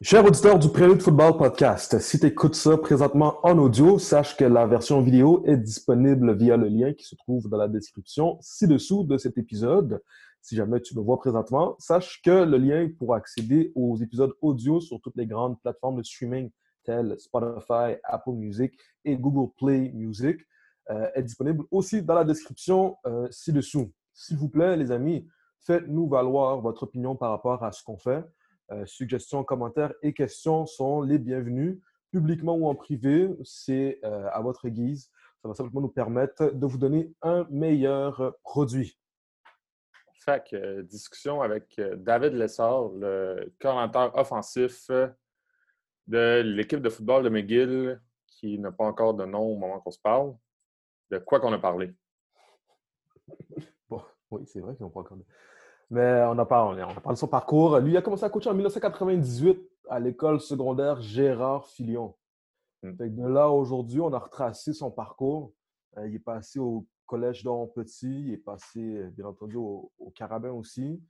Cher 0.00 0.24
auditeur 0.24 0.60
du 0.60 0.68
Prélude 0.68 1.02
Football 1.02 1.36
Podcast, 1.36 1.98
si 1.98 2.20
tu 2.20 2.26
écoutes 2.26 2.54
ça 2.54 2.78
présentement 2.78 3.40
en 3.42 3.58
audio, 3.58 3.98
sache 3.98 4.36
que 4.36 4.44
la 4.44 4.64
version 4.64 5.02
vidéo 5.02 5.42
est 5.44 5.56
disponible 5.56 6.36
via 6.36 6.56
le 6.56 6.68
lien 6.68 6.92
qui 6.92 7.04
se 7.04 7.16
trouve 7.16 7.48
dans 7.48 7.56
la 7.56 7.66
description 7.66 8.38
ci-dessous 8.40 9.02
de 9.02 9.18
cet 9.18 9.38
épisode. 9.38 10.00
Si 10.40 10.54
jamais 10.54 10.80
tu 10.80 10.96
me 10.96 11.02
vois 11.02 11.18
présentement, 11.18 11.74
sache 11.80 12.22
que 12.22 12.44
le 12.44 12.58
lien 12.58 12.88
pour 12.96 13.12
accéder 13.12 13.72
aux 13.74 13.96
épisodes 13.96 14.32
audio 14.40 14.78
sur 14.80 15.00
toutes 15.00 15.16
les 15.16 15.26
grandes 15.26 15.60
plateformes 15.62 15.96
de 15.96 16.04
streaming 16.04 16.48
telles 16.84 17.18
Spotify, 17.18 17.96
Apple 18.04 18.34
Music 18.34 18.78
et 19.04 19.16
Google 19.16 19.52
Play 19.58 19.90
Music 19.92 20.36
euh, 20.90 21.08
est 21.16 21.24
disponible 21.24 21.64
aussi 21.72 22.02
dans 22.02 22.14
la 22.14 22.24
description 22.24 22.98
euh, 23.04 23.26
ci-dessous. 23.32 23.90
S'il 24.14 24.36
vous 24.36 24.48
plaît, 24.48 24.76
les 24.76 24.92
amis, 24.92 25.26
faites-nous 25.58 26.08
valoir 26.08 26.60
votre 26.60 26.84
opinion 26.84 27.16
par 27.16 27.30
rapport 27.30 27.64
à 27.64 27.72
ce 27.72 27.82
qu'on 27.82 27.98
fait. 27.98 28.22
Euh, 28.70 28.84
suggestions, 28.84 29.44
commentaires 29.44 29.94
et 30.02 30.12
questions 30.12 30.66
sont 30.66 31.00
les 31.00 31.18
bienvenus, 31.18 31.78
publiquement 32.10 32.54
ou 32.54 32.68
en 32.68 32.74
privé. 32.74 33.30
C'est 33.42 33.98
euh, 34.04 34.28
à 34.30 34.40
votre 34.40 34.68
guise. 34.68 35.10
Ça 35.40 35.48
va 35.48 35.54
simplement 35.54 35.80
nous 35.80 35.88
permettre 35.88 36.50
de 36.50 36.66
vous 36.66 36.76
donner 36.76 37.10
un 37.22 37.46
meilleur 37.50 38.36
produit. 38.42 38.98
Fait 40.20 40.44
que, 40.46 40.56
euh, 40.56 40.82
discussion 40.82 41.40
avec 41.40 41.80
David 41.96 42.34
Lessard, 42.34 42.88
le 42.88 43.54
coordinateur 43.58 44.14
offensif 44.18 44.90
de 46.06 46.42
l'équipe 46.42 46.82
de 46.82 46.90
football 46.90 47.22
de 47.22 47.30
McGill, 47.30 48.00
qui 48.26 48.58
n'a 48.58 48.70
pas 48.70 48.84
encore 48.84 49.14
de 49.14 49.24
nom 49.24 49.40
au 49.40 49.56
moment 49.56 49.80
qu'on 49.80 49.90
se 49.90 50.00
parle. 50.00 50.36
De 51.10 51.18
quoi 51.18 51.40
qu'on 51.40 51.52
a 51.52 51.58
parlé? 51.58 51.94
Bon, 53.88 54.02
oui, 54.30 54.42
c'est 54.46 54.60
vrai 54.60 54.76
qu'ils 54.76 54.84
n'ont 54.84 54.90
pas 54.90 55.00
encore 55.00 55.16
de 55.16 55.24
mais 55.90 56.22
on 56.26 56.38
a, 56.38 56.44
parlé, 56.44 56.84
on 57.04 57.12
de 57.12 57.16
son 57.16 57.28
parcours. 57.28 57.78
Lui, 57.78 57.92
il 57.92 57.96
a 57.96 58.02
commencé 58.02 58.24
à 58.24 58.30
coacher 58.30 58.50
en 58.50 58.54
1998 58.54 59.58
à 59.88 59.98
l'école 59.98 60.40
secondaire 60.40 61.00
Gérard 61.00 61.66
Filion. 61.66 62.14
Hmm. 62.82 62.92
de 62.96 63.26
là, 63.26 63.50
aujourd'hui, 63.50 64.00
on 64.00 64.12
a 64.12 64.18
retracé 64.18 64.72
son 64.72 64.90
parcours. 64.90 65.52
Euh, 65.96 66.06
il 66.06 66.14
est 66.14 66.20
passé 66.20 66.58
au 66.58 66.86
collège 67.06 67.42
d'Oron 67.42 67.66
Petit, 67.66 68.26
il 68.26 68.32
est 68.34 68.36
passé, 68.36 69.08
bien 69.16 69.24
entendu, 69.24 69.56
au, 69.56 69.90
Carabin 70.14 70.50
aussi. 70.50 71.02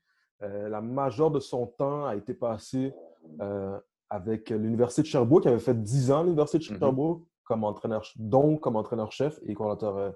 Euh, 0.43 0.69
la 0.69 0.81
majeure 0.81 1.33
de 1.33 1.41
son 1.41 1.67
temps 1.67 2.07
a 2.07 2.15
été 2.15 2.33
passé 2.33 2.95
euh, 3.41 3.79
avec 4.09 4.51
l'Université 4.51 5.03
de 5.03 5.09
Sherbrooke, 5.09 5.43
qui 5.43 5.49
avait 5.49 5.59
fait 5.59 5.75
10 5.75 6.13
ans 6.13 6.21
à 6.21 6.23
l'Université 6.23 6.59
de 6.59 6.77
hmm. 6.77 6.79
Sherbrooke, 6.79 7.25
comme 7.43 7.65
entraîneur, 7.65 8.07
dont 8.17 8.57
comme 8.57 8.77
entraîneur-chef 8.77 9.41
et 9.43 9.55
coordinateur 9.55 10.15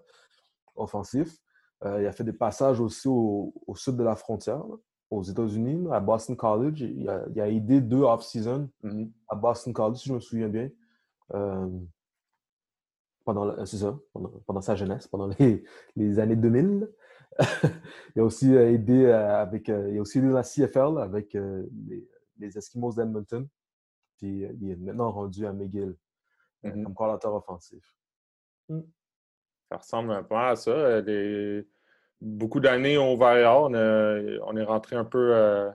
offensif. 0.77 1.36
Euh, 1.84 2.02
il 2.02 2.06
a 2.06 2.12
fait 2.12 2.25
des 2.25 2.33
passages 2.33 2.80
aussi 2.80 3.08
au, 3.08 3.52
sud 3.75 3.97
de 3.97 4.05
la 4.05 4.14
frontière, 4.14 4.64
aux 5.11 5.22
États-Unis, 5.22 5.89
à 5.91 6.00
Boston 6.00 6.36
College. 6.36 6.80
Il 6.80 7.08
a, 7.08 7.24
a 7.36 7.48
aidé 7.48 7.80
deux 7.80 8.02
off-season 8.02 8.69
mm-hmm. 8.84 9.11
à 9.28 9.34
Boston 9.34 9.72
College, 9.72 9.97
si 9.97 10.08
je 10.08 10.14
me 10.14 10.20
souviens 10.20 10.48
bien. 10.48 10.70
Euh, 11.34 11.69
pendant, 13.24 13.64
ça, 13.66 13.98
pendant, 14.12 14.61
sa 14.61 14.74
jeunesse, 14.74 15.06
pendant 15.06 15.28
les, 15.39 15.64
les 15.97 16.19
années 16.19 16.36
2000. 16.36 16.89
il 18.14 18.20
a 18.20 18.24
aussi 18.24 18.55
euh, 18.55 18.72
aidé 18.72 19.06
avec, 19.06 19.69
il 19.69 19.98
a 19.98 20.00
aussi 20.00 20.19
aidé 20.19 20.28
la 20.28 20.42
CFL 20.42 20.98
avec 20.98 21.33
les, 21.34 22.08
les 22.39 22.58
Eskimos 22.58 22.94
d'Edmonton. 22.94 23.48
Puis 24.19 24.46
il 24.61 24.70
est 24.70 24.77
maintenant 24.77 25.11
rendu 25.11 25.46
à 25.46 25.52
McGill 25.52 25.96
mm-hmm. 26.62 26.84
comme 26.84 26.94
coordinateur 26.94 27.34
offensif. 27.34 27.96
Mm. 28.69 28.80
Ça 29.72 29.78
ressemble 29.78 30.12
un 30.12 30.22
peu 30.22 30.36
à 30.36 30.55
ça. 30.55 30.70
Euh, 30.70 31.62
beaucoup 32.22 32.60
d'années 32.60 32.96
au 32.96 33.16
Vaillard, 33.16 33.64
on, 33.64 33.74
on, 33.74 34.56
est 34.56 34.64
rentré 34.64 34.96
un 34.96 35.04
peu 35.04 35.34
euh, 35.34 35.70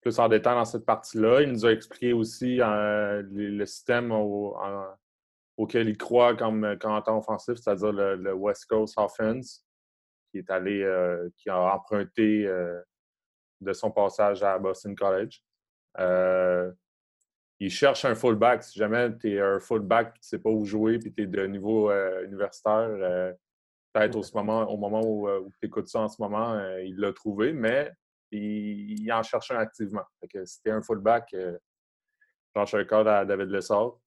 plus 0.00 0.18
en 0.18 0.28
détail 0.28 0.54
dans 0.54 0.64
cette 0.64 0.84
partie-là. 0.84 1.42
Il 1.42 1.52
nous 1.52 1.66
a 1.66 1.72
expliqué 1.72 2.12
aussi 2.12 2.60
euh, 2.60 3.22
le, 3.30 3.66
système 3.66 4.12
auquel 5.56 5.88
il 5.88 5.96
croit 5.96 6.36
comme 6.36 6.76
temps 6.78 7.18
offensif, 7.18 7.56
c'est-à-dire 7.56 7.92
le, 7.92 8.32
West 8.34 8.66
Coast 8.66 8.94
Offense, 8.98 9.64
qui 10.30 10.38
est 10.38 10.50
allé, 10.50 10.86
qui 11.36 11.48
a 11.48 11.74
emprunté 11.74 12.46
de 13.60 13.72
son 13.72 13.90
passage 13.90 14.42
à 14.42 14.58
Boston 14.58 14.94
College 14.94 15.42
il 17.60 17.70
cherche 17.70 18.04
un 18.04 18.14
fullback. 18.14 18.62
Si 18.62 18.78
jamais 18.78 19.16
tu 19.18 19.34
es 19.34 19.40
un 19.40 19.58
fullback 19.58 20.08
et 20.08 20.12
tu 20.12 20.18
ne 20.18 20.22
sais 20.22 20.38
pas 20.38 20.50
où 20.50 20.64
jouer 20.64 20.98
puis 20.98 21.12
tu 21.12 21.22
es 21.22 21.26
de 21.26 21.46
niveau 21.46 21.90
euh, 21.90 22.24
universitaire, 22.24 22.88
euh, 22.88 23.32
peut-être 23.98 24.16
au 24.16 24.36
moment, 24.36 24.70
au 24.70 24.76
moment 24.76 25.00
où, 25.02 25.28
euh, 25.28 25.48
tu 25.60 25.66
écoutes 25.66 25.88
ça 25.88 26.00
en 26.00 26.08
ce 26.08 26.20
moment, 26.20 26.58
il 26.84 26.96
l'a 26.96 27.12
trouvé, 27.12 27.52
mais 27.52 27.92
il, 28.30 29.10
en 29.12 29.22
cherche 29.22 29.50
un 29.50 29.58
activement. 29.58 30.04
Fait 30.20 30.44
es 30.64 30.70
un 30.70 30.82
fullback, 30.82 31.34
change 32.54 32.74
un 32.74 32.84
code 32.84 33.08
à 33.08 33.24
David 33.24 33.48
Lessard. 33.48 33.98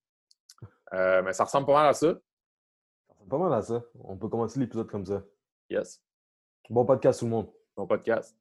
mais 0.91 1.34
ça 1.34 1.44
ressemble 1.44 1.68
pas 1.68 1.74
mal 1.74 1.88
à 1.88 1.94
ça. 1.94 2.13
Ça 2.13 3.13
ressemble 3.13 3.29
pas 3.29 3.38
mal 3.38 3.53
à 3.53 3.62
ça. 3.62 3.81
On 4.03 4.18
peut 4.18 4.29
commencer 4.29 4.59
l'épisode 4.59 4.90
comme 4.90 5.06
ça. 5.06 5.24
Yes. 5.69 6.02
Bon 6.69 6.85
podcast 6.85 7.19
tout 7.19 7.25
le 7.25 7.31
monde. 7.31 7.52
Bon 7.75 7.88
podcast. 7.88 8.41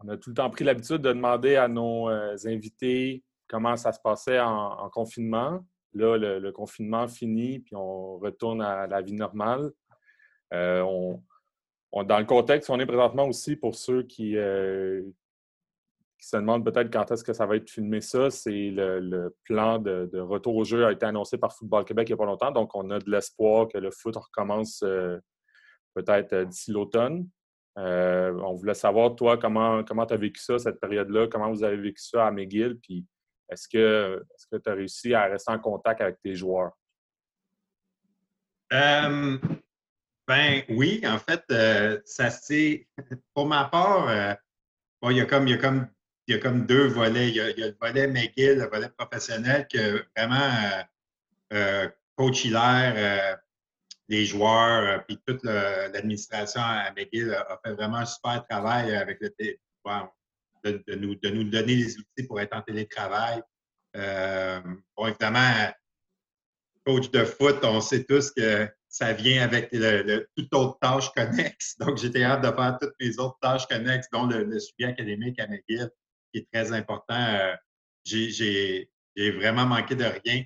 On, 0.00 0.08
a 0.08 0.16
tout 0.16 0.30
le 0.30 0.34
temps 0.34 0.50
pris 0.50 0.64
l'habitude 0.64 0.98
de 0.98 1.12
demander 1.12 1.56
à 1.56 1.68
nos 1.68 2.08
euh, 2.08 2.36
invités 2.44 3.22
comment 3.48 3.76
ça 3.76 3.92
se 3.92 4.00
passait 4.00 4.40
en, 4.40 4.88
confinement. 4.90 5.64
Là, 5.94 6.16
le, 6.18 6.52
confinement 6.52 7.08
finit, 7.08 7.60
puis 7.60 7.74
on 7.76 8.18
retourne 8.18 8.60
à 8.60 8.86
la 8.86 9.00
vie 9.00 9.14
normale. 9.14 9.70
Euh, 10.52 11.14
dans 11.92 12.18
le 12.18 12.24
contexte, 12.24 12.68
on 12.70 12.78
est 12.80 12.86
présentement 12.86 13.26
aussi 13.26 13.56
pour 13.56 13.74
ceux 13.74 14.02
qui, 14.02 14.36
euh, 14.36 15.02
se 16.18 16.36
demandent 16.36 16.64
peut-être 16.64 16.92
quand 16.92 17.10
est-ce 17.12 17.22
que 17.22 17.32
ça 17.32 17.46
va 17.46 17.56
être 17.56 17.70
filmé 17.70 18.00
ça, 18.00 18.30
c'est 18.30 18.70
le, 18.70 19.34
plan 19.44 19.78
de, 19.78 20.18
retour 20.18 20.56
au 20.56 20.64
jeu 20.64 20.84
a 20.84 20.92
été 20.92 21.06
annoncé 21.06 21.38
par 21.38 21.54
Football 21.54 21.84
Québec 21.84 22.08
il 22.08 22.12
n'y 22.12 22.14
a 22.14 22.16
pas 22.18 22.26
longtemps, 22.26 22.50
donc 22.50 22.74
on 22.74 22.90
a 22.90 22.98
de 22.98 23.10
l'espoir 23.10 23.68
que 23.68 23.78
le 23.78 23.90
foot 23.90 24.16
recommence 24.16 24.82
peut-être 25.94 26.44
d'ici 26.44 26.72
l'automne. 26.72 27.28
Euh, 27.78 28.32
on 28.42 28.54
voulait 28.54 28.74
savoir, 28.74 29.14
toi, 29.14 29.36
comment 29.36 29.82
tu 29.82 30.14
as 30.14 30.16
vécu 30.16 30.40
ça, 30.40 30.58
cette 30.58 30.80
période-là, 30.80 31.28
comment 31.30 31.50
vous 31.50 31.62
avez 31.62 31.76
vécu 31.76 32.02
ça 32.02 32.26
à 32.26 32.30
McGill, 32.30 32.78
puis 32.80 33.04
est-ce 33.50 33.68
que 33.68 34.24
tu 34.52 34.70
as 34.70 34.74
réussi 34.74 35.14
à 35.14 35.24
rester 35.24 35.52
en 35.52 35.58
contact 35.58 36.00
avec 36.00 36.20
tes 36.22 36.34
joueurs? 36.34 36.72
Euh, 38.72 39.38
ben 40.26 40.62
oui, 40.70 41.02
en 41.06 41.18
fait, 41.18 41.44
euh, 41.50 42.00
ça 42.04 42.30
c'est. 42.30 42.88
Pour 43.34 43.46
ma 43.46 43.66
part, 43.66 44.36
il, 45.02 45.16
y 45.16 45.20
a 45.20 45.26
comme, 45.26 45.46
y 45.46 45.52
y 46.28 46.34
a 46.34 46.38
comme 46.38 46.66
deux 46.66 46.88
volets. 46.88 47.28
Il 47.28 47.36
y 47.36 47.40
a, 47.40 47.52
le 47.52 47.76
volet 47.80 48.08
McGill, 48.08 48.58
le 48.58 48.68
volet 48.68 48.88
professionnel, 48.96 49.68
que 49.70 50.02
vraiment, 50.16 50.50
coach 52.16 52.46
Hilaire, 52.46 53.38
les 54.08 54.24
joueurs, 54.24 54.98
euh, 54.98 54.98
puis 55.06 55.18
toute 55.26 55.42
l'administration 55.44 56.60
à 56.60 56.92
McGill 56.96 57.32
a, 57.34 57.58
fait 57.64 57.72
vraiment 57.72 57.96
un 57.96 58.06
super 58.06 58.44
travail 58.48 58.94
avec 58.94 59.18
le 59.20 59.32
de, 60.64 60.82
de, 60.86 60.94
nous, 60.94 61.14
de 61.14 61.28
nous 61.28 61.44
donner 61.44 61.76
les 61.76 61.96
outils 61.96 62.26
pour 62.26 62.40
être 62.40 62.56
en 62.56 62.62
télétravail. 62.62 63.40
Euh, 63.96 64.60
bon, 64.96 65.06
évidemment, 65.06 65.72
coach 66.84 67.10
de 67.10 67.24
foot, 67.24 67.58
on 67.64 67.80
sait 67.80 68.04
tous 68.04 68.30
que 68.30 68.68
ça 68.88 69.12
vient 69.12 69.42
avec 69.42 69.68
le, 69.72 70.26
toute 70.36 70.52
autre 70.54 70.78
tâche 70.80 71.10
connexe. 71.12 71.76
Donc, 71.80 71.98
j'étais 71.98 72.24
hâte 72.24 72.42
de 72.42 72.50
faire 72.50 72.78
toutes 72.80 72.94
mes 73.00 73.18
autres 73.18 73.38
tâches 73.40 73.66
connexes, 73.66 74.08
dont 74.12 74.26
le, 74.26 74.58
suivi 74.58 74.84
académique 74.84 75.38
à 75.38 75.46
McGill, 75.46 75.90
qui 76.32 76.40
est 76.40 76.48
très 76.52 76.72
important. 76.72 77.14
Euh, 77.14 77.54
j'ai 78.04 78.88
vraiment 79.16 79.66
manqué 79.66 79.94
de 79.94 80.04
rien. 80.04 80.44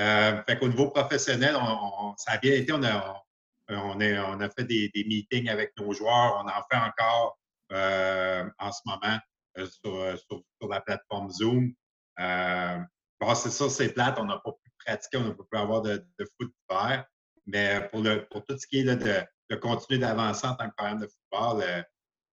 Euh, 0.00 0.42
fait 0.48 0.58
qu'au 0.58 0.68
niveau 0.68 0.90
professionnel, 0.90 1.56
on, 1.56 2.14
ça 2.16 2.32
a 2.32 2.38
bien 2.38 2.54
été. 2.54 2.72
On 2.72 2.82
a, 2.82 3.22
on, 3.68 4.40
a 4.40 4.48
fait 4.50 4.64
des, 4.64 4.90
meetings 4.94 5.48
avec 5.48 5.72
nos 5.78 5.92
joueurs. 5.92 6.42
On 6.42 6.48
en 6.48 6.62
fait 6.70 6.78
encore 6.78 7.38
euh, 7.72 8.48
en 8.58 8.72
ce 8.72 8.80
moment 8.86 9.18
euh, 9.58 9.66
sur, 9.66 10.18
sur, 10.18 10.68
la 10.68 10.80
plateforme 10.80 11.30
Zoom. 11.30 11.74
bon, 12.18 13.34
c'est 13.34 13.50
ça, 13.50 13.68
c'est 13.68 13.92
plate. 13.92 14.18
On 14.18 14.24
n'a 14.24 14.38
pas 14.38 14.52
pu 14.52 14.70
pratiquer, 14.84 15.18
on 15.18 15.24
n'a 15.24 15.34
pas 15.34 15.44
pu 15.50 15.58
avoir 15.58 15.82
de, 15.82 16.04
de 16.18 16.26
foot 16.36 16.52
vert. 16.70 17.04
Mais 17.46 17.86
pour, 17.90 18.00
le, 18.02 18.26
pour 18.28 18.44
tout 18.46 18.56
ce 18.58 18.66
qui 18.66 18.80
est 18.80 18.84
de, 18.84 19.22
de 19.50 19.56
continuer 19.56 19.98
d'avancer 19.98 20.46
en 20.46 20.54
tant 20.54 20.70
que 20.70 20.74
parent 20.76 20.94
de 20.94 21.06
football, 21.06 21.84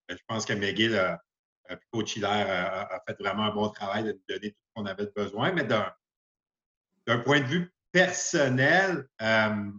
je 0.09 0.17
pense 0.27 0.45
que 0.45 0.53
McGill, 0.53 0.97
a, 0.97 1.19
coach 1.91 2.15
Hilaire, 2.15 2.89
a, 2.91 3.01
fait 3.05 3.17
vraiment 3.19 3.43
un 3.43 3.53
bon 3.53 3.69
travail 3.69 4.05
de 4.05 4.11
nous 4.13 4.23
donner 4.29 4.51
tout 4.51 4.59
ce 4.61 4.73
qu'on 4.73 4.85
avait 4.85 5.11
besoin. 5.13 5.51
Mais 5.51 5.65
d'un 7.07 7.19
point 7.19 7.39
de 7.39 7.45
vue 7.45 7.73
personnel, 7.91 9.07
euh, 9.21 9.71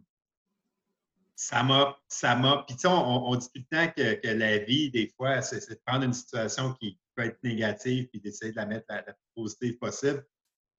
ça 1.36 1.62
m'a. 1.62 1.96
Ça 2.08 2.34
m'a. 2.34 2.64
Puis, 2.66 2.76
on, 2.86 3.28
on, 3.28 3.36
dit 3.36 3.46
tout 3.54 3.62
le 3.70 3.76
temps 3.76 3.92
que, 3.96 4.26
la 4.26 4.58
vie, 4.58 4.90
des 4.90 5.12
fois, 5.16 5.42
c'est 5.42 5.68
de 5.68 5.80
prendre 5.86 6.04
une 6.04 6.12
situation 6.12 6.72
qui 6.74 6.98
peut 7.14 7.26
être 7.26 7.42
négative 7.44 8.08
puis 8.08 8.20
d'essayer 8.20 8.50
de 8.50 8.56
la 8.56 8.66
mettre 8.66 8.86
la, 8.88 9.02
plus 9.02 9.14
positive 9.36 9.78
possible. 9.78 10.26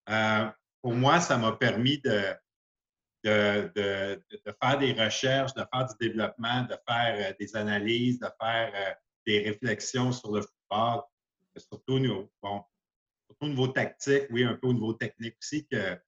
Euh, 0.10 0.50
pour 0.82 0.94
moi, 0.94 1.22
ça 1.22 1.38
m'a 1.38 1.54
permis 1.54 2.00
de, 2.00 2.34
de, 3.24 4.22
faire 4.62 4.78
des 4.80 4.94
recherches, 4.94 5.54
de 5.54 5.64
faire 5.72 5.86
du 5.86 6.08
développement, 6.08 6.64
de 6.64 6.76
faire 6.88 7.36
des 7.40 7.56
analyses, 7.56 8.20
de 8.20 8.30
faire 8.42 8.98
des 9.26 9.40
réflexions 9.40 10.12
sur 10.12 10.34
le 10.34 10.42
football, 10.42 11.04
surtout 11.58 11.94
au 11.94 12.00
niveau, 12.00 12.32
bon, 12.42 12.64
surtout 13.28 13.46
au 13.46 13.50
niveau 13.50 13.68
tactique, 13.68 14.24
oui, 14.32 14.44
un 14.44 14.56
peu 14.56 14.68
au 14.68 14.74
niveau 14.74 14.94
technique 14.94 15.36
aussi, 15.42 15.68
que, 15.68 16.00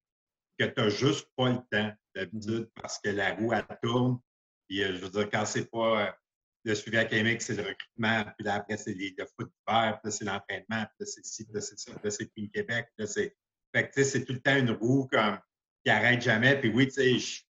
que 0.67 0.73
tu 0.73 0.81
n'as 0.81 0.89
juste 0.89 1.27
pas 1.35 1.49
le 1.49 1.59
temps 1.71 1.93
d'habitude 2.15 2.63
mmh 2.63 2.81
parce 2.81 2.99
que 2.99 3.09
la 3.09 3.35
roue, 3.35 3.53
elle 3.53 3.65
tourne. 3.81 4.19
Puis, 4.67 4.83
je 4.83 4.97
veux 4.97 5.09
dire, 5.09 5.29
quand 5.29 5.45
c'est 5.45 5.69
pas 5.69 6.15
le 6.63 6.75
suivi 6.75 6.97
académique, 6.97 7.41
c'est 7.41 7.55
le 7.55 7.63
recrutement, 7.63 8.31
puis 8.37 8.45
là, 8.45 8.55
après, 8.55 8.77
c'est 8.77 8.93
le 8.93 9.25
foot 9.25 9.51
puis 9.65 9.75
là, 9.75 9.97
c'est 10.05 10.25
l'entraînement, 10.25 10.85
puis 10.85 10.95
là, 10.99 11.05
c'est 11.05 11.25
ci, 11.25 11.45
puis 11.45 11.53
là, 11.53 11.61
c'est 11.61 11.79
ça, 11.79 11.91
puis 11.91 12.01
là, 12.03 12.11
c'est 12.11 12.33
Team 12.33 12.49
Québec, 12.49 12.87
puis 12.95 13.05
là, 13.05 13.07
c'est. 13.07 13.35
Fait 13.73 13.87
que, 13.87 13.93
tu 13.93 14.03
sais, 14.03 14.09
c'est 14.09 14.25
tout 14.25 14.33
le 14.33 14.41
temps 14.41 14.55
une 14.55 14.71
roue 14.71 15.07
comme 15.07 15.39
qui 15.83 15.89
arrête 15.89 16.21
jamais. 16.21 16.59
Puis 16.59 16.69
oui, 16.69 16.87
tu 16.87 16.93
sais, 16.93 17.17
je 17.17 17.41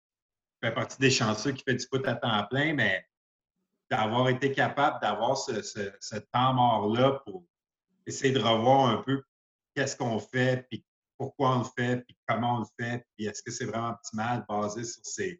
fais 0.63 0.73
partie 0.73 0.99
des 0.99 1.09
chanceux 1.09 1.51
qui 1.51 1.63
fait 1.63 1.73
du 1.73 1.85
foot 1.85 2.07
à 2.07 2.15
temps 2.15 2.45
plein, 2.47 2.73
mais 2.73 3.05
d'avoir 3.89 4.29
été 4.29 4.51
capable 4.51 5.01
d'avoir 5.01 5.37
ce, 5.37 5.61
ce, 5.61 6.15
temps 6.31 6.53
mort-là 6.53 7.21
pour 7.25 7.45
essayer 8.05 8.33
de 8.33 8.39
revoir 8.39 8.87
un 8.87 8.97
peu 8.97 9.23
qu'est-ce 9.75 9.97
qu'on 9.97 10.19
fait, 10.19 10.65
puis 10.69 10.85
pourquoi 11.21 11.55
on 11.55 11.59
le 11.59 11.65
fait, 11.77 11.97
puis 11.97 12.17
comment 12.27 12.57
on 12.57 12.59
le 12.61 12.65
fait, 12.79 13.05
puis 13.15 13.27
est-ce 13.27 13.43
que 13.43 13.51
c'est 13.51 13.65
vraiment 13.65 13.91
optimal 13.91 14.43
basé 14.49 14.83
sur 14.83 15.05
ces. 15.05 15.39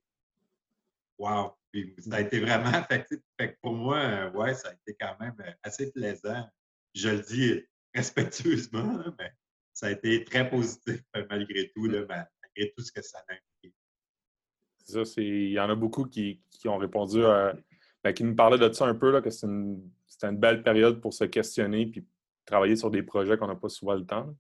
Wow! 1.18 1.56
Ça 1.98 2.18
a 2.18 2.22
été 2.22 2.40
vraiment. 2.40 2.72
Fait 2.88 3.04
que 3.08 3.58
pour 3.64 3.74
moi, 3.74 3.98
euh, 3.98 4.32
ouais, 4.34 4.54
ça 4.54 4.70
a 4.70 4.74
été 4.74 4.96
quand 5.00 5.20
même 5.20 5.36
euh, 5.40 5.52
assez 5.64 5.92
plaisant. 5.92 6.48
Je 6.94 7.10
le 7.10 7.22
dis 7.22 7.66
respectueusement, 7.96 9.04
mais 9.18 9.32
ça 9.74 9.88
a 9.88 9.90
été 9.90 10.24
très 10.24 10.48
positif 10.48 11.02
euh, 11.16 11.26
malgré 11.32 11.72
tout, 11.72 11.88
malgré 11.88 12.74
tout 12.78 12.84
ce 12.84 12.92
que 12.92 13.02
ça 13.02 13.18
a 13.28 13.34
impliqué. 13.34 13.76
C'est 14.86 15.26
il 15.26 15.54
y 15.54 15.60
en 15.60 15.70
a 15.70 15.76
beaucoup 15.76 16.06
qui, 16.06 16.44
ont 16.66 16.78
répondu, 16.78 17.22
ben, 18.04 18.14
qui 18.14 18.24
nous 18.24 18.36
parlaient 18.36 18.60
de 18.60 18.72
ça 18.72 18.86
un 18.86 18.94
peu, 18.94 19.10
là, 19.10 19.22
que 19.22 19.32
c'était 19.32 19.48
une, 19.48 19.90
une, 20.22 20.38
belle 20.38 20.62
période 20.62 21.02
pour 21.02 21.16
se 21.16 21.24
questionner 21.24 21.88
puis 21.88 22.06
travailler 22.46 22.76
sur 22.76 22.92
des 22.92 23.02
projets 23.02 23.36
qu'on 23.36 23.48
n'a 23.48 23.56
pas 23.56 23.70
souvent 23.70 23.96
le 23.96 24.06
temps. 24.06 24.36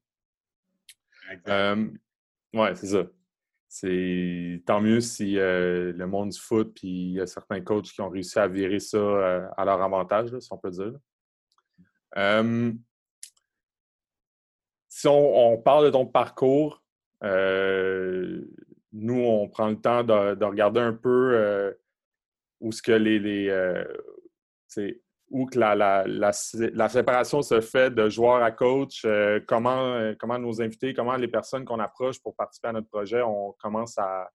Oui, 2.54 2.68
c'est 2.76 2.88
ça 2.88 3.04
c'est 3.74 4.62
tant 4.66 4.82
mieux 4.82 5.00
si 5.00 5.40
euh, 5.40 5.94
le 5.94 6.06
monde 6.06 6.32
du 6.32 6.38
foot, 6.38 6.74
puis 6.76 6.90
il 6.90 7.14
y 7.14 7.22
a 7.22 7.26
certains 7.26 7.62
coachs 7.62 7.86
qui 7.86 8.02
ont 8.02 8.10
réussi 8.10 8.38
à 8.38 8.46
virer 8.46 8.82
ça 8.82 8.98
euh, 8.98 9.48
à 9.56 9.64
leur 9.64 9.82
avantage, 9.82 10.38
si 10.40 10.52
on 10.52 10.58
peut 10.58 10.72
dire. 10.72 10.92
si 14.90 15.08
on, 15.08 15.58
parle 15.64 15.86
de 15.86 15.90
ton 15.92 16.06
parcours, 16.06 16.84
euh, 17.24 18.42
nous, 18.92 19.22
on 19.22 19.48
prend 19.48 19.70
le 19.70 19.80
temps 19.80 20.04
de, 20.04 20.44
regarder 20.44 20.82
un 20.82 20.94
peu 20.94 21.74
où 22.60 22.74
ce 22.74 22.82
que 22.82 22.92
les 22.92 23.50
où 25.32 25.46
que 25.46 25.58
la, 25.58 26.90
séparation 26.90 27.42
se 27.42 27.62
fait 27.62 27.90
de 27.90 28.10
joueur 28.10 28.44
à 28.44 28.52
coach, 28.52 29.04
euh, 29.06 29.40
comment, 29.48 29.96
euh, 29.96 30.14
comment 30.20 30.38
nos 30.38 30.62
invités, 30.62 30.94
comment 30.94 31.16
les 31.16 31.30
personnes 31.30 31.64
qu'on 31.64 31.80
approche 31.80 32.22
pour 32.22 32.36
participer 32.36 32.68
à 32.68 32.74
notre 32.74 32.90
projet, 32.90 33.22
on 33.22 33.54
commence 33.54 33.98
à, 33.98 34.30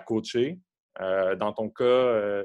coacher. 0.00 0.58
Euh, 1.00 1.36
dans 1.36 1.52
ton 1.52 1.70
cas, 1.70 2.44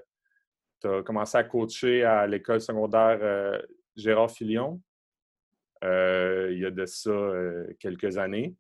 tu 0.82 0.88
as 0.88 1.04
commencé 1.04 1.38
à 1.38 1.44
coacher 1.44 2.04
à 2.04 2.26
l'école 2.28 2.62
secondaire 2.62 3.60
Gérard 3.96 4.32
Filion 4.32 4.82
il 5.84 6.58
y 6.60 6.66
a 6.66 6.72
de 6.72 6.86
ça 6.86 7.12
quelques 7.80 8.18
années. 8.18 8.56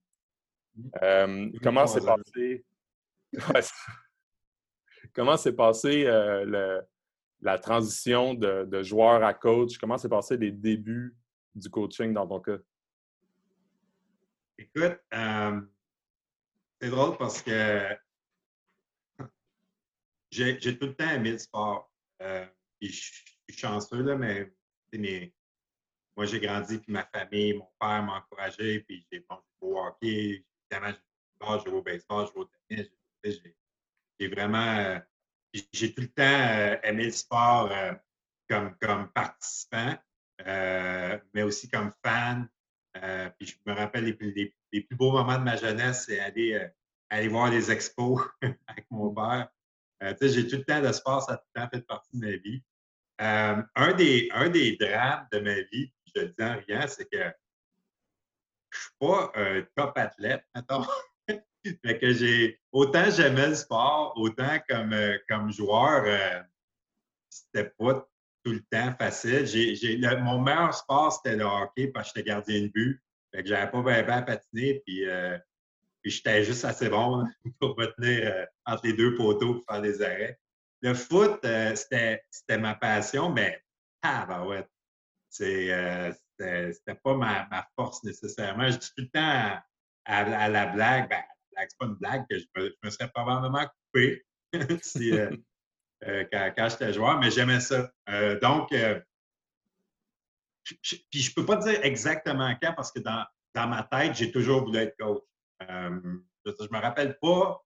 comment 1.63 1.87
s'est 1.87 2.01
passé? 2.01 2.65
comment 5.13 5.37
s'est 5.37 5.53
passé 5.53 6.03
le 6.05 6.81
la 7.41 7.57
transition 7.59 8.33
de, 8.33 8.83
joueur 8.83 9.23
à 9.23 9.33
coach? 9.33 9.77
Comment 9.77 9.97
s'est 9.97 10.09
passé 10.09 10.37
les 10.37 10.51
débuts 10.51 11.15
du 11.53 11.69
coaching 11.69 12.13
dans 12.13 12.27
ton 12.27 12.39
cas? 12.39 12.57
Écoute, 14.57 14.99
euh, 15.13 15.61
c'est 16.79 16.89
drôle 16.89 17.17
parce 17.17 17.41
que 17.41 17.89
j'ai 20.31 20.77
tout 20.77 20.87
le 20.87 20.95
temps 20.95 21.09
aimé 21.09 21.31
le 21.31 21.37
sport. 21.37 21.91
Euh, 22.21 22.45
je 22.81 22.87
suis 22.87 23.25
chanceux, 23.49 24.01
là, 24.01 24.15
mais, 24.15 24.51
moi, 26.15 26.25
j'ai 26.25 26.39
grandi, 26.39 26.77
puis 26.77 26.93
ma 26.93 27.05
famille, 27.05 27.55
mon 27.55 27.67
père 27.79 28.03
m'a 28.03 28.17
encouragé, 28.17 28.79
puis 28.81 29.05
j'ai 29.11 29.19
joué 29.19 29.37
au 29.59 29.77
hockey, 29.77 30.45
évidemment, 30.71 30.97
j'ai 31.41 31.69
joué 31.69 31.77
au 31.77 31.81
baseball, 31.81 32.27
j'ai 32.27 32.33
joué 32.33 32.41
au 32.41 32.49
tennis. 32.69 32.89
J'ai 34.19 34.27
vraiment 34.29 34.77
euh, 34.77 34.99
j'ai 35.73 35.93
tout 35.93 36.01
le 36.01 36.07
temps 36.07 36.23
euh, 36.23 36.77
aimé 36.83 37.05
le 37.05 37.11
sport 37.11 37.71
euh, 37.71 37.93
comme, 38.49 38.75
comme 38.81 39.11
participant, 39.11 39.95
euh, 40.45 41.17
mais 41.33 41.43
aussi 41.43 41.69
comme 41.69 41.91
fan. 42.03 42.47
puis 43.37 43.47
je 43.47 43.55
me 43.65 43.73
rappelle 43.73 44.05
les, 44.05 44.13
plus 44.13 44.95
beaux 44.95 45.11
moments 45.11 45.37
de 45.37 45.43
ma 45.43 45.55
jeunesse, 45.55 46.05
c'est 46.05 46.19
aller, 46.19 46.69
aller 47.09 47.27
voir 47.27 47.49
les 47.49 47.71
expos 47.71 48.21
avec 48.67 48.85
mon 48.89 49.13
père. 49.13 49.49
j'ai 50.21 50.47
tout 50.47 50.57
le 50.57 50.63
temps, 50.63 50.81
le 50.81 50.93
sport, 50.93 51.23
ça 51.23 51.33
a 51.33 51.37
tout 51.37 51.43
le 51.55 51.61
temps 51.61 51.69
fait 51.69 51.81
partie 51.81 52.17
de 52.17 52.25
ma 52.25 52.35
vie. 52.37 52.63
un, 53.19 53.93
des, 53.93 54.29
un 54.33 54.49
des 54.49 54.75
drames 54.77 55.27
de 55.31 55.39
ma 55.39 55.61
vie, 55.71 55.91
je 56.13 56.21
le 56.21 56.27
dis 56.27 56.43
en 56.43 56.57
rien, 56.67 56.87
c'est 56.87 57.09
que 57.09 57.17
je 57.17 58.77
ne 58.77 58.81
suis 58.81 58.95
pas 58.99 59.31
un 59.35 59.65
top 59.75 59.97
athlète, 59.97 60.45
mettons. 60.53 60.85
fait 61.83 61.99
que 61.99 62.11
j'ai 62.11 62.59
autant 62.71 63.09
j'aimais 63.09 63.49
le 63.49 63.55
sport, 63.55 64.13
autant 64.15 64.59
comme, 64.69 64.93
euh, 64.93 65.17
comme 65.29 65.51
joueur, 65.51 66.03
euh, 66.05 66.41
c'était 67.29 67.71
pas 67.77 68.07
tout 68.43 68.51
le 68.51 68.63
temps 68.71 68.93
facile. 68.97 69.45
J'ai, 69.45 69.97
mon 70.17 70.41
meilleur 70.41 70.73
sport, 70.73 71.11
c'était 71.13 71.35
le 71.35 71.45
hockey 71.45 71.87
parce 71.87 72.11
que 72.11 72.19
j'étais 72.19 72.29
gardien 72.29 72.61
de 72.61 72.67
but. 72.67 73.01
Fait 73.33 73.43
que 73.43 73.49
j'avais 73.49 73.71
pas 73.71 73.81
bien, 73.81 74.17
à 74.17 74.21
patiner, 74.21 74.81
puis, 74.85 75.07
euh, 75.07 75.37
puis 76.01 76.11
j'étais 76.11 76.43
juste 76.43 76.63
assez 76.63 76.89
bon 76.89 77.25
pour 77.59 77.77
me 77.77 77.85
tenir 77.85 78.47
entre 78.65 78.85
les 78.85 78.93
deux 78.93 79.15
poteaux 79.15 79.55
pour 79.55 79.65
faire 79.65 79.81
des 79.81 80.01
arrêts. 80.01 80.39
Le 80.81 80.93
foot, 80.93 81.39
c'était, 81.73 82.23
c'était 82.29 82.59
ma 82.59 82.75
passion, 82.75 83.31
mais 83.31 83.59
ah 84.03 84.25
ben 84.27 84.45
ouais, 84.45 84.67
c'était, 85.29 86.13
pas 87.03 87.15
ma, 87.15 87.67
force 87.75 88.03
nécessairement. 88.03 88.67
Je 88.69 88.77
dis 88.77 88.89
tout 88.95 89.03
le 89.03 89.09
temps 89.09 89.61
à, 90.05 90.49
la 90.49 90.65
blague, 90.67 91.09
ben, 91.09 91.23
c'est 91.57 91.77
pas 91.77 91.85
une 91.85 91.95
blague 91.95 92.25
que 92.29 92.37
je 92.37 92.45
me, 92.83 92.89
serais 92.89 93.09
probablement 93.09 93.65
coupé 93.67 94.25
euh, 94.55 95.37
euh, 96.05 96.23
quand, 96.31 96.69
j'étais 96.69 96.93
joueur, 96.93 97.19
mais 97.19 97.31
j'aimais 97.31 97.59
ça. 97.59 97.91
Euh, 98.09 98.39
donc, 98.39 98.69
puis 100.63 101.21
je 101.21 101.33
peux 101.33 101.45
pas 101.45 101.57
dire 101.57 101.83
exactement 101.83 102.55
quand 102.61 102.73
parce 102.73 102.91
que 102.91 102.99
dans, 102.99 103.25
ma 103.55 103.83
tête, 103.83 104.15
j'ai 104.15 104.31
toujours 104.31 104.65
voulu 104.65 104.79
être 104.79 104.95
coach. 104.97 105.23
je, 105.61 105.65
ne 105.65 106.67
me 106.71 106.79
rappelle 106.79 107.17
pas, 107.19 107.61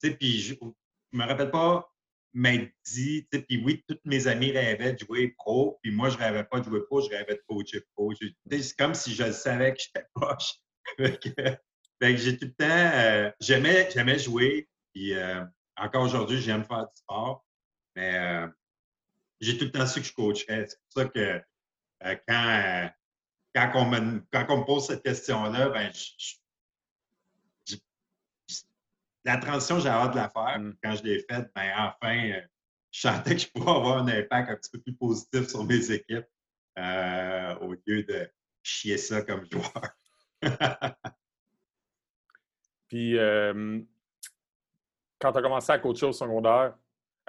puis 0.00 0.40
je, 0.40 0.54
ne 0.54 1.18
me 1.18 1.26
rappelle 1.26 1.50
pas 1.50 1.88
m'être 2.34 2.72
dit, 2.86 3.28
puis 3.30 3.62
oui, 3.64 3.84
tous 3.86 3.98
mes 4.04 4.26
amis 4.26 4.52
rêvaient 4.52 4.94
de 4.94 4.98
jouer 4.98 5.34
pro, 5.36 5.78
puis 5.82 5.92
moi, 5.92 6.08
je 6.08 6.16
rêvais 6.16 6.44
pas 6.44 6.60
de 6.60 6.64
jouer 6.64 6.82
pro, 6.84 7.02
je 7.02 7.10
rêvais 7.10 7.34
de 7.34 7.42
coacher 7.46 7.82
pro. 7.94 8.12
C'est 8.50 8.76
comme 8.76 8.94
si 8.94 9.14
je 9.14 9.30
savais 9.32 9.74
que 9.74 9.80
j'étais 9.80 10.06
poche. 10.14 10.54
J'ai 12.02 12.38
tout 12.38 12.46
le 12.46 12.54
temps, 12.54 12.66
euh, 12.68 13.30
j'aimais, 13.40 14.18
jouer, 14.18 14.68
puis 14.92 15.14
euh, 15.14 15.44
encore 15.76 16.02
aujourd'hui, 16.02 16.40
j'aime 16.40 16.64
faire 16.64 16.86
du 16.86 16.96
sport, 16.96 17.44
mais 17.94 18.16
euh, 18.16 18.48
j'ai 19.40 19.56
tout 19.56 19.66
le 19.66 19.70
temps 19.70 19.86
su 19.86 20.00
que 20.00 20.06
je 20.06 20.12
coacherais. 20.12 20.66
C'est 20.68 20.78
pour 20.78 20.92
ça 20.92 21.04
que 21.08 21.42
quand, 22.26 22.90
quand, 23.54 23.70
on 23.74 23.86
me, 23.86 24.24
quand 24.32 24.46
on 24.48 24.58
me 24.58 24.64
pose 24.64 24.86
cette 24.86 25.02
question-là, 25.02 25.68
ben, 25.68 25.92
la 29.24 29.36
transition, 29.36 29.78
j'ai 29.78 29.88
hâte 29.88 30.12
de 30.12 30.16
la 30.16 30.28
faire. 30.28 30.58
Mm. 30.58 30.74
Quand 30.82 30.96
je 30.96 31.02
l'ai 31.04 31.20
faite, 31.20 31.50
ben, 31.54 31.72
enfin, 31.76 32.40
je 32.90 33.00
sentais 33.00 33.36
que 33.36 33.40
je 33.40 33.48
pouvais 33.48 33.70
avoir 33.70 33.98
un 33.98 34.08
impact 34.08 34.50
un 34.50 34.56
petit 34.56 34.70
peu 34.70 34.80
plus 34.80 34.96
positif 34.96 35.48
sur 35.48 35.64
mes 35.64 35.90
équipes 35.92 36.26
au 36.76 37.74
lieu 37.86 38.02
de 38.02 38.30
chier 38.62 38.98
ça 38.98 39.22
comme 39.22 39.46
joueur. 39.50 39.96
Puis, 42.92 43.16
quand 45.18 45.32
tu 45.32 45.38
as 45.38 45.42
commencé 45.42 45.72
à 45.72 45.78
coacher 45.78 46.04
au 46.04 46.12
secondaire, 46.12 46.76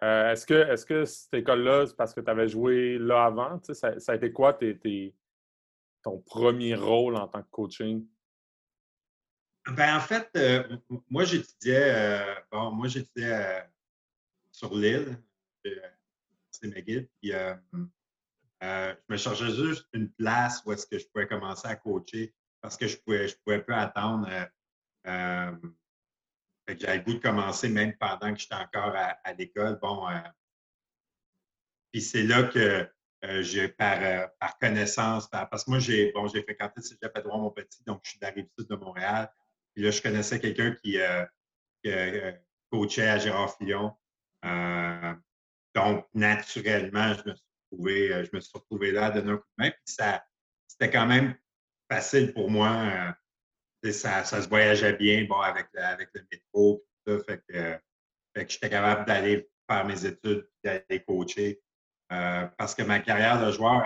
euh, 0.04 0.32
est-ce 0.32 0.46
que, 0.46 0.54
est 0.56 0.86
que 0.86 1.06
cette 1.06 1.34
école-là, 1.34 1.86
c'est 1.88 1.96
parce 1.96 2.14
que 2.14 2.20
tu 2.20 2.30
avais 2.30 2.50
joué 2.50 2.98
là 2.98 3.24
avant? 3.24 3.62
Ça, 3.64 3.98
ça, 3.98 4.12
a 4.12 4.16
été 4.16 4.34
quoi 4.34 4.60
ton 6.02 6.20
premier 6.20 6.76
rôle 6.76 7.16
en 7.16 7.30
tant 7.30 7.42
que 7.42 7.50
coaching? 7.50 8.06
Ben, 9.70 9.96
en 9.96 10.02
fait, 10.02 10.30
euh, 10.36 10.76
moi, 11.10 11.24
j'étudiais, 11.24 11.94
euh, 11.96 12.36
bon, 12.52 12.72
moi, 12.72 12.90
j'étudiais 12.90 13.66
sur 14.52 14.76
l'île, 14.76 15.18
c'est 16.52 16.68
McGill, 16.68 17.08
puis 17.22 17.32
je 17.32 18.96
me 19.08 19.16
cherchais 19.16 19.52
juste 19.52 19.88
une 19.94 20.12
place 20.12 20.62
où 20.66 20.74
est-ce 20.74 20.86
que 20.86 21.00
je 21.00 21.08
pouvais 21.08 21.28
commencer 21.28 21.70
à 21.70 21.78
coacher 21.78 22.36
parce 22.60 22.76
que 22.76 22.86
je 22.86 22.98
pouvais, 22.98 23.30
je 23.30 23.38
pouvais 23.38 23.62
pas 23.62 23.78
attendre 23.78 24.28
euh, 25.08 25.52
j'avais 26.68 26.98
le 26.98 27.04
goût 27.04 27.14
de 27.14 27.20
commencer 27.20 27.70
même 27.70 27.94
pendant 27.98 28.34
que 28.34 28.40
j'étais 28.40 28.56
encore 28.56 28.94
à, 28.96 29.34
l'école. 29.34 29.80
Bon, 29.82 30.08
puis 31.92 32.02
c'est 32.02 32.24
là 32.24 32.44
que 32.44 32.90
j'ai 33.42 33.68
par, 33.68 34.30
par 34.40 34.58
connaissance, 34.60 35.30
parce 35.30 35.66
que 35.66 35.72
moi, 35.72 35.80
j'ai 35.80 36.12
bon, 36.12 36.28
j'ai 36.28 36.42
fréquenté 36.44 36.74
le 36.78 36.84
Cégep 36.84 37.18
Edouard 37.18 37.40
mon 37.40 37.52
petit, 37.52 37.84
donc 37.86 38.02
je 38.04 38.12
suis 38.12 38.20
de 38.20 38.64
de 38.64 38.76
Montréal. 38.76 39.32
Puis 39.74 39.84
là, 39.84 39.92
je 39.92 40.02
connaissais 40.02 40.40
quelqu'un 40.40 40.76
qui, 40.84 40.98
coachait 42.72 43.08
à 43.08 43.20
Gérard 43.20 43.56
Fillon. 43.58 43.94
donc, 45.76 46.08
naturellement, 46.14 47.14
je 47.14 47.30
me 47.30 47.36
suis 47.36 47.46
retrouvé, 47.72 48.26
je 48.26 48.30
me 48.34 48.40
suis 48.40 48.52
retrouvé 48.54 48.92
là 48.92 49.08
à 49.08 49.18
un 49.18 49.38
coup 49.38 49.48
de 49.58 49.64
main. 49.64 49.70
Puis 49.70 49.96
ça, 49.96 50.24
c'était 50.68 50.90
quand 50.90 51.06
même 51.06 51.36
facile 51.90 52.34
pour 52.34 52.50
moi. 52.50 53.16
Euh, 53.86 53.92
ça, 53.92 54.24
ça, 54.24 54.42
se 54.42 54.48
voyageait 54.48 54.94
bien 54.94 55.26
bon, 55.26 55.40
avec, 55.40 55.68
le, 55.74 55.82
avec 55.82 56.10
le 56.14 56.26
métro. 56.32 56.84
Tout 57.06 57.20
ça, 57.20 57.24
fait 57.26 57.44
que, 57.48 57.80
fait 58.36 58.46
que 58.46 58.52
j'étais 58.52 58.70
capable 58.70 59.06
d'aller 59.06 59.50
faire 59.70 59.86
mes 59.86 60.06
études 60.06 60.48
et 60.64 60.68
d'aller 60.68 61.04
coacher. 61.04 61.62
Euh, 62.12 62.48
parce 62.58 62.76
que 62.76 62.84
ma 62.84 63.00
carrière 63.00 63.44
de 63.44 63.52
joueur 63.52 63.84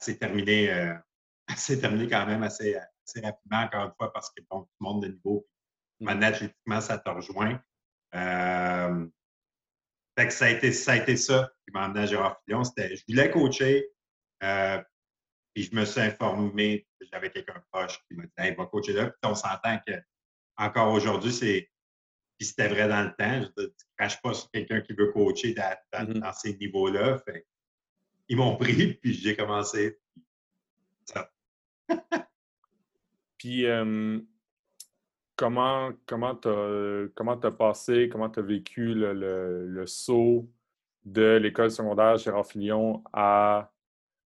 s'est 0.00 0.16
terminée, 0.16 0.72
euh, 0.72 0.94
terminée 1.80 2.08
quand 2.08 2.26
même 2.26 2.42
assez, 2.42 2.76
assez, 2.76 3.20
rapidement, 3.20 3.58
encore 3.58 3.84
une 3.84 3.92
fois, 3.96 4.12
parce 4.12 4.30
que 4.30 4.42
bon, 4.50 4.62
tout 4.62 4.70
le 4.80 4.84
monde 4.84 5.02
de 5.02 5.08
niveau, 5.08 5.46
maintenant, 6.00 6.28
athlétiquement, 6.28 6.80
ça 6.80 6.98
te 6.98 7.08
rejoint. 7.08 7.60
Euh, 8.14 9.06
fait 10.18 10.26
que 10.28 10.32
ça 10.32 10.46
a 10.46 10.48
été 10.48 10.72
ça, 10.72 10.92
a 10.92 10.96
été 10.96 11.16
ça 11.16 11.50
qui 11.64 11.72
m'a 11.72 11.84
amené 11.84 12.00
à 12.00 12.06
Gérard 12.06 12.40
Fillon. 12.44 12.62
Je 12.64 13.02
voulais 13.08 13.30
coacher, 13.30 13.90
euh, 14.42 14.82
puis 15.56 15.62
je 15.62 15.74
me 15.74 15.86
suis 15.86 16.02
informé, 16.02 16.86
j'avais 17.10 17.30
quelqu'un 17.30 17.62
proche 17.72 17.98
qui 18.06 18.14
m'a 18.14 18.24
dit 18.24 18.32
Hey, 18.36 18.54
va 18.54 18.66
coacher 18.66 18.92
là. 18.92 19.06
Puis 19.06 19.30
on 19.30 19.34
s'entend 19.34 19.78
que 19.86 19.94
encore 20.58 20.92
aujourd'hui, 20.92 21.32
c'est. 21.32 21.70
Puis 22.36 22.48
c'était 22.48 22.68
vrai 22.68 22.86
dans 22.88 23.04
le 23.04 23.14
temps. 23.16 23.50
Je 23.56 23.62
ne 23.62 23.68
crache 23.96 24.20
pas 24.20 24.34
sur 24.34 24.50
quelqu'un 24.50 24.82
qui 24.82 24.92
veut 24.92 25.12
coacher 25.12 25.54
mm-hmm. 25.54 26.18
dans, 26.18 26.32
ces 26.34 26.58
niveaux-là. 26.58 27.22
Ils 28.28 28.36
m'ont 28.36 28.54
pris, 28.58 28.94
puis 29.02 29.14
j'ai 29.14 29.34
commencé. 29.34 29.98
Ça. 31.06 31.32
puis 33.38 33.64
comment 35.36 35.90
comment 36.04 36.34
tu 36.34 36.48
as, 36.48 37.06
comment 37.14 37.40
as 37.40 37.50
passé, 37.50 38.10
comment 38.12 38.28
tu 38.28 38.40
as 38.40 38.42
vécu 38.42 38.92
le, 38.92 39.14
le, 39.66 39.86
saut 39.86 40.50
de 41.06 41.38
l'école 41.38 41.70
secondaire 41.70 42.18
Gérard 42.18 42.46
Filion 42.46 43.02
à, 43.14 43.72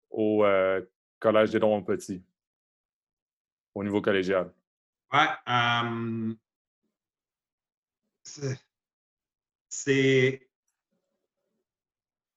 au 0.08 0.46
euh, 0.46 0.80
Collège 1.18 1.50
des 1.50 1.58
Dons 1.58 1.82
Petit, 1.82 2.22
au 3.74 3.82
niveau 3.82 4.00
collégial? 4.00 4.52
Ouais. 5.12 5.26
c'est. 9.68 10.44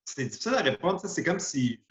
C'est 0.05 0.25
difficile 0.25 0.55
à 0.55 0.61
répondre. 0.61 0.99
C'est 1.05 1.23
comme 1.23 1.39
si 1.39 1.81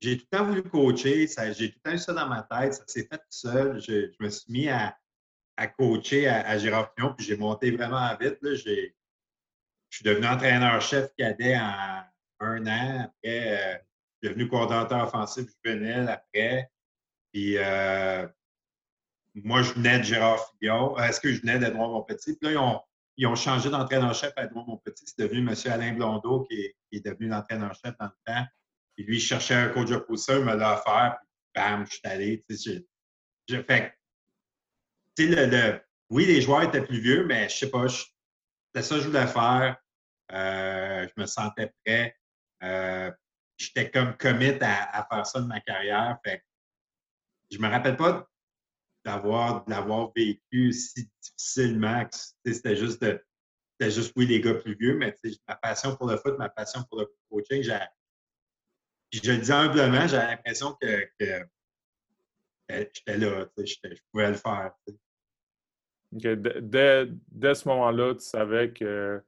j'ai 0.00 0.18
tout 0.18 0.26
le 0.30 0.38
temps 0.38 0.44
voulu 0.44 0.62
coacher, 0.62 1.26
j'ai 1.26 1.72
tout 1.72 1.78
le 1.84 1.90
temps 1.90 1.94
eu 1.94 1.98
ça 1.98 2.12
dans 2.12 2.28
ma 2.28 2.42
tête, 2.42 2.74
ça 2.74 2.84
s'est 2.86 3.08
fait 3.10 3.16
tout 3.16 3.24
seul. 3.30 3.80
Je, 3.80 4.12
me 4.20 4.28
suis 4.28 4.52
mis 4.52 4.68
à, 4.68 4.98
à 5.56 5.66
coacher 5.66 6.28
à, 6.28 6.46
à 6.46 6.58
Gérard 6.58 6.94
puis 6.94 7.24
j'ai 7.24 7.36
monté 7.36 7.70
vraiment 7.70 8.14
vite. 8.16 8.38
Là. 8.42 8.54
Je 8.54 8.90
suis 9.90 10.04
devenu 10.04 10.26
entraîneur-chef 10.26 11.14
cadet 11.16 11.56
en 11.56 12.02
un 12.40 12.66
an. 12.66 13.04
Après, 13.04 13.74
euh, 13.74 13.78
devenu 14.22 14.48
coordinateur 14.48 15.04
offensif 15.04 15.46
juvénile 15.64 16.08
après. 16.08 16.70
Puis 17.32 17.58
euh, 17.58 18.26
moi, 19.34 19.62
je 19.62 19.72
venais 19.72 19.98
de 19.98 20.04
Gérard 20.04 20.50
Fillon. 20.58 20.98
Euh, 20.98 21.02
est-ce 21.02 21.20
que 21.20 21.32
je 21.32 21.40
venais 21.40 21.58
d'Edouard 21.58 21.90
Monpetit? 21.90 22.36
Puis 22.36 22.48
là, 22.48 22.52
ils 22.52 22.58
ont, 22.58 22.80
ils 23.16 23.26
ont 23.26 23.34
changé 23.34 23.68
d'entraîneur-chef 23.68 24.32
à 24.36 24.44
Edouard 24.44 24.66
Monpetit. 24.66 25.04
C'est 25.06 25.18
devenu 25.18 25.40
M. 25.40 25.54
Alain 25.70 25.92
Blondeau 25.92 26.44
qui 26.44 26.74
est, 26.92 27.04
devenu 27.04 27.28
l'entraîneur-chef 27.28 27.94
dans 27.98 28.06
le 28.06 28.12
temps. 28.24 28.44
Puis 28.94 29.04
lui, 29.04 29.16
il 29.16 29.20
cherchait 29.20 29.54
un 29.54 29.68
coach 29.68 29.90
de 29.90 29.96
pousseur, 29.96 30.38
il 30.38 30.44
me 30.46 30.54
l'a 30.56 30.78
offert. 30.78 31.18
Puis 31.20 31.28
bam, 31.54 31.86
je 31.86 31.92
suis 31.92 32.00
allé. 32.04 32.44
Tu 32.48 32.56
sais, 32.56 32.86
le, 35.18 35.80
oui, 36.08 36.24
les 36.24 36.40
joueurs 36.40 36.62
étaient 36.62 36.84
plus 36.84 37.00
vieux, 37.00 37.26
mais 37.26 37.48
je 37.48 37.56
sais 37.56 37.70
pas, 37.70 37.86
c'était 37.88 38.82
ça 38.82 38.96
que 38.96 39.02
je 39.02 39.06
voulais 39.08 39.26
faire. 39.26 39.76
Euh, 40.32 41.06
je 41.06 41.20
me 41.20 41.26
sentais 41.26 41.72
prêt. 41.84 42.16
J'étais 43.56 43.90
comme 43.90 44.16
commit 44.16 44.58
à, 44.60 45.06
faire 45.10 45.26
ça 45.26 45.40
de 45.40 45.46
ma 45.46 45.60
carrière. 45.60 46.18
Fait 46.24 46.42
je 47.50 47.58
me 47.58 47.68
rappelle 47.68 47.96
pas 47.96 48.28
d'avoir 49.04 49.64
l'avoir 49.68 50.12
vécu 50.14 50.72
si 50.72 51.08
difficilement. 51.22 52.06
C'était 52.44 52.76
juste 52.76 53.04
juste 53.80 54.12
oui 54.16 54.26
les 54.26 54.40
gars 54.40 54.54
plus 54.54 54.74
vieux, 54.74 54.96
mais 54.96 55.14
ma 55.46 55.56
passion 55.56 55.96
pour 55.96 56.08
le 56.08 56.16
foot, 56.16 56.36
ma 56.38 56.48
passion 56.48 56.82
pour 56.88 57.00
le 57.00 57.14
coaching, 57.30 57.62
j'ai 57.62 57.78
je 59.12 59.32
le 59.32 59.38
dis 59.38 59.52
humblement, 59.52 60.06
j'avais 60.06 60.32
l'impression 60.32 60.76
que, 60.80 61.08
j'étais 62.68 63.18
là, 63.18 63.46
je 63.56 64.00
pouvais 64.10 64.30
le 64.30 64.36
faire. 64.36 64.72
Dès, 66.12 67.54
ce 67.54 67.68
moment-là, 67.68 68.14
tu 68.14 68.24
savais 68.24 68.72
que 68.72 69.22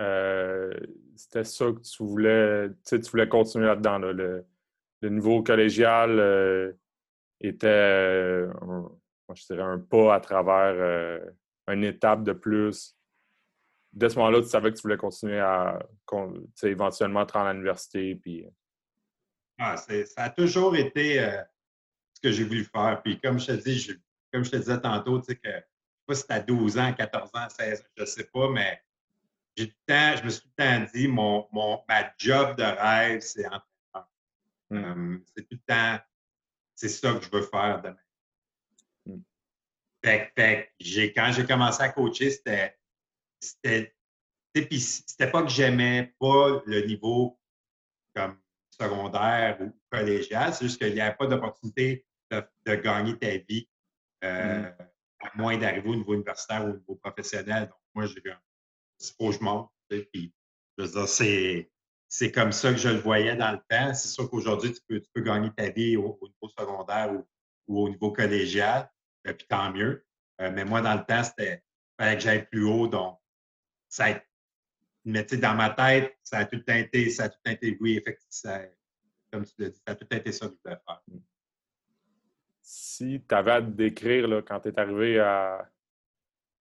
euh, 0.00 0.72
c'était 1.16 1.44
ça 1.44 1.66
que 1.66 1.80
tu 1.80 2.02
voulais, 2.02 2.68
tu 2.86 2.98
voulais 3.10 3.28
continuer 3.28 3.66
là-dedans. 3.66 3.98
Le, 3.98 4.44
niveau 5.02 5.42
collégial 5.42 6.18
euh, 6.18 6.72
était, 7.40 7.68
euh, 7.68 8.52
un, 8.62 8.90
je 9.34 9.46
dirais, 9.46 9.62
un 9.62 9.78
pas 9.78 10.14
à 10.14 10.20
travers 10.20 11.20
une 11.68 11.84
étape 11.84 12.24
de 12.24 12.32
plus. 12.32 12.96
Dès 13.92 14.08
ce 14.08 14.16
moment-là, 14.16 14.42
tu 14.42 14.48
savais 14.48 14.70
que 14.70 14.76
tu 14.76 14.82
voulais 14.82 14.96
continuer 14.96 15.38
à 15.38 15.78
éventuellement 16.62 17.24
te 17.24 17.32
rendre 17.32 17.46
à 17.46 17.52
l'université. 17.52 18.14
Puis... 18.16 18.46
Ah, 19.58 19.76
ça 19.76 19.94
a 20.16 20.30
toujours 20.30 20.76
été 20.76 21.18
ce 22.12 22.20
que 22.20 22.32
j'ai 22.32 22.44
voulu 22.44 22.64
faire. 22.64 23.00
Puis 23.02 23.20
comme 23.20 23.38
je 23.38 23.46
te 23.46 23.52
dis, 23.52 23.96
comme 24.32 24.44
je 24.44 24.50
te 24.50 24.56
disais 24.56 24.80
tantôt, 24.80 25.20
tu 25.20 25.26
sais 25.26 25.36
que 25.36 25.48
je 25.48 25.54
sais 25.54 25.64
pas 26.06 26.14
si 26.14 26.20
c'était 26.20 26.34
à 26.34 26.40
12 26.40 26.78
ans, 26.78 26.92
14 26.92 27.30
ans, 27.34 27.48
16 27.48 27.80
ans, 27.80 27.84
je 27.96 28.02
ne 28.02 28.06
sais 28.06 28.24
pas, 28.24 28.50
mais 28.50 28.82
j'ai 29.56 29.68
tout 29.68 29.76
le 29.88 29.94
temps, 29.94 30.16
je 30.18 30.24
me 30.24 30.30
suis 30.30 30.42
tout 30.42 30.50
le 30.58 30.64
temps 30.64 30.90
dit, 30.92 31.08
mon, 31.08 31.48
mon, 31.52 31.82
ma 31.88 32.12
job 32.18 32.56
de 32.56 32.62
rêve, 32.62 33.20
c'est 33.20 33.46
entraîneur. 33.46 34.10
Mm. 34.70 34.76
Euh, 34.76 35.18
c'est 35.34 35.42
tout 35.48 35.56
le 35.56 35.74
temps, 35.74 36.04
c'est 36.74 36.88
ça 36.88 37.14
que 37.14 37.24
je 37.24 37.30
veux 37.30 37.42
faire 37.42 37.80
demain. 37.82 37.96
Mm. 39.06 39.22
Fait, 40.04 40.32
fait 40.36 40.72
j'ai, 40.78 41.12
quand 41.12 41.32
j'ai 41.32 41.46
commencé 41.46 41.82
à 41.82 41.88
coacher, 41.88 42.30
c'était, 42.30 42.78
c'était, 43.40 43.94
c'était 44.54 45.30
pas 45.30 45.42
que 45.42 45.48
j'aimais 45.48 46.14
pas 46.18 46.62
le 46.66 46.86
niveau 46.86 47.40
comme 48.14 48.38
secondaire 48.70 49.58
ou 49.60 49.72
collégial, 49.90 50.52
c'est 50.52 50.66
juste 50.66 50.80
qu'il 50.80 50.92
n'y 50.92 51.00
avait 51.00 51.16
pas 51.16 51.26
d'opportunité 51.26 52.06
de, 52.30 52.42
de, 52.66 52.74
gagner 52.74 53.18
ta 53.18 53.36
vie, 53.36 53.68
euh, 54.24 54.62
mm. 54.62 54.74
à 55.20 55.30
moins 55.36 55.56
d'arriver 55.56 55.88
au 55.88 55.96
niveau 55.96 56.14
universitaire 56.14 56.64
ou 56.66 56.70
au 56.70 56.76
niveau 56.76 56.94
professionnel. 56.96 57.68
Donc, 57.68 57.78
moi, 57.94 58.06
j'ai 58.06 58.20
il 58.24 58.36
faut 59.18 59.30
que 59.30 59.36
je 59.36 59.42
monte. 59.42 59.70
Puis, 59.88 60.32
c'est, 61.06 61.70
c'est 62.08 62.32
comme 62.32 62.52
ça 62.52 62.72
que 62.72 62.78
je 62.78 62.88
le 62.88 62.98
voyais 62.98 63.36
dans 63.36 63.52
le 63.52 63.60
temps. 63.68 63.94
C'est 63.94 64.08
sûr 64.08 64.28
qu'aujourd'hui, 64.30 64.72
tu 64.72 64.80
peux, 64.88 65.00
tu 65.00 65.08
peux 65.12 65.22
gagner 65.22 65.50
ta 65.56 65.70
vie 65.70 65.96
au, 65.96 66.18
niveau 66.22 66.48
secondaire 66.56 67.12
ou, 67.66 67.82
au 67.82 67.88
niveau 67.88 68.12
collégial, 68.12 68.90
et 69.24 69.30
euh, 69.30 69.32
puis 69.32 69.46
tant 69.48 69.72
mieux. 69.72 70.04
Euh, 70.40 70.50
mais 70.52 70.64
moi, 70.64 70.80
dans 70.80 70.94
le 70.94 71.04
temps, 71.04 71.24
c'était 71.24 71.62
fallait 71.98 72.16
que 72.16 72.22
j'aille 72.22 72.46
plus 72.46 72.64
haut. 72.64 72.86
Donc, 72.86 73.18
ça 73.88 74.06
a, 74.06 74.20
mais 75.04 75.24
dans 75.24 75.54
ma 75.54 75.70
tête, 75.70 76.16
ça 76.22 76.38
a 76.38 76.44
tout 76.44 76.62
été, 76.68 77.10
ça 77.10 77.24
a 77.24 77.28
tout 77.28 77.38
oui, 77.80 77.96
effectivement, 77.96 78.60
comme 79.32 79.44
tu 79.44 79.64
ça 79.64 79.80
a 79.86 79.94
tout 79.94 80.06
été 80.10 80.32
ça 80.32 80.48
que 80.48 80.54
je 80.54 80.58
voulais 80.64 80.80
faire. 80.86 81.02
Si 82.60 83.24
tu 83.28 83.34
avais 83.34 83.52
à 83.52 83.60
décrire 83.60 84.42
quand 84.46 84.60
tu 84.60 84.68
es 84.68 84.78
arrivé 84.78 85.20
à, 85.20 85.70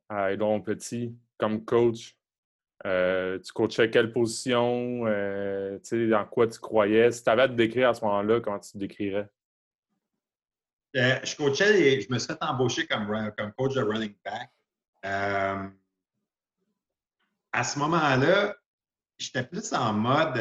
à 0.09 0.31
Edouard 0.31 0.61
Petit 0.63 1.17
comme 1.37 1.65
coach, 1.65 2.15
euh, 2.85 3.39
tu 3.39 3.51
coachais 3.51 3.89
quelle 3.89 4.13
position? 4.13 5.07
Euh, 5.07 5.79
dans 5.91 6.25
quoi 6.25 6.47
tu 6.47 6.59
croyais? 6.59 7.11
Si 7.11 7.23
tu 7.23 7.29
avais 7.29 7.43
à 7.43 7.47
te 7.47 7.53
décrire 7.53 7.89
à 7.89 7.93
ce 7.95 8.03
moment-là, 8.05 8.41
comment 8.41 8.59
tu 8.59 8.73
te 8.73 8.77
décrirais? 8.77 9.27
Euh, 10.95 11.19
je 11.23 11.35
coachais 11.35 11.81
et 11.81 12.01
je 12.01 12.11
me 12.11 12.19
suis 12.19 12.27
fait 12.27 12.37
embaucher 12.41 12.85
comme, 12.85 13.07
comme 13.37 13.53
coach 13.53 13.73
de 13.73 13.81
running 13.81 14.13
back. 14.23 14.51
à 15.03 15.71
ce 17.63 17.79
moment-là, 17.79 18.55
j'étais 19.17 19.43
plus 19.43 19.73
en 19.73 19.93
mode 19.93 20.39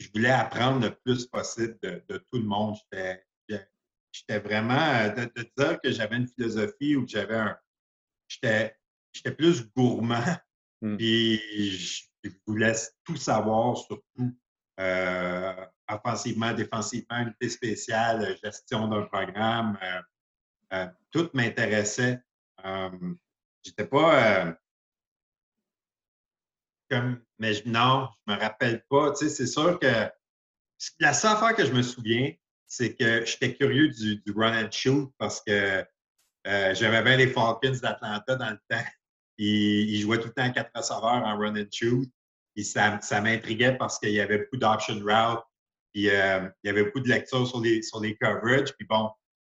je 0.00 0.08
voulais 0.12 0.30
apprendre 0.30 0.86
le 0.86 0.94
plus 0.94 1.26
possible 1.26 1.78
de, 1.82 2.16
tout 2.18 2.38
le 2.38 2.44
monde. 2.44 2.76
J'étais 4.12 4.38
vraiment 4.38 5.08
de, 5.08 5.30
de, 5.34 5.50
dire 5.56 5.80
que 5.80 5.90
j'avais 5.90 6.16
une 6.16 6.28
philosophie 6.28 6.96
ou 6.96 7.04
que 7.04 7.10
j'avais 7.10 7.36
un. 7.36 7.58
J'étais 8.28 8.76
plus 9.36 9.68
gourmand 9.74 10.36
Mmh. 10.84 10.96
Puis 10.98 11.38
je, 11.70 12.30
voulais 12.46 12.74
tout 13.04 13.16
savoir 13.16 13.76
sur 13.76 14.02
tout. 14.14 14.36
Euh, 14.80 15.66
offensivement, 15.88 16.52
défensivement, 16.52 17.18
unité 17.20 17.48
spéciale, 17.48 18.36
gestion 18.42 18.88
d'un 18.88 19.02
programme. 19.02 19.78
Euh, 19.82 20.00
euh, 20.74 20.86
tout 21.10 21.30
m'intéressait. 21.32 22.20
j'étais 23.62 23.86
pas. 23.86 24.46
Euh, 24.46 24.52
comme, 26.90 27.22
mais 27.38 27.52
non, 27.64 28.08
je 28.26 28.32
me 28.32 28.38
rappelle 28.38 28.84
pas. 28.90 29.12
Tu 29.12 29.24
sais, 29.24 29.30
c'est 29.30 29.46
sûr 29.46 29.78
que 29.78 30.10
la 31.00 31.14
seule 31.14 31.32
affaire 31.32 31.54
que 31.54 31.64
je 31.64 31.72
me 31.72 31.82
souviens, 31.82 32.32
c'est 32.66 32.94
que 32.94 33.24
j'étais 33.24 33.54
curieux 33.54 33.88
du, 33.88 34.22
run 34.34 34.64
and 34.66 34.70
shoot 34.70 35.12
parce 35.18 35.40
que 35.40 35.84
euh, 36.46 36.74
j'aimais 36.74 37.02
bien 37.02 37.16
les 37.16 37.28
Falcons 37.28 37.78
d'Atlanta 37.80 38.36
dans 38.36 38.50
le 38.50 38.58
temps. 38.68 38.84
Ils, 39.38 39.90
ils, 39.90 40.00
jouaient 40.00 40.18
tout 40.18 40.28
le 40.28 40.32
temps 40.32 40.52
quatre 40.52 40.70
receveurs 40.74 41.24
en 41.24 41.38
run 41.38 41.56
and 41.56 41.66
shoot. 41.72 42.08
Et 42.56 42.62
ça, 42.62 43.00
ça 43.02 43.20
m'intriguait 43.20 43.76
parce 43.76 43.98
qu'il 43.98 44.12
y 44.12 44.20
avait 44.20 44.38
beaucoup 44.38 44.56
d'option 44.56 44.94
route. 44.94 45.42
Puis 45.92 46.08
euh, 46.08 46.48
il 46.62 46.68
y 46.68 46.70
avait 46.70 46.84
beaucoup 46.84 47.00
de 47.00 47.08
lectures 47.08 47.46
sur 47.46 47.60
les, 47.60 47.82
sur 47.82 48.00
les 48.00 48.16
coverages. 48.16 48.74
Puis 48.76 48.86
bon, 48.86 49.10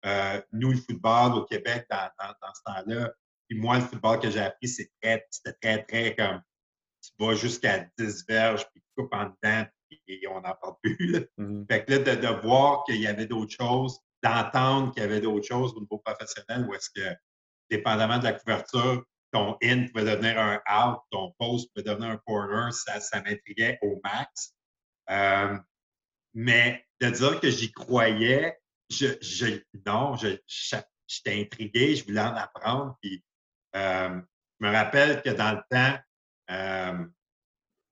euh, 0.06 0.40
nous, 0.52 0.72
le 0.72 0.78
football 0.78 1.34
au 1.34 1.44
Québec, 1.44 1.87
dans, 1.90 2.10
dans, 2.18 2.54
ce 2.54 2.60
temps-là, 2.64 3.12
puis 3.49 3.58
moi, 3.58 3.78
le 3.78 3.84
football 3.84 4.20
que 4.20 4.30
j'ai 4.30 4.40
appris, 4.40 4.68
c'était 4.68 4.90
très, 5.02 5.56
très, 5.60 5.84
très 5.84 6.16
comme 6.16 6.40
tu 7.02 7.10
vas 7.18 7.34
jusqu'à 7.34 7.87
10 7.99 8.25
verges, 8.28 8.66
puis 8.70 8.80
tu 8.80 8.88
coupes 8.96 9.12
en 9.14 9.25
dedans, 9.25 9.66
et 10.06 10.26
on 10.28 10.40
n'en 10.40 10.54
parle 10.54 10.75
plus. 10.82 11.26
Mm-hmm. 11.38 11.66
Fait 11.70 11.84
que 11.84 11.92
là, 11.92 11.99
de, 11.99 12.20
de 12.20 12.40
voir 12.42 12.84
qu'il 12.84 13.00
y 13.00 13.06
avait 13.06 13.26
d'autres 13.26 13.54
choses, 13.58 13.99
d'entendre 14.22 14.92
qu'il 14.92 15.02
y 15.02 15.06
avait 15.06 15.20
d'autres 15.20 15.46
choses 15.46 15.72
au 15.75 15.80
niveau 15.80 15.99
professionnel, 15.99 16.66
où 16.68 16.75
est-ce 16.75 16.90
que, 16.90 17.14
dépendamment 17.70 18.18
de 18.18 18.25
la 18.25 18.32
couverture, 18.34 19.04
ton 19.32 19.56
in 19.62 19.87
pouvait 19.88 20.04
devenir 20.04 20.38
un 20.38 20.60
out, 20.68 21.00
ton 21.10 21.32
post 21.38 21.70
pouvait 21.72 21.88
devenir 21.88 22.10
un 22.10 22.20
corner, 22.26 22.72
ça, 22.72 23.00
ça 23.00 23.22
m'intriguait 23.22 23.78
au 23.82 24.00
max. 24.02 24.54
Euh, 25.10 25.56
mais 26.34 26.84
de 27.00 27.10
dire 27.10 27.40
que 27.40 27.50
j'y 27.50 27.72
croyais, 27.72 28.58
je, 28.88 29.06
je, 29.20 29.60
non, 29.87 30.16
j'étais 30.16 31.40
intrigué, 31.40 31.96
je 31.96 32.04
voulais 32.04 32.20
en 32.20 32.34
apprendre. 32.34 32.96
Puis, 33.00 33.25
euh, 33.76 34.20
je 34.60 34.66
me 34.66 34.72
rappelle 34.72 35.22
que 35.22 35.30
dans 35.30 35.52
le 35.52 35.62
temps, 35.70 35.99
euh, 36.50 37.06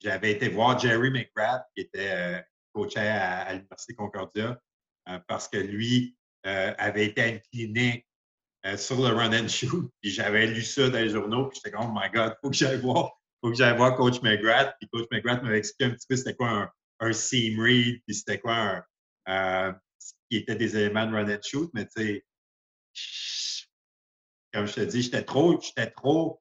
j'avais 0.01 0.33
été 0.33 0.49
voir 0.49 0.79
Jerry 0.79 1.11
McGrath, 1.11 1.65
qui 1.75 1.83
était 1.83 2.11
euh, 2.11 2.43
coach 2.73 2.97
à, 2.97 3.53
l'Université 3.53 3.95
Concordia, 3.95 4.61
euh, 5.09 5.19
parce 5.27 5.49
que 5.49 5.59
lui 5.59 6.15
avait 6.45 7.07
été 7.07 7.43
incliné 8.63 8.77
sur 8.77 8.97
le 8.97 9.15
run 9.15 9.33
and 9.33 9.49
shoot. 9.49 9.91
Puis 10.03 10.11
j'avais 10.11 10.47
lu 10.47 10.63
ça 10.63 10.89
dans 10.89 10.99
les 10.99 11.11
journaux, 11.11 11.47
puis 11.47 11.61
j'étais 11.63 11.77
comme, 11.77 11.91
oh 11.91 11.93
my 11.95 12.11
God, 12.11 12.35
il 12.37 12.39
faut 12.43 12.51
que 12.51 12.57
j'aille 12.57 12.81
voir, 12.81 13.13
faut 13.41 13.51
que 13.51 13.57
j'aille 13.57 13.77
voir 13.77 13.97
Coach 13.97 14.21
McGrath. 14.23 14.75
Puis 14.81 14.89
Coach 14.89 15.07
McGrath 15.11 15.43
m'avait 15.43 15.59
expliqué 15.59 15.91
un 15.91 15.95
petit 15.95 16.07
peu 16.09 16.17
c'était 16.17 16.35
quoi 16.35 16.49
un, 16.51 16.71
un 17.01 17.13
seam 17.13 17.61
read, 17.61 18.01
puis 18.07 18.15
c'était 18.15 18.39
quoi 18.39 18.85
un, 19.27 19.79
qui 20.31 20.37
était 20.39 20.57
des 20.57 20.77
éléments 20.77 21.07
de 21.07 21.13
run 21.13 21.31
and 21.31 21.41
shoot, 21.43 21.71
mais 21.75 21.87
tu 21.87 21.93
sais, 22.03 22.25
comme 24.53 24.67
je 24.67 24.75
te 24.75 24.81
dis, 24.81 25.03
j'étais 25.03 25.23
trop, 25.23 25.61
j'étais 25.61 25.91
trop 25.91 26.41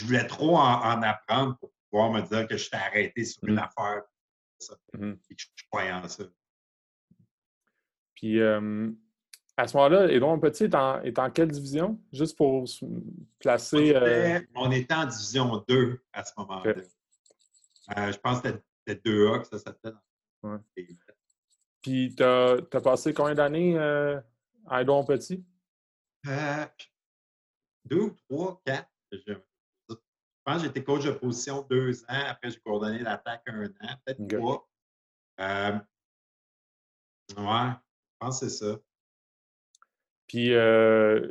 je 0.00 0.06
voulais 0.06 0.26
trop 0.26 0.56
en, 0.56 1.02
apprendre 1.02 1.58
pour 1.58 1.70
pouvoir 1.90 2.10
me 2.10 2.22
dire 2.22 2.48
que 2.48 2.56
je 2.56 2.70
t'ai 2.70 2.76
arrêté 2.76 3.24
sur 3.24 3.44
une 3.44 3.56
mmh. 3.56 3.58
affaire. 3.58 4.02
Mmh 4.94 5.12
et 5.30 5.34
que 5.34 5.42
je 5.54 5.64
croyais 5.70 5.92
en 5.92 6.06
ça. 6.08 6.24
Puis, 8.14 8.38
à 9.56 9.66
ce 9.66 9.76
moment-là, 9.76 10.10
Édouard 10.10 10.40
Petit 10.40 10.64
est 10.64 10.74
en, 10.74 11.02
est 11.02 11.18
en 11.18 11.30
quelle 11.30 11.50
division? 11.50 12.00
Juste 12.12 12.36
pour 12.36 12.66
se 12.68 12.84
placer. 13.38 13.94
Euh 13.94 14.40
on 14.54 14.70
était, 14.70 14.94
en 14.94 15.06
division 15.06 15.64
2 15.68 16.00
à 16.12 16.24
ce 16.24 16.32
moment-là. 16.38 16.74
Euh, 17.96 18.12
je 18.12 18.18
pense 18.18 18.40
que 18.40 18.48
c'était 18.86 19.10
2A 19.10 19.40
que 19.40 19.48
ça 19.48 19.58
s'appelait. 19.58 19.92
Ouais. 20.42 20.58
Puis, 21.82 22.14
tu 22.14 22.22
as, 22.22 22.56
passé 22.82 23.12
combien 23.12 23.34
d'années 23.34 23.76
euh, 23.78 24.20
à 24.66 24.82
Édouard 24.82 25.04
Petit? 25.04 25.44
deux 27.84 28.02
ou 28.02 28.16
trois, 28.28 28.60
quatre. 28.64 28.88
Je 29.10 29.34
pense 30.44 30.58
que 30.58 30.68
j'étais 30.68 30.84
coach 30.84 31.04
de 31.04 31.12
position 31.12 31.66
deux 31.68 32.02
ans. 32.04 32.24
Après, 32.26 32.50
j'ai 32.50 32.60
coordonné 32.60 32.98
l'attaque 33.00 33.42
un 33.46 33.64
an, 33.66 33.96
peut-être 34.04 34.38
trois. 34.38 34.68
Euh, 35.40 35.72
ouais, 37.36 37.70
je 37.70 38.16
pense 38.18 38.40
que 38.40 38.48
c'est 38.48 38.64
ça. 38.64 38.78
Puis, 40.30 40.54
euh, 40.54 41.28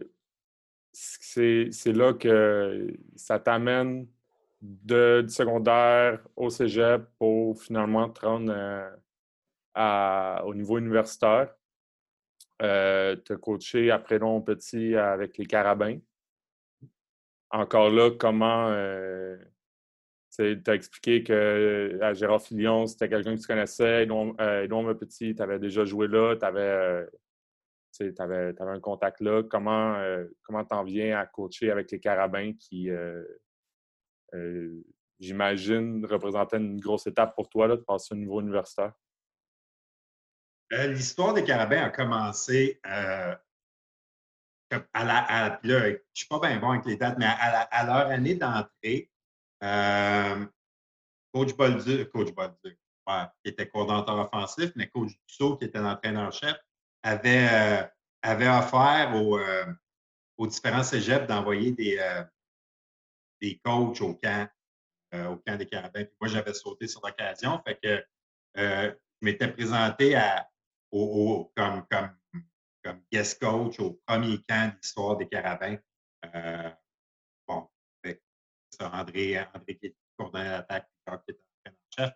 c'est 0.91 1.93
là 1.93 2.11
que 2.13 2.93
ça 3.15 3.39
t'amène 3.39 4.07
du 4.61 5.29
secondaire 5.29 6.19
au 6.35 6.49
cégep 6.49 7.03
pour 7.17 7.61
finalement 7.61 8.09
te 8.09 8.25
rendre 8.25 8.51
euh, 9.77 10.39
au 10.43 10.53
niveau 10.53 10.77
universitaire. 10.79 11.55
Euh, 12.61 13.15
te 13.15 13.31
coacher 13.35 13.89
après 13.89 14.19
long 14.19 14.41
petit 14.41 14.93
avec 14.93 15.37
les 15.37 15.45
carabins 15.45 15.97
encore 17.51 17.89
là, 17.89 18.11
comment 18.11 18.67
euh, 18.69 19.37
tu 20.35 20.61
as 20.67 20.75
expliqué 20.75 21.23
que 21.23 21.97
à 22.01 22.13
Gérard 22.13 22.41
Filion, 22.41 22.85
c'était 22.87 23.09
quelqu'un 23.09 23.35
que 23.35 23.41
tu 23.41 23.47
connaissais, 23.47 24.03
Edouard 24.03 24.35
euh, 24.39 24.93
Petit, 24.93 25.35
tu 25.35 25.41
avais 25.41 25.59
déjà 25.59 25.85
joué 25.85 26.07
là, 26.07 26.35
tu 26.35 26.45
avais, 26.45 27.07
euh, 28.01 28.13
avais, 28.19 28.53
un 28.59 28.79
contact 28.79 29.21
là. 29.21 29.43
Comment 29.43 29.95
euh, 29.95 30.25
comment 30.43 30.65
t'en 30.65 30.83
viens 30.83 31.19
à 31.19 31.25
coacher 31.25 31.71
avec 31.71 31.91
les 31.91 31.99
Carabins 31.99 32.53
qui, 32.53 32.89
j'imagine, 35.19 36.05
représentaient 36.05 36.57
une 36.57 36.79
grosse 36.79 37.07
étape 37.07 37.35
pour 37.35 37.49
toi 37.49 37.67
là, 37.67 37.75
de 37.75 37.81
passer 37.81 38.13
au 38.13 38.17
niveau 38.17 38.41
universitaire? 38.41 38.93
L'histoire 40.71 41.33
des 41.33 41.43
Carabins 41.43 41.83
a 41.83 41.89
commencé 41.89 42.79
à 42.83 43.39
la, 45.03 45.59
je 45.63 45.69
ne 45.69 45.97
suis 46.13 46.27
pas 46.27 46.39
bien 46.39 46.59
bon 46.59 46.71
avec 46.71 46.85
les 46.85 46.95
dates, 46.95 47.17
mais 47.17 47.25
à, 47.25 47.85
leur 47.85 48.11
année 48.11 48.35
d'entrée, 48.35 49.09
euh, 49.63 50.45
Coach 51.33 51.55
Bolduc, 51.55 52.09
Coach 52.09 52.33
Bolduc, 52.33 52.77
qui 53.43 53.49
était 53.49 53.67
coordonnateur 53.67 54.19
offensif, 54.19 54.71
mais 54.75 54.89
Coach 54.89 55.11
Dussault, 55.27 55.57
qui 55.57 55.65
était 55.65 55.79
l'entraîneur-chef, 55.79 56.55
avait, 57.03 57.47
euh, 57.51 57.87
avait 58.21 58.49
offert 58.49 59.15
aux, 59.15 59.37
euh, 59.37 59.65
aux 60.37 60.47
différents 60.47 60.83
cégeps 60.83 61.27
d'envoyer 61.27 61.71
des, 61.71 61.99
des 63.41 63.59
coachs 63.63 64.01
au 64.01 64.15
camp, 64.15 64.49
au 65.13 65.37
camp 65.37 65.57
des 65.57 65.67
Carabins. 65.67 66.05
moi, 66.19 66.29
j'avais 66.29 66.53
sauté 66.53 66.87
sur 66.87 67.01
l'occasion. 67.05 67.61
Fait 67.65 67.79
que 67.81 68.03
je 68.55 68.95
m'étais 69.21 69.49
présenté 69.49 70.15
à, 70.15 70.47
au, 70.91 71.51
comme, 71.55 71.85
comme 71.89 72.15
comme 72.83 73.01
guest 73.11 73.41
coach 73.41 73.79
au 73.79 73.99
premier 74.05 74.41
camp 74.47 74.69
de 74.69 74.75
l'histoire 74.77 75.17
des 75.17 75.27
carabins. 75.27 75.77
Euh, 76.33 76.69
bon, 77.47 77.69
c'est 78.03 78.21
André, 78.81 79.39
André 79.53 79.77
qui 79.77 79.87
est 79.87 79.95
coordonnateur 80.17 80.83
qui 81.25 81.31
était 81.31 81.43
entraîneur-chef. 81.65 82.13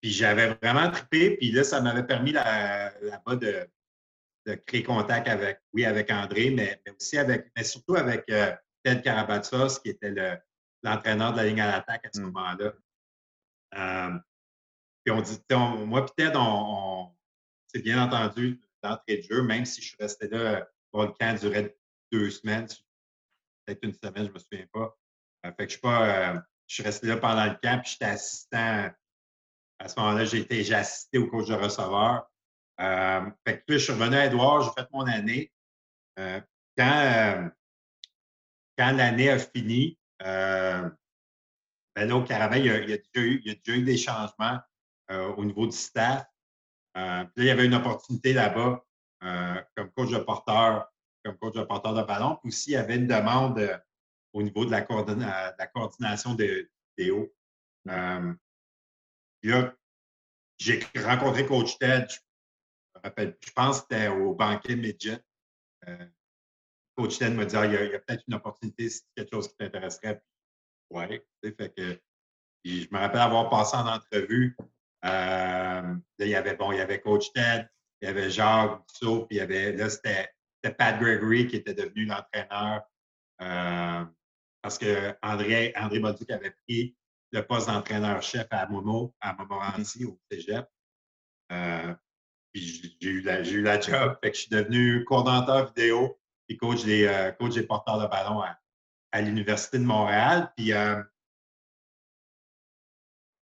Puis 0.00 0.12
j'avais 0.12 0.54
vraiment 0.54 0.90
trippé, 0.90 1.36
puis 1.36 1.50
là, 1.50 1.64
ça 1.64 1.80
m'avait 1.80 2.06
permis 2.06 2.32
là-bas 2.32 3.36
de, 3.36 3.68
de, 4.46 4.54
créer 4.54 4.82
contact 4.82 5.26
avec, 5.28 5.60
oui, 5.72 5.84
avec 5.84 6.10
André, 6.10 6.50
mais, 6.50 6.80
mais 6.86 6.92
aussi 6.92 7.18
avec, 7.18 7.50
mais 7.56 7.64
surtout 7.64 7.96
avec 7.96 8.24
euh, 8.30 8.54
Ted 8.84 9.02
Karabatsos, 9.02 9.80
qui 9.82 9.90
était 9.90 10.14
l'entraîneur 10.82 11.32
de 11.32 11.38
la 11.38 11.44
ligne 11.44 11.60
à 11.60 11.72
l'attaque 11.72 12.06
à 12.06 12.10
ce 12.12 12.20
mmh. 12.20 12.24
moment-là. 12.24 12.72
Euh, 13.74 14.18
puis 15.04 15.12
on 15.12 15.20
dit, 15.20 15.38
moi 15.86 16.06
puis 16.06 16.14
Ted, 16.16 16.32
on 16.36 17.12
c'est 17.68 17.82
bien 17.82 18.02
entendu 18.02 18.60
d'entrée 18.82 19.18
de 19.18 19.22
jeu, 19.22 19.42
même 19.42 19.64
si 19.64 19.82
je 19.82 19.88
suis 19.88 19.96
resté 20.00 20.28
là, 20.28 20.68
pour 20.90 21.02
le 21.02 21.12
camp 21.12 21.38
durait 21.38 21.76
deux 22.10 22.30
semaines, 22.30 22.66
peut-être 23.64 23.80
une 23.82 23.92
semaine, 23.92 24.24
je 24.24 24.28
ne 24.28 24.34
me 24.34 24.38
souviens 24.38 24.66
pas. 24.72 24.96
Euh, 25.46 25.52
fait 25.52 25.56
que 25.56 25.64
je 25.64 25.72
suis 25.72 25.80
pas. 25.80 26.32
Euh, 26.34 26.40
je 26.66 26.74
suis 26.74 26.82
resté 26.82 27.06
là 27.06 27.16
pendant 27.16 27.44
le 27.44 27.56
camp, 27.62 27.80
puis 27.82 27.92
j'étais 27.92 28.06
assistant. 28.06 28.90
À 29.78 29.88
ce 29.88 29.98
moment-là, 30.00 30.24
j'ai 30.24 30.74
assisté 30.74 31.18
au 31.18 31.28
coach 31.28 31.48
de 31.48 31.54
receveur. 31.54 32.28
Euh, 32.80 33.30
fait 33.46 33.64
que 33.66 33.74
je 33.74 33.78
suis 33.78 33.92
revenu 33.92 34.16
à 34.16 34.26
Edouard, 34.26 34.62
j'ai 34.62 34.70
fait 34.82 34.88
mon 34.92 35.06
année. 35.06 35.52
quand 36.76 37.50
quand 38.76 38.92
l'année 38.92 39.30
a 39.30 39.38
fini, 39.40 39.98
ben 40.20 40.94
là, 41.96 42.16
au 42.16 42.22
Caravane, 42.22 42.60
il 42.60 42.66
y, 42.66 42.70
a, 42.70 42.80
déjà 42.80 43.02
eu, 43.16 43.42
il 43.44 43.52
y 43.52 43.70
a 43.70 43.74
eu 43.74 43.82
des 43.82 43.96
changements 43.96 44.60
au 45.10 45.44
niveau 45.44 45.66
du 45.66 45.76
staff. 45.76 46.24
Euh, 46.98 47.00
là, 47.00 47.28
il 47.36 47.44
y 47.44 47.50
avait 47.50 47.66
une 47.66 47.74
opportunité 47.74 48.32
là-bas 48.32 48.84
euh, 49.22 49.62
comme 49.76 49.90
coach 49.92 50.10
de 50.10 50.18
porteur, 50.18 50.88
comme 51.24 51.36
coach 51.38 51.54
de 51.54 51.62
porteur 51.62 51.94
de 51.94 52.02
ballon. 52.02 52.36
Puis 52.36 52.48
aussi, 52.48 52.70
il 52.70 52.74
y 52.74 52.76
avait 52.76 52.96
une 52.96 53.06
demande 53.06 53.58
euh, 53.58 53.78
au 54.32 54.42
niveau 54.42 54.64
de 54.64 54.70
la, 54.70 54.82
coordination 54.82 56.34
des 56.34 57.10
hauts. 57.10 57.32
là, 57.84 58.20
j'ai 59.42 60.80
rencontré 61.04 61.46
coach 61.46 61.78
Ted, 61.78 62.06
je, 63.04 63.52
pense 63.54 63.80
que 63.80 63.86
c'était 63.90 64.08
au 64.08 64.34
banquet 64.34 64.76
Midget. 64.76 65.22
coach 66.96 67.18
Ted 67.18 67.34
m'a 67.34 67.44
dit 67.44 67.56
ah, 67.56 67.66
il 67.66 67.72
y 67.72 67.76
a, 67.76 67.98
peut-être 68.00 68.24
une 68.26 68.34
opportunité 68.34 68.88
si 68.88 69.02
quelque 69.14 69.30
chose 69.32 69.48
qui 69.48 69.56
t'intéresserait. 69.56 70.20
Oui, 70.90 71.20
fait 71.42 71.74
que 71.76 72.00
je 72.64 72.86
me 72.90 72.98
rappelle 72.98 73.20
avoir 73.20 73.48
passé 73.50 73.76
en 73.76 73.86
entrevue 73.86 74.56
euh, 75.04 75.94
il 76.18 76.28
y 76.28 76.34
avait, 76.34 76.56
bon, 76.56 76.72
il 76.72 76.78
y 76.78 76.80
avait 76.80 77.00
Coach 77.00 77.32
Ted, 77.32 77.68
il 78.00 78.06
y 78.06 78.08
avait 78.08 78.30
Jacques 78.30 78.82
Dussault, 78.88 79.26
puis 79.26 79.36
il 79.36 79.38
y 79.38 79.42
avait, 79.42 79.72
là, 79.72 79.88
c'était 79.88 80.30
Pat 80.76 80.98
Gregory 80.98 81.46
qui 81.46 81.56
était 81.56 81.74
devenu 81.74 82.06
l'entraîneur 82.06 82.82
parce 84.60 84.78
que 84.78 85.14
André, 85.22 85.72
André 85.76 86.02
avait 86.30 86.54
pris 86.66 86.96
le 87.32 87.46
poste 87.46 87.68
d'entraîneur-chef 87.68 88.46
à 88.50 88.66
Momo, 88.66 89.14
à 89.20 89.34
Montmorency, 89.34 90.04
au 90.04 90.18
Cégep. 90.30 90.66
puis 92.52 92.96
j'ai 93.00 93.08
eu, 93.08 93.20
la, 93.20 93.40
eu 93.42 93.62
la 93.62 93.80
job. 93.80 94.16
Fait 94.22 94.30
que 94.30 94.36
je 94.36 94.42
suis 94.42 94.50
devenu 94.50 95.04
coordonnateur 95.04 95.66
vidéo 95.66 96.18
et 96.48 96.56
coach 96.56 96.84
des, 96.84 97.32
coach 97.38 97.54
des 97.54 97.64
porteurs 97.64 98.00
de 98.00 98.06
ballon 98.06 98.40
à, 98.40 98.58
à 99.12 99.20
l'Université 99.20 99.78
de 99.78 99.84
Montréal. 99.84 100.52
Puis 100.56 100.72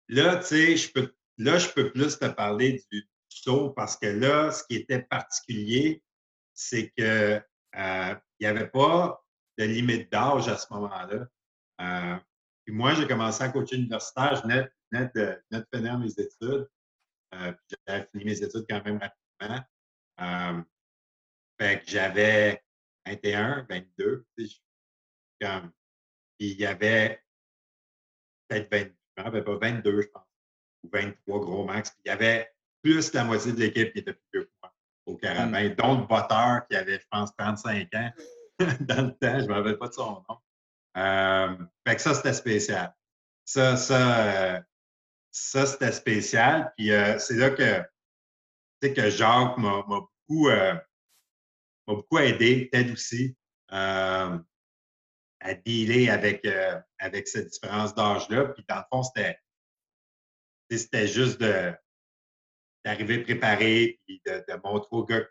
Là, 0.08 0.36
tu 0.36 0.46
sais, 0.46 0.76
je 0.76 0.92
peux, 0.92 1.14
là, 1.38 1.58
je 1.58 1.68
peux 1.68 1.90
plus 1.90 2.18
te 2.18 2.26
parler 2.26 2.84
du 2.90 3.08
saut 3.28 3.70
parce 3.70 3.96
que 3.96 4.06
là, 4.06 4.52
ce 4.52 4.62
qui 4.64 4.76
était 4.76 5.02
particulier, 5.02 6.02
c'est 6.54 6.90
que 6.96 7.42
euh, 7.76 8.14
il 8.38 8.42
n'y 8.42 8.46
avait 8.46 8.68
pas 8.68 9.22
de 9.58 9.64
limite 9.64 10.10
d'âge 10.12 10.48
à 10.48 10.56
ce 10.56 10.72
moment-là. 10.72 11.26
Puis 12.66 12.74
moi, 12.74 12.94
j'ai 12.94 13.06
commencé 13.06 13.44
à 13.44 13.48
coacher 13.48 13.76
universitaire, 13.76 14.34
je 14.34 14.42
venais, 14.42 14.68
de, 15.14 15.40
de, 15.52 15.66
finir 15.72 15.98
mes 15.98 16.10
études. 16.10 16.68
Euh, 17.34 17.52
j'avais 17.86 18.08
fini 18.10 18.24
mes 18.24 18.42
études 18.42 18.66
quand 18.68 18.84
même 18.84 18.98
rapidement. 18.98 19.64
Euh, 20.20 20.62
fait 21.60 21.80
que 21.80 21.90
j'avais 21.90 22.60
21, 23.06 23.66
22. 23.70 24.26
Comme, 25.40 25.70
puis 26.38 26.50
il 26.52 26.60
y 26.60 26.66
avait 26.66 27.22
peut-être 28.48 28.68
22 28.70 28.96
je 29.16 29.22
me 29.30 29.44
pas, 29.44 29.58
22, 29.58 30.02
je 30.02 30.08
pense, 30.08 30.24
ou 30.82 30.90
23 30.92 31.40
gros 31.40 31.64
max. 31.64 31.90
Puis 31.90 32.00
il 32.04 32.08
y 32.08 32.10
avait 32.10 32.50
plus 32.82 33.10
que 33.10 33.16
la 33.16 33.24
moitié 33.24 33.52
de 33.52 33.60
l'équipe 33.60 33.92
qui 33.92 34.00
était 34.00 34.12
plus 34.12 34.28
vieux 34.32 34.44
que 34.44 34.50
moi 34.60 34.72
au 35.06 35.16
carabin, 35.16 35.68
hmm. 35.68 35.74
dont 35.76 36.00
le 36.00 36.06
botteur 36.06 36.66
qui 36.68 36.76
avait, 36.76 36.98
je 36.98 37.06
pense, 37.10 37.34
35 37.36 37.94
ans 37.94 38.10
dans 38.80 39.06
le 39.06 39.12
temps. 39.12 39.38
Je 39.38 39.44
ne 39.44 39.48
me 39.48 39.54
rappelle 39.54 39.78
pas 39.78 39.88
de 39.88 39.92
son 39.92 40.24
nom. 40.28 40.38
Euh, 40.96 41.56
fait 41.86 41.96
que 41.96 42.02
ça, 42.02 42.14
c'était 42.14 42.32
spécial. 42.32 42.94
Ça, 43.44 43.76
ça, 43.76 44.54
euh, 44.56 44.60
ça 45.30 45.66
c'était 45.66 45.92
spécial. 45.92 46.72
Puis 46.76 46.92
euh, 46.92 47.18
c'est 47.18 47.36
là 47.36 47.50
que, 47.50 47.82
que 48.94 49.10
Jacques 49.10 49.58
m'a 49.58 49.82
beaucoup, 49.82 50.48
m'a 50.48 50.84
beaucoup 51.86 52.18
aidé, 52.18 52.68
peut-être 52.70 52.92
aussi 52.92 53.36
à 55.46 55.54
dealer 55.54 56.10
avec, 56.10 56.44
euh, 56.44 56.80
avec 56.98 57.28
cette 57.28 57.48
différence 57.48 57.94
d'âge-là. 57.94 58.46
Puis 58.48 58.64
dans 58.68 58.76
le 58.76 58.84
fond, 58.90 59.02
c'était, 59.02 59.38
c'était 60.70 61.06
juste 61.06 61.40
de, 61.40 61.72
d'arriver 62.84 63.22
préparé, 63.22 64.00
puis 64.06 64.20
de, 64.26 64.44
de, 64.48 64.60
montrer 64.64 64.88
au 64.90 65.04
gars 65.04 65.24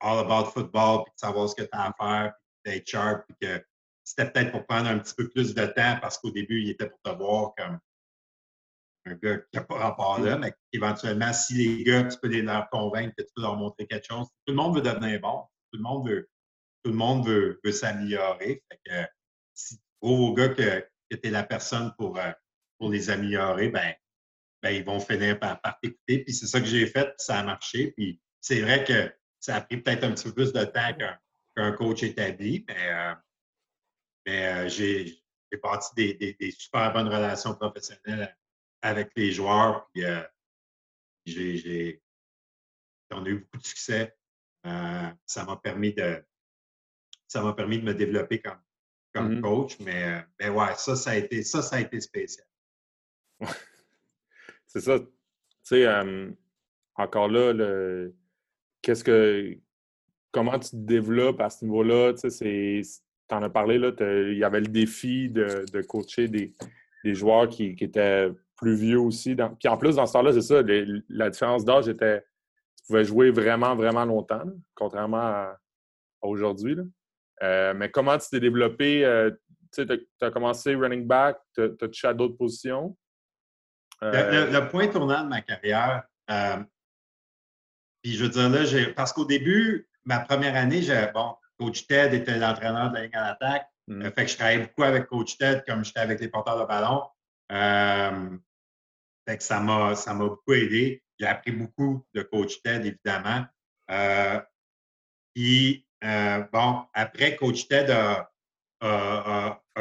all 0.00 0.18
about 0.18 0.50
football, 0.50 1.04
puis 1.04 1.12
de 1.14 1.18
savoir 1.18 1.48
ce 1.48 1.54
que 1.54 1.62
tu 1.62 1.68
as 1.72 1.86
à 1.86 1.92
faire, 1.98 2.32
puis 2.62 2.72
d'être 2.72 2.86
sharp, 2.86 3.26
puis 3.26 3.36
que 3.40 3.64
c'était 4.08 4.30
peut-être 4.30 4.52
pour 4.52 4.66
prendre 4.66 4.88
un 4.88 4.98
petit 4.98 5.14
peu 5.14 5.28
plus 5.28 5.54
de 5.54 5.66
temps 5.66 5.98
parce 6.00 6.16
qu'au 6.16 6.30
début, 6.30 6.62
il 6.62 6.70
était 6.70 6.88
pour 6.88 6.98
te 7.02 7.10
voir 7.10 7.52
comme 7.56 7.78
un 9.04 9.14
gars 9.16 9.36
qui 9.36 9.44
n'a 9.54 9.62
pas 9.62 9.74
rapport 9.74 10.18
là, 10.20 10.38
mais 10.38 10.54
éventuellement, 10.72 11.32
si 11.34 11.54
les 11.54 11.84
gars, 11.84 12.04
tu 12.04 12.16
peux 12.18 12.28
les 12.28 12.40
leur 12.40 12.70
convaincre 12.70 13.14
que 13.16 13.22
tu 13.22 13.28
peux 13.36 13.42
leur 13.42 13.56
montrer 13.56 13.86
quelque 13.86 14.06
chose, 14.06 14.26
tout 14.46 14.52
le 14.52 14.54
monde 14.54 14.76
veut 14.76 14.82
devenir 14.82 15.20
bon, 15.20 15.42
tout 15.70 15.78
le 15.78 15.82
monde 15.82 16.08
veut, 16.08 16.30
tout 16.82 16.90
le 16.90 16.96
monde 16.96 17.26
veut, 17.26 17.60
s'améliorer. 17.70 18.62
si 19.52 19.76
tu 19.76 19.82
trouves 20.00 20.30
au 20.30 20.34
gars 20.34 20.48
que, 20.48 20.80
que 21.10 21.16
tu 21.16 21.28
es 21.28 21.30
la 21.30 21.42
personne 21.44 21.92
pour, 21.98 22.18
euh, 22.18 22.32
pour 22.78 22.90
les 22.90 23.10
améliorer, 23.10 23.68
ben, 23.68 23.92
ben, 24.62 24.70
ils 24.70 24.84
vont 24.84 25.00
finir 25.00 25.38
par, 25.38 25.60
t'écouter. 25.82 26.24
Puis 26.24 26.32
c'est 26.32 26.46
ça 26.46 26.60
que 26.60 26.66
j'ai 26.66 26.86
fait, 26.86 27.12
ça 27.18 27.40
a 27.40 27.42
marché. 27.42 27.92
Puis 27.92 28.22
c'est 28.40 28.62
vrai 28.62 28.84
que 28.84 29.12
ça 29.38 29.56
a 29.56 29.60
pris 29.60 29.76
peut-être 29.76 30.04
un 30.04 30.12
petit 30.12 30.24
peu 30.24 30.34
plus 30.34 30.52
de 30.54 30.64
temps 30.64 30.96
qu'un 31.54 31.72
coach 31.72 32.02
établi, 32.02 32.64
mais, 32.66 32.90
euh, 32.90 33.14
mais 34.28 34.46
euh, 34.46 34.68
j'ai 34.68 35.22
bâti 35.62 35.88
des, 35.96 36.36
des, 36.38 36.50
super 36.50 36.92
bonnes 36.92 37.08
relations 37.08 37.54
professionnelles 37.54 38.36
avec 38.82 39.10
les 39.16 39.32
joueurs. 39.32 39.88
Puis 39.94 40.04
j'ai, 41.24 42.02
on 43.10 43.24
a 43.24 43.28
eu 43.28 43.38
beaucoup 43.38 43.56
de 43.56 43.66
succès. 43.66 44.14
ça 44.62 45.44
m'a 45.46 45.56
permis 45.56 45.94
de, 45.94 46.22
ça 47.26 47.42
m'a 47.42 47.54
permis 47.54 47.78
de 47.78 47.84
me 47.84 47.94
développer 47.94 48.42
comme, 48.42 48.60
comme 49.14 49.38
mmh 49.38 49.40
coach. 49.40 49.78
Mais, 49.80 50.04
euh, 50.04 50.20
mais, 50.38 50.48
ouais, 50.50 50.74
ça, 50.76 50.94
ça 50.94 51.10
a 51.12 51.16
été, 51.16 51.42
ça, 51.42 51.62
ça 51.62 51.76
a 51.76 51.80
été 51.80 51.98
spécial. 51.98 52.46
c'est 54.66 54.80
ça. 54.80 54.98
Tu 54.98 55.06
sais, 55.62 55.86
encore 56.96 57.28
là, 57.28 57.54
le, 57.54 58.14
qu'est-ce 58.82 59.04
que, 59.04 59.56
comment 60.32 60.58
tu 60.58 60.70
te 60.70 60.76
développes 60.76 61.40
à 61.40 61.48
ce 61.48 61.64
niveau-là? 61.64 62.12
Tu 62.12 62.30
sais, 62.30 62.82
tu 63.28 63.34
en 63.34 63.42
as 63.42 63.50
parlé, 63.50 63.78
là, 63.78 63.92
il 64.00 64.38
y 64.38 64.44
avait 64.44 64.60
le 64.60 64.68
défi 64.68 65.28
de, 65.28 65.64
de 65.72 65.82
coacher 65.82 66.28
des, 66.28 66.54
des 67.04 67.14
joueurs 67.14 67.48
qui, 67.48 67.74
qui, 67.74 67.84
étaient 67.84 68.30
plus 68.56 68.74
vieux 68.74 69.00
aussi. 69.00 69.34
Puis 69.34 69.68
en 69.68 69.76
plus, 69.76 69.96
dans 69.96 70.06
ce 70.06 70.12
temps-là, 70.14 70.32
c'est 70.32 70.42
ça, 70.42 70.62
la 71.08 71.30
différence 71.30 71.64
d'âge 71.64 71.88
était, 71.88 72.20
tu 72.76 72.86
pouvais 72.86 73.04
jouer 73.04 73.30
vraiment, 73.30 73.76
vraiment 73.76 74.04
longtemps, 74.04 74.44
contrairement 74.74 75.18
à, 75.18 75.58
à 76.22 76.26
aujourd'hui. 76.26 76.76
Euh, 77.42 77.74
mais 77.74 77.90
comment 77.90 78.18
tu 78.18 78.28
t'es 78.30 78.40
développé? 78.40 79.04
Euh, 79.04 79.30
tu 79.72 79.86
as, 80.22 80.30
commencé 80.30 80.74
running 80.74 81.06
back, 81.06 81.38
tu 81.54 81.62
as, 81.62 81.68
touché 81.68 82.08
à 82.08 82.14
d'autres 82.14 82.36
positions? 82.36 82.96
Euh, 84.02 84.50
le, 84.50 84.68
point 84.68 84.88
tournant 84.88 85.24
de 85.24 85.28
ma 85.28 85.42
carrière, 85.42 86.04
puis 88.02 88.14
je 88.14 88.24
veux 88.24 88.30
dire 88.30 88.48
là, 88.48 88.92
parce 88.94 89.12
qu'au 89.12 89.24
début, 89.24 89.88
ma 90.04 90.20
première 90.20 90.54
année, 90.54 90.82
bon, 91.12 91.34
Coach 91.58 91.86
Ted 91.86 92.16
était 92.16 92.38
l'entraîneur 92.38 92.90
de 92.90 92.94
la 92.94 93.02
ligne 93.02 93.16
en 93.16 93.24
attaque. 93.24 93.68
Mmh. 93.86 94.02
fait 94.10 94.24
que 94.24 94.30
je 94.30 94.36
travaillais 94.36 94.58
beaucoup 94.66 94.82
avec 94.82 95.06
Coach 95.06 95.38
Ted 95.38 95.62
comme 95.66 95.82
j'étais 95.84 96.00
avec 96.00 96.20
les 96.20 96.28
porteurs 96.28 96.60
de 96.60 96.66
ballon. 96.66 97.04
fait 99.26 99.38
que 99.38 99.42
ça 99.42 99.60
m'a, 99.60 99.94
ça 99.94 100.12
m'a 100.14 100.26
beaucoup 100.26 100.52
aidé. 100.52 101.02
J'ai 101.18 101.26
appris 101.26 101.52
beaucoup 101.52 102.06
de 102.14 102.22
Coach 102.22 102.62
Ted, 102.62 102.86
évidemment. 102.86 103.46
puis 105.34 105.86
euh, 106.04 106.44
bon, 106.52 106.84
après, 106.94 107.36
Coach 107.36 107.66
Ted 107.68 107.92
a, 107.92 108.30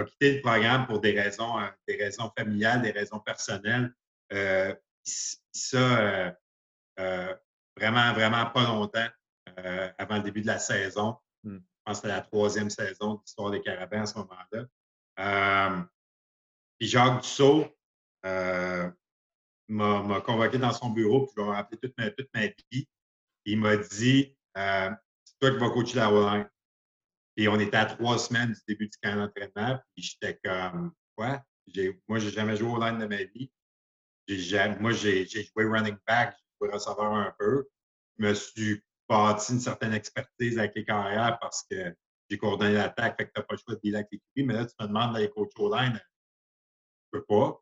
quitté 0.05 0.35
le 0.35 0.41
programme 0.41 0.85
pour 0.87 0.99
des 0.99 1.19
raisons, 1.19 1.59
euh, 1.59 1.67
des 1.87 1.95
raisons 1.95 2.31
familiales, 2.37 2.81
des 2.81 2.91
raisons 2.91 3.19
personnelles. 3.19 3.93
Euh, 4.33 4.73
ça, 5.03 6.35
vraiment, 7.77 8.13
vraiment 8.13 8.45
pas 8.47 8.63
longtemps 8.63 9.07
avant 9.97 10.17
le 10.17 10.23
début 10.23 10.41
de 10.41 10.47
la 10.47 10.59
saison. 10.59 11.17
Hmm. 11.43 11.57
Je 11.57 11.61
pense 11.85 12.01
que 12.01 12.07
c'était 12.07 12.07
la 12.07 12.21
troisième 12.21 12.69
saison 12.69 13.15
de 13.15 13.21
l'histoire 13.21 13.51
des 13.51 13.61
Carabins 13.61 14.01
à 14.01 14.05
ce 14.05 14.17
moment-là. 14.17 15.87
puis 16.77 16.87
Jacques 16.87 17.21
Dussault 17.21 17.67
m'a 18.23 20.21
convoqué 20.21 20.57
dans 20.57 20.73
son 20.73 20.89
bureau, 20.89 21.25
puis 21.25 21.33
je 21.37 21.41
vais 21.41 21.49
rappeler 21.49 21.77
toute 21.77 21.97
ma, 21.97 22.11
toute 22.11 22.29
ma 22.33 22.47
vie. 22.71 22.87
Il 23.45 23.59
m'a 23.59 23.77
dit 23.77 24.35
toi 24.53 25.51
qui 25.51 25.57
vas 25.57 25.69
coacher 25.69 25.95
la 25.97 26.11
O-line. 26.11 26.49
Puis 27.35 27.47
on 27.47 27.59
était 27.59 27.77
à 27.77 27.85
trois 27.85 28.17
semaines 28.17 28.51
du 28.51 28.59
début 28.67 28.87
du 28.87 28.97
camp 29.01 29.15
d'entraînement, 29.15 29.79
puis 29.93 30.03
j'étais 30.03 30.39
comme, 30.43 30.91
quoi? 31.15 31.43
Moi, 32.07 32.19
j'ai 32.19 32.31
jamais 32.31 32.55
joué 32.55 32.69
au 32.69 32.79
line 32.79 32.97
de 32.97 33.05
ma 33.05 33.23
vie. 33.23 33.51
moi, 34.79 34.91
j'ai 34.91 35.25
joué 35.27 35.65
running 35.65 35.97
back, 36.07 36.35
j'ai 36.35 36.67
joué 36.67 36.73
receveur 36.73 37.13
un 37.13 37.33
peu. 37.37 37.67
Je 38.17 38.25
me 38.25 38.33
suis 38.33 38.81
bâti 39.09 39.53
une 39.53 39.59
certaine 39.59 39.93
expertise 39.93 40.57
avec 40.59 40.75
les 40.75 40.85
carrières 40.85 41.37
parce 41.39 41.65
que 41.69 41.95
j'ai 42.29 42.37
coordonné 42.37 42.73
l'attaque, 42.73 43.17
fait 43.17 43.27
que 43.27 43.31
tu 43.33 43.39
n'as 43.39 43.45
pas 43.45 43.55
le 43.55 43.59
choix 43.59 43.75
de 43.75 43.79
dealer 43.81 43.97
avec 43.99 44.09
les 44.11 44.43
Mais 44.43 44.53
là, 44.53 44.65
tu 44.65 44.73
me 44.79 44.87
demandes 44.87 45.13
d'aller 45.13 45.29
coacher 45.29 45.51
au 45.57 45.73
line. 45.73 45.99
Je 47.13 47.19
peux 47.19 47.25
pas. 47.25 47.61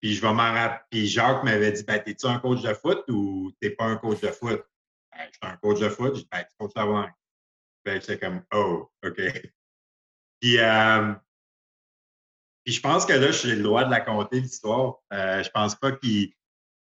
Puis 0.00 0.14
je 0.14 0.22
vais 0.22 0.32
m'en 0.32 0.52
rappeler. 0.52 0.86
Puis 0.90 1.06
Jacques 1.06 1.44
m'avait 1.44 1.72
dit, 1.72 1.82
ben, 1.84 2.02
t'es-tu 2.02 2.26
un 2.26 2.38
coach 2.38 2.62
de 2.62 2.72
foot 2.72 3.04
ou 3.08 3.52
t'es 3.60 3.70
pas 3.70 3.84
un 3.84 3.96
coach 3.96 4.20
de 4.20 4.28
foot? 4.28 4.64
Ben, 5.12 5.26
je 5.26 5.32
suis 5.32 5.40
un 5.42 5.56
coach 5.58 5.80
de 5.80 5.88
foot. 5.88 6.14
Je 6.14 6.20
dis, 6.20 6.28
ben, 6.30 6.42
tu 6.42 6.56
coaches 6.58 6.72
la 6.76 6.84
langue. 6.84 7.12
Ben, 7.84 8.00
c'est 8.00 8.18
comme, 8.18 8.42
oh, 8.54 8.90
OK. 9.04 9.20
Puis, 10.40 10.58
euh, 10.58 11.12
puis 12.64 12.74
je 12.74 12.80
pense 12.80 13.04
que 13.04 13.12
là, 13.12 13.30
j'ai 13.30 13.56
le 13.56 13.62
droit 13.62 13.84
de 13.84 13.90
la 13.90 14.00
compter, 14.00 14.40
l'histoire. 14.40 14.96
Euh, 15.12 15.42
je 15.42 15.50
pense 15.50 15.74
pas 15.74 15.92
qu'il 15.92 16.32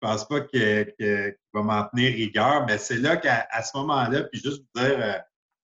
pense 0.00 0.26
pas 0.26 0.40
qu'il 0.42 1.36
va 1.52 1.62
m'en 1.62 1.84
tenir 1.88 2.12
rigueur, 2.14 2.66
mais 2.66 2.78
c'est 2.78 2.98
là 2.98 3.16
qu'à 3.16 3.46
ce 3.62 3.76
moment-là, 3.78 4.24
puis 4.24 4.40
juste 4.40 4.62
vous 4.62 4.82
dire 4.82 4.98
euh, 5.00 5.18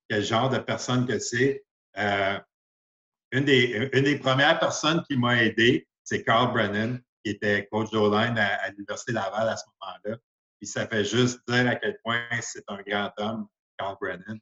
quel 0.09 0.23
genre 0.23 0.51
de 0.51 0.59
personne 0.59 1.07
que 1.07 1.19
c'est, 1.19 1.65
euh, 1.99 2.39
une, 3.33 3.45
des, 3.45 4.19
premières 4.23 4.59
personnes 4.59 5.03
qui 5.09 5.17
m'a 5.17 5.43
aidé, 5.43 5.89
c'est 6.05 6.23
Carl 6.23 6.53
Brennan, 6.53 6.99
qui 7.25 7.33
était 7.33 7.67
coach 7.71 7.91
de 7.91 7.99
line 7.99 8.39
à, 8.39 8.55
à 8.63 8.71
l'Université 8.71 9.13
Laval 9.13 9.49
à 9.49 9.57
ce 9.57 9.65
moment-là. 9.81 10.17
Puis 10.61 10.69
ça 10.69 10.87
fait 10.87 11.05
juste 11.05 11.41
dire 11.49 11.69
à 11.69 11.75
quel 11.77 11.99
point 12.05 12.23
c'est 12.41 12.65
un 12.69 12.81
grand 12.83 13.13
homme, 13.19 13.49
Carl 13.79 13.97
Brennan. 14.01 14.39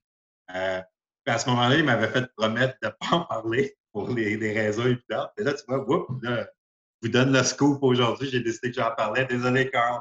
Euh, 0.54 0.82
à 1.26 1.38
ce 1.38 1.48
moment-là, 1.48 1.76
il 1.76 1.84
m'avait 1.84 2.08
fait 2.08 2.26
promettre 2.36 2.76
de 2.82 2.88
ne 2.88 2.92
pas 2.92 3.16
en 3.16 3.24
parler 3.24 3.76
pour 3.92 4.10
les, 4.10 4.36
raisons 4.36 4.84
évidentes. 4.84 5.30
Et 5.38 5.44
là, 5.44 5.54
tu 5.54 5.62
vois, 5.66 5.84
je 6.22 6.44
vous 7.04 7.10
donne 7.10 7.32
le 7.32 7.42
scoop 7.42 7.82
aujourd'hui. 7.82 8.30
J'ai 8.30 8.40
décidé 8.40 8.70
que 8.70 8.76
j'en 8.76 8.94
parlais. 8.94 9.26
Désolé, 9.26 9.70
Carl. 9.70 10.00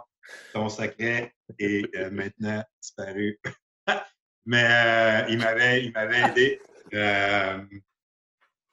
Ton 0.54 0.70
secret 0.70 1.34
est 1.60 1.94
euh, 1.98 2.10
maintenant 2.12 2.64
disparu. 2.82 3.40
Mais 4.46 4.64
euh, 4.64 5.26
il 5.30 5.38
m'avait 5.38 6.22
aidé. 6.22 6.62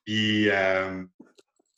Puis, 0.04 0.48
euh, 0.48 1.04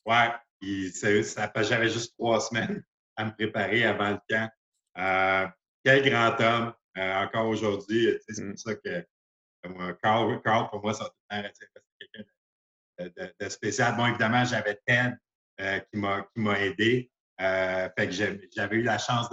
ouais, 0.07 0.31
j'avais 0.61 1.89
juste 1.89 2.15
trois 2.19 2.41
semaines 2.41 2.85
à 3.17 3.25
me 3.25 3.31
préparer 3.33 3.85
avant 3.85 4.11
le 4.11 4.19
camp. 4.29 5.53
Quel 5.85 6.11
grand 6.11 6.39
homme, 6.41 6.75
encore 6.97 7.49
aujourd'hui. 7.49 8.19
C'est 8.29 8.47
pour 8.47 8.59
ça 8.59 8.75
que 8.75 9.07
Carl, 10.03 10.69
pour 10.71 10.83
moi, 10.83 10.93
ça 10.93 11.11
a 11.31 11.43
quelqu'un 11.43 12.25
de, 12.99 13.35
de, 13.41 13.49
spécial. 13.49 13.97
Bon, 13.97 14.07
évidemment, 14.07 14.45
j'avais 14.45 14.79
Ted 14.87 15.17
qui 15.59 15.99
m'a 15.99 16.61
aidé. 16.61 17.11
fait 17.39 18.09
que 18.09 18.13
j'avais 18.13 18.77
eu 18.77 18.83
la 18.83 18.99
chance 18.99 19.29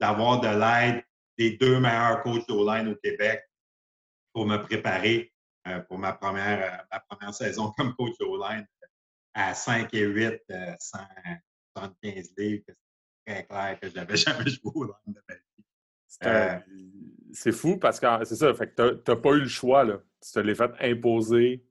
d'avoir 0.00 0.40
de 0.40 0.48
l'aide 0.48 1.04
des 1.36 1.56
deux 1.56 1.78
meilleurs 1.78 2.22
coachs 2.22 2.46
d'O-line 2.48 2.88
au 2.88 2.96
Québec 2.96 3.42
pour 4.32 4.46
me 4.46 4.56
préparer 4.58 5.32
pour 5.88 5.98
ma 5.98 6.12
première, 6.12 6.86
ma 6.90 7.00
première 7.00 7.34
saison 7.34 7.72
comme 7.76 7.94
coach 7.94 8.16
d'O-line 8.18 8.66
à 9.34 9.54
5 9.54 9.92
et 9.94 10.04
8, 10.04 10.42
175 10.78 12.32
livres. 12.36 12.64
C'est 12.66 12.76
très 13.26 13.46
clair 13.46 13.78
que 13.80 13.88
je 13.88 13.94
n'avais 13.94 14.16
jamais 14.16 14.50
joué 14.50 14.72
au 14.74 14.84
line 14.84 15.14
de 15.14 15.20
ma 15.28 15.34
vie. 15.34 15.40
Euh, 16.24 16.58
c'est 17.32 17.52
fou 17.52 17.76
parce 17.76 18.00
que 18.00 18.06
c'est 18.24 18.36
ça, 18.36 18.54
fait 18.54 18.74
que 18.74 18.94
tu 18.94 19.10
n'as 19.10 19.16
pas 19.16 19.30
eu 19.30 19.40
le 19.40 19.48
choix. 19.48 19.84
Là. 19.84 20.00
Tu 20.22 20.32
te 20.32 20.40
l'es 20.40 20.54
fait 20.54 20.72
imposer. 20.80 21.64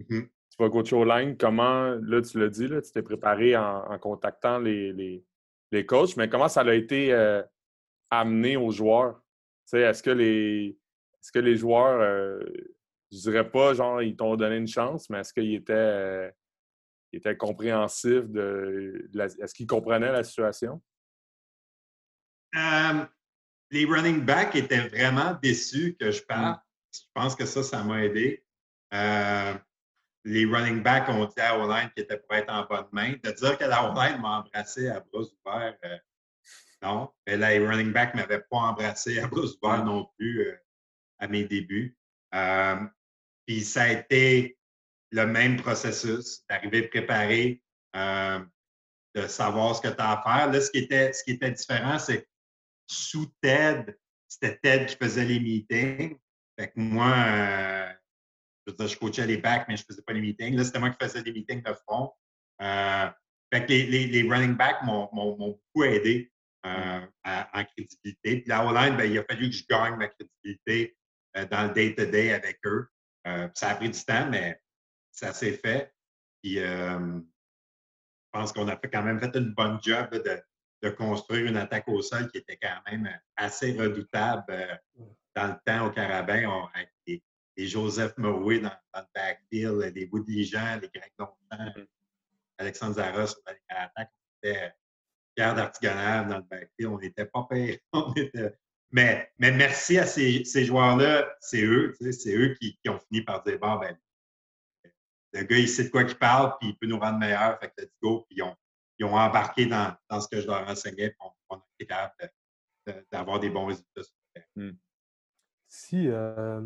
Mm-hmm. 0.00 0.28
Tu 0.52 0.62
vas 0.62 0.68
coacher 0.68 0.96
au 0.96 1.04
line. 1.04 1.36
Comment, 1.38 1.96
là, 2.02 2.20
tu 2.20 2.38
l'as 2.38 2.50
dit, 2.50 2.68
là, 2.68 2.82
tu 2.82 2.92
t'es 2.92 3.02
préparé 3.02 3.56
en, 3.56 3.98
contactant 3.98 4.58
les, 4.58 4.92
les, 4.92 5.24
les, 5.70 5.86
coachs, 5.86 6.16
mais 6.18 6.28
comment 6.28 6.48
ça 6.48 6.60
a 6.60 6.74
été 6.74 7.12
euh, 7.14 7.42
amené 8.10 8.58
aux 8.58 8.70
joueurs? 8.70 9.22
Est-ce 9.72 10.02
que 10.02 10.10
les 10.10 10.78
est-ce 11.22 11.30
que 11.30 11.38
les 11.38 11.56
joueurs, 11.56 12.00
euh, 12.00 12.42
je 13.12 13.18
dirais 13.18 13.48
pas, 13.48 13.74
genre, 13.74 14.02
ils 14.02 14.16
t'ont 14.16 14.34
donné 14.34 14.56
une 14.56 14.66
chance, 14.66 15.08
mais 15.08 15.20
est-ce 15.20 15.32
qu'ils 15.32 15.54
étaient, 15.54 16.34
étaient 17.12 17.36
compréhensifs 17.36 18.28
de, 18.28 19.08
est-ce 19.40 19.54
qu'ils 19.54 19.68
comprenaient 19.68 20.12
la 20.12 20.24
situation? 20.24 20.82
les 23.70 23.86
running 23.86 24.20
backs 24.22 24.54
étaient 24.56 24.88
vraiment 24.88 25.38
déçus 25.42 25.96
que 25.98 26.10
je 26.10 26.22
parte. 26.22 26.60
Mm. 26.60 26.66
Je 26.92 27.00
pense 27.14 27.34
que 27.36 27.46
ça, 27.46 27.62
ça 27.62 27.82
m'a 27.82 28.04
aidé. 28.04 28.44
Euh, 30.26 30.30
les 30.30 30.44
running 30.44 30.82
backs 30.82 31.08
ont 31.08 31.24
dit 31.24 31.40
à 31.40 31.58
O-line 31.58 31.90
qu'ils 31.94 32.04
étaient 32.04 32.18
pour 32.18 32.36
être 32.36 32.52
en 32.52 32.64
bonne 32.64 32.86
main. 32.92 33.14
De 33.22 33.30
dire 33.30 33.58
que 33.58 33.64
la 33.64 33.90
O-line 33.90 34.20
m'a 34.20 34.40
embrassé 34.40 34.88
à 34.88 35.00
bras 35.00 35.22
ouverts, 35.22 35.76
euh, 35.84 35.98
non. 36.82 37.12
Mais 37.26 37.36
les 37.36 37.66
running 37.66 37.92
backs 37.92 38.14
ne 38.14 38.20
m'avaient 38.20 38.44
pas 38.50 38.58
embrassé 38.58 39.18
à 39.20 39.26
bras 39.26 39.42
ouverts 39.42 39.84
non 39.84 40.08
plus 40.18 40.46
euh, 40.46 40.56
à 41.18 41.28
mes 41.28 41.44
débuts. 41.44 41.96
puis 43.46 43.64
ça 43.64 43.82
a 43.82 43.88
été 43.88 44.58
le 45.10 45.26
même 45.26 45.56
processus, 45.56 46.44
d'arriver 46.48 46.88
préparé, 46.88 47.62
de 47.94 49.26
savoir 49.28 49.76
ce 49.76 49.82
que 49.82 49.88
tu 49.88 50.00
as 50.00 50.12
à 50.12 50.22
faire. 50.22 50.50
Là, 50.50 50.60
ce 50.60 50.70
qui 50.70 50.78
était, 50.78 51.12
ce 51.12 51.22
qui 51.22 51.32
était 51.32 51.50
différent, 51.50 51.98
c'est 51.98 52.26
sous 52.86 53.26
TED, 53.40 53.98
c'était 54.28 54.58
TED 54.58 54.86
qui 54.86 54.96
faisait 54.96 55.24
les 55.24 55.40
meetings. 55.40 56.18
Fait 56.58 56.68
que 56.68 56.80
moi, 56.80 57.12
euh, 57.16 57.92
je, 58.66 58.72
veux 58.72 58.76
dire, 58.76 58.88
je 58.88 58.98
coachais 58.98 59.26
les 59.26 59.38
backs, 59.38 59.66
mais 59.68 59.76
je 59.76 59.82
ne 59.82 59.86
faisais 59.86 60.02
pas 60.02 60.12
les 60.12 60.20
meetings. 60.20 60.56
Là, 60.56 60.64
c'était 60.64 60.78
moi 60.78 60.90
qui 60.90 61.04
faisais 61.04 61.22
les 61.22 61.32
meetings 61.32 61.62
de 61.62 61.72
front. 61.86 62.12
Euh, 62.60 63.08
fait 63.52 63.66
que 63.66 63.68
les, 63.68 64.06
les, 64.06 64.22
running 64.22 64.56
backs 64.56 64.82
m'ont 64.82 65.08
beaucoup 65.36 65.84
aidé 65.84 66.32
euh, 66.64 67.00
en 67.24 67.64
crédibilité. 67.64 68.40
Puis 68.40 68.44
la 68.46 68.64
O-line, 68.66 68.96
ben, 68.96 69.10
il 69.10 69.18
a 69.18 69.24
fallu 69.24 69.50
que 69.50 69.56
je 69.56 69.64
gagne 69.68 69.96
ma 69.96 70.08
crédibilité 70.08 70.96
dans 71.50 71.66
le 71.66 71.72
day-to-day 71.72 72.32
avec 72.32 72.58
eux. 72.64 72.88
ça 73.54 73.70
a 73.70 73.74
pris 73.74 73.90
du 73.90 74.04
temps, 74.04 74.28
mais 74.30 74.58
ça 75.10 75.32
s'est 75.32 75.52
fait. 75.52 75.92
Puis 76.42 76.54
je 76.54 77.20
pense 78.32 78.52
qu'on 78.52 78.68
a 78.68 78.76
fait, 78.76 78.88
quand 78.88 79.02
même 79.02 79.20
fait 79.20 79.34
une 79.36 79.52
bonne 79.52 79.78
job 79.82 80.10
de, 80.12 80.42
de 80.82 80.90
construire 80.90 81.46
une 81.46 81.56
attaque 81.56 81.88
au 81.88 82.02
sol 82.02 82.30
qui 82.30 82.38
était 82.38 82.58
quand 82.60 82.80
même 82.90 83.08
assez 83.36 83.72
redoutable 83.72 84.44
euh, 84.50 84.76
dans 85.34 85.48
le 85.48 85.56
temps 85.64 85.86
au 85.86 85.90
Carabin, 85.90 86.68
avec 86.74 86.91
des, 87.56 87.66
Joseph 87.66 88.16
Mowé 88.18 88.60
dans, 88.60 88.72
le 88.94 89.00
backfield, 89.14 89.92
des 89.92 90.08
Woody 90.12 90.44
Jean, 90.44 90.80
les 90.80 90.90
Greg 90.94 91.12
Longchamp, 91.18 91.36
mm-hmm. 91.50 91.86
Alexandre 92.58 92.94
Zaros 92.94 93.34
dans 93.46 93.54
l'attaque. 93.70 94.10
On 94.44 94.48
était 94.48 94.74
Pierre 95.34 95.54
d'Artigonave 95.54 96.28
dans 96.28 96.36
le 96.38 96.42
backfield. 96.42 96.92
On 96.92 96.98
n'était 96.98 97.26
pas 97.26 97.46
pire. 97.50 97.78
Mais, 98.94 99.32
mais 99.38 99.50
merci 99.52 99.98
à 99.98 100.04
ces, 100.04 100.44
joueurs-là. 100.44 101.26
C'est 101.40 101.62
eux, 101.62 101.96
c'est 102.12 102.36
eux 102.36 102.54
qui, 102.60 102.78
ont 102.88 102.98
fini 102.98 103.22
par 103.22 103.42
dire 103.42 103.58
bon, 103.58 103.76
ben, 103.76 103.96
le 105.32 105.44
gars, 105.44 105.56
il 105.56 105.68
sait 105.68 105.84
de 105.84 105.88
quoi 105.88 106.02
il 106.02 106.14
parle, 106.14 106.54
puis 106.60 106.68
il 106.68 106.76
peut 106.76 106.86
nous 106.86 106.98
rendre 106.98 107.18
meilleurs. 107.18 107.58
Fait 107.58 107.68
que 107.68 107.82
let's 107.82 107.96
go. 108.02 108.26
Puis 108.28 108.36
ils 108.36 108.42
ont, 108.42 108.54
ils 108.98 109.06
ont 109.06 109.14
embarqué 109.14 109.64
dans, 109.64 109.96
ce 110.20 110.28
que 110.28 110.42
je 110.42 110.46
leur 110.46 110.68
enseignais, 110.68 111.14
pour 111.18 111.34
on 111.48 111.56
a 111.56 111.66
été 111.78 111.86
capable 111.86 112.30
d'avoir 113.10 113.40
des 113.40 113.48
bons 113.48 113.66
résultats. 113.66 114.02
Hmm. 114.56 114.72
Si, 115.68 116.08
euh, 116.08 116.60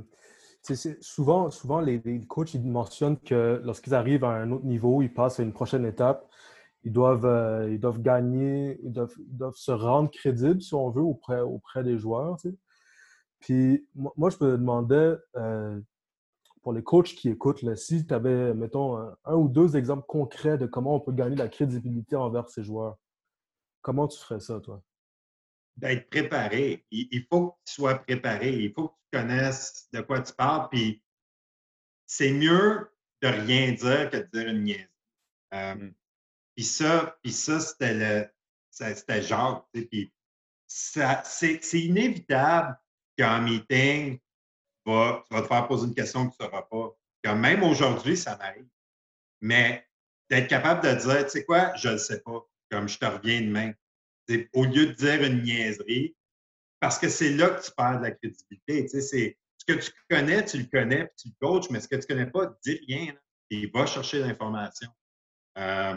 souvent, 1.01 1.51
souvent 1.51 1.81
les, 1.81 2.01
coachs 2.27 2.55
ils 2.55 2.65
mentionnent 2.65 3.19
que 3.19 3.61
lorsqu'ils 3.65 3.95
arrivent 3.95 4.25
à 4.25 4.31
un 4.31 4.51
autre 4.53 4.65
niveau, 4.65 5.03
ils 5.03 5.13
passent 5.13 5.41
à 5.41 5.43
une 5.43 5.53
prochaine 5.53 5.85
étape, 5.85 6.29
ils 6.85 6.93
doivent, 6.93 7.27
euh, 7.27 7.71
ils 7.71 7.81
doivent 7.81 8.01
gagner, 8.01 8.79
ils 8.83 8.93
doivent, 8.93 9.15
se 9.55 9.73
rendre 9.73 10.11
crédibles, 10.11 10.61
si 10.63 10.75
on 10.75 10.91
veut, 10.91 11.03
auprès, 11.03 11.41
auprès 11.41 11.83
des 11.83 11.99
joueurs. 11.99 12.37
Puis 13.41 13.87
moi, 13.95 14.31
je 14.31 14.37
me 14.45 14.53
demandais, 14.53 15.17
euh, 15.37 15.81
pour 16.63 16.73
les 16.73 16.83
coachs 16.83 17.15
qui 17.15 17.29
écoutent, 17.29 17.63
si 17.77 18.07
tu 18.07 18.15
avais, 18.15 18.55
mettons, 18.55 18.99
un, 19.25 19.35
ou 19.35 19.49
deux 19.49 19.77
exemples 19.77 20.05
concrets 20.07 20.59
de 20.59 20.67
comment 20.67 20.97
on 20.97 21.01
peut 21.01 21.13
gagner 21.13 21.37
la 21.37 21.49
crédibilité 21.49 22.17
envers 22.17 22.49
ces 22.49 22.65
joueurs, 22.65 22.97
comment 23.83 24.09
tu 24.09 24.19
ferais 24.19 24.41
ça, 24.41 24.61
toi? 24.61 24.83
D'être 25.77 26.09
préparé. 26.09 26.87
Il, 26.91 27.27
faut 27.29 27.51
que 27.51 27.57
tu 27.67 27.75
sois 27.75 27.97
préparé. 27.97 28.51
Il 28.51 28.73
faut 28.73 28.89
que 28.89 28.95
tu 28.95 29.21
connaisses 29.21 29.89
de 29.93 30.01
quoi 30.01 30.21
tu 30.21 30.33
parles. 30.33 30.69
Puis 30.71 31.03
c'est 32.07 32.33
mieux 32.33 32.91
de 33.23 33.29
rien 33.29 33.73
dire 33.73 34.11
que 34.11 34.17
de 34.17 34.29
dire 34.33 34.49
une 34.49 34.63
niaise. 34.63 34.89
Euh, 35.53 35.75
mm. 35.75 35.95
Puis 36.55 36.65
ça, 36.65 37.19
puis 37.23 37.33
ça 37.33 37.61
c'était 37.61 37.95
le. 37.95 38.31
C'était 38.71 39.23
Jacques. 39.23 39.65
Puis 39.73 40.13
c'est 40.67 41.81
inévitable 41.81 42.79
qu'en 43.19 43.41
meeting, 43.41 44.19
tu 44.19 44.93
vas 44.93 45.25
te 45.31 45.47
faire 45.47 45.67
poser 45.67 45.87
une 45.87 45.95
question 45.95 46.29
que 46.29 46.37
tu 46.37 46.43
ne 46.43 46.47
sauras 46.47 46.63
pas. 46.63 47.35
même 47.35 47.63
aujourd'hui, 47.63 48.17
ça 48.17 48.37
m'arrive. 48.37 48.69
Mais 49.41 49.87
d'être 50.31 50.49
capable 50.49 50.83
de 50.83 50.95
dire, 50.95 51.25
tu 51.25 51.31
sais 51.31 51.45
quoi, 51.45 51.75
je 51.77 51.89
ne 51.89 51.93
le 51.95 51.99
sais 51.99 52.21
pas, 52.21 52.47
comme 52.71 52.89
je 52.89 52.99
te 52.99 53.05
reviens 53.07 53.41
demain. 53.41 53.73
Au 54.53 54.65
lieu 54.65 54.87
de 54.87 54.93
dire 54.93 55.23
une 55.23 55.43
niaiserie, 55.43 56.17
parce 56.81 56.99
que 56.99 57.09
c'est 57.09 57.31
là 57.31 57.51
que 57.51 57.65
tu 57.65 57.71
perds 57.77 57.99
de 57.99 58.05
la 58.05 58.11
crédibilité. 58.13 58.89
Sais, 58.89 59.37
ce 59.59 59.65
que 59.65 59.73
tu 59.81 59.91
connais, 60.09 60.45
tu 60.45 60.59
le 60.59 60.65
connais, 60.65 61.07
puis 61.07 61.17
tu 61.17 61.29
le 61.29 61.35
coaches, 61.47 61.71
mais 61.71 61.81
ce 61.81 61.89
que 61.89 61.97
tu 61.97 62.03
ne 62.03 62.07
connais 62.07 62.31
pas, 62.31 62.57
dis 62.65 62.81
rien. 62.87 63.15
et 63.51 63.67
va 63.69 63.87
chercher 63.87 64.21
l'information. 64.21 64.89
Euh, 65.59 65.97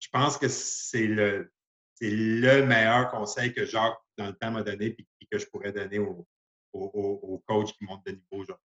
je 0.00 0.08
pense 0.10 0.36
que 0.36 0.48
c'est 0.48 1.06
le, 1.06 1.52
le 2.00 2.62
meilleur 2.66 3.10
conseil 3.10 3.52
que 3.52 3.64
Jacques, 3.64 3.98
dans 4.18 4.26
le 4.26 4.32
temps, 4.34 4.50
m'a 4.50 4.62
donné 4.62 4.96
et 5.20 5.26
que 5.26 5.38
je 5.38 5.46
pourrais 5.46 5.72
donner 5.72 5.98
aux, 5.98 6.26
aux, 6.72 7.42
coachs 7.46 7.72
qui 7.72 7.84
montent 7.84 8.04
de 8.06 8.12
niveau 8.12 8.42
aujourd'hui. 8.42 8.66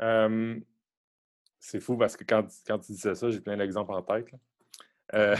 Hmm. 0.00 0.60
c'est 1.58 1.80
fou 1.80 1.96
parce 1.96 2.16
que 2.16 2.24
quand, 2.24 2.46
quand 2.66 2.78
tu 2.78 2.92
disais 2.92 3.14
ça, 3.14 3.30
j'ai 3.30 3.40
plein 3.40 3.56
d'exemples 3.56 3.92
en 3.92 4.02
tête. 4.02 4.28
Euh, 5.14 5.36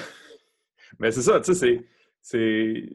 mais 0.98 1.11
c'est 1.11 1.22
ça, 1.22 1.40
tu 1.40 1.55
sais, 1.55 1.87
c'est. 2.20 2.88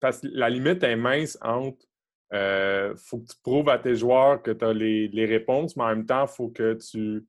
Parce 0.00 0.20
que 0.20 0.28
la 0.28 0.50
limite 0.50 0.82
est 0.82 0.96
mince 0.96 1.38
entre. 1.40 1.84
Il 2.32 2.36
euh, 2.38 2.96
faut 2.96 3.18
que 3.18 3.26
tu 3.26 3.36
prouves 3.40 3.68
à 3.68 3.78
tes 3.78 3.94
joueurs 3.94 4.42
que 4.42 4.50
tu 4.50 4.64
as 4.64 4.72
les, 4.72 5.06
les, 5.08 5.26
réponses, 5.26 5.76
mais 5.76 5.84
en 5.84 5.88
même 5.88 6.06
temps, 6.06 6.24
il 6.24 6.34
faut 6.34 6.48
que 6.48 6.74
tu 6.74 7.24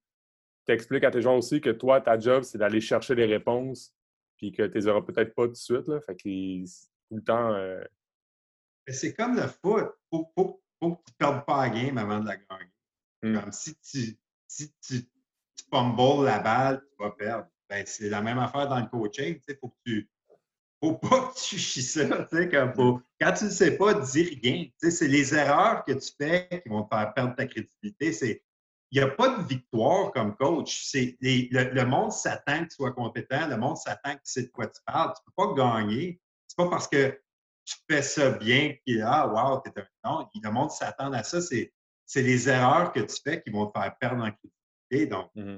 t'expliques 0.65 1.03
à 1.03 1.11
tes 1.11 1.21
joueurs 1.21 1.35
aussi 1.35 1.61
que 1.61 1.69
toi, 1.69 2.01
ta 2.01 2.19
job, 2.19 2.41
c'est 2.41 2.57
d'aller 2.57 2.81
chercher 2.81 3.13
les 3.13 3.25
réponses, 3.25 3.93
puis 4.37 4.51
que 4.51 4.63
tu 4.63 4.73
les 4.73 4.87
auras 4.87 5.01
peut-être 5.01 5.35
pas 5.35 5.45
tout 5.45 5.51
de 5.51 5.55
suite. 5.55 5.87
Là. 5.87 6.01
Fait 6.01 6.15
que 6.15 6.63
tout 6.63 7.15
le 7.15 7.23
temps, 7.23 7.53
euh, 7.53 7.83
c'est 8.87 9.13
comme 9.13 9.35
le 9.35 9.47
foot. 9.47 9.85
Il 9.85 10.17
faut, 10.17 10.31
faut, 10.35 10.61
faut, 10.81 10.95
que 10.95 11.03
tu 11.05 11.13
ne 11.13 11.17
perdes 11.17 11.45
pas 11.45 11.67
la 11.67 11.69
game 11.69 11.97
avant 11.97 12.19
de 12.19 12.27
la 12.27 12.37
gagner. 12.37 12.71
Hmm. 13.21 13.39
Comme 13.39 13.51
si 13.51 13.75
tu, 13.79 14.17
si 14.47 14.73
tu, 14.81 15.03
tu 15.03 15.65
fumbles 15.71 16.25
la 16.25 16.39
balle, 16.39 16.81
tu 16.89 17.03
vas 17.03 17.11
perdre. 17.11 17.47
Ben, 17.69 17.83
c'est 17.85 18.09
la 18.09 18.21
même 18.21 18.39
affaire 18.39 18.67
dans 18.67 18.79
le 18.79 18.87
coaching. 18.87 19.39
Il 19.47 19.57
faut 19.59 19.69
que 19.69 19.77
tu. 19.85 20.09
Faut 20.81 20.93
pas 20.93 21.29
que 21.29 21.39
tu 21.39 21.57
chies 21.57 21.81
ça. 21.81 22.05
Comme 22.05 22.73
faut, 22.73 23.01
quand 23.19 23.33
tu 23.33 23.45
ne 23.45 23.49
sais 23.49 23.77
pas, 23.77 23.95
dis 23.95 24.39
rien. 24.43 24.67
C'est 24.77 25.07
les 25.07 25.33
erreurs 25.33 25.83
que 25.83 25.93
tu 25.93 26.09
fais 26.19 26.61
qui 26.63 26.69
vont 26.69 26.83
te 26.83 26.95
faire 26.95 27.13
perdre 27.13 27.35
ta 27.35 27.45
crédibilité. 27.47 28.41
Il 28.91 28.99
n'y 28.99 29.03
a 29.03 29.09
pas 29.09 29.37
de 29.37 29.43
victoire 29.43 30.11
comme 30.11 30.35
coach. 30.35 30.93
Les, 30.93 31.49
le, 31.51 31.63
le, 31.71 31.85
monde 31.85 32.11
s'attend 32.11 32.59
que 32.63 32.69
tu 32.69 32.75
sois 32.75 32.93
compétent, 32.93 33.47
le 33.47 33.57
monde 33.57 33.75
s'attend 33.75 34.13
que 34.13 34.21
tu 34.21 34.31
sais 34.31 34.43
de 34.43 34.47
quoi 34.49 34.67
tu 34.67 34.79
parles. 34.85 35.13
Tu 35.13 35.21
ne 35.21 35.45
peux 35.45 35.55
pas 35.55 35.81
gagner. 35.81 36.21
C'est 36.47 36.57
pas 36.57 36.69
parce 36.69 36.87
que 36.87 37.19
tu 37.65 37.75
fais 37.89 38.01
ça 38.01 38.29
bien, 38.29 38.75
puis 38.85 39.01
ah, 39.01 39.27
wow, 39.27 39.59
t'es 39.59 39.77
un. 39.81 39.87
Non, 40.05 40.29
le 40.33 40.51
monde 40.51 40.71
s'attend 40.71 41.11
à 41.11 41.23
ça. 41.23 41.41
C'est, 41.41 41.73
c'est 42.05 42.21
les 42.21 42.47
erreurs 42.47 42.93
que 42.93 43.01
tu 43.01 43.15
fais 43.21 43.41
qui 43.41 43.49
vont 43.49 43.65
te 43.65 43.77
faire 43.77 43.97
perdre 43.97 44.23
en 44.23 44.31
crédibilité. 44.31 45.07
Donc, 45.07 45.31
mmh 45.35 45.57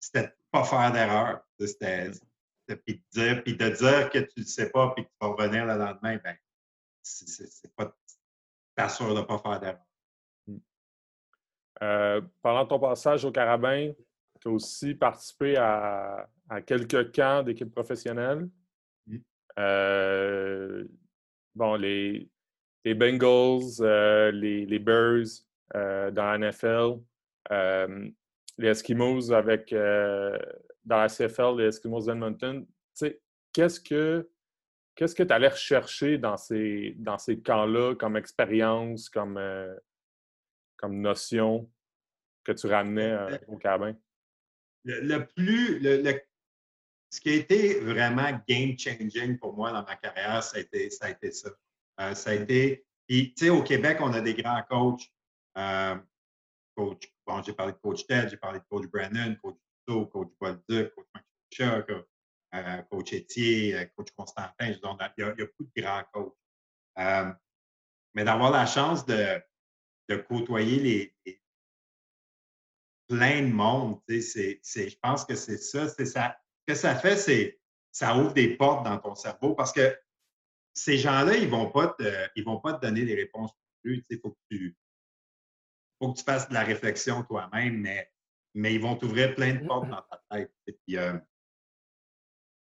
c'était 0.00 0.32
pas 0.50 0.64
faire 0.64 0.92
d'erreur. 0.92 1.40
C'était, 1.58 2.10
puis, 2.84 2.94
de 2.94 3.20
dire, 3.20 3.42
puis 3.42 3.56
de 3.56 3.68
dire 3.68 4.10
que 4.10 4.18
tu 4.18 4.40
ne 4.40 4.44
sais 4.44 4.70
pas 4.70 4.92
puis 4.94 5.04
que 5.04 5.08
tu 5.08 5.16
vas 5.20 5.28
revenir 5.28 5.66
le 5.66 5.76
lendemain, 5.76 6.18
ben, 6.22 6.36
c'est, 7.02 7.74
pas. 7.74 8.88
sûr 8.88 9.14
de 9.14 9.20
ne 9.20 9.24
pas 9.24 9.38
faire 9.38 9.60
d'erreur. 9.60 9.84
Euh, 11.82 12.20
pendant 12.42 12.66
ton 12.66 12.78
passage 12.78 13.24
au 13.24 13.30
Carabin, 13.30 13.92
tu 14.40 14.48
as 14.48 14.50
aussi 14.50 14.94
participé 14.94 15.56
à, 15.56 16.28
quelques 16.66 17.14
camps 17.14 17.42
d'équipes 17.42 17.72
professionnelles. 17.72 18.48
Euh, 19.58 20.84
bon, 21.54 21.74
les, 21.74 22.28
les 22.84 22.94
Bengals, 22.94 23.80
euh, 23.80 24.30
les, 24.30 24.66
les, 24.66 24.78
Bears 24.78 25.26
dans 25.74 26.38
la 26.38 26.38
NFL, 26.38 27.00
les 28.58 28.68
Eskimos 28.68 29.32
avec 29.32 29.70
dans 29.72 30.96
la 30.96 31.08
CFL, 31.08 31.58
les 31.58 31.66
Eskimos 31.66 32.06
d'Edmonton. 32.06 32.66
Qu'est-ce 33.52 33.80
que 33.80 34.28
qu'est-ce 34.94 35.14
que 35.14 35.22
tu 35.22 35.32
allais 35.32 35.48
rechercher 35.48 36.18
dans 36.18 36.36
ces, 36.36 36.94
dans 36.98 37.18
ces 37.18 37.40
camps-là 37.40 37.94
comme 37.94 38.16
expérience, 38.16 39.08
comme, 39.08 39.40
comme 40.76 41.00
notion 41.00 41.70
que 42.42 42.50
tu 42.50 42.66
ramenais 42.66 43.16
au 43.46 43.56
cabin? 43.56 43.94
Le, 44.84 45.18
plus, 45.24 45.78
le, 45.78 46.20
ce 47.10 47.20
qui 47.20 47.30
a 47.30 47.34
été 47.34 47.80
vraiment 47.80 48.30
game-changing 48.48 49.38
pour 49.38 49.54
moi 49.54 49.72
dans 49.72 49.82
ma 49.82 49.96
carrière, 49.96 50.42
ça 50.42 50.58
a 50.58 50.60
été 50.60 50.90
ça. 50.90 51.06
A 51.06 51.10
été 51.10 51.30
ça. 51.30 51.50
Euh, 52.00 52.14
ça 52.14 52.30
a 52.30 52.34
été. 52.34 52.84
tu 53.08 53.32
sais, 53.36 53.50
au 53.50 53.62
Québec, 53.62 53.98
on 54.00 54.12
a 54.12 54.20
des 54.20 54.34
grands 54.34 54.62
coachs. 54.68 55.10
Euh, 56.78 56.84
coach, 56.84 57.12
bon, 57.26 57.42
j'ai 57.42 57.52
parlé 57.52 57.72
de 57.72 57.78
coach 57.78 58.06
Ted, 58.06 58.28
j'ai 58.28 58.36
parlé 58.36 58.60
de 58.60 58.64
coach 58.70 58.86
Brennan, 58.86 59.36
coach 59.42 59.56
Tuto, 59.86 60.06
coach 60.06 60.28
Bolduc, 60.40 60.94
coach 60.94 61.06
Chuck, 61.52 61.90
euh, 62.54 62.82
coach 62.90 63.12
Etier, 63.12 63.90
coach 63.96 64.10
Constantin. 64.16 64.52
il, 64.60 64.78
y 65.18 65.22
a, 65.22 65.34
beaucoup 65.34 65.64
de 65.64 65.82
grands 65.82 66.04
coachs. 66.12 66.34
mais 68.14 68.24
d'avoir 68.24 68.50
la 68.50 68.66
chance 68.66 69.04
de, 69.06 69.42
côtoyer 70.28 71.14
les, 71.24 71.40
plein 73.08 73.42
de 73.42 73.52
monde. 73.52 74.00
Je 74.08 74.96
pense 75.00 75.24
que 75.24 75.34
c'est 75.34 75.58
ça. 75.58 75.88
C'est 75.88 76.06
ça. 76.06 76.38
Que 76.66 76.74
ça 76.74 76.94
fait, 76.94 77.16
c'est 77.16 77.58
ça 77.90 78.16
ouvre 78.16 78.34
des 78.34 78.56
portes 78.56 78.84
dans 78.84 78.98
ton 78.98 79.14
cerveau 79.14 79.54
parce 79.54 79.72
que 79.72 79.98
ces 80.74 80.98
gens-là, 80.98 81.36
ils 81.36 81.46
ne 81.46 81.50
vont, 81.50 81.70
pas 81.70 81.88
te, 81.88 82.42
vont 82.42 82.60
pas 82.60 82.74
te 82.74 82.86
donner 82.86 83.04
des 83.04 83.14
réponses 83.14 83.50
plus. 83.82 84.04
Faut, 84.22 84.30
que 84.30 84.38
tu, 84.50 84.76
faut 85.98 86.12
que 86.12 86.18
tu 86.18 86.24
fasses 86.24 86.48
de 86.48 86.54
la 86.54 86.62
réflexion 86.62 87.22
toi-même, 87.24 87.80
mais, 87.80 88.10
mais 88.54 88.74
ils 88.74 88.80
vont 88.80 88.96
t'ouvrir 88.96 89.34
plein 89.34 89.54
de 89.54 89.66
portes 89.66 89.88
dans 89.88 90.02
ta 90.02 90.20
tête. 90.30 90.52
Euh, 90.94 91.18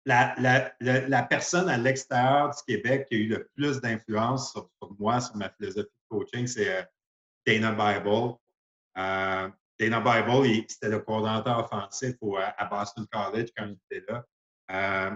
la, 0.06 0.36
la, 0.38 0.72
la, 0.80 1.24
personne 1.24 1.68
à 1.68 1.78
l'extérieur 1.78 2.52
du 2.52 2.64
Québec 2.68 3.08
qui 3.10 3.16
a 3.16 3.18
eu 3.18 3.28
le 3.28 3.50
plus 3.56 3.82
d'influence 3.82 4.52
sur, 4.52 4.70
moi, 5.00 5.20
sur 5.20 5.36
ma 5.36 5.50
philosophie 5.50 5.90
de 5.90 6.08
coaching, 6.10 6.48
c'est 6.48 6.78
euh, 6.78 6.84
Dana 7.46 7.72
Bible. 7.72 8.36
Euh, 8.98 9.50
Dana 9.80 10.00
Bible, 10.00 10.66
c'était 10.70 10.90
le 10.90 11.00
coordinateur 11.00 11.60
offensif 11.60 12.16
à 12.58 12.66
Boston 12.66 13.06
College 13.12 13.50
quand 13.58 13.68
j'étais 13.68 14.06
là. 14.12 14.26
Euh, 14.72 15.16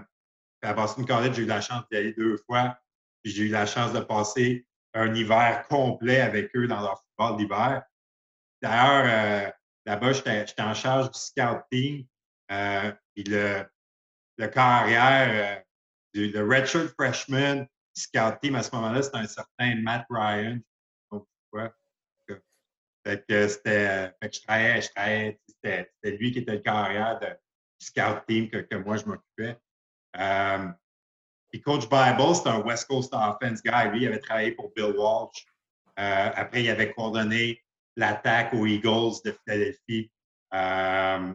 à 0.62 0.74
Boston 0.74 1.06
College, 1.06 1.34
j'ai 1.34 1.42
eu 1.42 1.46
la 1.46 1.60
chance 1.60 1.84
d'y 1.90 1.96
aller 1.96 2.12
deux 2.12 2.36
fois. 2.36 2.76
J'ai 3.24 3.44
eu 3.44 3.48
la 3.48 3.66
chance 3.66 3.92
de 3.92 4.00
passer 4.00 4.66
un 4.94 5.14
hiver 5.14 5.66
complet 5.68 6.20
avec 6.20 6.54
eux 6.56 6.66
dans 6.66 6.80
leur 6.80 7.02
football 7.02 7.36
d'hiver. 7.38 7.82
D'ailleurs, 8.62 9.04
euh, 9.06 9.50
là-bas, 9.86 10.12
j'étais 10.12 10.62
en 10.62 10.74
charge 10.74 11.10
du 11.10 11.18
scout 11.18 11.62
team. 11.70 12.04
Euh, 12.50 12.92
puis 13.14 13.24
le, 13.24 13.64
le 14.36 14.46
carrière, 14.48 15.58
euh, 15.58 15.62
le 16.14 16.42
redshirt 16.42 16.92
freshman 16.98 17.66
scout 17.94 18.38
team 18.42 18.56
à 18.56 18.62
ce 18.62 18.74
moment-là, 18.74 19.02
c'était 19.02 19.18
un 19.18 19.26
certain 19.26 19.76
Matt 19.76 20.06
Ryan. 20.10 20.58
Donc, 21.10 21.26
fait 23.06 23.24
que 23.26 23.48
c'était. 23.48 24.12
Fait 24.20 24.28
que 24.28 24.36
je 24.36 24.42
travaillais, 24.42 24.82
je 24.82 24.90
travaillais. 24.90 25.40
C'était 25.46 25.90
lui 26.04 26.32
qui 26.32 26.40
était 26.40 26.52
le 26.52 26.58
carrière 26.58 27.18
de, 27.18 27.28
du 27.28 27.86
scout 27.86 28.24
team 28.28 28.50
que, 28.50 28.76
moi 28.76 28.98
je 28.98 29.06
m'occupais. 29.06 29.58
Euh, 30.18 30.68
puis 31.50 31.62
Coach 31.62 31.88
Bible, 31.88 32.34
c'était 32.34 32.50
un 32.50 32.60
West 32.60 32.86
Coast 32.88 33.12
offense 33.14 33.62
guy. 33.62 33.88
Lui, 33.90 34.02
il 34.02 34.08
avait 34.08 34.20
travaillé 34.20 34.52
pour 34.52 34.70
Bill 34.74 34.94
Walsh. 34.96 35.46
Après, 35.96 36.62
il 36.62 36.70
avait 36.70 36.92
coordonné 36.92 37.62
l'attaque 38.00 38.54
aux 38.54 38.66
Eagles 38.66 39.20
de 39.24 39.32
Philadelphie. 39.32 40.10
Euh, 40.54 41.34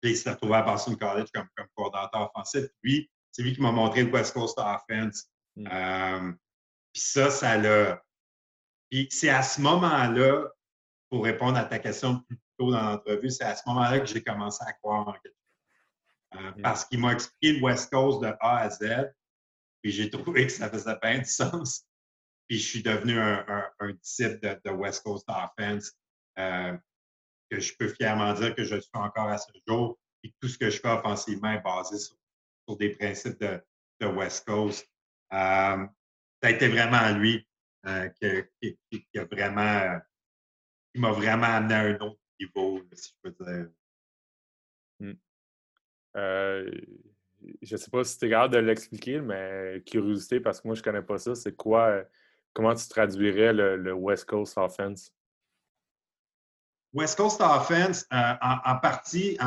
puis 0.00 0.12
il 0.12 0.16
s'est 0.16 0.30
retrouvé 0.30 0.54
à 0.54 0.62
Boston 0.62 0.96
College 0.96 1.28
comme, 1.34 1.48
comme 1.56 1.66
coordinateur 1.74 2.30
offensif. 2.34 2.66
Puis, 2.80 3.10
c'est 3.32 3.42
lui 3.42 3.54
qui 3.54 3.60
m'a 3.60 3.72
montré 3.72 4.04
le 4.04 4.10
West 4.10 4.32
Coast 4.32 4.58
offense. 4.58 5.28
Mm. 5.56 5.66
Euh, 5.70 6.32
puis 6.92 7.02
ça, 7.02 7.30
ça 7.30 7.58
l'a. 7.58 8.02
Puis 8.90 9.08
c'est 9.10 9.28
à 9.28 9.42
ce 9.42 9.60
moment-là 9.60 10.48
pour 11.10 11.24
répondre 11.24 11.58
à 11.58 11.64
ta 11.64 11.78
question 11.78 12.20
plus 12.20 12.38
tôt 12.58 12.70
dans 12.70 12.82
l'entrevue, 12.82 13.30
c'est 13.30 13.44
à 13.44 13.54
ce 13.54 13.62
moment-là 13.66 14.00
que 14.00 14.06
j'ai 14.06 14.22
commencé 14.22 14.64
à 14.66 14.72
croire 14.74 15.06
en 15.08 15.12
quelque 15.12 15.26
chose. 15.26 16.40
Euh, 16.40 16.50
mm. 16.56 16.62
Parce 16.62 16.84
qu'il 16.84 17.00
m'a 17.00 17.12
expliqué 17.12 17.58
le 17.58 17.64
West 17.64 17.90
Coast 17.92 18.20
de 18.20 18.32
A 18.40 18.58
à 18.58 18.70
Z, 18.70 19.12
puis 19.82 19.92
j'ai 19.92 20.08
trouvé 20.08 20.46
que 20.46 20.52
ça 20.52 20.70
faisait 20.70 20.96
bien 21.02 21.18
du 21.18 21.24
sens. 21.28 21.84
Puis 22.50 22.58
je 22.58 22.68
suis 22.68 22.82
devenu 22.82 23.16
un, 23.16 23.92
disciple 24.02 24.40
de, 24.64 24.70
West 24.72 25.04
Coast 25.04 25.24
Offense, 25.28 25.96
euh, 26.36 26.76
que 27.48 27.60
je 27.60 27.72
peux 27.78 27.86
fièrement 27.86 28.34
dire 28.34 28.56
que 28.56 28.64
je 28.64 28.74
suis 28.74 28.90
encore 28.92 29.28
à 29.28 29.38
ce 29.38 29.52
jour, 29.68 30.00
et 30.24 30.34
tout 30.40 30.48
ce 30.48 30.58
que 30.58 30.68
je 30.68 30.80
fais 30.80 30.88
offensivement 30.88 31.52
est 31.52 31.62
basé 31.62 31.96
sur, 31.96 32.16
des 32.76 32.90
principes 32.96 33.40
de, 33.40 34.06
West 34.06 34.44
Coast. 34.48 34.84
Euh, 35.32 35.86
ça 35.86 35.86
a 36.42 36.50
été 36.50 36.66
vraiment 36.66 37.16
lui 37.16 37.46
qui, 37.80 39.18
a 39.18 39.24
vraiment 39.26 40.00
il 40.94 41.00
m'a 41.02 41.12
vraiment 41.12 41.46
amené 41.46 41.74
à 41.74 41.80
un 41.82 41.94
autre 42.00 42.20
niveau, 42.40 42.82
si 42.94 43.14
je 43.24 43.30
peux 43.30 43.44
dire. 43.44 43.68
Euh, 46.16 46.68
je 47.62 47.74
ne 47.74 47.78
sais 47.78 47.90
pas 47.90 48.02
si 48.02 48.18
tu 48.18 48.26
es 48.26 48.48
de 48.48 48.58
l'expliquer, 48.58 49.20
mais 49.20 49.84
curiosité, 49.86 50.40
parce 50.40 50.60
que 50.60 50.66
moi, 50.66 50.74
je 50.74 50.80
ne 50.80 50.84
connais 50.84 51.02
pas 51.02 51.18
ça. 51.18 51.36
C'est 51.36 51.54
quoi, 51.54 51.86
euh, 51.86 52.04
comment 52.52 52.74
tu 52.74 52.88
traduirais 52.88 53.52
le, 53.52 53.92
West 53.92 54.24
Coast 54.26 54.56
Offense? 54.58 55.12
West 56.92 57.16
Coast 57.16 57.40
Offense, 57.40 58.06
euh, 58.12 58.34
en, 58.40 58.76
partie, 58.78 59.38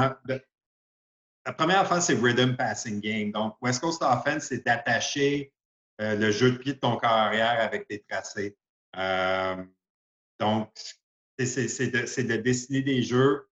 la 1.45 1.53
première 1.53 1.85
phase, 1.87 2.05
c'est 2.07 2.15
Rhythm 2.15 2.55
Passing 2.55 3.01
Game. 3.01 3.31
Donc, 3.31 3.55
West 3.61 3.81
Coast 3.81 4.01
Offense, 4.01 4.45
c'est 4.45 4.65
d'attacher 4.65 5.53
le 5.99 6.31
jeu 6.31 6.53
de 6.53 6.57
pied 6.57 6.73
de 6.73 6.79
ton 6.79 6.97
carrière 6.97 7.59
avec 7.59 7.87
tes 7.87 8.01
tracés. 8.03 8.57
donc, 10.39 10.71
c'est 11.37 11.87
de, 11.87 12.35
dessiner 12.37 12.81
des 12.81 13.03
jeux 13.03 13.47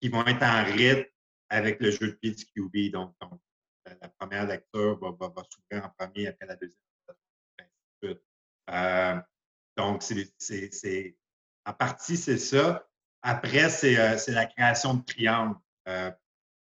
qui 0.00 0.08
vont 0.08 0.24
être 0.26 0.42
en 0.42 0.64
rythme 0.64 1.04
avec 1.48 1.80
le 1.80 1.90
jeu 1.90 2.08
de 2.08 2.12
pied 2.12 2.32
du 2.32 2.44
QB. 2.46 2.92
Donc, 2.92 3.14
la, 4.00 4.08
première 4.08 4.46
lecture 4.46 4.98
va, 4.98 5.32
s'ouvrir 5.50 5.84
en 5.84 5.90
premier 5.98 6.28
après 6.28 6.46
la 6.46 6.56
deuxième. 6.56 6.76
Euh, 8.68 9.16
donc, 9.76 10.02
c'est 10.02 11.16
en 11.64 11.72
partie, 11.72 12.16
c'est 12.16 12.38
ça. 12.38 12.86
Après, 13.22 13.68
c'est 13.70 13.98
euh, 13.98 14.16
la 14.28 14.46
création 14.46 14.94
de 14.94 15.04
triangles 15.04 15.58
euh, 15.88 16.10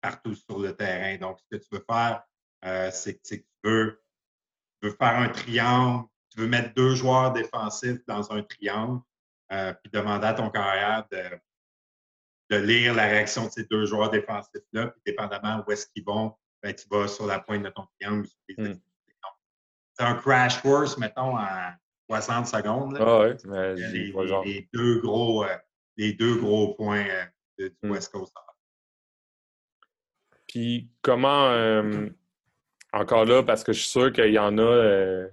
partout 0.01 0.35
sur 0.35 0.59
le 0.59 0.77
terrain. 0.77 1.17
Donc, 1.17 1.39
ce 1.41 1.57
que 1.57 1.63
tu 1.63 1.69
veux 1.73 1.85
faire, 1.89 2.23
c'est 2.93 3.19
que 3.19 3.23
tu 3.25 3.45
veux, 3.65 4.03
tu 4.81 4.89
veux 4.89 4.97
faire 4.97 5.17
un 5.17 5.29
triangle, 5.29 6.07
tu 6.31 6.41
veux 6.41 6.49
mettre 6.49 6.75
deux 6.75 6.95
joueurs 6.95 7.33
défensifs 7.33 8.05
dans 8.07 8.31
un 8.33 8.43
triangle. 8.43 9.01
Euh, 9.53 9.75
puis 9.75 9.91
demander 9.93 10.29
à 10.29 10.33
ton 10.33 10.49
carrière 10.49 11.07
de, 11.11 11.23
de, 12.49 12.57
lire 12.57 12.95
la 12.95 13.05
réaction 13.05 13.47
de 13.47 13.51
ces 13.51 13.65
deux 13.65 13.85
joueurs 13.85 14.09
défensifs-là, 14.09 14.87
puis 14.87 15.03
dépendamment 15.05 15.63
où 15.67 15.73
est-ce 15.73 15.87
qu'ils 15.89 16.05
vont, 16.05 16.35
ben, 16.63 16.75
tu 16.75 16.89
vas 16.89 17.07
sur 17.07 17.27
la 17.27 17.39
pointe 17.39 17.63
de 17.63 17.69
ton 17.69 17.87
triangle. 18.01 18.27
Hmm. 18.57 18.73
C'est 19.93 20.05
un 20.05 20.15
crash 20.15 20.63
course, 20.63 20.97
mettons, 20.97 21.37
en 21.37 21.75
60 22.21 22.47
secondes. 22.47 22.97
Ah 23.01 23.21
ouais, 23.21 23.37
mais 23.47 23.75
les, 23.75 24.69
deux 24.73 25.01
gros, 25.01 25.45
euh, 25.45 25.57
les 25.97 26.13
deux 26.13 26.37
gros 26.37 26.75
points 26.75 27.05
euh, 27.07 27.69
du 27.69 27.89
hmm. 27.89 27.91
West 27.91 28.13
Coast. 28.13 28.35
Puis 30.47 30.91
comment, 31.01 31.51
encore 32.93 33.25
là, 33.25 33.43
parce 33.43 33.65
que 33.65 33.73
je 33.73 33.81
suis 33.81 33.89
sûr 33.89 34.13
qu'il 34.13 34.33
y 34.33 34.39
en 34.39 34.59
a 34.59 35.29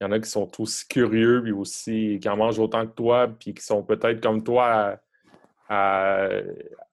il 0.00 0.04
y 0.04 0.06
en 0.06 0.12
a 0.12 0.20
qui 0.20 0.28
sont 0.28 0.50
aussi 0.60 0.86
curieux, 0.88 1.42
puis 1.42 1.52
aussi 1.52 2.18
qui 2.20 2.28
en 2.28 2.36
mangent 2.36 2.58
autant 2.58 2.86
que 2.86 2.92
toi, 2.94 3.28
puis 3.28 3.54
qui 3.54 3.62
sont 3.62 3.82
peut-être 3.82 4.20
comme 4.20 4.42
toi 4.42 4.98
à, 5.68 6.40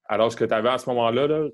l'âge 0.10 0.36
que 0.36 0.46
tu 0.46 0.54
avais 0.54 0.70
à 0.70 0.78
ce 0.78 0.90
moment-là. 0.90 1.50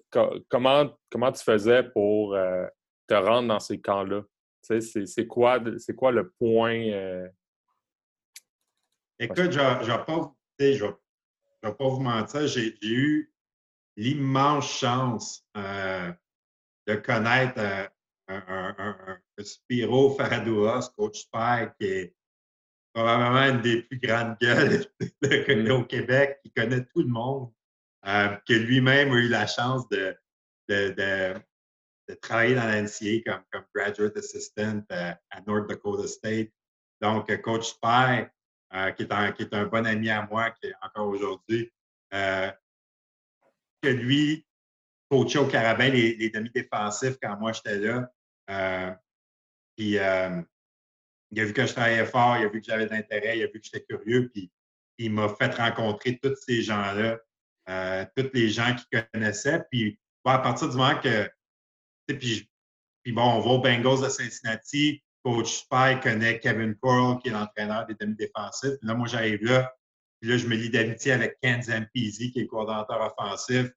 comment, 0.50 0.90
comment 1.10 1.32
tu 1.32 1.44
faisais 1.44 1.84
pour 1.84 2.36
euh, 2.36 2.66
te 3.08 3.14
rendre 3.14 3.48
dans 3.48 3.60
ces 3.60 3.80
camps-là? 3.80 4.22
C'est 4.62 5.28
quoi, 5.28 5.60
quoi 5.98 6.12
le 6.12 6.30
point? 6.32 6.90
Euh? 6.90 7.28
Écoute, 9.20 9.52
je 9.52 9.60
ne 9.60 9.86
vais 9.86 10.94
pas, 11.62 11.72
pas 11.74 11.88
vous 11.88 12.00
mentir, 12.00 12.48
j'ai 12.48 12.78
eu 12.84 13.34
l'immense 13.96 14.72
chance 14.72 15.44
de 15.56 16.96
connaître 16.96 17.60
un, 18.28 18.44
un, 18.48 18.76
un, 18.78 19.20
Spiro 19.44 20.16
Faradouas, 20.16 20.92
coach 20.96 21.22
Spike, 21.22 21.72
qui 21.80 21.88
est 21.88 22.16
probablement 22.94 23.56
une 23.56 23.62
des 23.62 23.82
plus 23.84 24.00
grandes 24.00 24.38
gueules 24.40 24.86
mm. 25.22 25.72
au 25.72 25.84
Québec, 25.86 26.40
qui 26.44 26.52
connaît 26.52 26.86
tout 26.86 27.02
le 27.02 27.08
monde, 27.08 27.52
que 28.04 28.54
lui-même 28.54 29.12
a 29.12 29.16
eu 29.16 29.30
la 29.30 29.48
chance 29.48 29.90
de, 29.90 30.16
de, 30.70 30.92
de, 30.92 32.14
travailler 32.22 32.56
dans 32.56 32.68
l'NCA 32.68 33.24
comme, 33.26 33.44
comme 33.52 33.66
graduate 33.74 34.16
assistant 34.16 34.84
à 34.90 35.42
North 35.46 35.68
Dakota 35.68 36.08
State. 36.08 36.52
Donc, 37.02 37.36
Coach 37.42 37.68
Spike, 37.68 38.30
euh, 38.74 38.92
qui, 38.92 39.04
est 39.04 39.12
un, 39.12 39.32
qui, 39.32 39.44
est 39.44 39.54
un, 39.54 39.66
bon 39.66 39.86
ami 39.86 40.10
à 40.10 40.28
moi, 40.30 40.52
qui 40.52 40.72
encore 40.82 41.08
aujourd'hui, 41.08 41.72
euh, 42.14 42.52
lui 43.84 44.46
coachait 45.10 45.40
au 45.40 45.48
Carabin 45.48 45.90
les, 45.90 46.16
les 46.16 46.30
demi-défensifs 46.30 47.18
quand 47.22 47.38
moi 47.40 47.54
j'étais 47.54 47.80
là. 47.80 48.12
Euh, 48.50 48.94
puis 49.76 49.92
il 49.92 50.00
a 50.00 50.44
vu 51.32 51.54
que 51.54 51.66
je 51.66 51.74
travaillais 51.74 52.06
fort, 52.06 52.38
il 52.38 52.46
a 52.46 52.50
vu 52.50 52.60
que 52.60 52.66
j'avais 52.66 52.86
de 52.86 52.92
l'intérêt, 52.92 53.38
il 53.38 53.44
a 53.44 53.48
vu 53.48 53.60
que 53.60 53.64
j'étais 53.64 53.86
curieux, 53.86 54.30
puis 54.34 54.52
il 54.98 55.14
m'a 55.14 55.30
fait 55.30 55.54
rencontrer 55.56 56.20
tous 56.20 56.36
ces 56.36 56.62
gens-là, 56.62 57.20
tous 58.16 58.30
les 58.34 58.50
gens 58.50 58.76
qu'il 58.76 59.08
connaissait. 59.14 59.64
Puis 59.72 60.00
à 60.26 60.40
partir 60.40 60.70
du 60.70 60.76
moment 60.76 61.00
que, 61.00 61.30
puis, 62.08 62.50
puis 63.04 63.12
bon, 63.12 63.24
on 63.24 63.40
va 63.40 63.50
aux 63.52 63.62
Bengals 63.62 64.02
de 64.02 64.10
Cincinnati, 64.10 65.04
Coach 65.24 65.62
Spy 65.62 66.00
connaît 66.02 66.40
Kevin 66.40 66.76
Coral, 66.76 67.20
qui 67.20 67.30
est 67.30 67.32
l'entraîneur 67.32 67.86
des 67.86 67.96
demi-défensifs. 67.96 68.78
Là, 68.82 68.94
moi, 68.94 69.08
j'arrive 69.08 69.44
là. 69.44 69.74
Puis 70.20 70.30
là, 70.30 70.38
je 70.38 70.48
me 70.48 70.56
lie 70.56 70.70
d'amitié 70.70 71.12
avec 71.12 71.38
Ken 71.42 71.62
Zampezi, 71.62 72.32
qui 72.32 72.40
est 72.40 72.44
le 72.44 72.48
coordinateur 72.48 73.02
offensif, 73.02 73.72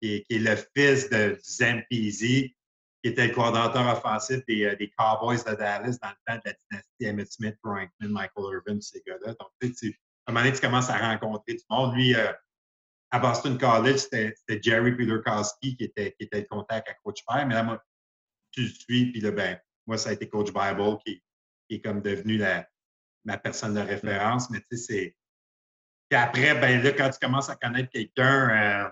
qui 0.00 0.24
est, 0.28 0.38
le 0.38 0.56
fils 0.76 1.10
de 1.10 1.38
Zampezi, 1.42 2.54
qui 3.02 3.10
était 3.10 3.28
le 3.28 3.34
coordinateur 3.34 3.86
offensif 3.92 4.40
des, 4.46 4.64
euh, 4.64 4.86
Cowboys 4.96 5.44
de 5.44 5.54
Dallas 5.54 5.98
dans 6.00 6.08
le 6.08 6.16
temps 6.26 6.36
de 6.36 6.42
la 6.44 6.52
dynastie 6.52 7.08
Emmett 7.08 7.32
Smith, 7.32 7.56
Franklin, 7.62 8.08
Michael 8.08 8.54
Irvin, 8.54 8.80
ces 8.80 9.02
gars-là. 9.06 9.34
Donc, 9.34 9.74
tu, 9.76 10.00
à 10.26 10.30
un 10.30 10.32
moment 10.32 10.44
donné, 10.44 10.54
tu 10.54 10.60
commences 10.62 10.90
à 10.90 10.96
rencontrer 10.96 11.54
du 11.54 11.64
monde. 11.68 11.94
Lui, 11.94 12.14
euh, 12.14 12.32
à 13.10 13.18
Boston 13.18 13.58
College, 13.58 13.98
c'était 13.98 14.34
Jerry 14.62 14.96
Peterkowski 14.96 15.76
qui 15.76 15.84
était, 15.84 16.12
qui 16.18 16.24
était 16.24 16.40
le 16.40 16.46
contact 16.46 16.88
à 16.88 16.94
Coach 16.94 17.20
Spy. 17.20 17.44
Mais 17.46 17.54
là, 17.54 17.62
moi, 17.62 17.84
tu 18.50 18.62
le 18.62 18.68
suis, 18.68 19.12
puis 19.12 19.20
là, 19.20 19.30
ben, 19.32 19.58
moi, 19.86 19.98
ça 19.98 20.10
a 20.10 20.12
été 20.12 20.28
Coach 20.28 20.52
Bible 20.52 20.98
qui, 21.04 21.22
est 21.70 21.80
comme 21.80 22.00
devenu 22.00 22.36
la, 22.36 22.68
ma 23.24 23.38
personne 23.38 23.74
de 23.74 23.80
référence. 23.80 24.50
Mais 24.50 24.60
tu 24.60 24.76
sais, 24.76 24.84
c'est. 24.84 25.16
Puis 26.08 26.18
après, 26.18 26.54
ben 26.54 26.82
là, 26.82 26.92
quand 26.92 27.10
tu 27.10 27.18
commences 27.18 27.48
à 27.48 27.56
connaître 27.56 27.90
quelqu'un, 27.90 28.50
euh, 28.50 28.90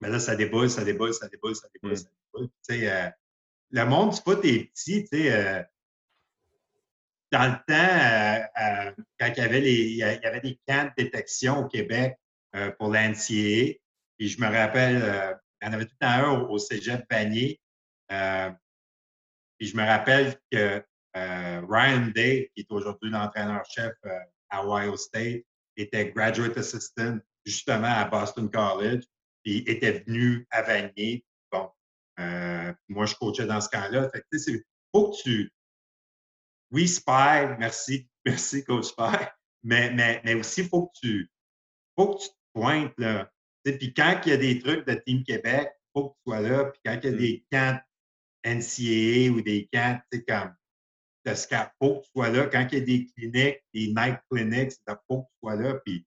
ben 0.00 0.10
là, 0.10 0.18
ça 0.18 0.34
déboule, 0.34 0.70
ça 0.70 0.84
déboule, 0.84 1.12
ça 1.14 1.28
déboule, 1.28 1.54
ça 1.54 1.68
déboule, 1.74 1.96
ça 1.96 2.08
déboule. 2.32 2.48
Tu 2.48 2.74
sais, 2.74 2.90
euh, 2.90 3.10
le 3.70 3.84
monde 3.84 4.10
du 4.10 4.20
foot 4.20 4.44
est 4.44 4.70
petit, 4.72 5.04
tu 5.04 5.18
sais. 5.18 5.32
Euh, 5.32 5.62
dans 7.32 7.46
le 7.46 7.52
temps, 7.52 8.48
quand 9.20 9.26
il 9.28 9.38
y, 9.38 9.40
avait 9.40 9.60
les, 9.60 9.82
il 9.84 9.96
y 9.98 10.02
avait 10.02 10.40
des 10.40 10.58
camps 10.66 10.86
de 10.86 11.04
détection 11.04 11.60
au 11.60 11.68
Québec 11.68 12.18
pour 12.76 12.88
l'NCA, 12.88 13.78
puis 14.18 14.28
je 14.28 14.40
me 14.40 14.48
rappelle, 14.48 15.38
il 15.62 15.64
y 15.64 15.70
en 15.70 15.72
avait 15.72 15.84
tout 15.84 15.94
un 16.00 16.28
au, 16.28 16.48
au 16.48 16.58
cégep 16.58 17.04
Vanier. 17.08 17.60
Puis 19.60 19.68
je 19.68 19.76
me 19.76 19.84
rappelle 19.84 20.34
que 20.50 20.82
euh, 21.16 21.62
Ryan 21.68 22.06
Day, 22.14 22.50
qui 22.54 22.62
est 22.62 22.72
aujourd'hui 22.72 23.10
l'entraîneur-chef 23.10 23.92
euh, 24.06 24.18
à 24.48 24.66
Ohio 24.66 24.96
State, 24.96 25.44
était 25.76 26.10
graduate 26.10 26.56
assistant 26.56 27.18
justement 27.44 27.88
à 27.88 28.06
Boston 28.06 28.50
College, 28.50 29.04
puis 29.44 29.58
était 29.66 30.00
venu 30.00 30.46
à 30.50 30.62
Vanier. 30.62 31.24
Bon, 31.52 31.70
euh, 32.20 32.72
moi, 32.88 33.04
je 33.04 33.14
coachais 33.16 33.46
dans 33.46 33.60
ce 33.60 33.68
camp-là. 33.68 34.08
Fait 34.08 34.20
que, 34.20 34.26
tu 34.32 34.38
sais, 34.38 34.64
faut 34.94 35.10
que 35.10 35.22
tu... 35.22 35.52
Oui, 36.70 36.88
Spy, 36.88 37.56
merci, 37.58 38.08
merci, 38.24 38.64
Coach 38.64 38.86
Spy, 38.86 39.26
mais, 39.62 39.90
mais, 39.90 40.22
mais 40.24 40.34
aussi, 40.34 40.62
il 40.62 40.68
faut 40.68 40.86
que 40.86 40.92
tu 41.02 41.30
faut 41.98 42.14
que 42.14 42.22
tu 42.22 42.28
te 42.28 42.34
pointes, 42.54 42.94
là. 42.98 43.30
Puis 43.62 43.92
quand 43.92 44.22
il 44.24 44.30
y 44.30 44.32
a 44.32 44.36
des 44.38 44.58
trucs 44.58 44.86
de 44.86 44.94
Team 44.94 45.22
Québec, 45.22 45.68
il 45.74 45.90
faut 45.92 46.08
que 46.10 46.14
tu 46.14 46.20
sois 46.26 46.40
là. 46.40 46.64
Puis 46.64 46.80
quand 46.82 46.98
il 47.02 47.04
y 47.04 47.08
a 47.08 47.12
mm. 47.12 47.18
des 47.18 47.44
camps 47.52 47.80
NCAA 48.44 49.32
ou 49.32 49.40
des 49.40 49.68
camps, 49.72 49.98
tu 50.10 50.18
sais, 50.18 50.24
comme 50.24 50.54
de 51.24 51.34
faut 51.34 52.00
que 52.00 52.04
tu 52.04 52.10
sois 52.14 52.30
là. 52.30 52.46
Quand 52.46 52.66
il 52.72 52.78
y 52.78 52.82
a 52.82 52.84
des 52.84 53.06
cliniques, 53.06 53.58
des 53.74 53.88
night 53.88 54.18
clinics, 54.30 54.72
il 54.86 54.96
faut 55.08 55.22
que 55.22 55.26
tu 55.26 55.38
sois 55.40 55.56
là. 55.56 55.74
Puis, 55.84 55.94
il 55.96 56.04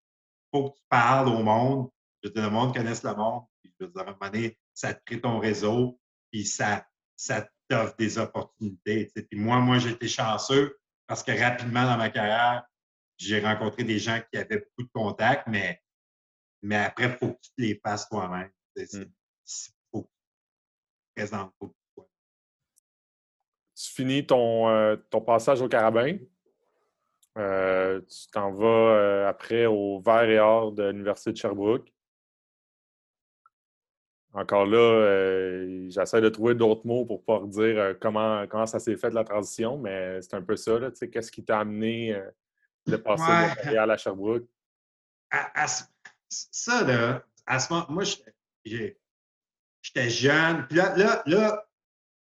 faut 0.51 0.71
que 0.71 0.77
tu 0.77 0.83
parles 0.89 1.27
au 1.29 1.43
monde. 1.43 1.89
Je 2.21 2.29
veux 2.29 2.33
dire, 2.33 2.43
le 2.43 2.49
monde 2.49 2.75
connaisse 2.75 3.03
le 3.03 3.15
monde. 3.15 3.43
Puis, 3.61 3.73
je 3.79 3.85
veux 3.85 3.91
dire, 3.91 4.01
à 4.01 4.09
un 4.09 4.13
moment 4.13 4.31
donné, 4.31 4.57
ça 4.73 4.93
te 4.93 5.01
crée 5.05 5.21
ton 5.21 5.39
réseau. 5.39 5.99
Puis, 6.31 6.45
ça, 6.45 6.85
ça 7.15 7.47
t'offre 7.69 7.95
des 7.97 8.17
opportunités. 8.17 9.07
Tu 9.07 9.13
sais. 9.15 9.27
Puis, 9.29 9.39
moi, 9.39 9.59
moi, 9.59 9.77
j'ai 9.79 9.91
été 9.91 10.07
chanceux 10.07 10.77
parce 11.07 11.23
que 11.23 11.31
rapidement 11.31 11.83
dans 11.83 11.97
ma 11.97 12.09
carrière, 12.09 12.63
j'ai 13.17 13.39
rencontré 13.39 13.83
des 13.83 13.99
gens 13.99 14.19
qui 14.31 14.39
avaient 14.39 14.59
beaucoup 14.59 14.83
de 14.83 14.91
contacts, 14.93 15.47
mais, 15.47 15.81
mais 16.61 16.77
après, 16.77 17.05
il 17.05 17.17
faut 17.17 17.33
que 17.33 17.39
tu 17.41 17.49
te 17.51 17.61
les 17.61 17.79
fasses 17.83 18.09
toi-même. 18.09 18.49
Il 18.75 18.83
mmh. 18.83 19.05
faut 19.91 20.01
que 20.03 20.07
tu 20.07 20.13
présentes, 21.15 21.53
tu 21.61 21.67
finis 23.93 24.25
ton, 24.25 24.69
euh, 24.69 24.95
ton 25.09 25.21
passage 25.21 25.61
au 25.61 25.67
carabin. 25.67 26.17
Euh, 27.37 28.01
tu 28.01 28.27
t'en 28.31 28.51
vas 28.51 28.65
euh, 28.65 29.29
après 29.29 29.65
au 29.65 29.99
Vert 29.99 30.29
et 30.29 30.39
Or 30.39 30.71
de 30.71 30.83
l'Université 30.83 31.31
de 31.31 31.37
Sherbrooke. 31.37 31.91
Encore 34.35 34.65
là, 34.65 35.67
j'essaie 35.89 36.19
de 36.19 36.29
trouver 36.29 36.55
d'autres 36.55 36.87
mots 36.87 37.05
pour 37.05 37.23
pouvoir 37.23 37.45
dire 37.45 37.95
comment, 38.01 38.47
comment 38.47 38.65
ça 38.65 38.79
s'est 38.79 38.97
fait 38.97 39.11
la 39.11 39.23
transition, 39.23 39.77
mais 39.77 40.23
c'est 40.23 40.33
un 40.33 40.41
peu 40.41 40.55
ça. 40.55 40.79
Qu'est-ce 41.11 41.31
qui 41.31 41.45
t'a 41.45 41.59
amené 41.59 42.19
de 42.87 42.95
passer 42.95 43.23
de 43.23 43.65
Montréal 43.65 43.91
à 43.91 43.97
Sherbrooke? 43.97 44.47
ça, 46.29 46.83
là, 46.83 47.23
à 47.45 47.59
ce 47.59 47.71
moment, 47.71 47.85
moi, 47.89 48.03
j'étais 48.65 50.09
jeune. 50.09 50.65
Puis 50.67 50.77
là, 50.77 50.97
là, 50.97 51.21
là 51.27 51.67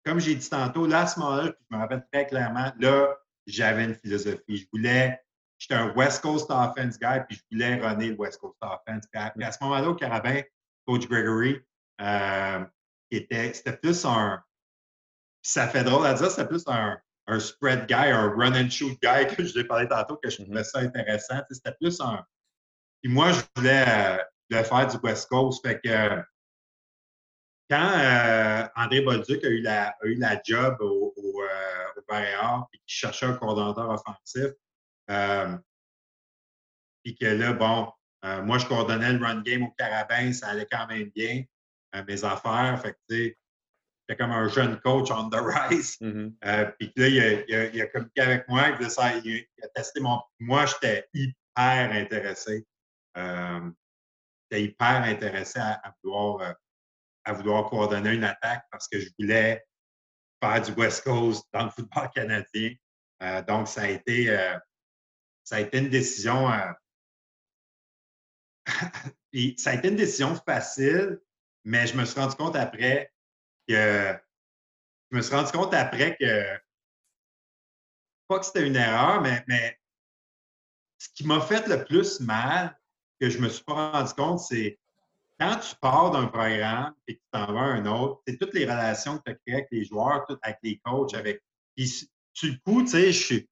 comme 0.06 0.20
j'ai 0.20 0.36
dit 0.36 0.50
tantôt, 0.50 0.86
là, 0.86 1.02
à 1.02 1.08
ce 1.08 1.20
moment-là, 1.20 1.46
je 1.46 1.76
me 1.76 1.82
rappelle 1.82 2.06
très 2.12 2.28
clairement, 2.28 2.72
là, 2.80 3.16
j'avais 3.48 3.86
une 3.86 3.96
philosophie. 3.96 4.58
Je 4.58 4.66
voulais, 4.72 5.20
j'étais 5.58 5.76
un 5.76 5.94
West 5.94 6.22
Coast 6.22 6.50
offense 6.50 7.00
guy, 7.00 7.20
puis 7.28 7.38
je 7.38 7.42
voulais 7.52 7.76
runner 7.76 8.10
le 8.10 8.16
West 8.16 8.40
Coast 8.40 8.58
offense. 8.62 9.06
Puis 9.12 9.44
à, 9.44 9.52
ce 9.52 9.58
moment-là, 9.62 9.90
au 9.90 9.96
Carabin, 9.96 10.42
Coach 10.86 11.08
Gregory, 11.08 11.62
euh, 12.02 12.66
était, 13.12 13.54
c'était 13.54 13.78
plus 13.78 14.06
un, 14.06 14.42
ça 15.42 15.68
fait 15.68 15.84
drôle 15.84 16.06
à 16.06 16.14
dire, 16.14 16.30
c'était 16.32 16.48
plus 16.48 16.64
un, 16.68 16.98
un 17.28 17.40
spread 17.40 17.86
guy, 17.88 18.10
un 18.10 18.30
run 18.30 18.54
and 18.54 18.70
shoot 18.70 18.98
guy 19.02 19.28
que 19.36 19.44
je 19.44 19.58
l'ai 19.58 19.66
parlé 19.66 19.88
tantôt, 19.88 20.18
que 20.18 20.30
je 20.30 20.38
mm-hmm. 20.38 20.46
trouvais 20.46 20.64
ça 20.64 20.80
intéressant. 20.80 21.42
C'était 21.50 21.76
plus 21.80 22.00
un. 22.02 22.24
Puis 23.02 23.12
moi, 23.12 23.32
je 23.32 23.42
voulais, 23.56 23.86
euh, 23.88 24.18
le 24.50 24.64
faire 24.64 24.88
du 24.88 24.98
West 25.04 25.30
Coast. 25.30 25.66
Fait 25.66 25.80
que 25.80 26.24
quand 27.74 27.98
euh, 27.98 28.68
André 28.76 29.02
Bolduc 29.02 29.44
a 29.44 29.48
eu 29.50 29.62
la, 29.62 29.88
a 29.88 30.06
eu 30.06 30.14
la 30.16 30.40
job 30.46 30.78
au, 30.80 31.12
au, 31.18 31.42
euh, 31.42 31.86
au 31.98 32.64
et 32.72 32.78
qu'il 32.78 32.84
cherchait 32.86 33.26
un 33.26 33.34
coordonnateur 33.34 33.90
offensif, 33.90 34.52
euh, 35.10 35.58
puis 37.04 37.18
que 37.18 37.26
là, 37.26 37.54
bon, 37.54 37.92
euh, 38.26 38.44
moi, 38.44 38.60
je 38.60 38.68
coordonnais 38.68 39.14
le 39.14 39.26
run 39.26 39.42
game 39.42 39.64
au 39.64 39.72
Carabin, 39.72 40.32
ça 40.34 40.50
allait 40.50 40.68
quand 40.70 40.86
même 40.86 41.10
bien, 41.16 41.44
mes 42.08 42.24
affaires. 42.24 42.80
Fait 42.80 42.94
que, 42.94 42.98
tu 43.10 43.16
sais, 43.16 43.38
j'étais 44.08 44.22
comme 44.22 44.32
un 44.32 44.48
jeune 44.50 44.80
coach 44.82 45.10
on 45.10 45.30
the 45.30 45.36
rise. 45.70 45.98
Mm-hmm. 46.00 46.74
puis 46.78 46.94
là, 46.96 47.08
il 47.08 47.20
a, 47.20 47.32
il, 47.48 47.56
a, 47.56 47.66
il 47.66 47.82
a, 47.82 47.88
communiqué 47.88 48.22
avec 48.22 48.48
moi, 48.48 48.70
il, 48.80 48.90
ça, 48.92 49.18
il, 49.18 49.48
a 49.64 49.68
testé 49.70 50.00
mon. 50.00 50.22
Moi, 50.40 50.68
j'étais 50.68 51.08
hyper 51.12 51.92
intéressé. 51.92 52.68
j'étais 53.16 54.64
hyper 54.64 55.04
intéressé 55.04 55.60
à, 55.60 55.74
à 55.84 55.96
vouloir 56.04 56.56
à 57.26 57.34
vouloir 57.34 57.70
coordonner 57.70 58.12
une 58.12 58.24
attaque 58.24 58.66
parce 58.72 58.88
que 58.88 59.00
je 59.00 59.10
voulais 59.20 59.64
faire 60.42 60.62
du 60.62 60.72
West 60.74 61.04
Coast 61.04 61.46
dans 61.54 61.66
le 61.66 61.70
football 61.70 62.10
canadien. 62.14 62.74
Euh, 63.22 63.42
donc, 63.44 63.68
ça 63.68 63.84
a 63.84 63.88
été, 63.88 64.30
euh, 64.30 64.58
ça 65.44 65.58
a 65.58 65.60
été 65.62 65.78
une 65.78 65.90
décision. 65.90 66.52
Euh, 66.52 66.72
ça 69.58 69.72
a 69.72 69.74
été 69.76 69.88
une 69.90 69.96
décision 69.96 70.36
facile, 70.36 71.20
mais 71.64 71.88
je 71.88 71.96
me 71.96 72.06
suis 72.06 72.20
rendu 72.20 72.36
compte 72.36 72.56
après 72.56 73.12
que 73.68 74.18
je 75.12 75.18
me 75.18 75.22
suis 75.22 75.36
rendu 75.36 75.52
compte 75.52 75.74
après 75.74 76.18
que 76.18 76.60
pas 78.28 78.40
que 78.40 78.46
c'était 78.46 78.68
une 78.68 78.76
erreur, 78.76 79.22
mais, 79.22 79.44
mais 79.48 79.80
ce 80.98 81.10
qui 81.10 81.26
m'a 81.26 81.42
fait 81.42 81.68
le 81.68 81.84
plus 81.84 82.20
mal, 82.22 82.78
que 83.20 83.30
je 83.30 83.38
me 83.38 83.50
suis 83.50 83.64
pas 83.64 83.92
rendu 83.92 84.14
compte, 84.14 84.40
c'est 84.40 84.80
quand 85.44 85.58
tu 85.58 85.76
pars 85.82 86.12
d'un 86.12 86.28
programme 86.28 86.94
et 87.08 87.16
que 87.16 87.20
tu 87.20 87.28
t'en 87.32 87.52
vas 87.52 87.62
à 87.62 87.66
un 87.66 87.86
autre, 87.86 88.22
c'est 88.26 88.38
toutes 88.38 88.54
les 88.54 88.64
relations 88.64 89.18
que 89.18 89.24
tu 89.26 89.32
as 89.32 89.36
créées 89.36 89.56
avec 89.56 89.68
les 89.72 89.84
joueurs, 89.84 90.26
avec 90.42 90.58
les 90.64 90.80
coachs, 90.84 91.14
avec. 91.14 91.42
Puis, 91.76 92.10
sur 92.34 92.50
le 92.50 92.58
coup, 92.66 92.82
tu 92.84 92.90
sais, 92.90 93.12
je 93.12 93.24
suis. 93.24 93.50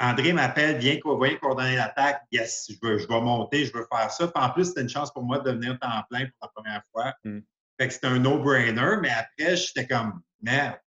André 0.00 0.32
m'appelle, 0.32 0.78
viens, 0.78 0.96
viens 1.20 1.36
coordonner 1.38 1.74
l'attaque. 1.74 2.22
Yes, 2.30 2.70
je 2.70 2.76
veux, 2.80 2.98
je 2.98 3.08
vais 3.08 3.20
monter, 3.20 3.64
je 3.64 3.72
veux 3.72 3.84
faire 3.92 4.10
ça. 4.12 4.28
Puis 4.28 4.44
en 4.44 4.50
plus, 4.50 4.66
c'était 4.66 4.82
une 4.82 4.88
chance 4.88 5.12
pour 5.12 5.24
moi 5.24 5.40
de 5.40 5.50
devenir 5.50 5.76
temps 5.80 6.04
plein 6.08 6.26
pour 6.26 6.36
la 6.42 6.48
première 6.54 6.82
fois. 6.92 7.14
Mm. 7.24 7.40
Fait 7.80 7.88
que 7.88 7.94
c'était 7.94 8.06
un 8.06 8.20
no-brainer, 8.20 8.96
mais 9.02 9.10
après, 9.10 9.56
j'étais 9.56 9.88
comme, 9.88 10.20
merde. 10.40 10.78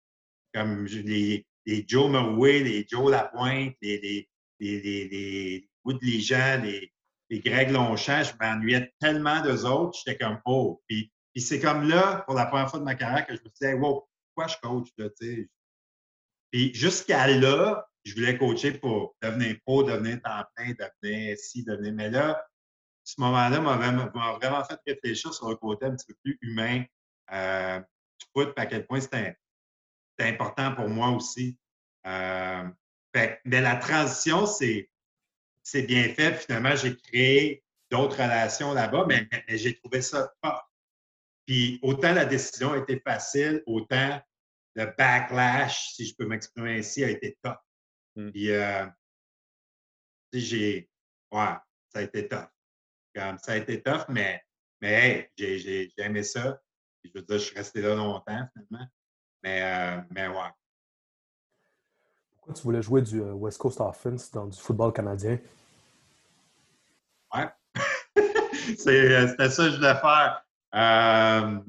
Comme 0.54 0.86
les, 0.86 1.46
les 1.66 1.86
Joe 1.88 2.10
Murray, 2.10 2.60
les 2.60 2.86
Joe 2.90 3.12
Lapointe, 3.12 3.74
les, 3.82 4.00
les, 4.00 4.30
les, 4.60 4.82
les, 4.82 5.70
les 6.02 6.20
Jean, 6.22 6.62
les, 6.64 6.91
les 7.32 7.40
Greg 7.40 7.72
Longchamp, 7.72 8.24
je 8.24 8.34
m'ennuyais 8.40 8.94
tellement 9.00 9.42
d'eux 9.42 9.66
autres, 9.66 9.98
j'étais 9.98 10.18
comme, 10.18 10.40
oh. 10.46 10.82
Puis, 10.88 11.12
puis 11.34 11.42
c'est 11.42 11.62
comme 11.62 11.88
là, 11.88 12.24
pour 12.28 12.36
la 12.36 12.46
première 12.46 12.70
fois 12.70 12.80
de 12.80 12.84
ma 12.84 12.94
carrière, 12.94 13.26
que 13.26 13.34
je 13.34 13.42
me 13.42 13.50
disais, 13.50 13.74
wow, 13.74 14.06
pourquoi 14.36 14.54
je 14.54 14.58
coach, 14.62 14.90
là, 14.98 15.10
tu 15.10 15.26
sais? 15.26 15.50
Puis 16.52 16.74
jusqu'à 16.74 17.28
là, 17.28 17.88
je 18.04 18.14
voulais 18.16 18.38
coacher 18.38 18.74
pour 18.74 19.16
devenir 19.22 19.56
pro, 19.66 19.84
devenir 19.84 20.22
temps 20.22 20.44
plein, 20.56 20.74
devenir 20.74 21.38
ci, 21.38 21.64
devenir. 21.64 21.94
Mais 21.94 22.10
là, 22.10 22.46
ce 23.06 23.22
moment-là 23.22 23.62
m'a 23.62 23.78
vraiment, 23.78 24.66
fait 24.66 24.80
réfléchir 24.86 25.34
sur 25.34 25.50
le 25.50 25.56
côté 25.56 25.86
un 25.86 25.96
petit 25.96 26.08
peu 26.08 26.16
plus 26.26 26.38
humain 26.42 26.84
euh, 27.32 27.80
du 27.80 28.26
foot, 28.36 28.52
à 28.58 28.66
quel 28.66 28.86
point 28.86 29.00
c'était 29.00 29.38
important 30.20 30.76
pour 30.76 30.90
moi 30.90 31.12
aussi. 31.12 31.58
Euh, 32.06 32.68
mais 33.16 33.40
la 33.46 33.78
transition, 33.78 34.46
c'est 34.46 34.91
bien 35.84 36.14
fait. 36.14 36.34
Finalement, 36.36 36.76
j'ai 36.76 36.96
créé 36.98 37.64
d'autres 37.90 38.16
relations 38.16 38.74
là-bas, 38.74 39.06
mais, 39.08 39.28
j'ai 39.48 39.78
trouvé 39.78 40.02
ça 40.02 40.32
pas. 40.42 40.68
Puis 41.46 41.80
autant 41.82 42.14
la 42.14 42.26
décision 42.26 42.74
a 42.74 42.78
été 42.78 43.00
facile, 43.00 43.62
autant 43.66 44.22
le 44.76 44.86
backlash, 44.98 45.94
si 45.94 46.06
je 46.06 46.16
peux 46.16 46.26
m'exprimer 46.26 46.78
ainsi, 46.78 47.04
a 47.04 47.10
été 47.10 47.38
top. 47.42 47.58
Mmh. 48.16 48.32
Puis, 48.32 48.52
euh, 48.52 48.86
j'ai. 50.34 50.90
Ouais, 51.32 51.56
ça 51.90 52.00
a 52.00 52.02
été 52.02 52.28
tough. 52.28 52.48
Comme, 53.14 53.38
ça 53.40 53.54
a 53.54 53.58
été 53.58 53.82
tough, 53.82 54.06
mais, 54.08 54.42
mais 54.82 54.92
hey, 54.92 55.30
j'ai 55.38 55.92
aimé 55.98 56.24
ça. 56.24 56.62
je 57.04 57.12
veux 57.14 57.22
dire, 57.22 57.38
je 57.38 57.44
suis 57.44 57.56
resté 57.56 57.82
là 57.82 57.96
longtemps, 57.96 58.48
finalement. 58.54 58.88
Mais, 59.44 59.62
euh, 59.64 60.02
mais 60.12 60.28
ouais. 60.28 60.50
Tu 62.52 62.64
voulais 62.64 62.82
jouer 62.82 63.02
du 63.02 63.22
euh, 63.22 63.34
West 63.34 63.58
Coast 63.58 63.82
Offense 63.82 64.32
dans 64.32 64.46
du 64.46 64.60
football 64.60 64.94
canadien? 64.94 65.38
Ouais. 67.34 67.50
C'était 68.78 69.50
ça 69.50 69.66
que 69.66 69.72
je 69.72 69.76
voulais 69.78 69.96
faire. 69.96 71.64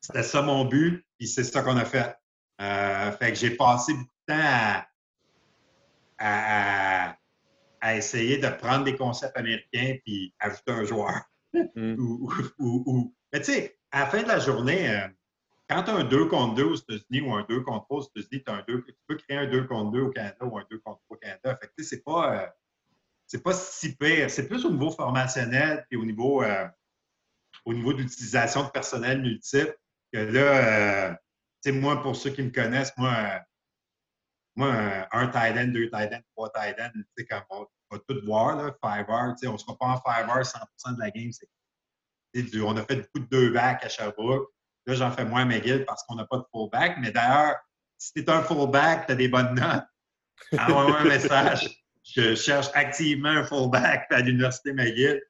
C'était 0.00 0.22
ça 0.22 0.42
mon 0.42 0.64
but, 0.64 1.04
puis 1.18 1.26
c'est 1.26 1.44
ça 1.44 1.62
qu'on 1.62 1.76
a 1.76 1.84
fait. 1.84 2.16
fait 2.58 3.32
que 3.32 3.34
j'ai 3.34 3.50
passé 3.50 3.94
beaucoup 3.94 4.10
de 4.28 4.34
temps 4.34 4.40
à 4.40 4.86
à, 6.18 7.16
essayer 7.96 8.38
de 8.38 8.48
prendre 8.48 8.84
des 8.84 8.96
concepts 8.96 9.36
américains 9.36 9.96
puis 10.04 10.34
ajouter 10.38 10.72
un 10.72 10.84
joueur. 10.84 11.20
Mm. 11.52 11.94
ou, 12.58 13.14
Mais 13.32 13.40
tu 13.40 13.52
sais, 13.52 13.78
à 13.90 14.00
la 14.00 14.06
fin 14.06 14.22
de 14.22 14.28
la 14.28 14.38
journée, 14.38 14.90
euh, 14.90 15.08
quand 15.68 15.82
tu 15.82 15.90
as 15.90 15.94
un 15.94 16.04
2 16.04 16.26
contre 16.26 16.54
2 16.54 16.64
aux 16.64 16.74
États-Unis 16.74 17.20
ou 17.22 17.34
un 17.34 17.44
2 17.48 17.60
contre 17.62 17.84
3 17.84 17.98
aux 17.98 18.02
États-Unis, 18.02 18.44
tu 18.66 18.94
peux 19.06 19.16
créer 19.16 19.38
un 19.38 19.46
2 19.46 19.64
contre 19.66 19.92
2 19.92 20.00
au 20.02 20.10
Canada 20.10 20.44
ou 20.44 20.58
un 20.58 20.64
2 20.70 20.78
contre 20.78 21.00
3 21.04 21.16
au 21.16 21.16
Canada. 21.16 21.58
Fait 21.60 21.70
que 21.76 21.82
c'est 21.82 22.02
pas, 22.02 22.36
euh, 22.36 22.46
c'est 23.26 23.42
pas 23.42 23.54
si 23.54 23.96
pire. 23.96 24.30
C'est 24.30 24.46
plus 24.46 24.64
au 24.64 24.70
niveau 24.70 24.90
formationnel 24.90 25.86
et 25.90 25.96
au 25.96 26.04
niveau, 26.04 26.42
euh, 26.42 26.68
d'utilisation 27.66 28.64
de 28.64 28.68
personnel 28.68 29.22
multiple 29.22 29.76
que 30.12 30.18
là, 30.18 31.14
tu 31.62 31.72
sais, 31.72 31.72
moi, 31.72 32.02
pour 32.02 32.14
ceux 32.14 32.30
qui 32.30 32.42
me 32.42 32.50
connaissent, 32.50 32.92
moi, 32.98 33.40
moi, 34.56 35.08
un 35.12 35.28
tight 35.28 35.56
end, 35.56 35.72
deux 35.72 35.90
tight 35.90 36.12
ends, 36.12 36.22
trois 36.36 36.50
tight 36.52 36.78
ends, 36.78 36.90
tu 36.92 37.04
sais, 37.16 37.26
on 37.50 37.66
va 37.90 37.98
tout 38.06 38.20
voir, 38.24 38.56
là, 38.56 38.76
five 38.82 39.06
tu 39.06 39.38
sais, 39.38 39.46
on 39.48 39.54
ne 39.54 39.58
sera 39.58 39.76
pas 39.76 39.86
en 39.86 39.96
five 39.96 40.28
hours 40.28 40.44
100% 40.44 40.94
de 40.94 41.00
la 41.00 41.10
game. 41.10 41.32
C'est, 41.32 41.48
on 42.60 42.76
a 42.76 42.84
fait 42.84 42.96
beaucoup 42.96 43.20
de 43.20 43.28
deux 43.30 43.50
backs 43.50 43.84
à 43.84 43.88
Sherbrooke. 43.88 44.48
Là, 44.86 44.94
j'en 44.94 45.10
fais 45.10 45.24
moins 45.24 45.44
McGill 45.44 45.84
parce 45.84 46.02
qu'on 46.04 46.16
n'a 46.16 46.26
pas 46.26 46.38
de 46.38 46.44
fullback. 46.52 46.98
Mais 46.98 47.10
d'ailleurs, 47.10 47.56
si 47.98 48.12
tu 48.12 48.20
es 48.20 48.30
un 48.30 48.42
fullback, 48.42 49.06
tu 49.06 49.12
as 49.12 49.16
des 49.16 49.28
bonnes 49.28 49.54
notes, 49.54 49.84
envoie-moi 50.58 50.98
un 50.98 51.04
message. 51.04 51.68
Je 52.04 52.34
cherche 52.34 52.68
activement 52.74 53.30
un 53.30 53.44
fullback 53.44 54.06
à 54.10 54.20
l'Université 54.20 54.72
McGill. 54.72 55.22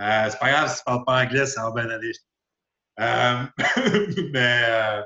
Euh, 0.00 0.28
c'est 0.30 0.38
pas 0.38 0.50
grave 0.50 0.70
si 0.70 0.76
tu 0.76 0.80
ne 0.80 0.84
parles 0.84 1.04
pas 1.04 1.22
anglais, 1.22 1.46
ça 1.46 1.70
va 1.70 1.82
bien 1.82 1.90
aller. 1.90 2.12
Euh, 3.00 3.42
mais, 4.32 4.62
euh, 4.66 5.02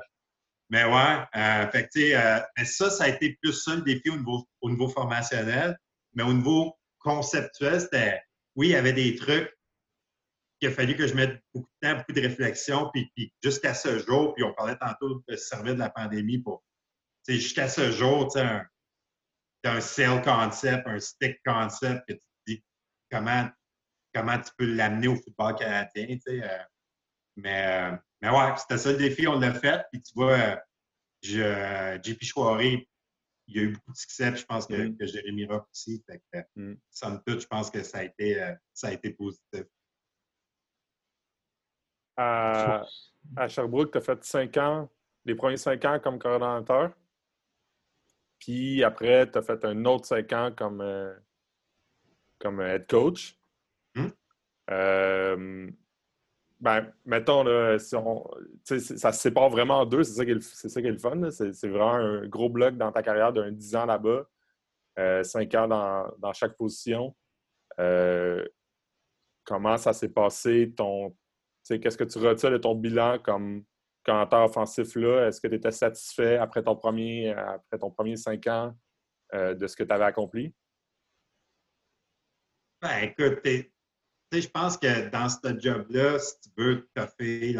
mais 0.69 0.85
ouais, 0.85 1.69
fait 1.71 1.89
que, 1.93 2.41
mais 2.57 2.65
ça, 2.65 2.89
ça 2.89 3.03
a 3.05 3.07
été 3.09 3.37
plus 3.41 3.53
ça 3.53 3.75
le 3.75 3.81
défi 3.81 4.09
au 4.09 4.17
niveau, 4.17 4.47
au 4.61 4.69
niveau 4.69 4.87
formationnel. 4.87 5.77
Mais 6.13 6.23
au 6.23 6.33
niveau 6.33 6.77
conceptuel, 6.99 7.81
c'était, 7.81 8.21
oui, 8.55 8.69
il 8.69 8.71
y 8.71 8.75
avait 8.75 8.93
des 8.93 9.15
trucs 9.15 9.53
qu'il 10.59 10.69
a 10.69 10.71
fallu 10.71 10.95
que 10.95 11.07
je 11.07 11.13
mette 11.13 11.41
beaucoup 11.53 11.69
de 11.81 11.87
temps, 11.87 11.97
beaucoup 11.97 12.13
de 12.13 12.21
réflexion, 12.21 12.89
puis, 12.93 13.11
puis 13.15 13.33
jusqu'à 13.43 13.73
ce 13.73 13.99
jour, 13.99 14.33
puis 14.33 14.43
on 14.43 14.53
parlait 14.53 14.77
tantôt 14.77 15.23
de 15.27 15.35
servir 15.35 15.75
de 15.75 15.79
la 15.79 15.89
pandémie 15.89 16.39
pour, 16.39 16.63
jusqu'à 17.27 17.67
ce 17.67 17.91
jour, 17.91 18.31
tu 18.31 18.39
sais, 18.39 18.45
un, 18.45 18.67
un 19.65 19.81
sale 19.81 20.21
concept, 20.21 20.87
un 20.87 20.99
stick 20.99 21.39
concept, 21.45 22.07
que 22.07 22.13
tu 22.13 22.19
te 22.19 22.23
dis 22.47 22.63
comment, 23.11 23.49
comment 24.13 24.39
tu 24.39 24.51
peux 24.57 24.65
l'amener 24.65 25.07
au 25.07 25.15
football 25.15 25.55
canadien, 25.55 26.07
tu 26.07 26.19
sais. 26.19 26.43
Euh, 26.43 26.63
mais, 27.35 27.67
euh, 27.67 27.95
mais 28.21 28.29
ouais, 28.29 28.55
c'était 28.57 28.77
ça 28.77 28.91
le 28.91 28.97
défi, 28.97 29.27
on 29.27 29.39
l'a 29.39 29.53
fait. 29.53 29.85
Puis 29.91 30.01
tu 30.01 30.13
vois, 30.15 30.59
je, 31.21 31.99
JP 32.03 32.23
Chouaré, 32.23 32.87
il 33.47 33.55
y 33.55 33.59
a 33.59 33.63
eu 33.63 33.73
beaucoup 33.73 33.91
de 33.91 33.97
succès, 33.97 34.31
puis 34.31 34.41
je 34.41 34.45
pense 34.45 34.67
que, 34.67 34.73
mm. 34.73 34.97
que 34.97 35.05
Jérémy 35.05 35.45
Rock 35.45 35.67
aussi. 35.71 36.03
Fait 36.05 36.21
que, 36.33 36.39
mm. 36.55 36.77
somme 36.89 37.21
toute, 37.25 37.41
je 37.41 37.47
pense 37.47 37.69
que 37.69 37.83
ça 37.83 37.99
a 37.99 38.03
été, 38.03 38.41
euh, 38.41 38.53
ça 38.73 38.87
a 38.87 38.93
été 38.93 39.11
positif. 39.11 39.63
À, 42.17 42.83
à 43.35 43.47
Sherbrooke, 43.47 43.91
tu 43.91 43.97
as 43.99 44.01
fait 44.01 44.23
cinq 44.23 44.57
ans, 44.57 44.89
les 45.25 45.35
premiers 45.35 45.57
cinq 45.57 45.85
ans 45.85 45.99
comme 45.99 46.17
coordonnateur. 46.17 46.91
Puis 48.39 48.83
après, 48.83 49.29
tu 49.29 49.37
as 49.37 49.41
fait 49.41 49.63
un 49.65 49.85
autre 49.85 50.05
cinq 50.05 50.33
ans 50.33 50.51
comme, 50.55 50.81
euh, 50.81 51.13
comme 52.39 52.61
head 52.61 52.87
coach. 52.87 53.39
Mm. 53.95 54.07
Euh, 54.71 55.71
ben, 56.59 56.91
mettons, 57.05 57.43
là, 57.43 57.77
si 57.77 57.95
on, 57.95 58.27
ça 58.63 59.11
se 59.11 59.21
sépare 59.21 59.49
vraiment 59.49 59.81
en 59.81 59.85
deux, 59.85 60.03
c'est 60.03 60.13
ça 60.13 60.25
qui 60.25 60.31
est, 60.31 60.41
ça 60.41 60.81
qui 60.81 60.87
est 60.87 60.91
le 60.91 60.97
fun. 60.97 61.29
C'est 61.29 61.67
vraiment 61.67 61.93
un 61.93 62.27
gros 62.27 62.49
bloc 62.49 62.75
dans 62.77 62.91
ta 62.91 63.03
carrière 63.03 63.31
d'un 63.31 63.51
10 63.51 63.75
ans 63.75 63.85
là-bas, 63.85 64.27
euh, 64.97 65.23
5 65.23 65.53
ans 65.55 65.67
dans, 65.67 66.11
dans 66.17 66.33
chaque 66.33 66.57
position. 66.57 67.15
Euh, 67.79 68.43
comment 69.43 69.77
ça 69.77 69.93
s'est 69.93 70.09
passé? 70.09 70.73
Ton, 70.75 71.15
qu'est-ce 71.75 71.97
que 71.97 72.03
tu 72.03 72.17
retiens 72.19 72.51
de 72.51 72.57
ton 72.57 72.75
bilan 72.75 73.19
comme 73.19 73.63
commentaire 74.03 74.43
offensif 74.43 74.95
là? 74.95 75.27
Est-ce 75.27 75.41
que 75.41 75.47
tu 75.47 75.55
étais 75.55 75.71
satisfait 75.71 76.37
après 76.37 76.63
ton 76.63 76.75
premier, 76.75 77.31
après 77.31 77.77
ton 77.79 77.91
premier 77.91 78.15
5 78.17 78.47
ans 78.47 78.75
euh, 79.33 79.53
de 79.53 79.67
ce 79.67 79.75
que 79.75 79.83
tu 79.83 79.93
avais 79.93 80.05
accompli? 80.05 80.53
Ben, 82.81 83.03
écoute, 83.03 83.39
je 84.31 84.47
pense 84.47 84.77
que 84.77 85.09
dans 85.09 85.29
ce 85.29 85.59
job-là, 85.59 86.19
si 86.19 86.39
tu 86.41 86.49
veux 86.57 86.87
faire 86.95 87.09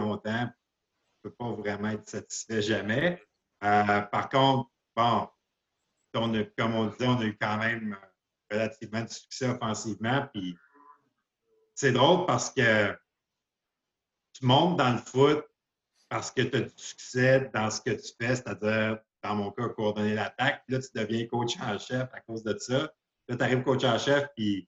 longtemps, 0.01 0.47
tu 0.47 1.27
ne 1.27 1.29
peux 1.29 1.35
pas 1.35 1.51
vraiment 1.53 1.89
être 1.89 2.07
satisfait 2.07 2.61
jamais. 2.61 3.21
Euh, 3.63 4.01
par 4.01 4.29
contre, 4.29 4.69
bon, 4.95 5.27
comme 6.13 6.75
on 6.75 6.87
disait, 6.87 7.07
on 7.07 7.19
a 7.19 7.25
eu 7.25 7.37
quand 7.39 7.57
même 7.57 7.97
relativement 8.49 9.03
de 9.03 9.09
succès 9.09 9.49
offensivement. 9.49 10.27
Puis 10.33 10.57
c'est 11.75 11.91
drôle 11.91 12.25
parce 12.25 12.51
que 12.51 12.95
tu 14.37 14.45
montes 14.45 14.77
dans 14.77 14.93
le 14.93 14.99
foot 14.99 15.43
parce 16.09 16.31
que 16.31 16.41
tu 16.41 16.57
as 16.57 16.61
du 16.61 16.73
succès 16.75 17.49
dans 17.53 17.69
ce 17.69 17.81
que 17.81 17.91
tu 17.91 18.13
fais, 18.19 18.35
c'est-à-dire, 18.35 18.99
dans 19.23 19.35
mon 19.35 19.51
cas, 19.51 19.67
coordonner 19.69 20.13
l'attaque. 20.13 20.63
Là, 20.69 20.79
tu 20.79 20.87
deviens 20.93 21.25
coach 21.27 21.57
en 21.59 21.77
chef 21.77 22.07
à 22.13 22.21
cause 22.21 22.43
de 22.43 22.57
ça. 22.57 22.93
Là, 23.27 23.35
tu 23.35 23.43
arrives 23.43 23.63
coach 23.63 23.83
en 23.83 23.97
chef, 23.97 24.27
puis. 24.35 24.67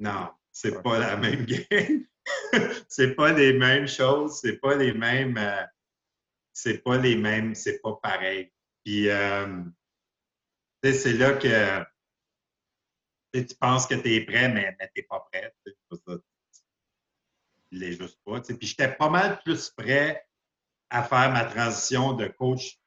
Non, 0.00 0.30
c'est 0.50 0.82
pas 0.82 0.98
la 0.98 1.16
même 1.16 1.44
game. 1.70 2.06
c'est 2.88 3.14
pas 3.14 3.32
les 3.32 3.52
mêmes 3.52 3.86
choses, 3.86 4.40
c'est 4.40 4.58
pas 4.58 4.74
les 4.74 4.92
mêmes. 4.92 5.36
Euh, 5.36 5.64
c'est 6.52 6.78
pas 6.78 6.96
les 6.96 7.16
mêmes, 7.16 7.54
c'est 7.54 7.80
pas 7.80 7.98
pareil. 8.02 8.52
Puis, 8.84 9.08
euh, 9.08 9.62
c'est 10.82 11.14
là 11.14 11.34
que 11.34 11.84
tu 13.32 13.54
penses 13.56 13.86
que 13.86 13.94
tu 13.94 14.14
es 14.14 14.20
prêt, 14.24 14.48
mais, 14.48 14.76
mais 14.78 14.90
tu 14.94 15.00
n'es 15.00 15.06
pas 15.08 15.20
prêt. 15.32 15.54
L'est 17.74 17.92
juste 17.92 18.18
pas. 18.24 18.40
Puis, 18.40 18.66
j'étais 18.66 18.94
pas 18.94 19.08
mal 19.08 19.40
plus 19.44 19.70
prêt 19.70 20.24
à 20.90 21.02
faire 21.02 21.32
ma 21.32 21.44
transition 21.44 22.12
de 22.12 22.28
coach 22.28 22.78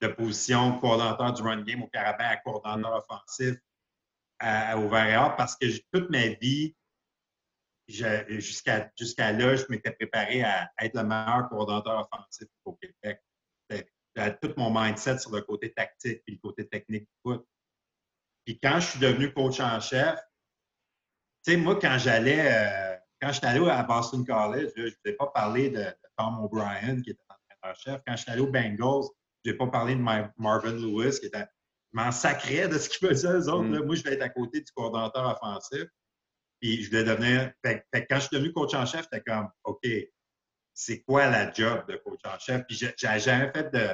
de 0.00 0.08
position 0.08 0.78
coordonnateur 0.78 1.32
du 1.32 1.42
run 1.42 1.62
game 1.62 1.82
au 1.82 1.88
Carabin 1.88 2.24
à 2.24 2.36
coordonnateur 2.36 2.92
mm. 2.92 2.98
offensif 2.98 3.56
à, 4.38 4.72
à, 4.72 4.76
au 4.76 4.88
parce 5.36 5.56
que 5.56 5.66
toute 5.92 6.08
ma 6.10 6.28
vie, 6.28 6.76
jusqu'à 7.88 8.90
jusqu'à 8.96 9.32
là, 9.32 9.56
je 9.56 9.64
m'étais 9.68 9.90
préparé 9.90 10.44
à 10.44 10.70
être 10.78 10.94
le 10.94 11.04
meilleur 11.04 11.48
coordonnateur 11.48 12.00
offensif 12.00 12.48
au 12.64 12.74
Québec. 12.74 13.20
J'avais 14.14 14.36
tout 14.40 14.52
mon 14.56 14.70
mindset 14.70 15.18
sur 15.18 15.32
le 15.32 15.42
côté 15.42 15.72
tactique 15.72 16.22
et 16.26 16.32
le 16.32 16.38
côté 16.38 16.66
technique 16.66 17.04
du 17.04 17.14
foot. 17.22 17.46
Puis 18.44 18.58
quand 18.58 18.80
je 18.80 18.90
suis 18.90 19.00
devenu 19.00 19.32
coach 19.32 19.60
en 19.60 19.78
chef, 19.80 20.18
tu 21.44 21.52
sais, 21.52 21.56
moi, 21.56 21.78
quand 21.78 21.98
j'allais, 21.98 22.50
euh, 22.50 22.97
quand 23.20 23.32
j'étais 23.32 23.46
allé 23.46 23.68
à 23.68 23.82
Boston 23.82 24.24
College, 24.24 24.70
je 24.76 24.82
ne 24.82 24.90
vais 25.04 25.12
pas 25.14 25.26
parler 25.28 25.70
de, 25.70 25.84
Tom 26.16 26.40
O'Brien, 26.40 27.00
qui 27.00 27.10
était 27.10 27.22
entraîneur-chef. 27.28 28.02
Quand 28.06 28.16
j'étais 28.16 28.32
allé 28.32 28.40
aux 28.40 28.50
Bengals, 28.50 29.08
je 29.44 29.50
ne 29.50 29.52
vais 29.52 29.58
pas 29.58 29.68
parler 29.68 29.94
de 29.94 30.00
Marvin 30.00 30.72
Lewis, 30.72 31.20
qui 31.20 31.26
était. 31.26 31.46
Je 31.92 31.98
m'en 31.98 32.12
sacrais 32.12 32.68
de 32.68 32.76
ce 32.76 32.88
qu'ils 32.88 33.08
faisaient, 33.08 33.32
eux 33.32 33.48
autres. 33.48 33.68
Mm. 33.68 33.84
Moi, 33.84 33.94
je 33.94 34.02
vais 34.02 34.14
être 34.14 34.22
à 34.22 34.28
côté 34.28 34.60
du 34.60 34.70
coordonnateur 34.72 35.26
offensif. 35.26 35.84
Puis 36.60 36.82
je 36.82 36.90
voulais 36.90 37.04
devenir. 37.04 37.52
quand 37.64 38.16
je 38.16 38.20
suis 38.20 38.36
devenu 38.36 38.52
coach 38.52 38.74
en 38.74 38.84
chef, 38.84 39.04
c'était 39.04 39.22
comme 39.22 39.48
OK, 39.64 39.86
c'est 40.74 41.00
quoi 41.02 41.30
la 41.30 41.52
job 41.52 41.86
de 41.88 41.96
coach 41.96 42.20
en 42.24 42.38
chef? 42.38 42.64
Puis 42.66 42.76
j'ai 42.76 43.18
jamais 43.20 43.50
fait 43.52 43.72
de, 43.72 43.90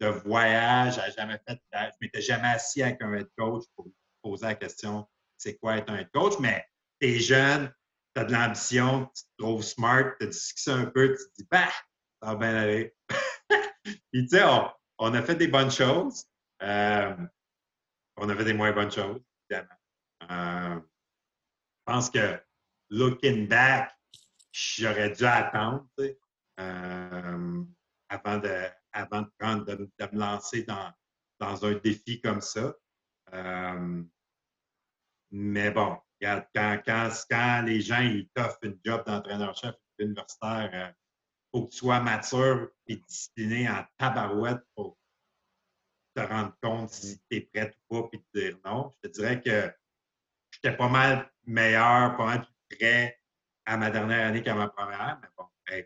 de 0.00 0.06
voyage, 0.08 0.94
j'ai 0.94 1.12
jamais 1.12 1.38
fait. 1.46 1.60
Je 1.72 1.96
m'étais 2.00 2.22
jamais 2.22 2.48
assis 2.48 2.82
avec 2.82 3.00
un 3.02 3.12
head 3.12 3.28
coach 3.36 3.64
pour 3.76 3.88
poser 4.22 4.46
la 4.46 4.54
question 4.54 5.06
c'est 5.42 5.56
quoi 5.56 5.76
être 5.76 5.90
un 5.90 5.98
head 5.98 6.10
coach, 6.12 6.34
mais 6.38 6.64
tu 7.00 7.08
es 7.08 7.18
jeune, 7.18 7.72
tu 8.14 8.20
as 8.20 8.24
de 8.24 8.32
l'ambition, 8.32 9.10
tu 9.14 9.22
te 9.22 9.42
trouves 9.42 9.62
smart, 9.62 10.12
tu 10.20 10.26
discuté 10.28 10.70
un 10.70 10.86
peu, 10.86 11.16
tu 11.16 11.24
te 11.24 11.42
dis 11.42 11.48
bah, 11.50 11.68
ça 12.22 12.34
va 12.34 12.34
bien 12.36 12.54
aller. 12.54 12.94
Puis 13.84 14.26
tu 14.26 14.28
sais, 14.28 14.42
on, 14.98 15.14
a 15.14 15.22
fait 15.22 15.34
des 15.34 15.48
bonnes 15.48 15.70
choses. 15.70 16.24
Euh, 16.62 17.16
on 18.16 18.28
a 18.28 18.36
fait 18.36 18.44
des 18.44 18.54
moins 18.54 18.72
bonnes 18.72 18.92
choses, 18.92 19.20
évidemment. 19.50 19.74
Euh, 20.30 20.80
je 20.80 21.92
pense 21.92 22.10
que 22.10 22.40
looking 22.90 23.48
back, 23.48 23.92
j'aurais 24.52 25.10
dû 25.10 25.24
attendre 25.24 25.86
euh, 26.60 27.64
avant, 28.08 28.38
de, 28.38 28.68
avant 28.92 29.22
de, 29.22 29.90
me 30.12 30.18
lancer 30.18 30.62
dans, 30.62 30.92
dans, 31.40 31.64
un 31.64 31.74
défi 31.74 32.20
comme 32.20 32.40
ça. 32.40 32.74
Mais 35.32 35.70
bon, 35.70 35.98
quand, 36.22 36.44
quand, 36.54 36.80
quand, 37.28 37.62
les 37.62 37.80
gens 37.80 38.00
ils 38.00 38.28
t'offrent 38.34 38.58
une 38.62 38.78
job 38.84 39.04
d'entraîneur-chef 39.06 39.74
universitaire, 39.98 40.70
il 40.72 40.78
euh, 40.78 40.92
faut 41.52 41.66
que 41.66 41.72
tu 41.72 41.78
sois 41.78 42.00
mature 42.00 42.70
et 42.86 42.96
discipliné 42.96 43.68
en 43.68 43.84
tabarouette 43.98 44.62
pour 44.74 44.96
te 46.14 46.20
rendre 46.20 46.56
compte 46.62 46.90
si 46.90 47.18
tu 47.30 47.36
es 47.36 47.40
prêt 47.40 47.74
ou 47.90 48.02
pas 48.02 48.08
puis 48.08 48.22
te 48.32 48.38
dire 48.38 48.58
non. 48.64 48.90
Je 49.02 49.08
te 49.08 49.12
dirais 49.14 49.40
que 49.40 49.72
j'étais 50.50 50.76
pas 50.76 50.88
mal 50.88 51.30
meilleur, 51.44 52.16
pas 52.16 52.26
mal 52.26 52.46
plus 52.46 52.76
près 52.76 53.18
à 53.66 53.76
ma 53.76 53.90
dernière 53.90 54.28
année 54.28 54.42
qu'à 54.42 54.54
ma 54.54 54.68
première, 54.68 55.18
mais 55.20 55.28
bon, 55.36 55.44
ben, 55.66 55.84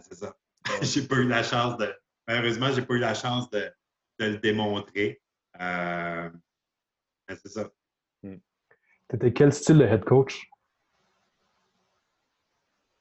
c'est 0.00 0.14
ça. 0.14 0.36
j'ai 0.82 1.06
pas 1.06 1.16
eu 1.16 1.28
la 1.28 1.42
chance 1.42 1.76
de. 1.78 1.92
Malheureusement, 2.26 2.70
j'ai 2.72 2.82
pas 2.82 2.94
eu 2.94 2.98
la 2.98 3.14
chance 3.14 3.48
de, 3.50 3.72
le 4.18 4.36
démontrer. 4.38 5.22
Euh, 5.60 6.30
c'est 7.28 7.48
ça. 7.48 7.70
T'étais 9.08 9.32
quel 9.32 9.52
style 9.52 9.78
de 9.78 9.84
head 9.84 10.04
coach? 10.04 10.50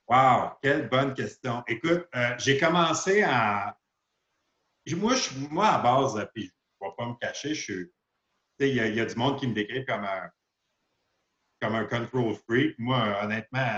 Wow, 0.07 0.51
quelle 0.61 0.87
bonne 0.87 1.13
question. 1.13 1.63
Écoute, 1.67 2.07
euh, 2.15 2.35
j'ai 2.37 2.57
commencé 2.57 3.23
à. 3.23 3.77
Moi, 4.95 5.15
je, 5.15 5.37
moi, 5.49 5.67
à 5.67 5.81
base, 5.81 6.29
puis 6.33 6.43
je 6.45 6.85
ne 6.85 6.89
vais 6.89 6.95
pas 6.97 7.07
me 7.07 7.15
cacher. 7.15 7.53
Il 8.59 8.73
y, 8.73 8.99
a 8.99 9.05
du 9.05 9.15
monde 9.15 9.37
qui 9.37 9.47
me 9.47 9.53
décrit 9.53 9.85
comme 9.85 10.05
un, 10.05 10.31
comme 11.61 11.75
un 11.75 11.83
control 11.83 12.35
freak. 12.35 12.79
Moi, 12.79 13.17
honnêtement, 13.21 13.69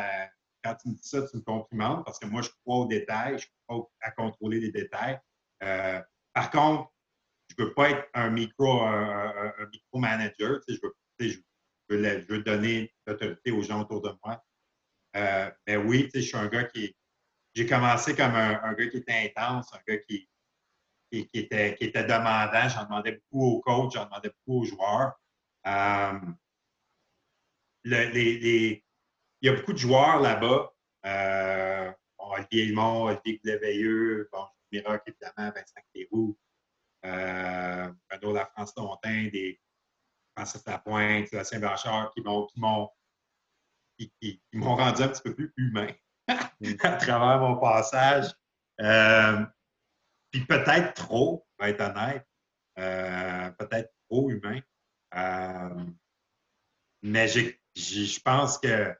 quand 0.63 0.75
tu 0.75 0.89
me 0.89 0.93
dis 0.93 1.07
ça, 1.07 1.27
tu 1.27 1.37
me 1.37 1.41
complimentes 1.41 2.05
parce 2.05 2.19
que 2.19 2.27
moi, 2.27 2.43
je 2.43 2.49
crois 2.61 2.77
aux 2.77 2.87
détails, 2.87 3.39
je 3.39 3.47
crois 3.67 3.89
à 4.01 4.11
contrôler 4.11 4.59
les 4.59 4.71
détails. 4.71 5.19
Euh, 5.63 5.99
par 6.33 6.51
contre, 6.51 6.93
je 7.49 7.55
ne 7.57 7.67
veux 7.67 7.73
pas 7.73 7.89
être 7.89 8.07
un 8.13 8.29
micro, 8.29 8.81
un, 8.83 9.51
micro-manager. 9.71 10.59
je, 10.67 10.77
veux, 10.81 11.35
je, 11.89 12.25
veux, 12.27 12.43
donner 12.43 12.93
l'autorité 13.05 13.51
aux 13.51 13.61
gens 13.61 13.81
autour 13.81 14.01
de 14.01 14.11
moi. 14.23 14.43
Euh, 15.15 15.49
mais 15.67 15.77
oui, 15.77 16.09
je 16.13 16.19
suis 16.19 16.37
un 16.37 16.47
gars 16.47 16.65
qui. 16.65 16.95
J'ai 17.55 17.65
commencé 17.65 18.15
comme 18.15 18.35
un, 18.35 18.73
gars 18.73 18.87
qui 18.87 18.97
était 18.97 19.33
intense, 19.35 19.73
un 19.73 19.79
gars 19.87 19.97
qui, 19.97 20.29
qui, 21.11 21.29
était, 21.33 21.75
qui 21.75 21.85
était 21.85 22.03
demandant. 22.03 22.69
J'en 22.69 22.83
demandais 22.83 23.19
beaucoup 23.31 23.45
aux 23.45 23.59
coachs, 23.61 23.93
j'en 23.93 24.05
demandais 24.05 24.29
beaucoup 24.29 24.61
aux 24.61 24.65
joueurs. 24.65 25.19
Euh, 25.65 26.19
il 27.85 28.81
y 29.41 29.49
a 29.49 29.53
beaucoup 29.53 29.73
de 29.73 29.77
joueurs 29.77 30.19
là-bas. 30.19 30.73
Euh, 31.05 31.91
Olivier 32.17 32.65
Hilmont, 32.65 33.05
Olivier 33.05 33.39
Gleveilleux, 33.43 34.29
bon, 34.31 34.45
Mirac, 34.71 35.03
évidemment, 35.07 35.51
Vincent 35.55 35.81
Clérou, 35.93 36.37
euh, 37.05 37.91
Renaud 38.11 38.35
France 38.53 38.73
Lontin, 38.75 39.29
des 39.31 39.59
Francis 40.39 40.65
Lapointe, 40.65 41.27
Sébastien 41.27 41.59
Blanchard, 41.59 42.13
qui 42.13 42.21
m'ont, 42.21 42.45
qui 42.47 42.59
m'ont, 42.61 42.89
qui, 43.97 44.41
m'ont 44.53 44.75
rendu 44.75 45.03
un 45.03 45.09
petit 45.09 45.21
peu 45.21 45.35
plus 45.35 45.53
humain 45.57 45.89
à 46.29 46.95
travers 46.95 47.39
mon 47.39 47.57
passage. 47.57 48.31
Euh, 48.79 49.45
puis 50.31 50.45
peut-être 50.45 50.93
trop, 50.93 51.45
pour 51.57 51.67
être 51.67 51.81
honnête. 51.81 52.25
Euh, 52.77 53.51
peut-être 53.51 53.91
trop 54.09 54.29
humain. 54.29 54.61
Euh, 55.15 55.85
mais 57.01 57.27
j'ai 57.27 57.59
je 57.75 58.19
pense 58.21 58.57
que 58.57 58.95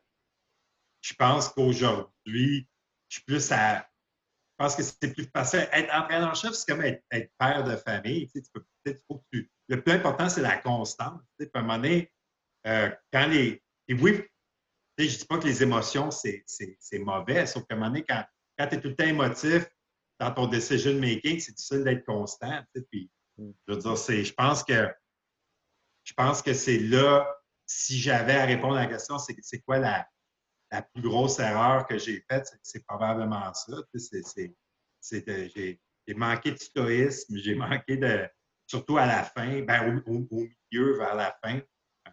je 1.01 1.13
pense 1.13 1.49
qu'aujourd'hui, 1.49 2.67
je 3.07 3.15
suis 3.15 3.23
plus 3.23 3.51
à. 3.51 3.79
Je 3.79 4.65
pense 4.65 4.75
que 4.75 4.83
c'est 4.83 5.13
plus 5.13 5.29
facile. 5.33 5.69
Être 5.71 5.93
entraîneur-chef, 5.93 6.53
c'est 6.53 6.69
comme 6.69 6.83
être, 6.83 7.31
père 7.37 7.63
de 7.63 7.77
famille. 7.77 8.29
Tu 8.29 8.41
peux, 8.53 8.65
le 9.69 9.81
plus 9.81 9.93
important, 9.93 10.29
c'est 10.29 10.41
la 10.41 10.57
constance. 10.57 11.21
Tu 11.39 11.45
sais, 11.45 11.51
à 11.53 11.59
un 11.59 11.61
moment 11.61 11.75
donné, 11.75 12.11
euh, 12.67 12.89
quand 13.13 13.27
les. 13.27 13.63
Et 13.87 13.93
oui, 13.93 14.21
je 14.97 15.03
ne 15.03 15.09
dis 15.09 15.25
pas 15.25 15.37
que 15.37 15.45
les 15.45 15.63
émotions, 15.63 16.09
c'est 16.11 16.43
mauvais, 16.99 17.45
sauf 17.45 17.65
qu'à 17.65 17.75
un 17.75 17.77
moment 17.77 17.89
donné, 17.89 18.03
quand, 18.07 18.23
quand 18.57 18.67
tu 18.67 18.75
es 18.75 18.81
tout 18.81 18.89
le 18.89 18.95
temps 18.95 19.05
émotif 19.05 19.67
dans 20.19 20.33
ton 20.33 20.47
decision 20.47 20.93
making, 20.93 21.39
c'est 21.39 21.53
difficile 21.53 21.83
d'être 21.83 22.05
constant. 22.05 22.61
Tu 22.73 22.81
sais, 22.81 22.87
puis, 22.91 23.11
mm. 23.37 23.51
je 23.67 23.73
veux 23.73 23.79
dire, 23.79 23.95
je 23.95 24.33
pense 24.33 24.63
que 24.63 24.91
je 26.03 26.13
pense 26.13 26.41
que 26.41 26.53
c'est 26.53 26.79
là 26.79 27.27
si 27.67 27.99
j'avais 27.99 28.35
à 28.35 28.45
répondre 28.45 28.75
à 28.75 28.81
la 28.81 28.87
question, 28.87 29.19
c'est 29.19 29.61
quoi 29.61 29.77
la, 29.77 30.07
plus 30.93 31.03
grosse 31.03 31.39
erreur 31.39 31.85
que 31.85 31.99
j'ai 31.99 32.23
faite, 32.29 32.47
c'est 32.63 32.83
probablement 32.85 33.53
ça. 33.53 33.73
J'ai 33.93 34.55
manqué 36.15 36.51
de 36.51 36.57
stoïsme, 36.57 37.37
j'ai 37.37 37.55
manqué 37.55 37.97
de, 37.97 38.27
surtout 38.69 38.97
à 38.97 39.07
la 39.07 39.23
fin, 39.23 39.61
ben, 39.63 40.03
au, 40.05 40.21
milieu, 40.31 40.97
vers 40.97 41.15
la 41.15 41.35
fin, 41.43 41.59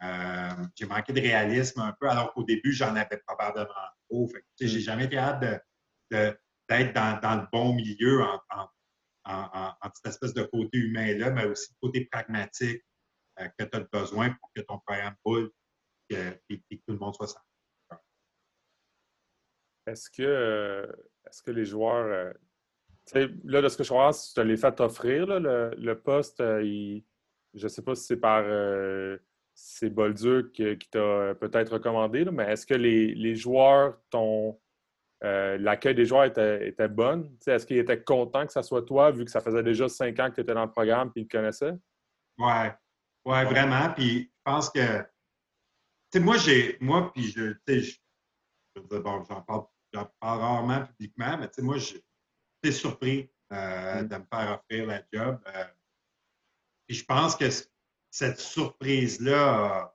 euh, 0.02 0.64
j'ai 0.74 0.86
manqué 0.86 1.12
de 1.12 1.20
réalisme 1.20 1.80
un 1.80 1.94
peu, 2.00 2.08
alors 2.08 2.32
qu'au 2.32 2.44
début, 2.44 2.72
j'en 2.72 2.96
avais 2.96 3.18
probablement 3.26 3.68
trop. 4.08 4.28
Je 4.58 4.66
j'ai 4.66 4.80
jamais 4.80 5.04
été 5.04 5.18
hâte 5.18 5.44
d'être 6.10 6.94
dans, 6.94 7.40
le 7.40 7.46
bon 7.52 7.74
milieu 7.74 8.22
en, 8.22 8.40
en, 9.24 9.90
cette 9.94 10.06
espèce 10.06 10.32
de 10.32 10.44
côté 10.44 10.78
humain-là, 10.78 11.30
mais 11.30 11.44
aussi 11.44 11.72
le 11.72 11.86
côté 11.86 12.06
pragmatique, 12.06 12.82
euh, 13.38 13.48
que 13.58 13.64
tu 13.64 13.76
as 13.76 13.80
besoin 13.92 14.30
pour 14.30 14.50
que 14.54 14.62
ton 14.62 14.78
programme 14.78 15.14
boule 15.24 15.52
et 16.08 16.16
que 16.16 16.74
tout 16.86 16.92
le 16.92 16.98
monde 16.98 17.14
soit 17.14 17.28
sain. 17.28 17.40
Est-ce 19.86 20.10
que, 20.10 20.22
euh, 20.22 20.86
est 21.26 21.44
que 21.44 21.50
les 21.50 21.66
joueurs. 21.66 22.34
Euh, 23.14 23.28
là, 23.44 23.62
de 23.62 23.68
ce 23.68 23.76
que 23.76 23.84
je 23.84 23.90
vois, 23.90 24.12
tu 24.12 24.34
te 24.34 24.40
les 24.40 24.56
fait 24.56 24.80
offrir, 24.80 25.26
le, 25.26 25.94
poste, 25.94 26.38
je 26.38 27.02
ne 27.54 27.68
sais 27.68 27.82
pas 27.82 27.94
si 27.94 28.04
c'est 28.04 28.16
par 28.16 28.44
c'est 29.54 29.88
Bolduc 29.88 30.52
qui, 30.52 30.88
t'a 30.90 31.34
peut-être 31.34 31.74
recommandé, 31.74 32.24
mais 32.26 32.44
est-ce 32.44 32.66
que 32.66 32.74
les, 32.74 33.34
joueurs 33.34 33.98
t'ont. 34.10 34.60
L'accueil 35.22 35.94
des 35.94 36.04
joueurs 36.04 36.24
était, 36.24 36.68
était 36.68 36.88
bonne? 36.88 37.36
Est-ce 37.46 37.66
qu'ils 37.66 37.78
étaient 37.78 38.02
contents 38.02 38.46
que 38.46 38.52
ce 38.52 38.62
soit 38.62 38.82
toi, 38.82 39.10
vu 39.10 39.24
que 39.24 39.30
ça 39.30 39.40
faisait 39.40 39.62
déjà 39.62 39.88
cinq 39.88 40.18
ans 40.20 40.28
que 40.28 40.36
tu 40.36 40.40
étais 40.42 40.54
dans 40.54 40.64
le 40.64 40.70
programme 40.70 41.08
et 41.10 41.20
qu'ils 41.20 41.28
te 41.28 41.36
connaissaient? 41.36 41.74
Oui, 42.38 42.68
oui, 43.24 43.44
vraiment. 43.44 43.92
Puis 43.94 44.30
je 44.30 44.42
pense 44.44 44.70
que, 44.70 45.06
moi, 46.18 46.36
j'ai, 46.36 46.76
moi, 46.80 47.10
puis 47.14 47.24
je, 47.24 47.54
tu 47.66 47.82
sais, 47.82 47.98
bon, 48.76 49.24
j'en 49.24 49.40
parle, 49.42 49.64
parle, 49.92 50.40
rarement 50.40 50.84
publiquement, 50.84 51.38
mais 51.38 51.48
moi, 51.58 51.76
j'étais 52.66 52.78
surpris 52.78 53.30
euh, 53.52 54.02
mm. 54.02 54.08
de 54.08 54.16
me 54.16 54.24
faire 54.32 54.60
offrir 54.60 54.86
la 54.86 55.02
job. 55.12 55.40
Euh. 55.46 55.64
puis 56.86 56.96
je 56.96 57.04
pense 57.04 57.36
que 57.36 57.46
cette 58.10 58.40
surprise-là 58.40 59.92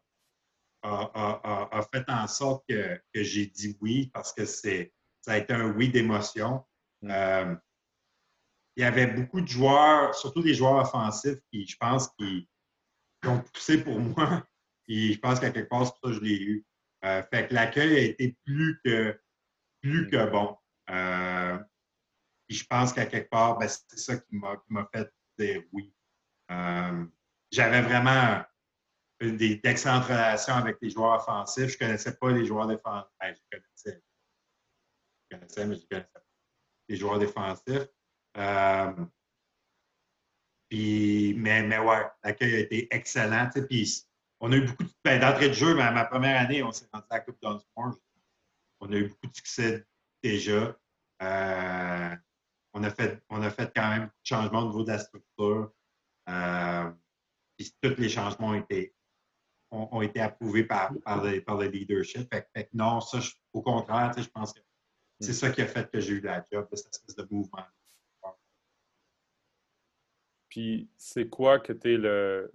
a, 0.84 1.88
fait 1.94 2.10
en 2.10 2.28
sorte 2.28 2.64
que, 2.68 3.00
que 3.14 3.24
j'ai 3.24 3.46
dit 3.48 3.78
oui 3.82 4.10
parce 4.14 4.34
que 4.34 4.46
c'est, 4.46 4.94
ça 5.22 5.34
a 5.34 5.38
été 5.38 5.54
un 5.54 5.72
oui 5.72 5.90
d'émotion. 5.90 6.64
Mm. 7.02 7.12
Euh, 7.12 7.56
il 8.78 8.84
y 8.84 8.86
avait 8.86 9.08
beaucoup 9.08 9.42
de 9.42 9.48
joueurs, 9.48 10.16
surtout 10.16 10.42
des 10.42 10.54
joueurs 10.54 10.78
offensifs, 10.78 11.40
qui, 11.52 11.68
je 11.68 11.76
pense, 11.78 12.08
qui, 12.18 12.48
qui 13.22 13.28
ont 13.28 13.42
poussé 13.42 13.84
pour 13.84 14.00
moi. 14.18 14.48
Et 14.88 15.14
je 15.14 15.20
pense 15.20 15.40
qu'à 15.40 15.52
quelque 15.52 15.70
part, 15.70 15.86
c'est 15.86 15.92
pour 15.92 16.00
ça 16.04 16.08
que 16.10 16.14
je 16.14 16.22
l'ai 16.22 16.42
eu. 16.42 16.66
Fait 17.04 17.48
que 17.48 17.54
l'accueil 17.54 17.98
a 17.98 18.00
été 18.00 18.38
plus 18.46 18.80
que, 18.86 19.20
plus 19.82 20.08
que 20.08 20.30
bon. 20.30 20.56
Euh, 20.90 21.58
je 22.54 22.66
pense 22.66 22.94
qu'à 22.94 23.06
quelque 23.06 23.30
part, 23.30 23.58
ben, 23.58 23.68
c'est 23.68 24.00
ça 24.00 24.18
qui 24.18 24.36
m'a 24.36 24.88
fait 24.94 25.12
dire 25.38 25.64
oui. 25.72 25.94
Euh, 26.52 27.06
j'avais 27.52 27.82
vraiment 27.82 28.44
d'excellentes 29.20 30.06
relations 30.06 30.56
avec 30.56 30.78
les 30.82 30.90
joueurs 30.90 31.22
offensifs. 31.22 31.70
Je 31.70 31.76
ne 31.76 31.80
connaissais 31.80 32.16
pas 32.16 32.32
les 32.32 32.46
joueurs 32.46 32.68
défensifs. 32.68 33.12
Ben, 33.20 33.36
je 33.36 33.58
connaissais. 33.58 34.04
Mais 35.32 35.40
je 35.50 35.88
connaissais 35.88 36.10
pas 36.14 36.22
les 36.90 36.96
joueurs 36.96 37.20
défensifs. 37.20 37.88
Puis, 40.70 41.34
mais, 41.38 41.64
mais 41.64 41.80
ouais, 41.80 42.06
l'accueil 42.24 42.56
a 42.56 42.60
été 42.60 42.88
excellent. 42.96 43.50
Puis, 43.70 44.06
on 44.40 44.52
a 44.54 44.56
eu 44.56 44.66
beaucoup 44.66 44.86
ben, 45.04 45.20
d'entrée 45.20 45.50
de 45.50 45.54
jeu, 45.54 45.78
à 45.80 45.92
ma 45.92 46.06
première 46.06 46.40
année, 46.40 46.64
on 46.64 46.72
s'est 46.72 46.88
rendu 46.94 47.06
à 47.10 47.16
la 47.16 47.20
Coupe 47.20 47.38
Dunsmore. 47.42 47.98
On 48.80 48.92
a 48.92 48.96
eu 48.96 49.10
beaucoup 49.10 49.28
de 49.28 49.36
succès 49.36 49.86
déjà. 50.24 50.76
Euh, 51.22 52.16
on, 52.74 52.84
a 52.84 52.90
fait, 52.90 53.22
on 53.30 53.42
a 53.42 53.50
fait 53.50 53.72
quand 53.76 53.90
même 53.90 54.10
changements 54.24 54.62
au 54.62 54.68
niveau 54.68 54.84
de 54.84 54.92
la 54.92 55.00
structure. 55.00 55.72
Euh, 56.30 56.92
puis 57.58 57.76
tous 57.82 57.96
les 57.98 58.10
changements 58.10 58.50
ont 58.50 58.56
été, 58.56 58.96
ont, 59.72 60.02
été 60.02 60.20
approuvés 60.20 60.64
par, 60.64 60.92
par, 61.04 61.24
par 61.46 61.58
le 61.58 61.68
leadership. 61.68 62.28
Fait, 62.34 62.70
non, 62.74 63.02
ça, 63.02 63.20
au 63.54 63.62
contraire, 63.62 64.14
je 64.18 64.28
pense 64.30 64.54
que 64.54 64.60
c'est 65.20 65.34
ça 65.34 65.52
qui 65.52 65.62
a 65.62 65.68
fait 65.68 65.90
que 65.90 66.00
j'ai 66.00 66.14
eu 66.14 66.22
la 66.22 66.46
job, 66.52 66.68
cette 66.74 66.96
espèce 66.96 67.16
de 67.16 67.28
mouvement. 67.30 67.66
Puis, 70.50 70.90
c'est 70.98 71.30
quoi 71.30 71.60
que 71.60 71.72
tu 71.72 71.94
es 71.94 71.98
le, 71.98 72.52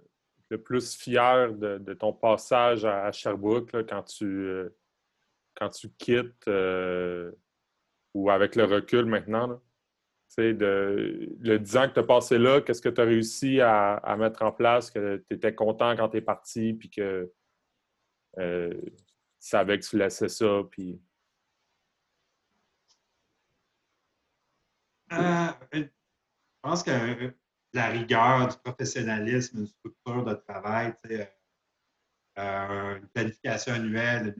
le, 0.49 0.61
plus 0.61 0.95
fier 0.95 1.51
de, 1.53 1.79
de 1.79 1.93
ton 1.93 2.13
passage 2.13 2.85
à, 2.85 3.11
Sherbrooke 3.11 3.71
quand, 3.87 4.03
tu, 4.03 4.25
euh, 4.25 4.69
quand 5.55 5.69
tu 5.69 5.89
quittes 5.97 6.47
euh, 6.47 7.31
ou 8.13 8.29
avec 8.29 8.55
le 8.55 8.65
recul 8.65 9.05
maintenant? 9.05 9.59
De, 10.37 11.35
le 11.39 11.59
10 11.59 11.77
ans 11.77 11.87
que 11.87 11.93
tu 11.93 11.99
as 11.99 12.03
passé 12.03 12.37
là, 12.37 12.61
qu'est-ce 12.61 12.81
que 12.81 12.89
tu 12.89 13.01
as 13.01 13.05
réussi 13.05 13.61
à, 13.61 14.15
mettre 14.17 14.43
en 14.43 14.51
place, 14.51 14.91
que 14.91 15.23
tu 15.29 15.35
étais 15.35 15.55
content 15.55 15.95
quand 15.95 16.09
tu 16.09 16.17
es 16.17 16.21
parti, 16.21 16.73
puis 16.73 16.89
que 16.89 17.31
euh, 18.37 18.69
tu 18.69 18.93
savais 19.39 19.79
que 19.79 19.85
tu 19.85 19.97
laissais 19.97 20.29
ça, 20.29 20.61
puis... 20.69 21.01
Euh, 25.13 25.47
je 25.73 25.85
pense 26.61 26.83
que 26.83 27.33
la 27.73 27.87
rigueur, 27.87 28.47
du 28.47 28.57
professionnalisme, 28.57 29.59
une 29.59 29.67
structure 29.67 30.25
de 30.25 30.33
travail, 30.33 30.93
euh, 32.37 32.97
une 32.97 33.07
planification 33.09 33.73
annuelle, 33.73 34.35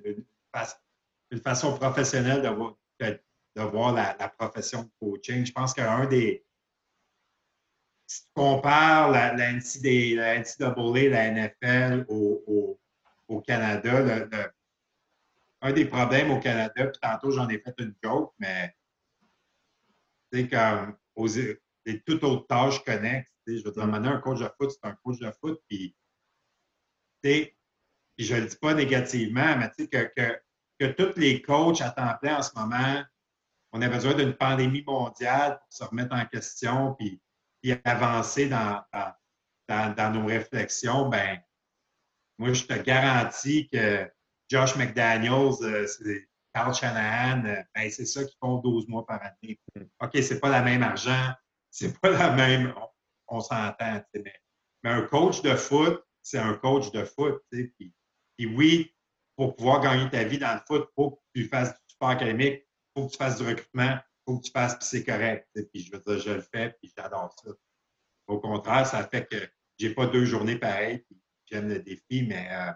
une, 1.32 1.42
façon 1.42 1.78
professionnelle 1.78 2.42
de, 2.42 3.20
de 3.58 3.64
voir 3.64 3.94
la, 3.94 4.14
profession 4.38 4.84
de 4.84 4.90
coaching. 5.00 5.46
Je 5.46 5.52
pense 5.52 5.74
qu'un 5.74 6.06
des. 6.06 6.46
Si 8.06 8.22
tu 8.24 8.30
compares 8.36 9.12
la, 9.12 9.34
la, 9.34 9.54
NCAA, 9.54 10.16
la 10.16 11.32
NFL 11.32 12.06
au, 12.08 12.80
au, 13.28 13.42
Canada, 13.42 14.28
un 15.62 15.74
des 15.74 15.86
problèmes 15.86 16.32
au 16.32 16.40
Canada, 16.40 16.88
puis 16.88 17.00
tantôt 17.02 17.32
j'en 17.32 17.50
ai 17.50 17.60
fait 17.60 17.74
une 17.80 17.94
joke, 18.02 18.34
mais 18.40 18.74
c'est 20.32 20.48
comme 20.48 20.96
aux, 21.16 21.28
les 21.28 22.02
toutes 22.06 22.24
autres 22.24 22.48
tâches 22.48 22.84
connexes. 22.86 23.30
Je 23.46 23.64
veux 23.64 23.72
dire, 23.72 23.88
maintenant, 23.88 24.12
un 24.12 24.20
coach 24.20 24.40
de 24.40 24.50
foot, 24.58 24.72
c'est 24.72 24.88
un 24.88 24.96
coach 25.04 25.20
de 25.20 25.32
foot, 25.42 25.62
puis, 25.68 25.96
puis 27.22 27.56
je 28.20 28.36
ne 28.36 28.42
le 28.42 28.48
dis 28.48 28.58
pas 28.58 28.74
négativement, 28.74 29.58
mais 29.58 29.70
tu 29.72 29.84
sais, 29.84 29.88
que, 29.88 30.12
que, 30.16 30.40
que 30.80 30.92
tous 30.92 31.18
les 31.20 31.42
coachs 31.42 31.82
à 31.82 31.90
temps 31.92 32.16
plein 32.22 32.38
en 32.38 32.42
ce 32.42 32.52
moment 32.56 33.04
on 33.74 33.82
a 33.82 33.90
besoin 33.90 34.14
d'une 34.14 34.34
pandémie 34.34 34.84
mondiale 34.86 35.60
pour 35.60 35.74
se 35.74 35.84
remettre 35.84 36.16
en 36.16 36.26
question 36.26 36.96
puis, 36.96 37.22
avancer 37.84 38.48
dans, 38.48 38.82
dans, 39.68 40.14
nos 40.14 40.26
réflexions, 40.26 41.10
ben 41.10 41.40
moi, 42.38 42.54
je 42.54 42.64
te 42.64 42.74
garantis 42.74 43.68
que 43.68 44.10
Josh 44.50 44.76
McDaniels, 44.76 45.56
euh, 45.64 45.88
Carl 46.54 46.74
Shanahan, 46.74 47.46
euh, 47.46 47.62
ben, 47.76 47.90
c'est 47.90 48.06
ça 48.06 48.24
qui 48.24 48.36
font 48.40 48.58
12 48.58 48.88
mois 48.88 49.06
par 49.06 49.22
année. 49.22 49.60
OK, 50.02 50.12
c'est 50.22 50.40
pas 50.40 50.50
la 50.50 50.62
même 50.62 50.84
argent, 50.84 51.34
c'est 51.70 52.00
pas 52.00 52.12
la 52.12 52.32
même. 52.32 52.74
On, 53.28 53.42
s'entend, 53.42 54.02
mais, 54.14 54.34
mais, 54.84 54.90
un 54.90 55.02
coach 55.02 55.42
de 55.42 55.56
foot, 55.56 56.02
c'est 56.22 56.40
un 56.40 56.54
coach 56.54 56.92
de 56.92 57.04
foot. 57.04 57.44
Puis, 57.52 57.74
puis 57.78 58.46
oui, 58.56 58.96
pour 59.36 59.56
pouvoir 59.56 59.82
gagner 59.82 60.10
ta 60.10 60.24
vie 60.24 60.38
dans 60.38 60.54
le 60.54 60.62
foot, 60.66 60.88
il 60.90 60.94
faut 60.96 61.12
que 61.12 61.20
tu 61.36 61.48
fasses 61.50 61.72
du 61.72 61.94
sport 61.94 62.10
académique, 62.10 62.67
faut 62.98 63.06
que 63.06 63.12
tu 63.12 63.18
fasses 63.18 63.38
du 63.38 63.48
recrutement, 63.48 64.00
faut 64.26 64.40
que 64.40 64.46
tu 64.46 64.52
fasses, 64.52 64.76
puis 64.76 64.88
c'est 64.88 65.04
correct. 65.04 65.48
Puis 65.54 65.84
je 65.84 65.92
veux 65.92 66.00
dire, 66.00 66.20
je 66.20 66.32
le 66.32 66.42
fais, 66.42 66.76
puis 66.82 66.92
j'adore 66.98 67.34
ça. 67.44 67.52
Au 68.26 68.40
contraire, 68.40 68.88
ça 68.88 69.08
fait 69.08 69.28
que 69.28 69.38
j'ai 69.78 69.94
pas 69.94 70.08
deux 70.08 70.26
journées 70.26 70.58
pareilles, 70.58 71.00
puis 71.00 71.22
j'aime 71.46 71.70
le 71.70 71.80
défi, 71.80 72.26
mais 72.28 72.48
euh, 72.52 72.72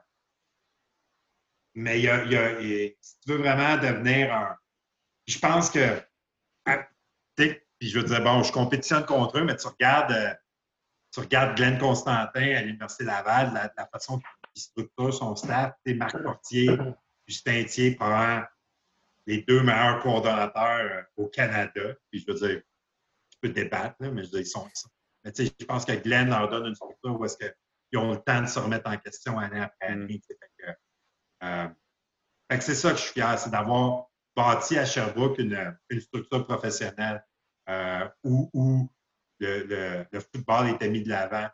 mais 1.74 1.99
y 2.01 2.07
a, 2.07 2.24
si 3.01 3.19
tu 3.19 3.32
veux 3.32 3.38
vraiment 3.38 3.78
devenir 3.78 4.34
un. 4.34 4.55
Je 5.28 5.39
pense 5.39 5.72
que 5.72 6.01
ah, 6.65 6.88
puis 7.36 7.89
je 7.89 7.97
veux 7.97 8.05
dire, 8.05 8.24
bon, 8.24 8.43
je 8.43 8.51
compétitionne 8.51 9.05
contre 9.05 9.39
eux, 9.39 9.43
mais 9.43 9.55
tu 9.55 9.67
regardes, 9.67 10.11
euh, 10.11 10.34
tu 11.11 11.19
regardes 11.22 11.57
Glenn 11.57 11.80
Constantin 11.80 12.55
à 12.55 12.61
l'Université 12.61 13.05
Laval, 13.05 13.53
la, 13.53 13.74
la 13.76 13.88
façon 13.88 14.19
qu'il 14.19 14.61
structure 14.61 15.13
son 15.13 15.36
staff, 15.36 15.74
Marc 15.88 16.22
Portier, 16.22 16.69
Justin 17.28 17.63
Thier, 17.63 17.95
probablement 17.95 18.45
les 19.28 19.41
deux 19.43 19.61
meilleurs 19.61 19.99
coordonnateurs 20.01 20.91
euh, 20.91 21.03
au 21.17 21.28
Canada. 21.28 21.95
Puis 22.09 22.24
je 22.26 22.32
veux 22.32 22.39
dire, 22.39 22.61
tu 23.30 23.38
peux 23.41 23.49
débattre, 23.49 23.95
mais 23.99 24.09
je 24.09 24.32
veux 24.32 24.32
dire, 24.32 24.39
ils 24.41 24.45
sont. 24.45 24.67
Mais 25.24 25.32
tu 25.32 25.45
sais, 25.45 25.53
je 25.59 25.65
pense 25.65 25.86
que 25.86 25.93
Glenn 25.93 26.30
leur 26.30 26.49
donne 26.49 26.67
une 26.67 26.76
structure 26.76 27.19
où 27.19 27.26
est-ce 27.26 27.38
qu'ils 27.38 27.99
ont 27.99 28.11
le 28.11 28.22
temps 28.22 28.41
de 28.41 28.47
se 28.47 28.59
remettre 28.59 28.89
en 28.89 28.97
question 28.97 29.38
année 29.38 29.59
après 29.59 29.95
mm. 29.95 30.01
année. 30.01 30.22
Euh, 31.43 31.67
fait 32.51 32.57
que, 32.57 32.63
c'est 32.63 32.76
ça 32.76 32.91
que 32.91 32.97
je 32.97 33.03
suis 33.03 33.13
fier, 33.13 33.39
c'est 33.39 33.49
d'avoir 33.49 34.07
bâti 34.36 34.78
à 34.78 34.86
Sherbrooke 34.86 35.39
une, 35.39 35.78
une 35.89 36.01
structure 36.01 36.45
professionnelle 36.45 37.24
euh, 37.69 38.07
où, 38.24 38.49
où 38.53 38.89
le, 39.39 40.05
le, 40.11 40.19
football 40.19 40.69
était 40.69 40.89
mis 40.89 41.01
de 41.01 41.09
l'avant 41.09 41.47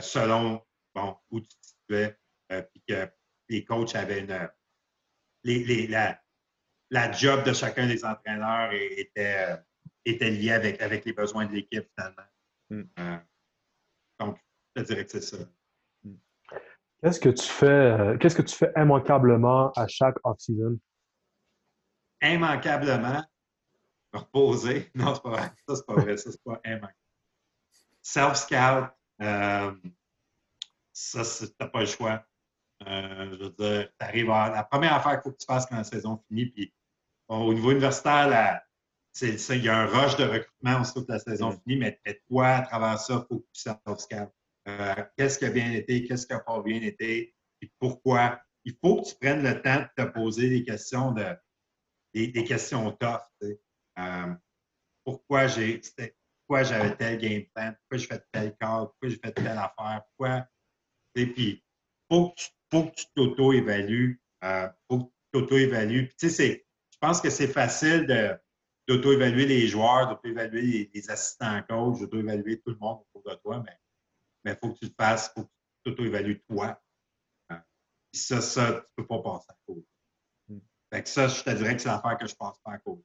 selon 0.00 0.60
bon, 0.94 1.16
où 1.30 1.40
tu 1.40 1.48
te 1.48 1.66
situais, 1.66 2.18
puis 2.48 2.82
que 2.86 3.08
les 3.48 3.64
coachs 3.64 3.94
avaient 3.94 4.20
une. 4.20 4.50
Les, 5.44 5.64
les, 5.64 5.86
la, 5.86 6.20
la 6.90 7.12
job 7.12 7.44
de 7.44 7.52
chacun 7.52 7.86
des 7.86 8.04
entraîneurs 8.04 8.72
était, 8.72 9.52
euh, 9.52 9.56
était 10.04 10.30
liée 10.30 10.52
avec, 10.52 10.80
avec 10.80 11.04
les 11.04 11.12
besoins 11.12 11.46
de 11.46 11.52
l'équipe, 11.52 11.86
finalement. 11.94 12.22
Hmm. 12.70 12.82
Euh, 12.98 13.18
donc, 14.18 14.38
je 14.76 14.82
dirais 14.82 15.04
que 15.04 15.10
c'est 15.12 15.20
ça. 15.20 15.36
Hmm. 16.02 16.16
Qu'est-ce 17.02 17.20
que 17.20 17.28
tu 17.28 17.46
fais, 17.46 17.66
euh, 17.66 18.18
qu'est-ce 18.18 18.36
que 18.36 18.42
tu 18.42 18.54
fais 18.54 18.72
immanquablement 18.76 19.70
à 19.72 19.86
chaque 19.86 20.16
off-season? 20.24 20.78
Immanquablement, 22.22 23.24
me 24.14 24.18
reposer. 24.18 24.90
Non, 24.94 25.14
c'est 25.14 25.22
pas 25.22 25.30
vrai. 25.30 25.52
Ça, 25.66 25.76
c'est 25.76 25.86
pas 25.86 25.94
vrai. 25.94 26.16
Ça, 26.16 26.30
c'est 26.30 26.42
pas 26.42 26.60
immanquable. 26.64 26.94
Self-scout, 28.02 28.94
ça, 30.92 31.46
t'as 31.58 31.68
pas 31.68 31.80
le 31.80 31.86
choix. 31.86 32.24
je 32.80 33.36
veux 33.36 33.50
dire, 33.50 33.92
t'arrives 33.98 34.30
à... 34.30 34.48
La 34.48 34.64
première 34.64 34.94
affaire 34.94 35.12
qu'il 35.12 35.22
faut 35.22 35.32
que 35.32 35.36
tu 35.36 35.46
fasses 35.46 35.66
quand 35.66 35.76
la 35.76 35.84
saison 35.84 36.24
finit, 36.28 36.46
puis 36.46 36.72
au 37.28 37.54
niveau 37.54 37.72
universitaire, 37.72 38.60
il 39.20 39.64
y 39.64 39.68
a 39.68 39.78
un 39.78 39.86
rush 39.86 40.16
de 40.16 40.24
recrutement 40.24 40.80
aussitôt 40.80 41.04
que 41.04 41.12
la 41.12 41.18
saison 41.18 41.50
mm. 41.50 41.60
finit, 41.64 41.76
mais, 41.76 42.00
toi, 42.28 42.48
à 42.48 42.62
travers 42.62 42.98
ça, 42.98 43.14
il 43.14 43.26
faut 43.28 43.40
que 43.40 43.46
tu 43.52 43.60
saches 43.60 44.24
euh, 44.68 44.94
qu'est-ce 45.16 45.38
qui 45.38 45.46
a 45.46 45.50
bien 45.50 45.72
été, 45.72 46.04
qu'est-ce 46.04 46.26
qui 46.26 46.32
n'a 46.32 46.40
pas 46.40 46.60
bien 46.62 46.82
été, 46.82 47.34
et 47.62 47.72
pourquoi? 47.78 48.40
Il 48.64 48.76
faut 48.82 49.00
que 49.00 49.08
tu 49.08 49.14
prennes 49.14 49.42
le 49.42 49.62
temps 49.62 49.80
de 49.80 50.04
te 50.04 50.08
poser 50.10 50.50
des 50.50 50.64
questions 50.64 51.12
de 51.12 51.24
des, 52.12 52.44
questions 52.44 52.90
tough. 52.92 53.22
Euh, 53.98 54.34
pourquoi 55.04 55.46
j'ai 55.46 55.80
pourquoi 56.46 56.64
j'avais 56.64 56.96
tel 56.96 57.18
game 57.18 57.44
plan, 57.54 57.72
pourquoi 57.72 57.98
j'ai 57.98 58.06
fait 58.06 58.24
tel 58.32 58.56
cas, 58.56 58.86
pourquoi 58.86 59.08
j'ai 59.08 59.16
fait 59.16 59.32
telle 59.32 59.48
affaire, 59.48 60.02
pourquoi? 60.08 60.46
Et 61.14 61.26
puis, 61.26 61.64
il 62.10 62.16
faut 62.70 62.84
que 62.84 62.94
tu 62.94 63.04
t'auto-évalues. 63.14 64.20
Euh, 64.44 64.68
faut 64.88 64.98
que 64.98 65.04
tu 65.04 65.10
t'auto-évalues. 65.32 66.08
Tu 66.10 66.14
sais, 66.18 66.30
c'est 66.30 66.67
je 67.00 67.06
pense 67.06 67.20
que 67.20 67.30
c'est 67.30 67.46
facile 67.46 68.40
d'auto-évaluer 68.88 69.46
les 69.46 69.68
joueurs, 69.68 70.08
d'auto-évaluer 70.08 70.90
les, 70.92 71.10
assistants 71.10 71.62
coach, 71.68 72.00
d'auto-évaluer 72.00 72.60
tout 72.60 72.70
le 72.70 72.78
monde 72.78 73.04
autour 73.14 73.30
de 73.30 73.36
toi, 73.36 73.62
mais 73.64 74.52
il 74.52 74.58
faut 74.60 74.72
que 74.72 74.78
tu 74.80 74.86
le 74.86 74.94
fasses, 74.98 75.30
il 75.36 75.40
faut 75.40 75.46
que 75.46 75.52
tu 75.52 75.94
t'auto-évalues 75.94 76.42
toi. 76.48 76.82
Hein? 77.50 77.62
ça, 78.12 78.40
ça, 78.40 78.66
tu 78.66 78.78
ne 78.78 78.82
peux 78.96 79.06
pas 79.06 79.22
passer 79.22 79.46
à 79.50 79.56
cause. 79.64 79.84
Hmm. 80.48 80.58
Fait 80.92 81.02
que 81.04 81.08
ça, 81.08 81.28
je 81.28 81.42
te 81.44 81.50
dirais 81.50 81.76
que 81.76 81.82
c'est 81.82 81.88
l'affaire 81.88 82.18
que 82.18 82.26
je 82.26 82.32
ne 82.32 82.36
passe 82.36 82.58
pas 82.64 82.72
à 82.72 82.78
cause. 82.78 83.04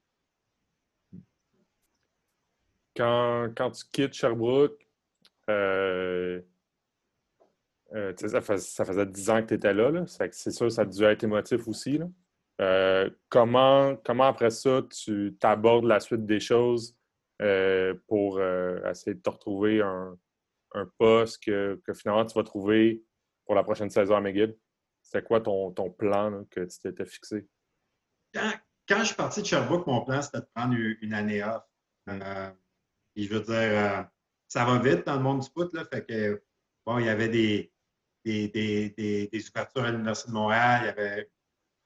Quand, 2.96 3.52
quand 3.56 3.70
tu 3.70 3.84
quittes 3.92 4.14
Sherbrooke, 4.14 4.88
euh, 5.50 6.42
euh, 7.92 8.12
ça, 8.16 8.58
ça, 8.58 8.84
faisait 8.84 9.06
10 9.06 9.30
ans 9.30 9.42
que 9.42 9.48
tu 9.48 9.54
étais 9.54 9.72
là, 9.72 9.90
là. 9.90 10.04
c'est 10.06 10.50
sûr 10.50 10.72
ça 10.72 10.82
a 10.82 10.84
dû 10.84 11.04
être 11.04 11.22
émotif 11.22 11.68
aussi. 11.68 11.98
Là. 11.98 12.08
Euh, 12.60 13.10
comment, 13.28 13.96
comment 14.04 14.24
après 14.24 14.50
ça, 14.50 14.82
tu 14.90 15.36
abordes 15.42 15.86
la 15.86 16.00
suite 16.00 16.24
des 16.24 16.40
choses 16.40 16.96
euh, 17.42 17.94
pour 18.06 18.38
euh, 18.38 18.78
essayer 18.88 19.14
de 19.14 19.20
te 19.20 19.30
retrouver 19.30 19.82
un, 19.82 20.16
poste 20.98 21.44
que, 21.44 21.80
finalement 21.94 22.26
tu 22.26 22.34
vas 22.34 22.42
trouver 22.42 23.04
pour 23.46 23.54
la 23.54 23.62
prochaine 23.62 23.90
saison 23.90 24.16
à 24.16 24.20
McGill? 24.20 24.56
C'était 25.02 25.22
quoi 25.22 25.40
ton, 25.40 25.70
ton 25.72 25.90
plan 25.90 26.44
que 26.50 26.60
tu 26.60 26.78
t'étais 26.78 27.06
fixé? 27.06 27.46
Quand, 28.32 28.98
je 28.98 29.04
suis 29.04 29.14
parti 29.14 29.42
de 29.42 29.46
Sherbrooke, 29.46 29.86
mon 29.86 30.04
plan, 30.04 30.22
c'était 30.22 30.40
de 30.40 30.48
prendre 30.54 30.74
une, 30.74 31.14
année 31.14 31.42
off. 31.42 31.62
Euh, 32.08 32.50
je 33.16 33.28
veux 33.28 33.40
dire, 33.40 34.08
ça 34.48 34.64
va 34.64 34.78
vite 34.78 35.06
dans 35.06 35.16
le 35.16 35.22
monde 35.22 35.40
du 35.40 35.48
foot, 35.50 35.72
là, 35.74 35.84
fait 35.84 36.04
que, 36.06 36.42
bon, 36.84 36.98
il 36.98 37.06
y 37.06 37.08
avait 37.08 37.28
des, 37.28 37.72
des, 38.24 38.48
des, 38.48 39.28
des, 39.28 39.48
ouvertures 39.48 39.84
à 39.84 39.90
l'Université 39.90 40.30
de 40.30 40.34
Montréal, 40.34 40.80
il 40.82 40.86
y 40.86 40.88
avait, 40.88 41.30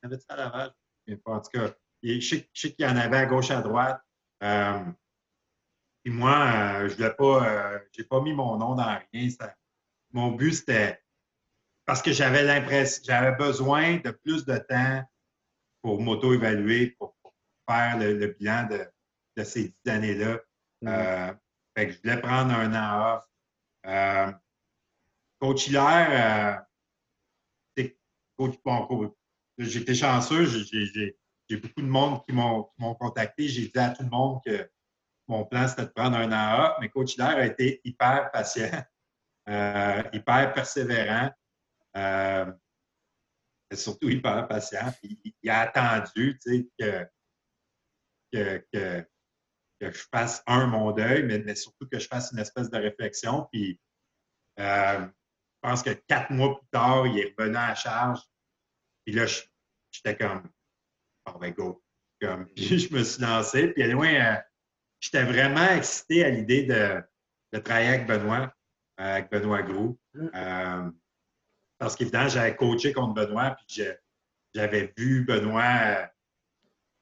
il 0.02 0.10
y 0.10 0.12
avait 0.12 0.20
ça 0.20 0.34
à 0.34 0.36
Laval? 0.36 0.74
En 1.24 1.40
tout 1.40 1.50
cas, 1.52 1.74
je 2.02 2.20
sais, 2.20 2.48
qu'il 2.52 2.74
y 2.78 2.86
en 2.86 2.96
avait 2.96 3.16
à 3.16 3.26
gauche, 3.26 3.50
à 3.50 3.60
droite. 3.62 4.00
Euh, 4.42 4.84
puis 6.02 6.12
moi, 6.12 6.88
je 6.88 7.02
n'ai 7.02 7.10
pas, 7.10 7.80
j'ai 7.92 8.04
pas 8.04 8.20
mis 8.20 8.34
mon 8.34 8.56
nom 8.56 8.74
dans 8.74 8.98
rien. 9.12 9.28
mon 10.12 10.32
but, 10.32 10.52
c'était 10.52 11.02
parce 11.88 12.02
que 12.02 12.12
j'avais 12.12 12.42
l'impression, 12.42 13.02
j'avais 13.06 13.34
besoin 13.36 13.96
de 13.96 14.10
plus 14.10 14.44
de 14.44 14.58
temps 14.58 15.02
pour 15.80 16.02
m'auto-évaluer, 16.02 16.90
pour, 16.98 17.16
faire 17.66 17.98
le, 17.98 18.26
bilan 18.26 18.66
de, 18.66 19.44
ces 19.44 19.68
dix 19.68 19.90
années-là. 19.90 20.38
Mm. 20.82 20.88
Euh, 20.88 21.32
fait 21.76 21.86
que 21.86 21.92
je 21.92 21.98
voulais 22.02 22.20
prendre 22.20 22.52
un 22.54 22.74
an 22.74 23.16
off. 23.16 23.24
Euh, 23.86 24.32
coach 25.40 25.68
Hilaire, 25.68 26.64
euh, 27.78 27.88
coach, 28.36 28.56
bon, 28.64 29.14
j'étais 29.58 29.94
chanceux, 29.94 30.46
j'ai 30.46 31.56
beaucoup 31.56 31.82
de 31.82 31.88
monde 31.88 32.24
qui 32.24 32.32
m'ont 32.32 32.94
contacté. 32.98 33.48
J'ai 33.48 33.68
dit 33.68 33.78
à 33.78 33.90
tout 33.90 34.02
le 34.02 34.10
monde 34.10 34.40
que 34.44 34.70
mon 35.26 35.44
plan, 35.44 35.68
c'était 35.68 35.84
de 35.84 35.90
prendre 35.90 36.16
un 36.16 36.64
off, 36.64 36.76
mais 36.80 36.88
coach 36.88 37.14
Hilaire 37.14 37.36
a 37.36 37.46
été 37.46 37.80
hyper 37.84 38.30
patient, 38.30 38.82
hyper 40.12 40.52
persévérant. 40.54 41.30
Euh, 41.96 42.52
surtout 43.74 44.08
hyper 44.08 44.46
patient. 44.48 44.92
il 45.02 45.50
a 45.50 45.60
attendu 45.60 46.38
que, 46.78 47.06
que, 48.32 48.64
que, 48.72 49.06
je 49.80 50.04
fasse 50.10 50.42
un, 50.46 50.66
mon 50.66 50.92
deuil, 50.92 51.24
mais, 51.24 51.54
surtout 51.54 51.86
que 51.88 51.98
je 51.98 52.08
fasse 52.08 52.32
une 52.32 52.38
espèce 52.38 52.70
de 52.70 52.78
réflexion. 52.78 53.46
Puis 53.52 53.80
euh, 54.58 55.00
je 55.00 55.68
pense 55.68 55.82
que 55.82 55.90
quatre 55.90 56.30
mois 56.30 56.58
plus 56.58 56.68
tard, 56.70 57.06
il 57.06 57.18
est 57.18 57.34
revenu 57.38 57.56
à 57.56 57.74
charge. 57.74 58.20
Puis 59.08 59.16
là, 59.16 59.24
j'étais 59.90 60.18
comme, 60.18 60.50
oh 61.24 61.38
ben 61.38 61.50
go. 61.54 61.82
Comme, 62.20 62.44
puis 62.54 62.78
je 62.78 62.92
me 62.94 63.02
suis 63.02 63.22
lancé. 63.22 63.68
Puis 63.68 63.90
loin, 63.90 64.12
euh, 64.12 64.36
j'étais 65.00 65.24
vraiment 65.24 65.64
excité 65.64 66.26
à 66.26 66.28
l'idée 66.28 66.64
de, 66.64 67.02
de, 67.54 67.58
travailler 67.58 67.88
avec 67.88 68.06
Benoît, 68.06 68.52
avec 68.98 69.30
Benoît 69.30 69.62
Gros. 69.62 69.98
Mm. 70.12 70.28
Euh, 70.34 70.90
parce 71.78 71.96
qu'évidemment, 71.96 72.28
j'avais 72.28 72.54
coaché 72.54 72.92
contre 72.92 73.14
Benoît, 73.14 73.56
puis 73.66 73.82
j'avais 74.54 74.92
vu 74.94 75.24
Benoît 75.24 76.02
euh, 76.02 76.06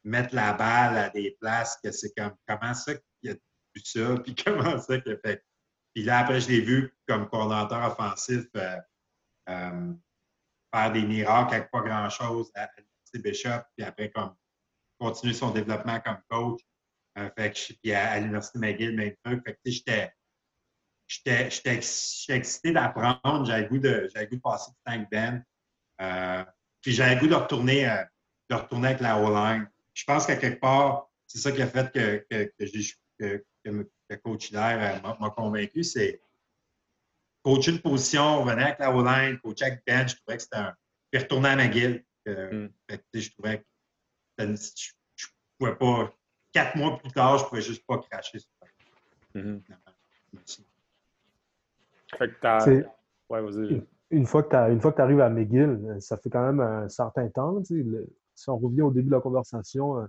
mettre 0.04 0.32
la 0.32 0.52
balle 0.52 0.96
à 0.98 1.10
des 1.10 1.36
places 1.40 1.76
que 1.82 1.90
c'est 1.90 2.14
comme 2.16 2.36
comment 2.46 2.72
ça 2.74 2.92
qu'il 2.94 3.32
a 3.32 3.34
vu 3.34 3.82
ça, 3.82 4.14
puis 4.22 4.36
comment 4.36 4.78
ça 4.78 5.00
qu'il 5.00 5.10
a 5.10 5.18
fait. 5.18 5.44
Puis 5.92 6.04
là, 6.04 6.20
après, 6.20 6.40
je 6.40 6.50
l'ai 6.50 6.60
vu 6.60 6.96
comme 7.08 7.28
coordinateur 7.28 7.84
offensif 7.84 8.44
euh, 8.54 8.76
euh, 9.48 9.92
des 10.92 11.02
miracles 11.02 11.54
avec 11.54 11.70
pas 11.70 11.80
grand-chose 11.80 12.50
à 12.54 12.68
l'Université 12.76 13.18
Bishop, 13.18 13.64
puis 13.76 13.86
après, 13.86 14.10
comme 14.10 14.34
continuer 14.98 15.34
son 15.34 15.50
développement 15.50 16.00
comme 16.00 16.18
coach. 16.28 16.60
que, 17.14 17.72
puis 17.82 17.92
à, 17.92 18.18
l'Université 18.18 18.58
McGill, 18.58 18.96
même 18.96 19.14
truc. 19.24 19.42
Fait 19.44 19.54
que, 19.54 19.58
j'étais 19.64 20.12
j'étais 21.08 21.76
excité 22.28 22.72
d'apprendre. 22.72 23.46
J'avais 23.46 23.68
goût 23.68 23.78
de, 23.78 24.10
passer 24.42 24.70
du 24.70 24.76
tank 24.84 25.08
ben. 25.10 25.42
Euh, 26.00 26.44
puis 26.82 26.92
j'avais 26.92 27.20
goût 27.20 27.28
de 27.28 27.34
retourner, 27.34 27.88
euh, 27.88 28.04
de 28.50 28.56
retourner 28.56 28.88
avec 28.88 29.00
la 29.00 29.18
O-line. 29.18 29.68
Je 29.94 30.04
pense 30.04 30.26
qu'à 30.26 30.36
quelque 30.36 30.60
part, 30.60 31.08
c'est 31.26 31.38
ça 31.38 31.52
qui 31.52 31.62
a 31.62 31.66
fait 31.66 31.90
que, 31.92 32.26
que, 33.64 34.16
coach 34.22 34.50
Hilaire 34.50 35.00
euh, 35.04 35.14
m'a 35.20 35.30
convaincu. 35.30 35.82
Coacher 37.46 37.70
une 37.70 37.80
position, 37.80 38.42
revenir 38.42 38.66
avec 38.66 38.78
la 38.80 38.92
O-line, 38.92 39.38
coacher 39.38 39.66
avec 39.66 39.82
Ben. 39.86 40.08
Je 40.08 40.16
trouvais 40.16 40.36
que 40.36 40.42
c'était 40.42 40.56
un. 40.56 40.74
Puis 41.10 41.22
retourner 41.22 41.50
à 41.50 41.56
McGill. 41.56 42.04
Mm. 42.26 42.66
Je 43.14 43.30
trouvais 43.30 43.58
que 43.58 43.64
je 44.36 44.44
ne 44.44 45.58
pouvais 45.58 45.76
pas. 45.76 46.12
Quatre 46.52 46.76
mois 46.76 46.98
plus 46.98 47.12
tard, 47.12 47.38
je 47.38 47.44
ne 47.44 47.48
pouvais 47.48 47.62
juste 47.62 47.86
pas 47.86 47.98
cracher 47.98 48.38
sur 48.38 48.50
mm 49.34 49.58
une, 54.10 54.26
fois 54.26 54.42
que 54.42 54.48
tu 54.48 55.02
arrives 55.02 55.20
à 55.20 55.28
McGill, 55.28 55.96
ça 56.00 56.16
fait 56.16 56.30
quand 56.30 56.44
même 56.44 56.60
un 56.60 56.88
certain 56.88 57.28
temps. 57.28 57.62
si 57.64 58.48
on 58.48 58.58
revient 58.58 58.82
au 58.82 58.90
début 58.90 59.08
de 59.08 59.14
la 59.14 59.20
conversation, 59.20 59.98
euh, 59.98 60.06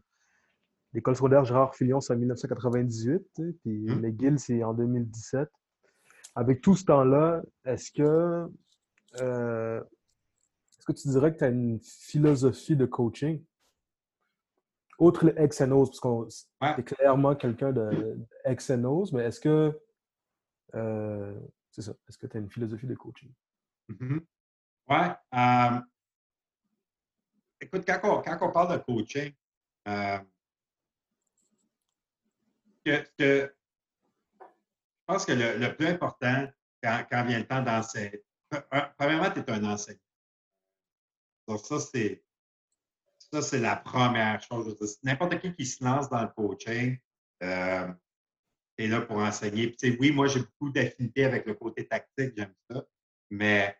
l'école 0.93 1.15
secondaire 1.15 1.43
Gérard 1.45 1.75
Filion, 1.75 1.99
c'est 1.99 2.13
en 2.13 2.17
1998, 2.17 3.21
puis 3.63 3.91
hum. 3.91 4.01
McGill, 4.01 4.39
c'est 4.39 4.63
en 4.63 4.73
2017. 4.73 5.49
Avec 6.37 6.61
tout 6.61 6.75
ce 6.75 6.85
temps-là, 6.85 7.41
est-ce 7.65 7.91
que, 7.91 8.47
euh, 9.21 9.81
est-ce 9.81 10.85
que 10.85 10.91
tu 10.91 11.07
dirais 11.07 11.33
que 11.33 11.39
tu 11.39 11.43
as 11.43 11.49
une 11.49 11.79
philosophie 11.81 12.75
de 12.75 12.85
coaching? 12.85 13.43
Outre 14.99 15.25
les 15.25 15.45
X 15.45 15.61
and 15.61 15.69
parce 15.69 15.99
qu'on 15.99 16.27
est 16.61 16.83
clairement 16.83 17.35
quelqu'un 17.35 17.71
de, 17.71 18.19
X 18.45 18.69
and 18.69 19.05
mais 19.13 19.23
est-ce 19.23 19.39
que 19.39 19.79
c'est 21.71 21.81
ça. 21.81 21.91
Est-ce 22.07 22.19
que 22.19 22.27
tu 22.27 22.37
as 22.37 22.39
une 22.39 22.51
philosophie 22.51 22.85
de 22.85 22.93
coaching? 22.93 23.31
Mm-hmm. 23.89 24.19
Oui. 24.89 24.97
Euh, 25.33 25.81
écoute, 27.61 27.83
quand 27.85 28.21
on, 28.41 28.51
parle 28.51 28.77
de 28.77 28.83
coaching, 28.83 29.33
euh, 29.87 30.19
je 32.85 33.49
pense 35.07 35.25
que 35.25 35.31
le, 35.31 35.75
plus 35.75 35.87
important 35.87 36.47
quand, 36.83 37.25
vient 37.25 37.39
le 37.39 37.47
temps 37.47 37.61
d'enseigner, 37.61 38.23
premièrement, 38.97 39.31
tu 39.31 39.39
es 39.39 39.49
un 39.49 39.63
enseignant. 39.63 39.99
Donc, 41.47 41.65
ça, 41.65 41.79
c'est 41.79 42.23
ça, 43.31 43.41
c'est 43.41 43.59
la 43.59 43.75
première 43.75 44.41
chose. 44.41 44.99
N'importe 45.03 45.39
qui 45.39 45.53
qui 45.53 45.65
se 45.65 45.83
lance 45.83 46.09
dans 46.09 46.21
le 46.21 46.29
coaching, 46.29 46.97
euh, 47.43 47.87
est 48.77 48.87
là 48.87 49.01
pour 49.01 49.17
enseigner. 49.17 49.75
oui, 49.99 50.11
moi, 50.11 50.27
j'ai 50.27 50.39
beaucoup 50.39 50.69
d'affinité 50.69 51.25
avec 51.25 51.45
le 51.45 51.55
côté 51.55 51.87
tactique, 51.87 52.33
j'aime 52.37 52.53
ça. 52.69 52.85
Mais, 53.29 53.77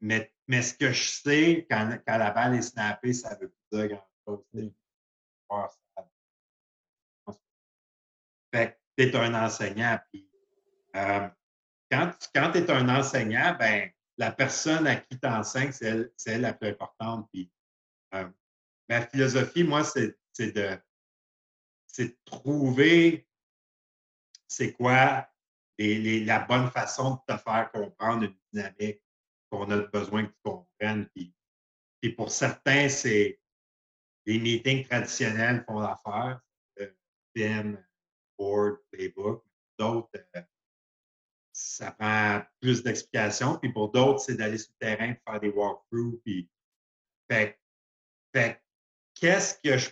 mais, 0.00 0.32
mais, 0.46 0.62
ce 0.62 0.74
que 0.74 0.92
je 0.92 1.08
sais, 1.08 1.66
quand, 1.70 1.98
quand 2.06 2.18
la 2.18 2.30
balle 2.30 2.54
est 2.54 2.62
snappée, 2.62 3.12
ça 3.12 3.36
veut 3.36 3.48
plus 3.48 3.78
dire 3.78 4.02
grand-chose. 5.48 5.80
Tu 8.96 9.04
es 9.04 9.16
un 9.16 9.34
enseignant. 9.34 9.98
Puis, 10.10 10.28
euh, 10.94 11.28
quand, 11.90 12.12
quand 12.34 12.52
tu 12.52 12.58
es 12.58 12.70
un 12.70 12.88
enseignant, 12.88 13.56
ben, 13.58 13.90
la 14.18 14.32
personne 14.32 14.86
à 14.86 14.96
qui 14.96 15.18
tu 15.18 15.28
enseignes, 15.28 15.72
c'est 15.72 16.08
elle, 16.26 16.40
la 16.40 16.54
plus 16.54 16.68
importante. 16.68 17.28
Puis, 17.32 17.50
euh, 18.14 18.28
ma 18.88 19.06
philosophie, 19.06 19.64
moi, 19.64 19.84
c'est 19.84 20.16
de, 20.38 20.78
trouver 22.24 23.26
c'est 24.48 24.72
quoi 24.72 25.28
la 25.78 26.40
bonne 26.40 26.70
façon 26.70 27.14
de 27.28 27.34
te 27.34 27.38
faire 27.38 27.70
comprendre 27.72 28.24
une 28.24 28.36
dynamique 28.52 29.02
qu'on 29.50 29.70
a 29.70 29.78
besoin 29.78 30.24
que 30.24 30.32
tu 30.32 30.40
comprennes. 30.42 31.08
Puis, 31.14 31.34
pour 32.16 32.30
certains, 32.30 32.88
c'est 32.88 33.40
les 34.24 34.38
meetings 34.38 34.86
traditionnels 34.86 35.64
font 35.66 35.80
l'affaire, 35.80 36.40
euh, 36.80 37.76
board, 38.38 38.78
playbook. 38.90 39.44
D'autres, 39.78 40.10
euh, 40.36 40.42
ça 41.52 41.90
prend 41.92 42.42
plus 42.60 42.82
d'explications. 42.82 43.58
Puis 43.58 43.72
pour 43.72 43.90
d'autres, 43.90 44.20
c'est 44.20 44.34
d'aller 44.36 44.58
sur 44.58 44.72
le 44.80 44.86
terrain, 44.86 45.14
faire 45.26 45.40
des 45.40 45.50
walkthroughs. 45.50 46.20
Puis, 46.24 46.48
fait, 47.30 47.58
qu'est-ce 49.14 49.54
que 49.62 49.78
je. 49.78 49.90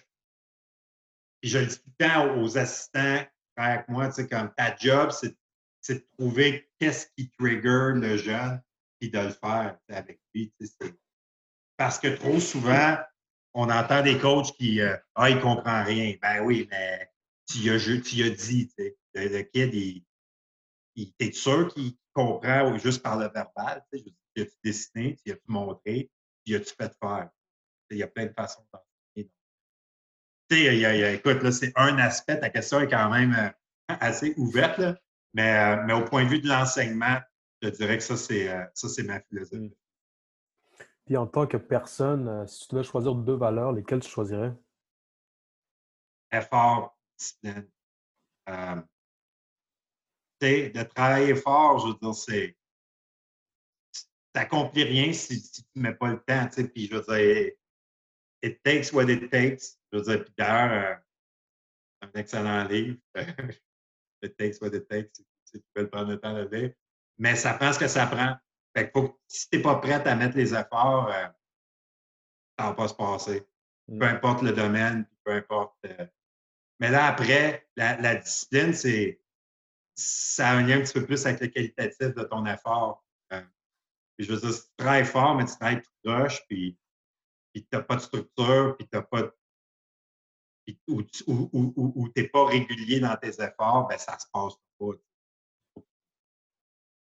Puis 1.41 1.51
je 1.51 1.59
le 1.59 1.67
dis 1.67 1.79
tout 1.79 1.91
le 1.99 2.07
temps 2.07 2.39
aux 2.39 2.57
assistants 2.57 3.25
avec 3.57 3.89
moi, 3.89 4.09
tu 4.09 4.15
sais, 4.15 4.29
comme 4.29 4.53
ta 4.55 4.75
job, 4.77 5.11
c'est 5.11 5.95
de 5.95 6.07
trouver 6.19 6.69
qu'est-ce 6.79 7.07
qui 7.17 7.31
trigger 7.31 7.93
le 7.95 8.17
jeune, 8.17 8.63
puis 8.99 9.11
de 9.11 9.19
le 9.19 9.31
faire 9.31 9.79
avec 9.89 10.21
lui. 10.35 10.53
Parce 11.77 11.99
que 11.99 12.09
trop 12.09 12.41
souvent, 12.41 12.97
on 13.53 13.71
entend 13.71 14.03
des 14.03 14.19
coachs 14.19 14.53
qui 14.57 14.81
euh, 14.81 14.97
Ah, 15.15 15.31
il 15.31 15.41
comprend 15.41 15.85
rien. 15.85 16.15
Ben 16.21 16.41
oui, 16.43 16.67
mais 16.71 17.11
tu 17.47 17.59
y 17.59 17.71
as, 17.71 17.79
tu 17.79 18.23
as 18.23 18.31
dit, 18.31 18.71
le, 19.15 19.43
kid, 19.43 19.75
il, 19.75 20.05
il 20.97 21.13
t'es 21.15 21.33
sûr 21.33 21.73
qu'il 21.73 21.97
comprend 22.13 22.77
juste 22.79 23.03
par 23.03 23.19
le 23.19 23.29
verbal? 23.29 23.85
Tu 23.93 24.43
as-tu 24.43 24.57
dessiné, 24.63 25.17
tu 25.25 25.33
as-tu 25.33 25.43
montré, 25.47 26.11
tu 26.45 26.55
as-tu 26.55 26.75
fait 26.75 26.93
faire? 27.01 27.31
Il 27.91 27.99
y 27.99 28.03
a 28.03 28.09
plein 28.09 28.27
de 28.27 28.33
façons 28.33 28.65
d'enseigner 28.73 28.95
écoute, 30.51 31.43
là, 31.43 31.53
c'est 31.53 31.73
un 31.77 31.99
aspect, 31.99 32.39
ta 32.39 32.51
question 32.51 32.81
est 32.81 32.89
quand 32.89 33.11
même 33.11 33.35
euh, 33.35 33.95
assez 34.01 34.35
ouverte, 34.37 34.81
mais, 35.33 35.77
euh, 35.77 35.83
mais 35.85 35.93
au 35.93 36.05
point 36.05 36.25
de 36.25 36.29
vue 36.29 36.41
de 36.41 36.49
l'enseignement, 36.49 37.19
je 37.63 37.69
dirais 37.71 37.99
que 37.99 38.03
ça, 38.03 38.17
c'est 38.17 38.49
euh, 38.49 39.05
ma 39.05 39.21
philosophie. 39.21 39.57
Mmh. 39.57 39.71
Puis 41.07 41.17
en 41.17 41.27
tant 41.27 41.47
que 41.47 41.59
personne, 41.59 42.47
si 42.47 42.67
tu 42.67 42.75
devais 42.75 42.85
choisir 42.85 43.15
deux 43.15 43.35
valeurs, 43.35 43.73
lesquelles 43.73 44.01
tu 44.01 44.09
choisirais? 44.09 44.55
Effort, 46.33 46.94
discipline. 47.19 47.71
Euh, 48.49 48.83
de 50.41 50.83
travailler 50.83 51.35
fort, 51.35 51.79
je 51.79 51.87
veux 51.89 51.99
dire, 52.01 52.15
c'est. 52.15 52.57
Tu 53.93 54.03
n'accomplis 54.35 54.85
rien 54.85 55.13
si, 55.13 55.41
tu 55.41 55.63
ne 55.77 55.83
mets 55.83 55.95
pas 55.95 56.09
le 56.09 56.23
temps, 56.23 56.47
tu 56.49 56.55
sais. 56.55 56.69
Puis 56.69 56.87
je 56.87 56.97
veux 56.97 57.03
dire, 57.03 57.53
it 58.43 58.63
takes 58.63 58.93
what 58.93 59.05
it 59.05 59.31
takes. 59.31 59.79
Je 59.93 59.99
veux 59.99 60.05
dire, 60.05 60.25
puis 60.25 60.35
d'ailleurs, 60.37 61.01
un 62.03 62.11
excellent 62.15 62.65
livre. 62.65 62.99
it 64.23 64.37
takes 64.37 64.61
what 64.61 64.75
it 64.75 64.89
takes, 64.89 65.15
si 65.45 65.59
tu 65.59 65.65
peux 65.73 65.89
prendre 65.89 66.11
le 66.11 66.21
temps 66.21 66.35
de 66.35 66.49
lire. 66.55 66.73
Mais 67.19 67.37
ça 67.37 67.55
prend 67.55 67.73
ce 67.73 67.79
que 67.79 67.89
ça 67.89 68.07
prend. 68.07 68.37
Fait 68.77 68.91
que 68.91 69.01
faut, 69.01 69.21
si 69.29 69.49
tu 69.49 69.57
n'es 69.57 69.63
pas 69.63 69.77
prêt 69.77 70.07
à 70.07 70.17
mettre 70.17 70.37
les 70.37 70.53
efforts, 70.53 71.09
euh, 71.09 71.29
ça 72.59 72.65
ne 72.65 72.69
va 72.71 72.75
pas 72.75 72.89
se 72.89 72.95
passer. 72.95 73.47
Peu 73.87 73.95
mm. 73.95 74.03
importe 74.03 74.43
le 74.43 74.53
domaine, 74.53 75.09
peu 75.23 75.33
importe. 75.33 75.77
Euh. 75.87 76.07
Mais 76.81 76.91
là, 76.91 77.07
après, 77.07 77.69
la, 77.77 78.17
discipline, 78.17 78.73
c'est 78.73 79.21
ça 79.95 80.51
a 80.51 80.57
un 80.57 80.67
lien 80.67 80.79
un 80.79 80.83
petit 80.83 80.93
peu 80.93 81.07
plus 81.07 81.25
avec 81.25 81.41
le 81.41 81.47
qualitatif 81.49 82.15
de 82.15 82.25
ton 82.25 82.45
effort. 82.47 83.05
Euh. 83.33 83.43
je 84.19 84.33
veux 84.33 84.41
dire, 84.41 84.53
si 84.53 84.63
tu 84.77 85.05
fort, 85.05 85.37
mais 85.37 85.45
tu 85.45 85.53
travailles 85.53 85.83
tout 85.83 86.11
rush, 86.11 86.43
puis, 86.49 86.77
puis 87.53 87.63
tu 87.63 87.69
n'as 87.73 87.83
pas 87.83 87.97
de 87.97 88.01
structure, 88.01 88.77
puis 88.77 88.89
tu 88.89 88.97
n'as 88.97 89.03
pas 89.03 89.23
de 89.23 89.33
ou, 90.89 91.03
tu 91.03 91.25
n'es 92.17 92.29
pas 92.29 92.47
régulier 92.47 93.01
dans 93.01 93.17
tes 93.17 93.43
efforts, 93.43 93.87
ben 93.89 93.99
ça 93.99 94.19
se 94.19 94.27
passe 94.33 94.55
pas. 94.79 94.91
Il 95.77 95.83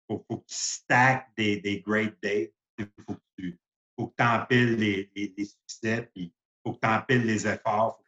faut, 0.08 0.20
que 0.20 0.46
tu 0.46 0.56
stacks 0.56 1.28
des, 1.38 1.60
des 1.62 1.82
great 1.82 2.18
days. 2.22 2.54
Il 2.78 2.90
faut 3.06 4.08
que 4.08 4.16
tu 4.18 4.24
empiles 4.24 4.76
les, 4.76 5.12
les, 5.16 5.34
les, 5.38 5.46
succès, 5.46 6.10
puis 6.14 6.24
il 6.26 6.34
faut 6.64 6.74
que 6.74 6.80
tu 6.80 6.88
empiles 6.88 7.26
les 7.26 7.48
efforts. 7.48 8.02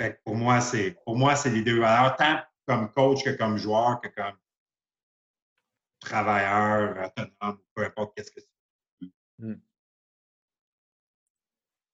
Fait 0.00 0.18
pour 0.24 0.34
moi, 0.34 0.62
c'est 0.62 0.92
pour 1.04 1.14
moi, 1.14 1.36
c'est 1.36 1.50
les 1.50 1.60
deux 1.60 1.78
valeurs, 1.78 2.16
tant 2.16 2.40
comme 2.66 2.90
coach 2.90 3.22
que 3.22 3.36
comme 3.36 3.58
joueur, 3.58 4.00
que 4.00 4.08
comme 4.08 4.38
travailleur, 6.00 7.12
autonome, 7.18 7.58
peu 7.74 7.84
importe 7.84 8.16
qu'est-ce 8.16 8.30
que 8.30 8.40
c'est. 8.40 9.08
Hmm. 9.38 9.60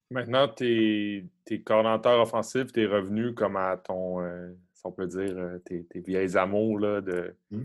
Maintenant, 0.09 0.47
tes, 0.47 1.27
tes 1.43 1.61
coordonnateurs 1.61 2.21
offensifs, 2.21 2.71
tes 2.71 2.85
revenus 2.85 3.35
comme 3.35 3.57
à 3.57 3.75
ton, 3.75 4.21
euh, 4.21 4.53
si 4.73 4.85
on 4.85 4.93
peut 4.93 5.07
dire, 5.07 5.37
euh, 5.37 5.57
tes, 5.65 5.83
tes 5.83 5.99
vieilles 5.99 6.37
amours 6.37 6.79
là, 6.79 7.01
de, 7.01 7.35
mmh. 7.51 7.63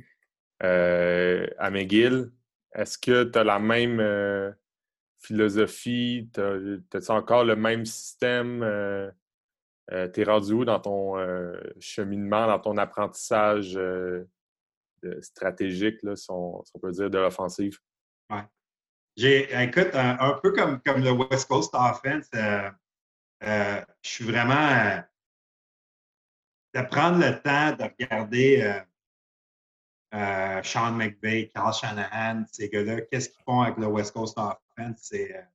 euh, 0.65 1.47
à 1.59 1.71
McGill, 1.71 2.33
est-ce 2.75 2.99
que 2.99 3.23
tu 3.23 3.39
as 3.39 3.45
la 3.45 3.61
même 3.61 4.57
philosophie? 5.21 6.29
As-tu 6.37 7.11
encore 7.13 7.45
le 7.45 7.55
même 7.55 7.87
système? 7.87 9.13
T'es 10.13 10.25
rendu 10.25 10.53
où 10.53 10.65
dans 10.65 10.81
ton 10.81 11.17
cheminement, 11.81 12.47
dans 12.47 12.59
ton 12.59 12.77
apprentissage 12.79 13.79
stratégique, 15.21 16.03
là, 16.03 16.17
si, 16.17 16.31
on, 16.31 16.63
peut 16.81 16.93
dire, 16.93 17.11
de 17.11 17.19
l'offensive? 17.19 17.79
Ouais. 18.31 18.45
J'ai, 19.17 19.63
écoute, 19.63 19.95
un, 19.95 20.39
peu 20.43 20.53
comme, 20.53 20.81
comme 20.81 21.03
le 21.03 21.11
West 21.11 21.47
Coast 21.49 21.75
Offense, 21.75 22.29
euh, 22.35 22.71
euh, 23.43 23.85
je 24.03 24.09
suis 24.09 24.25
vraiment 24.25 24.55
euh, 24.55 25.01
de 26.75 26.87
prendre 26.87 27.19
le 27.19 27.41
temps 27.43 27.77
de 27.77 27.85
regarder 27.85 28.83
Sean 30.63 30.93
McVay, 30.93 31.51
Carl 31.55 31.75
Shanahan, 31.75 32.45
ces 32.51 32.71
gars-là, 32.71 33.03
qu'est-ce 33.03 33.29
qu'ils 33.29 33.45
font 33.45 33.61
avec 33.61 33.77
le 33.77 33.87
West 33.87 34.15
Coast 34.15 34.39
Offense, 34.39 34.99
c'est 35.03 35.47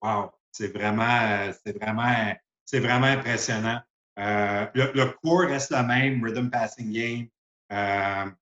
wow, 0.00 0.30
c'est 0.52 0.68
vraiment, 0.68 1.52
c'est 1.64 1.76
vraiment, 1.76 2.32
c'est 2.68 2.80
vraiment 2.80 3.06
impressionnant. 3.06 3.80
le, 4.18 4.92
le, 4.92 5.06
cours 5.22 5.40
reste 5.40 5.70
le 5.70 5.82
même, 5.84 6.22
rhythm 6.22 6.50
passing 6.50 6.92
game, 6.92 8.34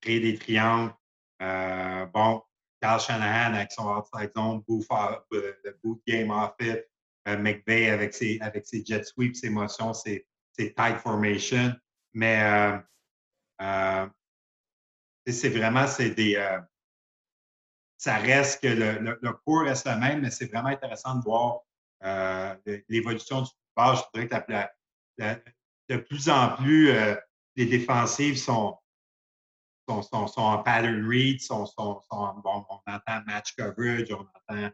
créer 0.00 0.20
des 0.20 0.38
triangles. 0.38 0.94
bon, 1.38 2.42
Carl 2.80 2.98
Shanahan 2.98 3.52
avec 3.54 3.72
son 3.72 3.88
outside 3.88 4.32
zone, 4.34 4.62
euh, 4.70 5.52
le 5.64 5.78
boot 5.84 6.00
game 6.06 6.30
off 6.30 6.54
it, 6.60 6.82
euh, 7.28 7.36
McVeigh 7.36 7.90
avec 7.90 8.14
ses, 8.14 8.38
avec 8.40 8.66
ses 8.66 8.82
jet 8.82 9.04
sweeps, 9.04 9.40
ses 9.40 9.50
motions, 9.50 9.92
ses, 9.92 10.26
tight 10.56 10.96
formation. 10.96 11.74
Mais 12.14 12.80
euh, 13.60 14.06
c'est 15.26 15.50
vraiment, 15.50 15.86
c'est 15.86 16.10
des. 16.10 16.42
ça 17.98 18.16
reste 18.16 18.62
que 18.62 18.68
le, 18.68 19.18
le, 19.20 19.32
cours 19.32 19.64
reste 19.64 19.86
le 19.86 19.98
même, 19.98 20.22
mais 20.22 20.30
c'est 20.30 20.46
vraiment 20.46 20.68
intéressant 20.68 21.16
de 21.16 21.22
voir 21.22 21.65
l'évolution 22.88 23.42
du 23.42 23.48
football. 23.48 23.96
Je 23.96 24.02
voudrais 24.20 24.64
que 25.18 25.40
de 25.88 25.96
plus 25.96 26.28
en 26.28 26.56
plus, 26.56 26.92
les 27.56 27.66
défensives 27.66 28.36
sont, 28.36 28.78
sont, 29.88 30.26
sont, 30.26 30.40
en 30.40 30.62
pattern 30.62 31.08
read, 31.08 31.40
sont, 31.40 31.66
sont, 31.66 32.02
on 32.10 32.42
entend 32.86 33.22
match 33.26 33.54
coverage, 33.56 34.10
on 34.10 34.20
entend 34.20 34.70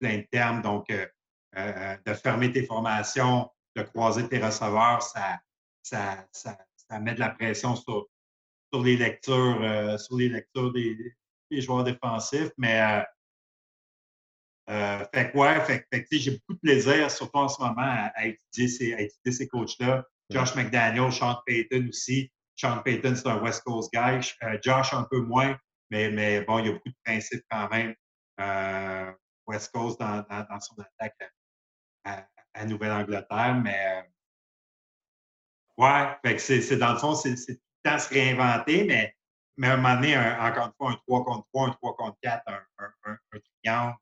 plein 0.00 0.18
de 0.18 0.26
termes. 0.30 0.62
Donc, 0.62 0.90
euh, 0.90 1.06
euh, 1.56 1.96
de 2.04 2.14
fermer 2.14 2.52
tes 2.52 2.64
formations, 2.64 3.50
de 3.76 3.82
croiser 3.82 4.28
tes 4.28 4.38
receveurs, 4.38 5.02
ça, 5.02 5.38
ça, 5.82 6.26
ça, 6.32 6.58
ça 6.76 6.98
met 6.98 7.14
de 7.14 7.20
la 7.20 7.30
pression 7.30 7.76
sur, 7.76 8.06
sur 8.72 8.82
les 8.82 8.96
lectures, 8.96 9.60
euh, 9.62 9.98
sur 9.98 10.16
les 10.16 10.28
lectures 10.28 10.72
des, 10.72 11.14
des, 11.50 11.60
joueurs 11.60 11.84
défensifs. 11.84 12.50
Mais 12.56 13.04
fait 14.68 15.32
quoi 15.32 15.60
fait, 15.60 15.86
fait 15.92 16.06
j'ai 16.10 16.30
beaucoup 16.32 16.54
de 16.54 16.60
plaisir, 16.60 17.10
surtout 17.10 17.38
en 17.38 17.48
ce 17.48 17.60
moment, 17.60 18.10
à, 18.14 18.26
étudier 18.26 18.68
ces, 18.68 18.94
à 18.94 19.00
étudier 19.00 19.32
ces 19.32 19.48
coachs-là. 19.48 20.04
Josh 20.30 20.54
McDaniel, 20.54 21.12
Sean 21.12 21.36
Payton 21.44 21.88
aussi. 21.88 22.30
Sean 22.56 22.82
Payton, 22.82 23.16
c'est 23.16 23.26
un 23.26 23.40
West 23.42 23.62
Coast 23.64 23.92
guy. 23.92 24.20
Euh, 24.42 24.58
Josh, 24.62 24.92
un 24.94 25.04
peu 25.04 25.20
moins, 25.20 25.56
mais, 25.90 26.10
mais 26.10 26.42
bon, 26.42 26.58
il 26.58 26.66
y 26.66 26.68
a 26.68 26.72
beaucoup 26.72 26.88
de 26.88 26.94
principes 27.04 27.44
quand 27.50 27.68
même. 27.70 27.94
Euh, 28.40 29.12
West 29.46 29.72
Coast 29.72 29.98
dans, 29.98 30.24
dans, 30.28 30.60
son 30.60 30.76
attaque 30.78 31.16
à, 32.04 32.26
Nouvelle-Angleterre, 32.64 33.60
mais 33.62 34.02
euh, 34.02 34.02
ouais, 35.78 36.38
c'est 36.38 36.76
dans 36.76 36.92
le 36.92 36.98
fond, 36.98 37.14
c'est 37.14 37.34
tout 37.34 37.60
le 37.84 37.90
temps 37.90 37.98
se 37.98 38.08
réinventer, 38.12 38.84
mais, 38.84 39.14
mais 39.56 39.68
à 39.68 39.74
un 39.74 39.76
moment 39.76 39.94
donné, 39.94 40.16
encore 40.18 40.66
une 40.66 40.72
fois, 40.76 40.90
un 40.90 40.96
3 41.06 41.24
contre 41.24 41.46
3, 41.52 41.68
un 41.68 41.70
3 41.72 41.96
contre 41.96 42.18
4, 42.22 42.42
un, 42.46 42.62
un, 42.78 43.12
un, 43.32 43.38
triangle, 43.62 43.96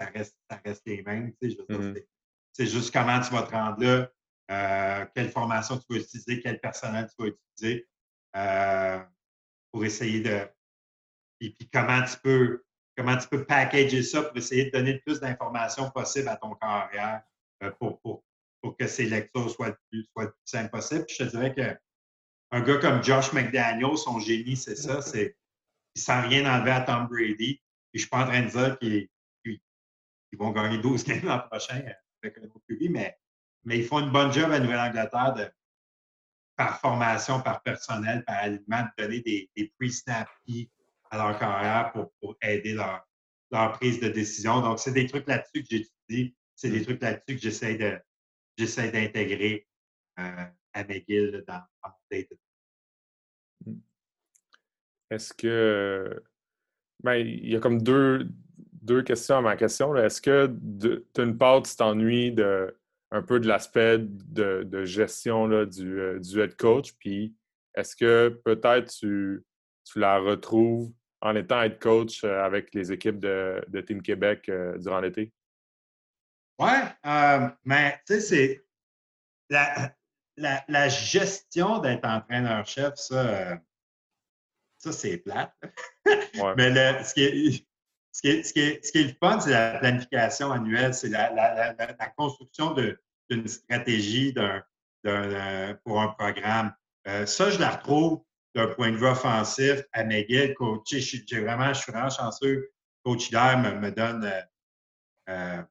ça 0.00 0.06
reste, 0.06 0.36
ça 0.50 0.60
reste 0.64 0.82
les 0.86 1.02
mêmes. 1.02 1.32
Tu 1.40 1.50
sais, 1.50 1.56
mm-hmm. 1.68 2.04
C'est 2.52 2.66
juste 2.66 2.92
comment 2.92 3.20
tu 3.20 3.30
vas 3.30 3.42
te 3.42 3.52
rendre 3.52 3.82
là. 3.82 4.10
Euh, 4.50 5.06
quelle 5.14 5.30
formation 5.30 5.78
tu 5.78 5.84
vas 5.90 5.98
utiliser, 5.98 6.40
quel 6.40 6.60
personnel 6.60 7.08
tu 7.08 7.14
vas 7.22 7.30
utiliser 7.30 7.88
euh, 8.36 9.02
pour 9.72 9.84
essayer 9.84 10.20
de. 10.20 10.48
Et 11.40 11.50
puis 11.50 11.68
comment 11.70 12.02
tu 12.04 12.16
peux 12.22 12.64
comment 12.96 13.16
tu 13.16 13.28
peux 13.28 13.44
packager 13.44 14.02
ça 14.02 14.22
pour 14.22 14.36
essayer 14.36 14.66
de 14.66 14.70
donner 14.70 14.94
le 14.94 15.00
plus 15.00 15.20
d'informations 15.20 15.90
possible 15.90 16.28
à 16.28 16.36
ton 16.36 16.54
carrière 16.54 17.22
euh, 17.62 17.70
pour, 17.72 18.00
pour, 18.00 18.24
pour, 18.62 18.76
que 18.76 18.86
ces 18.86 19.04
lectures 19.04 19.50
soient 19.50 19.68
le 19.68 19.78
plus, 19.90 20.04
soient 20.12 20.24
le 20.24 20.30
plus 20.30 20.46
simple 20.46 20.70
possible. 20.70 21.04
je 21.08 21.16
te 21.16 21.24
dirais 21.24 21.54
qu'un 21.54 22.60
gars 22.62 22.78
comme 22.78 23.02
Josh 23.02 23.32
McDaniel, 23.34 23.98
son 23.98 24.18
génie, 24.18 24.56
c'est 24.56 24.76
ça, 24.76 25.02
c'est 25.02 25.36
il 25.94 26.02
sent 26.02 26.20
rien 26.20 26.54
enlever 26.54 26.70
à 26.70 26.82
Tom 26.82 27.06
Brady. 27.08 27.60
Et 27.92 27.98
je 27.98 28.00
suis 28.00 28.08
pas 28.10 28.24
en 28.24 28.26
train 28.26 28.42
de 28.42 28.50
dire 28.50 28.78
qu'ils 30.28 30.38
vont 30.38 30.50
gagner 30.50 30.78
12 30.78 31.04
games 31.04 31.24
l'an 31.24 31.40
prochain 31.40 31.82
avec 32.22 32.38
un 32.38 32.42
autre 32.44 32.60
QB, 32.68 32.90
mais 32.90 33.18
mais 33.66 33.78
ils 33.78 33.84
font 33.84 33.98
une 33.98 34.12
bonne 34.12 34.32
job 34.32 34.50
à 34.52 34.60
Nouvelle-Angleterre 34.60 35.50
par 36.54 36.80
formation, 36.80 37.42
par 37.42 37.62
personnel, 37.62 38.24
par 38.24 38.36
aliment, 38.36 38.82
de 38.96 39.02
donner 39.02 39.20
des, 39.20 39.50
des 39.56 39.72
pre-snap 39.78 40.28
à 41.10 41.16
leur 41.18 41.38
carrière 41.38 41.92
pour, 41.92 42.12
pour 42.20 42.36
aider 42.40 42.74
leur, 42.74 43.06
leur, 43.50 43.72
prise 43.72 44.00
de 44.00 44.08
décision. 44.08 44.60
Donc, 44.60 44.78
c'est 44.78 44.92
des 44.92 45.06
trucs 45.06 45.26
là-dessus 45.26 45.62
que 45.62 45.68
j'étudie. 45.68 46.36
C'est 46.54 46.70
des 46.70 46.82
trucs 46.82 47.02
là-dessus 47.02 47.36
que 47.36 47.42
j'essaie 47.42 47.76
de 47.76 47.98
j'essaie 48.56 48.90
d'intégrer 48.90 49.66
euh, 50.18 50.46
à 50.72 50.84
McGill 50.84 51.44
dans, 51.46 51.62
data. 52.10 52.34
Mmh. 53.66 53.74
Est-ce 55.10 55.34
que 55.34 56.24
ben, 57.02 57.14
il 57.16 57.50
y 57.50 57.56
a 57.56 57.60
comme 57.60 57.82
deux, 57.82 58.30
deux 58.86 59.02
questions 59.02 59.38
à 59.38 59.40
ma 59.40 59.56
question. 59.56 59.94
Est-ce 59.96 60.22
que 60.22 60.54
tu 60.80 61.20
as 61.20 61.24
une 61.24 61.36
part, 61.36 61.62
tu 61.62 61.74
t'ennuies 61.76 62.32
de 62.32 62.74
un 63.12 63.22
peu 63.22 63.38
de 63.38 63.46
l'aspect 63.46 63.98
de, 64.00 64.84
gestion 64.84 65.46
là, 65.46 65.64
du, 65.64 66.00
euh, 66.00 66.18
du, 66.18 66.40
head 66.40 66.56
coach? 66.56 66.92
Puis 66.98 67.34
est-ce 67.74 67.94
que 67.94 68.40
peut-être 68.44 68.90
tu, 68.90 69.44
tu, 69.84 69.98
la 69.98 70.18
retrouves 70.18 70.92
en 71.20 71.36
étant 71.36 71.62
head 71.62 71.78
coach 71.78 72.24
euh, 72.24 72.42
avec 72.42 72.74
les 72.74 72.92
équipes 72.92 73.20
de, 73.20 73.62
de 73.68 73.80
Team 73.80 74.02
Québec 74.02 74.48
euh, 74.48 74.78
durant 74.78 75.00
l'été? 75.00 75.32
Oui, 76.58 76.70
mais 77.64 78.00
tu 78.06 78.14
sais, 78.14 78.20
c'est 78.20 78.64
la, 79.50 79.94
la, 80.68 80.88
gestion 80.88 81.78
d'être 81.80 82.06
entraîneur-chef, 82.06 82.94
ça, 82.96 83.60
ça, 84.78 84.92
c'est 84.92 85.18
plate. 85.18 85.54
Mais 86.56 86.70
le, 86.70 87.04
ce, 87.04 87.12
qui 87.12 87.24
est, 87.24 87.66
ce, 88.16 88.52
qui 88.52 88.60
est, 88.60 88.94
le 88.94 89.14
fun, 89.22 89.40
c'est 89.40 89.50
la 89.50 89.78
planification 89.78 90.50
annuelle, 90.50 90.94
c'est 90.94 91.10
la, 91.10 92.12
construction 92.16 92.74
d'une 93.28 93.46
stratégie 93.46 94.34
euh, 95.06 95.74
pour 95.84 96.00
un 96.00 96.08
programme. 96.08 96.74
Euh, 97.06 97.26
ça, 97.26 97.50
je 97.50 97.58
la 97.58 97.70
retrouve 97.70 98.22
d'un 98.54 98.68
point 98.68 98.90
de 98.90 98.96
vue 98.96 99.06
offensif 99.06 99.82
à 99.92 100.02
McGill. 100.02 100.54
Coach, 100.54 100.94
j'ai 100.94 101.40
vraiment, 101.40 101.74
je 101.74 101.82
suis 101.82 101.92
vraiment 101.92 102.08
chanceux. 102.08 102.70
Coach 103.04 103.28
Hilaire 103.28 103.58
me, 103.58 103.90
donne 103.90 104.32
euh, 105.28 105.62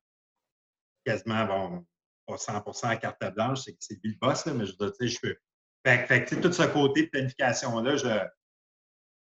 quasiment, 1.03 1.45
bon, 1.45 1.85
pas 2.27 2.37
100 2.37 2.87
à 2.89 2.97
carte 2.97 3.33
blanche, 3.33 3.61
c'est 3.79 4.03
lui 4.03 4.11
le 4.11 4.17
boss, 4.21 4.45
là, 4.45 4.53
mais 4.53 4.67
je 4.67 4.73
veux 4.79 4.91
dire, 4.99 5.09
je 5.09 5.19
peux. 5.19 5.35
Fait, 5.83 6.25
tout 6.25 6.51
ce 6.51 6.63
côté 6.63 7.03
de 7.03 7.09
planification-là, 7.09 7.95
je, 7.97 8.27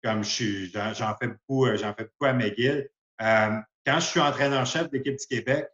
comme 0.03 0.23
j'en 0.23 1.15
fais 1.17 1.27
beaucoup, 1.27 1.65
fais 1.65 1.93
beaucoup 1.97 2.25
à 2.25 2.33
McGill. 2.33 2.87
Quand 3.19 3.99
je 3.99 4.05
suis 4.05 4.19
entraîneur-chef 4.19 4.89
de 4.89 4.97
l'équipe 4.97 5.17
du 5.17 5.27
Québec, 5.27 5.67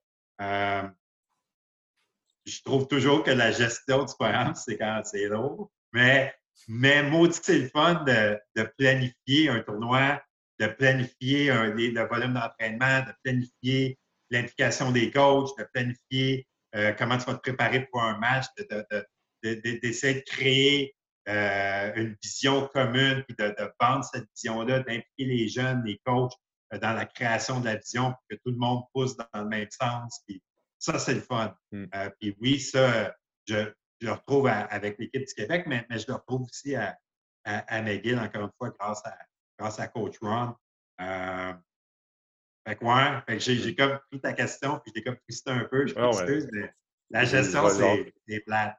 je 2.46 2.62
trouve 2.64 2.88
toujours 2.88 3.24
que 3.24 3.32
la 3.32 3.52
gestion 3.52 4.04
du 4.04 4.14
programme, 4.14 4.56
c'est 4.56 4.78
quand 4.78 5.02
c'est 5.06 5.28
lourd. 5.28 5.72
Mais, 5.94 6.34
mais 6.68 7.04
maudit, 7.04 7.40
c'est 7.42 7.60
le 7.60 7.70
fun 7.70 8.04
de, 8.06 8.38
de, 8.56 8.64
planifier 8.78 9.50
un 9.50 9.62
tournoi, 9.62 10.22
de 10.60 10.68
planifier 10.68 11.52
un, 11.52 11.66
le 11.74 12.08
volume 12.08 12.34
d'entraînement, 12.34 13.02
de 13.02 13.14
planifier 13.24 13.98
l'implication 14.30 14.92
des 14.92 15.12
coachs, 15.12 15.58
de 15.58 15.68
planifier 15.74 16.48
euh, 16.76 16.94
comment 16.94 17.18
tu 17.18 17.26
vas 17.26 17.36
te 17.36 17.42
préparer 17.42 17.88
pour 17.92 18.02
un 18.02 18.18
match, 18.18 18.46
d'essayer 18.58 20.14
de, 20.16 20.20
de, 20.20 20.24
créer 20.26 20.96
euh, 21.30 21.94
une 21.96 22.18
vision 22.22 22.68
commune, 22.74 23.24
puis 23.28 23.36
de, 23.38 23.56
vendre 23.80 24.04
cette 24.04 24.26
vision-là, 24.36 24.80
d'impliquer 24.80 25.26
les 25.26 25.48
jeunes, 25.48 25.84
les 25.86 26.00
coachs 26.06 26.34
euh, 26.34 26.43
dans 26.78 26.94
la 26.94 27.06
création 27.06 27.60
de 27.60 27.66
la 27.66 27.76
vision 27.76 28.12
pour 28.12 28.24
que 28.30 28.36
tout 28.36 28.52
le 28.52 28.58
monde 28.58 28.84
pousse 28.94 29.16
dans 29.16 29.42
le 29.42 29.46
même 29.46 29.68
sens. 29.70 30.22
Puis 30.28 30.42
ça, 30.80 31.00
c'est 31.00 31.16
le 31.16 31.22
fun. 31.22 31.56
Mm. 31.72 31.86
Euh, 31.96 32.10
puis 32.20 32.36
oui, 32.42 32.60
ça, 32.60 33.16
je, 33.48 33.72
le 34.02 34.12
retrouve 34.12 34.48
avec 34.48 35.00
l'équipe 35.00 35.26
du 35.26 35.34
Québec, 35.34 35.64
mais, 35.66 35.86
je 35.90 36.06
le 36.08 36.16
retrouve 36.16 36.44
aussi 36.44 36.76
à, 36.76 36.98
à, 37.46 37.82
McGill, 37.82 38.20
encore 38.20 38.44
une 38.44 38.52
fois, 38.58 38.70
grâce 38.78 39.02
à, 39.06 39.18
grâce 39.58 39.80
à 39.80 39.88
Coach 39.88 40.18
Ron. 40.22 40.56
Euh, 41.00 41.54
fait 42.68 42.76
que 42.76 42.86
ouais, 42.86 43.22
fait 43.26 43.38
que 43.38 43.44
j'ai 43.62 43.76
comme 43.76 44.00
pris 44.10 44.22
ta 44.22 44.34
question, 44.34 44.80
puis 44.80 44.92
j'ai 44.96 45.04
comme 45.04 45.18
ça 45.30 45.54
un 45.54 45.66
peu. 45.66 45.88
Je 45.88 45.94
ah 45.98 46.12
mais 46.52 46.74
la 47.10 47.26
gestion, 47.26 47.68
c'est 47.70 48.40
plate. 48.42 48.78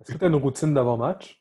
Est-ce 0.00 0.12
que 0.12 0.18
tu 0.18 0.24
as 0.24 0.28
une 0.28 0.34
routine 0.36 0.72
d'avant-match? 0.72 1.39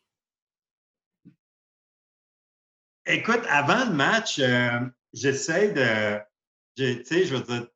Écoute, 3.11 3.41
avant 3.49 3.85
le 3.85 3.91
match, 3.91 4.37
euh, 4.37 4.81
j'essaie 5.13 5.71
de 5.71 6.19
tu 6.75 7.03
sais, 7.03 7.25
je 7.25 7.35
veux 7.35 7.41
dire, 7.41 7.67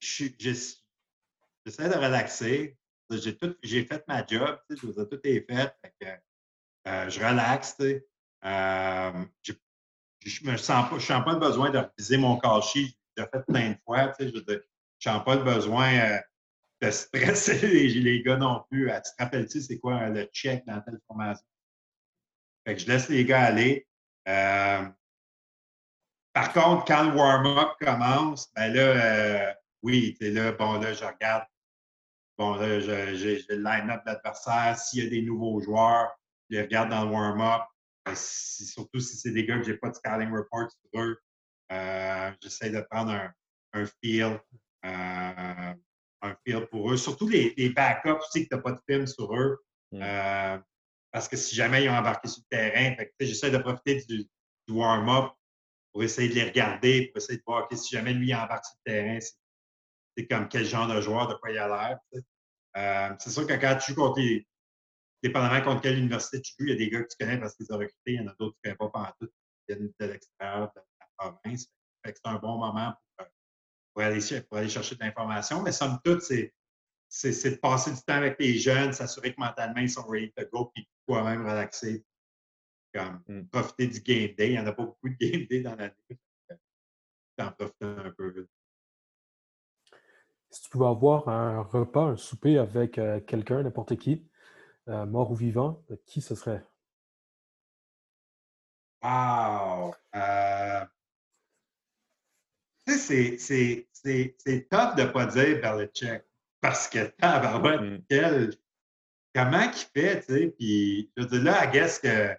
j'essaie 0.00 1.88
de 1.88 1.94
relaxer. 1.94 2.76
J'ai, 3.08 3.36
tout, 3.36 3.54
j'ai 3.62 3.84
fait 3.84 4.02
ma 4.08 4.26
job, 4.26 4.58
tu 4.68 4.74
sais, 4.74 4.80
je 4.82 4.86
veux 4.88 4.92
dire, 4.94 5.08
tout 5.08 5.20
est 5.22 5.46
fait. 5.48 6.20
euh, 6.88 7.08
je 7.08 7.20
relaxe. 7.20 7.76
Euh, 7.80 9.24
je 10.24 10.50
ne 10.50 10.56
sens 10.56 10.90
pas, 10.90 10.98
je 10.98 11.06
pas 11.06 11.32
le 11.34 11.38
besoin 11.38 11.70
de 11.70 11.78
reviser 11.78 12.16
mon 12.16 12.36
cachis. 12.36 12.98
J'ai 13.16 13.24
fait 13.24 13.46
plein 13.46 13.70
de 13.70 13.76
fois, 13.84 14.08
tu 14.08 14.24
sais, 14.24 14.32
je 14.34 14.40
je 14.98 15.08
sens 15.08 15.24
pas 15.24 15.36
le 15.36 15.44
besoin 15.44 16.20
de 16.80 16.90
stresser 16.90 17.60
les, 17.68 17.88
les, 17.90 18.22
gars 18.24 18.38
non 18.38 18.64
plus. 18.68 18.86
tu 18.88 19.02
te 19.02 19.22
rappelles-tu 19.22 19.60
c'est 19.60 19.78
quoi 19.78 20.08
le 20.08 20.24
check 20.32 20.66
dans 20.66 20.80
telle 20.80 20.98
formation? 21.06 21.46
Fait 22.66 22.74
que 22.74 22.80
je 22.80 22.88
laisse 22.88 23.08
les 23.08 23.24
gars 23.24 23.44
aller. 23.44 23.86
Euh, 24.28 24.84
par 26.32 26.52
contre, 26.52 26.84
quand 26.86 27.10
le 27.10 27.16
warm-up 27.16 27.72
commence, 27.80 28.52
ben 28.54 28.72
là, 28.72 28.80
euh, 28.80 29.52
oui, 29.82 30.16
tu 30.18 30.30
là, 30.30 30.52
bon, 30.52 30.80
là, 30.80 30.92
je 30.92 31.04
regarde. 31.04 31.44
Bon, 32.38 32.54
là, 32.54 32.80
j'ai 32.80 33.44
le 33.48 33.56
line-up 33.56 34.00
de 34.06 34.10
l'adversaire. 34.12 34.78
S'il 34.78 35.04
y 35.04 35.06
a 35.06 35.10
des 35.10 35.22
nouveaux 35.22 35.60
joueurs, 35.60 36.10
je 36.48 36.56
les 36.56 36.62
regarde 36.62 36.88
dans 36.88 37.04
le 37.04 37.10
warm-up. 37.10 37.62
Ben, 38.04 38.14
surtout 38.16 39.00
si 39.00 39.16
c'est 39.16 39.30
des 39.30 39.44
gars 39.44 39.58
que 39.58 39.64
je 39.64 39.72
n'ai 39.72 39.76
pas 39.76 39.90
de 39.90 39.94
scouting 39.94 40.30
report 40.32 40.70
sur 40.70 41.00
eux. 41.00 41.20
Euh, 41.70 42.32
J'essaie 42.42 42.70
de 42.70 42.80
prendre 42.90 43.12
un, 43.12 43.32
un 43.74 43.86
feel. 44.02 44.40
Euh, 44.84 45.74
un 46.22 46.36
feel 46.44 46.66
pour 46.66 46.92
eux. 46.92 46.96
Surtout 46.96 47.28
les, 47.28 47.54
les 47.56 47.70
backups, 47.70 48.18
tu 48.24 48.30
sais 48.30 48.44
que 48.44 48.48
tu 48.48 48.54
n'as 48.56 48.62
pas 48.62 48.72
de 48.72 48.80
film 48.88 49.06
sur 49.06 49.34
eux. 49.34 49.58
Mm. 49.92 50.00
Euh, 50.02 50.58
parce 51.12 51.28
que 51.28 51.36
si 51.36 51.54
jamais 51.54 51.84
ils 51.84 51.90
ont 51.90 51.94
embarqué 51.94 52.26
sur 52.26 52.42
le 52.50 52.56
terrain, 52.56 52.96
j'essaie 53.20 53.50
de 53.50 53.58
profiter 53.58 54.02
du, 54.08 54.28
warm-up 54.68 55.32
pour 55.92 56.02
essayer 56.02 56.30
de 56.30 56.34
les 56.34 56.44
regarder, 56.44 57.08
pour 57.08 57.18
essayer 57.18 57.36
de 57.36 57.42
voir 57.46 57.68
si 57.70 57.94
jamais 57.94 58.14
lui 58.14 58.34
embarque 58.34 58.64
sur 58.64 58.76
le 58.86 58.92
terrain, 58.92 59.18
c'est 60.16 60.26
comme 60.26 60.48
quel 60.48 60.64
genre 60.64 60.88
de 60.88 60.98
joueur, 61.02 61.28
de 61.28 61.34
quoi 61.34 61.50
il 61.50 61.58
a 61.58 61.68
l'air. 61.68 61.98
Euh, 62.76 63.14
c'est 63.18 63.30
sûr 63.30 63.46
que 63.46 63.52
quand 63.52 63.76
tu 63.76 63.92
joues 63.92 64.14
les, 64.16 64.46
dépendamment 65.22 65.60
contre 65.60 65.82
quelle 65.82 65.98
université 65.98 66.40
tu 66.40 66.52
joues, 66.58 66.66
il 66.66 66.70
y 66.70 66.72
a 66.72 66.76
des 66.76 66.88
gars 66.88 67.02
que 67.02 67.08
tu 67.08 67.16
connais 67.20 67.38
parce 67.38 67.54
qu'ils 67.54 67.70
ont 67.70 67.76
recruté, 67.76 67.96
il 68.06 68.14
y 68.14 68.20
en 68.20 68.28
a 68.28 68.34
d'autres 68.38 68.56
que 68.62 68.68
tu 68.68 68.70
ne 68.70 68.74
connais 68.74 68.76
pas 68.76 68.88
pendant 68.88 69.12
tout, 69.20 69.26
qui 69.26 69.74
viennent 69.74 69.92
de 70.00 70.06
l'extérieur 70.06 70.72
de 70.74 70.80
la 71.00 71.06
province. 71.18 71.66
c'est 72.04 72.16
un 72.24 72.36
bon 72.36 72.56
moment 72.56 72.94
pour, 73.18 73.26
pour, 73.92 74.02
aller, 74.02 74.20
pour 74.48 74.56
aller 74.56 74.70
chercher 74.70 74.94
de 74.94 75.00
l'information. 75.00 75.62
Mais 75.62 75.72
somme 75.72 75.98
toute, 76.02 76.22
c'est 76.22 76.54
c'est 77.14 77.50
de 77.50 77.56
passer 77.56 77.92
du 77.92 78.00
temps 78.00 78.14
avec 78.14 78.40
les 78.40 78.58
jeunes, 78.58 78.92
s'assurer 78.94 79.34
que 79.34 79.40
mentalement, 79.40 79.80
ils 79.80 79.90
sont 79.90 80.06
ready 80.06 80.32
to 80.32 80.44
go, 80.50 80.72
puis 80.74 80.88
toi-même 81.06 81.42
relaxer 81.42 82.06
comme 82.94 83.22
mmh. 83.28 83.48
profiter 83.48 83.86
du 83.86 84.00
game 84.00 84.34
day. 84.34 84.48
Il 84.48 84.52
n'y 84.52 84.58
en 84.58 84.66
a 84.66 84.72
pas 84.72 84.84
beaucoup 84.84 85.10
de 85.10 85.16
game 85.20 85.46
day 85.46 85.60
dans 85.60 85.74
l'année. 85.74 85.94
T'en 87.36 87.52
profites 87.52 87.82
un 87.82 88.10
peu. 88.16 88.48
Si 90.50 90.62
tu 90.62 90.70
pouvais 90.70 90.86
avoir 90.86 91.28
un 91.28 91.60
repas, 91.62 92.04
un 92.04 92.16
souper 92.16 92.56
avec 92.58 92.98
euh, 92.98 93.20
quelqu'un, 93.20 93.62
n'importe 93.62 93.96
qui, 93.96 94.26
euh, 94.88 95.04
mort 95.04 95.30
ou 95.30 95.34
vivant, 95.34 95.82
euh, 95.90 95.96
qui 96.06 96.22
ce 96.22 96.34
serait? 96.34 96.64
Wow! 99.02 99.94
tu 102.86 102.98
sais, 102.98 103.36
c'est 103.92 104.68
top 104.70 104.96
de 104.96 105.02
ne 105.02 105.08
pas 105.08 105.26
dire 105.26 105.60
Belichick 105.60 106.22
parce 106.62 106.88
que 106.88 107.04
tabarouette, 107.18 107.80
mmh. 107.82 107.98
quel... 108.08 108.54
comment 109.34 109.70
il 109.70 110.00
fait, 110.00 110.20
tu 110.20 110.32
sais? 110.32 110.54
Puis, 110.58 111.12
je 111.14 111.22
veux 111.22 111.28
dire, 111.28 111.42
là, 111.42 111.66
I 111.66 111.70
guess 111.70 111.98
que 111.98 112.34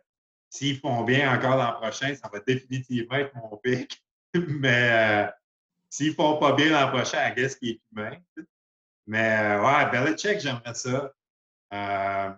S'ils 0.53 0.79
font 0.79 1.03
bien 1.03 1.35
encore 1.35 1.57
l'an 1.57 1.73
prochain, 1.73 2.13
ça 2.13 2.29
va 2.31 2.39
définitivement 2.39 3.15
être 3.15 3.35
mon 3.35 3.57
pic. 3.57 4.05
Mais 4.35 5.25
euh, 5.25 5.31
s'ils 5.89 6.13
font 6.13 6.37
pas 6.37 6.53
bien 6.53 6.69
l'an 6.69 6.89
prochain, 6.91 7.27
I 7.27 7.33
guess 7.33 7.55
qu'il 7.55 7.69
est 7.69 7.81
humain. 7.91 8.17
Mais 9.07 9.35
euh, 9.39 9.63
ouais, 9.63 9.89
Belichick, 9.89 10.39
j'aimerais 10.41 10.75
ça. 10.75 11.11
Euh, 11.73 12.29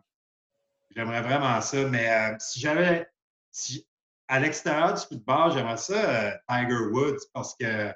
j'aimerais 0.96 1.24
vraiment 1.24 1.60
ça. 1.60 1.86
Mais 1.90 2.38
si 2.40 2.62
j'avais. 2.62 3.06
Si, 3.52 3.86
à 4.30 4.40
l'extérieur 4.40 4.94
du 4.94 5.02
football, 5.02 5.52
j'aimerais 5.52 5.76
ça 5.76 6.40
Tiger 6.48 6.86
Woods 6.94 7.20
parce 7.34 7.54
que 7.60 7.90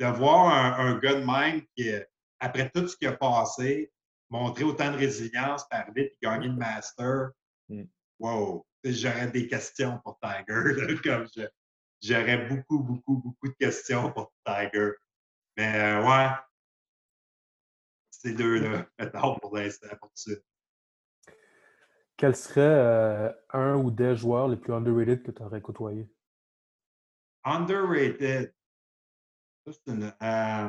de 0.00 0.06
voir 0.06 0.48
un, 0.48 0.88
un 0.88 0.98
gars 0.98 1.14
de 1.14 1.24
même 1.24 1.62
qui, 1.76 1.92
après 2.40 2.70
tout 2.70 2.86
ce 2.88 2.96
qui 2.96 3.06
a 3.06 3.12
passé, 3.12 3.90
montrer 4.30 4.64
autant 4.64 4.92
de 4.92 4.96
résilience, 4.96 5.64
arriver 5.70 6.12
et 6.12 6.18
gagner 6.22 6.48
le 6.48 6.56
Master, 6.56 7.30
mm. 7.68 7.84
wow! 8.18 8.66
j'aurais 8.84 9.30
des 9.30 9.46
questions 9.48 10.00
pour 10.04 10.18
Tiger. 10.20 10.96
comme 11.04 11.26
j'aurais 12.00 12.48
beaucoup, 12.48 12.80
beaucoup, 12.80 13.16
beaucoup 13.16 13.48
de 13.48 13.54
questions 13.54 14.12
pour 14.12 14.32
Tiger. 14.44 14.92
Mais 15.56 15.74
euh, 15.74 16.06
ouais, 16.06 16.30
ces 18.10 18.34
deux-là, 18.34 18.86
mettons 18.98 19.38
pour 19.38 19.56
l'instant, 19.56 19.88
pour 20.00 20.10
ça. 20.14 20.32
Quel 22.16 22.34
serait 22.34 22.60
euh, 22.60 23.32
un 23.50 23.76
ou 23.76 23.90
des 23.90 24.16
joueurs 24.16 24.48
les 24.48 24.56
plus 24.56 24.72
underrated 24.72 25.22
que 25.22 25.30
tu 25.30 25.42
aurais 25.42 25.60
côtoyé? 25.60 26.08
Underrated. 27.44 28.52
c'est 29.66 29.86
une. 29.86 30.12
Euh, 30.20 30.68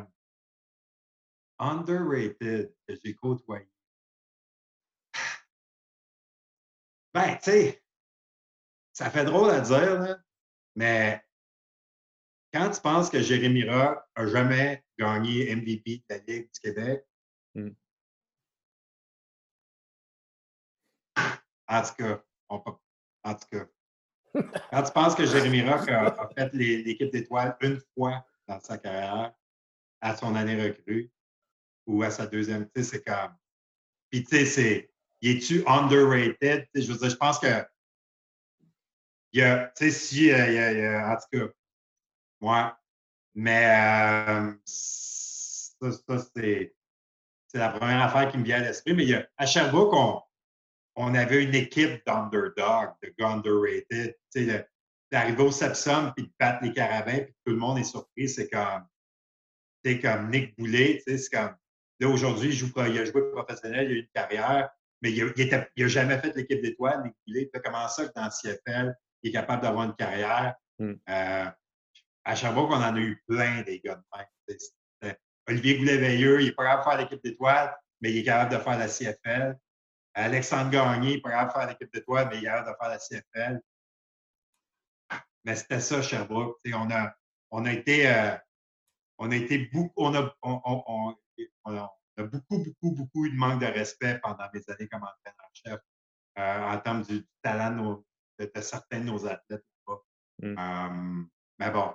underrated 1.60 2.74
que 2.88 2.94
j'ai 3.04 3.14
côtoyé. 3.14 3.68
Ben, 7.12 7.36
tu 7.36 7.50
sais, 7.50 7.82
ça 8.92 9.10
fait 9.10 9.24
drôle 9.24 9.50
à 9.50 9.60
dire, 9.60 10.22
mais 10.76 11.22
quand 12.52 12.70
tu 12.70 12.80
penses 12.80 13.10
que 13.10 13.20
Jérémy 13.20 13.68
Rock 13.68 13.98
n'a 14.16 14.26
jamais 14.26 14.84
gagné 14.98 15.54
MVP 15.54 16.04
de 16.08 16.14
la 16.14 16.18
Ligue 16.18 16.50
du 16.52 16.60
Québec, 16.60 17.04
mmh. 17.54 17.70
en 21.68 21.82
tout 21.82 21.94
cas, 21.98 22.22
en 22.48 23.34
tout 23.34 23.46
cas, 23.50 23.66
quand 24.70 24.82
tu 24.82 24.92
penses 24.92 25.14
que 25.14 25.26
Jérémy 25.26 25.62
Rock 25.62 25.88
a, 25.88 26.28
fait 26.36 26.52
l'équipe 26.52 27.10
d'étoiles 27.10 27.56
une 27.60 27.80
fois 27.94 28.24
dans 28.46 28.60
sa 28.60 28.78
carrière, 28.78 29.32
à 30.00 30.16
son 30.16 30.34
année 30.34 30.60
recrue, 30.60 31.10
ou 31.86 32.02
à 32.02 32.10
sa 32.10 32.26
deuxième, 32.26 32.66
tu 32.66 32.82
sais, 32.82 32.90
c'est 32.90 33.04
comme. 33.04 33.34
Puis, 34.10 34.24
tu 34.24 34.36
sais, 34.36 34.46
c'est 34.46 34.90
il 35.20 35.36
est-tu 35.36 35.62
underrated? 35.66 36.66
je 36.74 36.92
veux 36.92 36.98
dire, 36.98 37.10
je 37.10 37.16
pense 37.16 37.38
que 37.38 37.64
y 39.32 39.42
a, 39.42 39.72
tu 39.76 39.84
sais, 39.84 39.90
si, 39.90 40.24
il 40.24 40.28
y 40.28 40.58
a, 40.58 41.12
en 41.12 41.16
tout 41.16 41.38
cas, 41.38 41.52
ouais. 42.40 42.72
Mais 43.34 43.64
euh, 43.66 44.52
ça, 44.64 45.92
ça 45.92 46.18
c'est, 46.34 46.74
la 47.54 47.68
première 47.68 48.02
affaire 48.02 48.30
qui 48.30 48.38
me 48.38 48.44
vient 48.44 48.56
à 48.56 48.64
l'esprit. 48.64 48.94
Mais 48.94 49.04
y 49.04 49.14
a, 49.14 49.28
à 49.36 49.46
Sherbrooke, 49.46 49.92
on, 49.92 50.22
on 50.96 51.14
avait 51.14 51.44
une 51.44 51.54
équipe 51.54 52.04
d'underdog, 52.06 52.94
de 53.02 53.14
gars 53.18 53.30
underrated. 53.30 54.16
Tu 54.32 54.46
sais, 54.46 54.68
d'arriver 55.10 55.42
au 55.42 55.52
Sepsum 55.52 56.12
puis 56.14 56.26
de 56.26 56.32
battre 56.38 56.64
les 56.64 56.72
carabins, 56.72 57.20
puis 57.20 57.34
tout 57.44 57.52
le 57.52 57.58
monde 57.58 57.78
est 57.78 57.84
surpris, 57.84 58.28
c'est 58.28 58.48
comme, 58.48 58.86
c'est 59.84 60.00
comme 60.00 60.30
Nick 60.30 60.56
Boulet, 60.56 61.02
tu 61.04 61.12
sais, 61.12 61.18
c'est 61.18 61.36
comme, 61.36 61.56
là, 62.00 62.08
aujourd'hui, 62.08 62.48
il, 62.48 62.54
joue, 62.54 62.72
il 62.76 62.98
a 62.98 63.04
joué 63.04 63.30
professionnel, 63.32 63.90
il 63.90 63.90
a 63.90 63.94
eu 63.94 64.00
une 64.00 64.08
carrière, 64.14 64.70
mais 65.02 65.12
il 65.12 65.34
n'a 65.48 65.88
jamais 65.88 66.18
fait 66.18 66.34
l'équipe 66.36 66.60
d'étoiles, 66.62 67.02
Nick 67.04 67.14
Boulet. 67.26 67.50
Comment 67.62 67.88
ça 67.88 68.06
que 68.06 68.12
dans 68.14 68.24
le 68.24 68.30
CFL, 68.30 68.94
il 69.22 69.30
est 69.30 69.32
capable 69.32 69.62
d'avoir 69.62 69.84
une 69.84 69.94
carrière? 69.94 70.54
Hmm. 70.78 70.94
Euh, 71.08 71.46
à 72.24 72.34
Sherbrooke, 72.34 72.70
on 72.70 72.82
en 72.82 72.94
a 72.94 73.00
eu 73.00 73.22
plein 73.26 73.62
des 73.62 73.80
gars 73.80 73.96
de 73.96 74.56
même. 75.02 75.14
Olivier 75.48 75.78
Goulet-Veilleux, 75.78 76.40
il 76.42 76.46
n'est 76.46 76.52
pas 76.52 76.64
capable 76.64 76.84
de 76.84 76.90
faire 76.90 76.98
l'équipe 76.98 77.24
d'étoiles, 77.24 77.76
mais 78.00 78.12
il 78.12 78.18
est 78.18 78.22
capable 78.22 78.52
de 78.52 78.58
faire 78.58 78.78
la 78.78 78.88
CFL. 78.88 79.58
Alexandre 80.14 80.70
Gagné, 80.70 81.10
il 81.10 81.14
n'est 81.16 81.20
pas 81.20 81.30
capable 81.30 81.48
de 81.48 81.58
faire 81.58 81.68
l'équipe 81.68 81.92
d'étoiles, 81.92 82.28
mais 82.30 82.38
il 82.38 82.44
est 82.44 82.46
capable 82.46 82.70
de 82.70 82.76
faire 82.78 82.88
la 82.88 82.98
CFL. 82.98 83.62
Mais 85.44 85.56
c'était 85.56 85.80
ça, 85.80 86.02
Sherbrooke. 86.02 86.58
on, 86.72 86.90
a, 86.90 87.14
on 87.50 87.64
a 87.64 87.72
été, 87.72 88.08
euh, 88.08 88.36
on 89.18 89.30
a 89.30 89.36
été 89.36 89.70
beaucoup, 89.72 89.92
on 89.96 90.14
a, 90.14 90.34
on, 90.42 90.60
on, 90.64 91.16
on, 91.78 92.22
a 92.22 92.26
beaucoup, 92.26 92.58
beaucoup, 92.58 92.90
beaucoup 92.92 93.26
eu 93.26 93.30
de 93.30 93.36
manque 93.36 93.60
de 93.60 93.66
respect 93.66 94.18
pendant 94.22 94.44
mes 94.52 94.62
années 94.68 94.88
comme 94.88 95.02
entraîneur-chef 95.02 95.80
euh, 96.38 96.62
en 96.62 96.78
termes 96.78 97.02
du, 97.02 97.26
talent 97.42 98.02
de, 98.38 98.50
certains 98.60 99.00
de 99.00 99.04
nos 99.04 99.26
athlètes. 99.26 99.64
Mmh. 100.42 100.58
Euh, 100.58 101.24
mais 101.58 101.70
bon, 101.70 101.94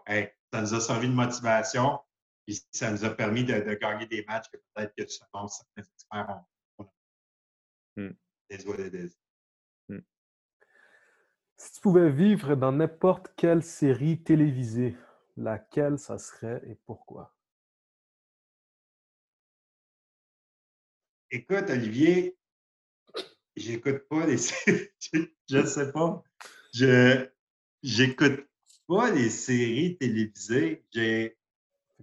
ça 0.54 0.62
nous 0.62 0.74
a 0.74 0.80
servi 0.82 1.08
de 1.08 1.14
motivation 1.14 2.00
et 2.48 2.54
ça 2.72 2.92
nous 2.92 3.04
a 3.04 3.10
permis 3.10 3.44
de, 3.44 3.74
gagner 3.76 4.06
des 4.06 4.24
matchs 4.26 4.50
que 4.52 4.58
peut-être 4.58 4.94
que 4.96 5.08
certains 5.08 5.46
experts 5.78 6.44
ont. 6.78 6.90
Mmh. 7.98 8.10
Mmh. 9.90 10.00
Si 11.58 11.72
tu 11.72 11.82
pouvais 11.82 12.12
vivre 12.12 12.56
dans 12.56 12.72
n'importe 12.72 13.34
quelle 13.36 13.64
série 13.64 14.22
télévisée, 14.22 14.96
laquelle 15.38 15.98
ça 15.98 16.18
serait 16.18 16.62
et 16.68 16.76
pourquoi? 16.86 17.35
Écoute, 21.36 21.70
Olivier, 21.70 22.38
j'écoute 23.58 24.08
pas 24.08 24.26
les 24.26 24.38
séries. 24.38 24.90
je 25.50 25.58
ne 25.58 25.66
sais 25.66 25.92
pas. 25.92 26.24
Je 26.74 27.30
j'écoute 27.84 28.48
pas 28.88 29.12
les 29.12 29.30
séries 29.30 29.98
télévisées. 29.98 30.86
J'ai. 30.94 31.38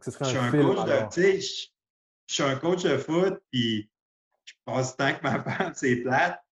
je 0.04 0.10
suis 0.10 0.36
un, 0.36 0.50
coach 0.50 0.84
de. 0.84 1.40
Je, 1.40 1.68
je 2.26 2.34
suis 2.34 2.42
un 2.42 2.56
coach 2.56 2.82
de 2.82 2.98
foot, 2.98 3.42
puis 3.50 3.90
je 4.44 4.52
passe 4.66 4.98
tant 4.98 5.14
que 5.14 5.22
ma 5.22 5.42
femme, 5.56 5.72
c'est 5.74 5.96
plate. 5.96 6.44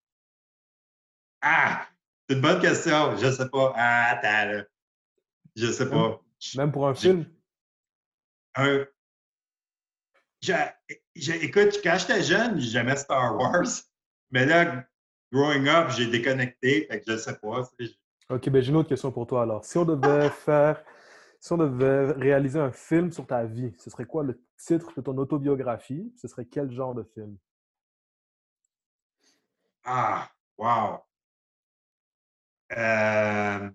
Ah! 1.41 1.85
C'est 2.29 2.35
une 2.37 2.41
bonne 2.41 2.61
question. 2.61 3.17
Je 3.17 3.25
ne 3.25 3.31
sais 3.33 3.49
pas. 3.49 3.73
Ah, 3.75 4.11
attends, 4.11 4.53
là. 4.53 4.63
Je 5.53 5.65
ne 5.65 5.71
sais 5.73 5.89
pas. 5.89 6.21
Même 6.55 6.71
pour 6.71 6.87
un 6.87 6.95
film? 6.95 7.29
Un. 8.55 8.87
Écoute, 11.27 11.79
quand 11.83 11.97
j'étais 11.97 12.23
jeune, 12.23 12.59
j'aimais 12.59 12.95
Star 12.95 13.37
Wars. 13.37 13.67
Mais 14.31 14.45
là, 14.45 14.85
growing 15.31 15.67
up, 15.67 15.89
j'ai 15.91 16.07
déconnecté. 16.07 16.87
Fait 16.89 16.99
que 16.99 17.05
je 17.07 17.13
ne 17.13 17.17
sais 17.17 17.35
pas. 17.37 17.61
OK, 18.29 18.49
ben 18.49 18.61
j'ai 18.61 18.69
une 18.69 18.75
autre 18.77 18.89
question 18.89 19.11
pour 19.11 19.25
toi 19.27 19.43
alors. 19.43 19.65
Si 19.65 19.77
on 19.77 19.85
devait 19.85 20.29
faire, 20.29 20.83
si 21.39 21.51
on 21.53 21.57
devait 21.57 22.11
réaliser 22.11 22.59
un 22.59 22.71
film 22.71 23.11
sur 23.11 23.25
ta 23.25 23.43
vie, 23.43 23.73
ce 23.77 23.89
serait 23.89 24.05
quoi 24.05 24.23
le 24.23 24.39
titre 24.57 24.93
de 24.95 25.01
ton 25.01 25.17
autobiographie? 25.17 26.13
Ce 26.15 26.27
serait 26.27 26.45
quel 26.45 26.71
genre 26.71 26.93
de 26.93 27.03
film? 27.03 27.37
Ah, 29.83 30.29
wow! 30.57 30.99
Euh, 32.77 33.69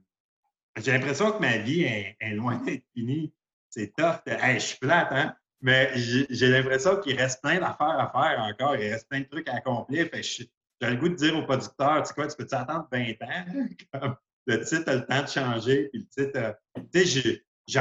j'ai 0.76 0.92
l'impression 0.92 1.32
que 1.32 1.38
ma 1.38 1.58
vie 1.58 1.82
est, 1.82 2.34
loin 2.34 2.56
d'être 2.58 2.84
finie. 2.94 3.34
C'est 3.70 3.92
tough. 3.96 4.20
je 4.26 4.58
suis 4.58 4.78
plate, 4.78 5.08
hein? 5.10 5.34
Mais 5.64 5.90
j'ai 5.96 6.48
l'impression 6.48 7.00
qu'il 7.00 7.16
reste 7.16 7.40
plein 7.40 7.58
d'affaires 7.58 7.98
à 7.98 8.10
faire 8.12 8.38
encore. 8.38 8.76
Il 8.76 8.92
reste 8.92 9.08
plein 9.08 9.20
de 9.20 9.24
trucs 9.24 9.48
à 9.48 9.54
accomplir. 9.54 10.10
j'ai 10.12 10.50
le 10.82 10.96
goût 10.96 11.08
de 11.08 11.14
dire 11.14 11.34
aux 11.38 11.42
producteurs, 11.42 12.02
tu 12.02 12.08
sais 12.08 12.14
quoi, 12.14 12.26
tu 12.26 12.36
peux 12.36 12.46
t'attendre 12.46 12.86
20 12.92 13.12
ans? 13.22 14.16
le 14.46 14.62
titre 14.62 14.90
a 14.90 14.94
le 14.96 15.06
temps 15.06 15.22
de 15.22 15.26
changer. 15.26 15.88
Puis 15.88 16.00
le 16.00 16.24
titre, 16.24 16.58
tu 16.92 17.06
sais, 17.06 17.42
j'ai 17.66 17.80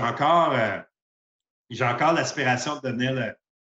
encore, 0.00 0.54
euh, 0.54 0.80
encore 1.82 2.12
l'aspiration 2.14 2.76
de 2.76 2.88
devenir 2.88 3.12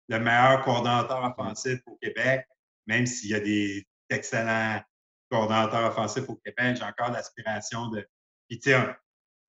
le, 0.09 0.19
meilleur 0.19 0.63
coordonnateur 0.63 1.23
offensif 1.25 1.79
au 1.85 1.95
Québec, 1.97 2.47
même 2.87 3.05
s'il 3.05 3.29
y 3.29 3.35
a 3.35 3.39
des 3.39 3.87
excellents 4.09 4.81
coordonnateurs 5.29 5.91
offensifs 5.91 6.27
au 6.27 6.37
Québec, 6.37 6.77
j'ai 6.77 6.85
encore 6.85 7.11
l'aspiration 7.11 7.89
de. 7.89 8.03
Tu 8.49 8.59
sais, 8.61 8.75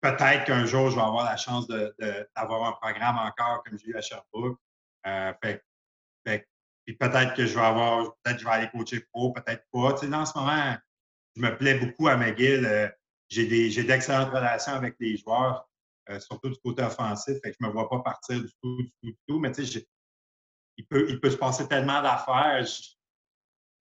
peut-être 0.04 0.44
qu'un 0.44 0.66
jour, 0.66 0.90
je 0.90 0.96
vais 0.96 1.02
avoir 1.02 1.24
la 1.24 1.36
chance 1.36 1.66
d'avoir 1.66 2.64
un 2.64 2.72
programme 2.72 3.16
encore 3.16 3.62
comme 3.64 3.78
j'ai 3.78 3.88
eu 3.88 3.96
à 3.96 4.02
Sherbrooke. 4.02 4.58
Euh, 5.06 5.32
puis 5.40 6.94
peut-être 6.98 7.34
que 7.34 7.46
je 7.46 7.54
vais 7.54 7.64
avoir, 7.64 8.14
peut-être 8.22 8.38
je 8.38 8.44
vais 8.44 8.50
aller 8.50 8.68
coacher 8.68 9.00
pro, 9.12 9.32
peut-être 9.32 9.64
pas. 9.72 9.94
Tu 9.94 10.06
sais, 10.06 10.14
en 10.14 10.26
ce 10.26 10.36
moment, 10.38 10.76
je 11.34 11.40
me 11.40 11.56
plais 11.56 11.78
beaucoup 11.78 12.08
à 12.08 12.16
McGill. 12.16 12.66
Euh, 12.66 12.88
j'ai 13.30 13.82
d'excellentes 13.82 14.28
relations 14.28 14.74
avec 14.74 14.96
les 15.00 15.16
joueurs, 15.16 15.66
euh, 16.10 16.20
surtout 16.20 16.50
du 16.50 16.58
côté 16.62 16.82
offensif. 16.82 17.38
Fait 17.42 17.50
que 17.50 17.56
je 17.58 17.64
ne 17.64 17.68
me 17.68 17.72
vois 17.72 17.88
pas 17.88 18.00
partir 18.00 18.42
du 18.42 18.52
tout, 18.62 18.82
du 18.82 18.90
tout, 18.90 19.06
du 19.08 19.18
tout. 19.26 19.38
Mais 19.38 19.52
tu 19.52 19.64
sais, 19.64 19.86
il 20.76 20.86
peut, 20.86 21.06
il 21.08 21.18
peut 21.18 21.30
se 21.30 21.38
passer 21.38 21.66
tellement 21.66 22.02
d'affaires. 22.02 22.66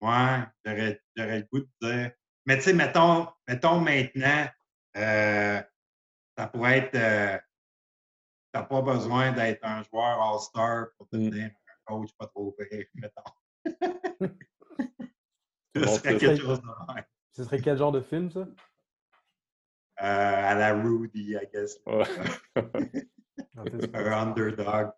Ouais, 0.00 0.42
j'aurais 0.64 1.38
le 1.38 1.46
goût 1.52 1.60
de 1.60 1.68
dire. 1.80 2.10
Mais 2.46 2.56
tu 2.56 2.62
sais, 2.62 2.72
mettons, 2.72 3.28
mettons 3.46 3.80
maintenant, 3.80 4.48
ça 6.38 6.46
pourrait 6.46 6.78
être. 6.78 6.94
Euh, 6.94 7.36
tu 8.52 8.60
n'as 8.60 8.62
pas 8.62 8.80
besoin 8.80 9.32
d'être 9.32 9.64
un 9.64 9.82
joueur 9.82 10.22
All-Star 10.22 10.86
pour 10.96 11.08
mmh. 11.12 11.18
devenir 11.18 11.50
un 11.50 11.52
coach 11.84 12.10
pas 12.16 12.26
trop 12.28 12.54
vrai, 12.56 12.88
mettons. 12.94 13.22
ce 15.74 15.86
serait 15.86 16.16
quelque 16.16 16.40
chose 16.40 16.60
de 16.62 16.94
même. 16.94 17.04
Ce 17.32 17.44
serait 17.44 17.60
quel 17.60 17.76
genre 17.76 17.92
de 17.92 18.00
film, 18.00 18.30
ça? 18.30 18.40
Euh, 18.40 18.44
à 20.00 20.54
la 20.54 20.74
Rudy, 20.74 21.34
I 21.34 21.48
guess. 21.52 21.78
un 23.56 24.12
underdog 24.12 24.92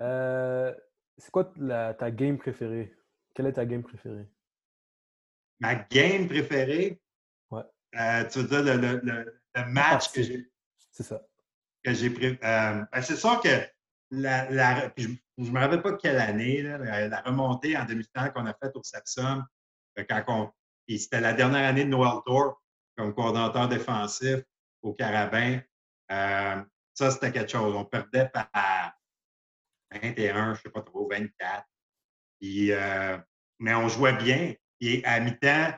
euh, 0.00 0.74
c'est 1.18 1.30
quoi 1.30 1.52
ta 1.98 2.10
game 2.10 2.38
préférée? 2.38 2.96
Quelle 3.34 3.46
est 3.46 3.52
ta 3.52 3.66
game 3.66 3.82
préférée? 3.82 4.26
Ma 5.60 5.74
game 5.74 6.26
préférée? 6.26 6.98
Ouais. 7.50 7.62
Euh, 7.94 8.24
tu 8.24 8.38
veux 8.40 8.48
dire 8.48 8.62
le, 8.64 8.76
le, 8.80 9.00
le, 9.02 9.39
match 9.68 10.12
que 10.12 10.22
j'ai. 10.22 10.50
C'est 10.90 11.02
ça. 11.02 11.20
Que 11.84 11.94
j'ai 11.94 12.10
pris. 12.10 12.26
Euh, 12.26 12.84
ben, 12.92 13.02
c'est 13.02 13.16
sûr 13.16 13.40
que 13.40 13.48
la, 14.10 14.50
la 14.50 14.92
je 14.96 15.08
ne 15.38 15.50
me 15.50 15.60
rappelle 15.60 15.82
pas 15.82 15.96
quelle 15.96 16.18
année, 16.18 16.62
là, 16.62 17.08
la, 17.08 17.20
remontée 17.22 17.76
en 17.76 17.84
demi-finale 17.84 18.32
qu'on 18.32 18.46
a 18.46 18.54
faite 18.54 18.72
au 18.74 18.82
Sapsum, 18.82 19.46
quand 20.08 20.52
c'était 20.88 21.20
la 21.20 21.32
dernière 21.32 21.68
année 21.68 21.84
de 21.84 21.90
Noël 21.90 22.20
Tour 22.26 22.60
comme 22.96 23.14
coordonnateur 23.14 23.68
défensif 23.68 24.40
au 24.82 24.92
Carabin. 24.92 25.60
Euh, 26.10 26.62
ça, 26.94 27.10
c'était 27.10 27.32
quelque 27.32 27.50
chose. 27.50 27.74
On 27.74 27.84
perdait 27.84 28.28
par 28.28 28.50
21, 29.90 30.44
je 30.46 30.50
ne 30.50 30.54
sais 30.56 30.70
pas 30.70 30.82
trop, 30.82 31.08
24. 31.08 31.64
Euh, 32.42 33.18
mais 33.58 33.74
on 33.74 33.88
jouait 33.88 34.16
bien. 34.16 34.54
Et 34.80 35.04
à 35.04 35.20
mi-temps, 35.20 35.72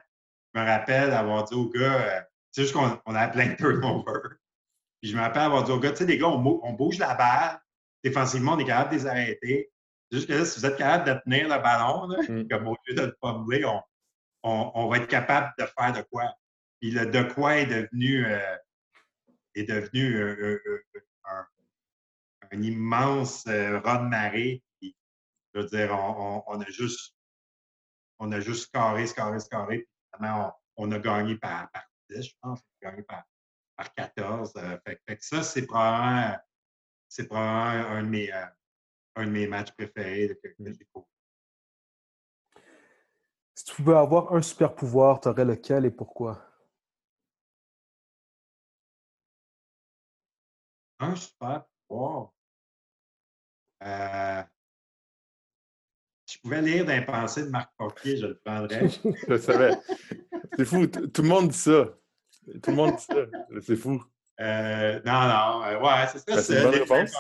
je 0.54 0.60
me 0.60 0.66
rappelle 0.66 1.12
avoir 1.12 1.44
dit 1.44 1.54
aux 1.54 1.68
gars, 1.68 2.00
euh, 2.00 2.20
c'est 2.52 2.62
juste 2.62 2.74
qu'on 2.74 3.00
on 3.06 3.14
a 3.14 3.28
plein 3.28 3.48
de 3.48 3.54
turnovers. 3.54 4.36
Puis 5.00 5.10
je 5.10 5.16
me 5.16 5.22
rappelle 5.22 5.42
avoir 5.42 5.64
dit 5.64 5.72
aux 5.72 5.80
gars, 5.80 5.90
tu 5.90 5.96
sais, 5.98 6.06
les 6.06 6.18
gars, 6.18 6.28
on, 6.28 6.72
bouge 6.74 6.98
la 6.98 7.14
balle. 7.14 7.60
Défensivement, 8.04 8.52
on 8.52 8.58
est 8.58 8.64
capable 8.64 8.90
de 8.90 8.96
les 8.96 9.06
arrêter. 9.06 9.72
C'est 10.10 10.18
juste 10.18 10.28
que 10.28 10.34
là, 10.34 10.44
si 10.44 10.60
vous 10.60 10.66
êtes 10.66 10.76
capable 10.76 11.08
de 11.08 11.20
tenir 11.24 11.48
le 11.48 11.60
ballon, 11.60 12.08
mm. 12.08 12.48
comme 12.50 12.68
au 12.68 12.76
lieu 12.86 12.94
de 12.94 13.02
le 13.02 13.16
pommer, 13.20 13.64
on, 13.64 13.82
on, 14.42 14.88
va 14.88 14.98
être 14.98 15.08
capable 15.08 15.52
de 15.58 15.64
faire 15.64 15.92
de 15.92 16.02
quoi. 16.02 16.32
Puis 16.80 16.90
le 16.90 17.06
de 17.06 17.22
quoi 17.22 17.56
est 17.58 17.66
devenu, 17.66 18.26
euh, 18.26 18.56
est 19.54 19.64
devenu 19.64 20.16
euh, 20.16 20.60
euh, 20.66 20.82
un, 21.24 22.62
immense 22.62 23.44
de 23.44 24.08
marée. 24.08 24.62
je 24.82 25.60
veux 25.60 25.66
dire, 25.66 25.92
on, 25.92 26.60
a 26.60 26.66
juste 26.66 27.14
on 28.18 28.30
a 28.30 28.40
juste 28.40 28.64
scarré, 28.64 29.06
scarré, 29.06 29.40
scarré. 29.40 29.78
Puis 29.78 29.88
finalement, 30.14 30.54
on, 30.76 30.92
a 30.92 30.98
gagné 30.98 31.36
par, 31.36 31.70
par 31.70 31.82
10, 31.82 31.91
je 32.20 32.32
pense. 32.40 32.60
A 32.60 32.90
gagné 32.90 33.02
par, 33.02 33.24
par 33.76 33.94
14. 33.94 34.52
Fait, 34.84 35.16
que 35.16 35.24
ça, 35.24 35.42
c'est 35.42 35.66
probablement, 35.66 36.38
c'est 37.08 37.26
probablement 37.26 37.88
un, 37.90 38.02
de 38.02 38.08
mes, 38.08 38.32
un 39.16 39.26
de 39.26 39.30
mes 39.30 39.46
matchs 39.46 39.72
préférés 39.72 40.28
que, 40.42 40.48
que 40.48 40.54
j'ai 40.58 40.86
Si 43.54 43.64
tu 43.64 43.74
pouvais 43.76 43.96
avoir 43.96 44.32
un 44.34 44.42
super 44.42 44.74
pouvoir, 44.74 45.20
tu 45.20 45.28
aurais 45.28 45.44
lequel 45.44 45.84
et 45.84 45.90
pourquoi? 45.90 46.44
Un 51.00 51.16
super 51.16 51.66
pouvoir? 51.88 52.32
Euh, 53.82 54.42
si 56.26 56.36
je 56.36 56.40
pouvais 56.40 56.62
lire 56.62 56.84
dans 56.86 56.92
les 56.92 57.04
pensées 57.04 57.42
de 57.42 57.48
Marc 57.50 57.72
Porquier, 57.76 58.16
je 58.16 58.26
le 58.26 58.38
prendrais. 58.38 58.88
je 59.28 59.36
savais. 59.38 59.72
C'est 60.56 60.64
fou. 60.64 60.86
Tout 60.86 61.22
le 61.22 61.28
monde 61.28 61.48
dit 61.48 61.58
ça. 61.58 61.88
Tout 62.62 62.70
le 62.70 62.76
monde 62.76 62.96
dit 62.96 63.04
ça. 63.04 63.14
C'est 63.60 63.76
fou. 63.76 64.02
Euh, 64.40 65.00
non, 65.04 65.12
non. 65.12 65.62
Euh, 65.64 65.78
ouais, 65.80 66.06
c'est 66.10 66.18
ça. 66.18 66.24
Ben, 66.26 66.40
c'est 66.40 66.56
une 66.56 66.62
bonne 66.62 66.80
réponse. 66.80 67.12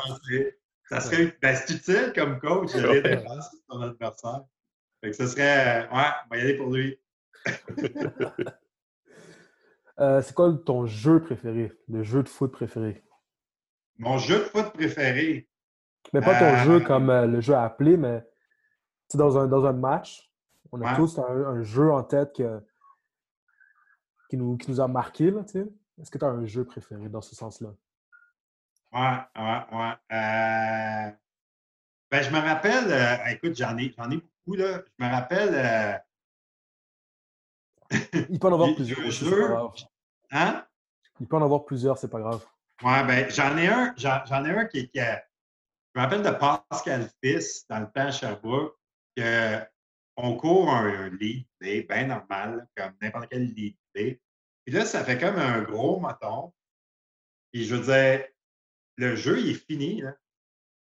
Ça 0.88 1.00
serait 1.00 1.36
ben, 1.40 1.56
utile 1.68 2.12
comme 2.14 2.40
coach 2.40 2.72
de 2.74 2.80
lire 2.80 3.02
des 3.02 3.16
de 3.16 3.22
ton 3.68 3.80
adversaire. 3.80 4.44
Fait 5.00 5.10
que 5.10 5.16
ce 5.16 5.26
serait. 5.26 5.88
ouais, 5.88 5.90
on 5.90 6.28
va 6.30 6.36
y 6.36 6.40
aller 6.40 6.56
pour 6.56 6.70
lui. 6.70 6.98
c'est 9.96 10.34
quoi 10.34 10.52
ton 10.64 10.86
jeu 10.86 11.20
préféré? 11.20 11.72
Le 11.88 12.02
jeu 12.02 12.22
de 12.22 12.28
foot 12.28 12.52
préféré? 12.52 13.02
Mon 13.98 14.18
jeu 14.18 14.38
de 14.38 14.44
foot 14.44 14.72
préféré. 14.72 15.48
Mais 16.12 16.20
pas 16.20 16.38
ton 16.38 16.56
jeu 16.64 16.80
comme 16.80 17.10
le 17.10 17.40
jeu 17.40 17.54
à 17.54 17.64
appeler, 17.64 17.96
mais 17.96 18.22
dans 19.14 19.38
un, 19.38 19.46
dans 19.46 19.64
un 19.64 19.72
match, 19.72 20.30
on 20.72 20.82
a 20.82 20.96
tous 20.96 21.18
un, 21.18 21.62
jeu 21.62 21.92
en 21.92 22.02
tête 22.02 22.42
qui, 24.32 24.38
nous, 24.38 24.56
qui 24.56 24.70
nous 24.70 24.80
a 24.80 24.88
marqué. 24.88 25.26
Est-ce 25.26 26.10
que 26.10 26.16
tu 26.16 26.24
as 26.24 26.28
un 26.28 26.46
jeu 26.46 26.64
préféré 26.64 27.06
dans 27.10 27.20
ce 27.20 27.34
sens-là? 27.34 27.68
Ouais, 28.90 29.18
ouais, 29.36 29.60
ouais. 29.72 29.92
Euh, 30.10 31.10
ben, 32.10 32.22
je 32.22 32.30
me 32.30 32.38
rappelle, 32.38 32.90
euh, 32.90 33.26
écoute, 33.26 33.54
j'en 33.54 33.76
ai, 33.76 33.84
ai 33.84 33.90
beaucoup, 33.90 34.56
là. 34.56 34.80
Je 34.98 35.04
me 35.04 35.10
rappelle. 35.10 36.00
Euh, 37.92 37.98
Il 38.30 38.38
peut 38.38 38.48
en 38.48 38.54
avoir 38.54 38.74
plusieurs. 38.74 39.10
Jeux... 39.10 39.54
Hein? 40.30 40.66
Il 41.20 41.28
peut 41.28 41.36
en 41.36 41.42
avoir 41.42 41.66
plusieurs, 41.66 41.98
c'est 41.98 42.08
pas 42.08 42.20
grave. 42.20 42.42
Ouais, 42.82 43.04
ben, 43.04 43.28
j'en 43.28 43.54
ai 43.58 43.68
un, 43.68 43.92
j'en 43.98 44.44
ai 44.46 44.50
un 44.50 44.64
qui, 44.64 44.88
qui 44.88 44.98
Je 44.98 45.04
me 45.94 46.00
rappelle 46.00 46.22
de 46.22 46.30
Pascal 46.30 47.06
Fils 47.22 47.66
dans 47.68 47.80
le 47.80 47.86
temps 47.86 48.06
à 48.06 48.10
Sherbrooke 48.10 48.78
qu'on 50.16 50.36
court 50.38 50.70
un, 50.70 50.86
un 50.86 51.08
lead 51.10 51.46
bien 51.60 52.06
normal, 52.06 52.66
comme 52.74 52.94
n'importe 53.02 53.28
quel 53.30 53.44
lead 53.44 53.76
Puis 53.94 54.20
là, 54.68 54.84
ça 54.84 55.04
fait 55.04 55.18
comme 55.18 55.36
un 55.36 55.62
gros 55.62 56.00
moton. 56.00 56.52
Puis 57.52 57.64
je 57.64 57.74
veux 57.74 57.84
dire, 57.84 58.26
le 58.96 59.16
jeu, 59.16 59.40
il 59.40 59.50
est 59.50 59.66
fini. 59.66 60.00
Là, 60.00 60.14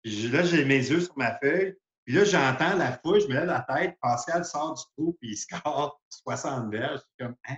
là 0.03 0.43
j'ai 0.43 0.65
mes 0.65 0.89
yeux 0.89 1.01
sur 1.01 1.17
ma 1.17 1.37
feuille. 1.39 1.75
Puis 2.05 2.15
là, 2.15 2.23
j'entends 2.23 2.75
la 2.75 2.97
foule, 2.97 3.21
je 3.21 3.27
me 3.27 3.33
lève 3.33 3.45
la 3.45 3.61
tête, 3.61 3.95
Pascal 4.01 4.43
sort 4.43 4.73
du 4.73 4.83
trou, 4.93 5.15
puis 5.21 5.31
il 5.31 5.37
score 5.37 6.01
60 6.09 6.71
verges. 6.71 7.01
Je 7.19 7.25
comme, 7.25 7.35
hein? 7.47 7.57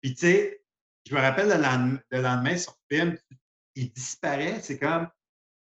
Puis 0.00 0.14
tu 0.14 0.20
sais, 0.20 0.62
je 1.06 1.14
me 1.14 1.20
rappelle 1.20 1.48
le 1.48 1.62
lendemain, 2.20 2.52
le 2.52 2.56
sur 2.56 2.76
film, 2.90 3.18
il 3.74 3.92
disparaît. 3.92 4.60
C'est 4.60 4.78
comme, 4.78 5.08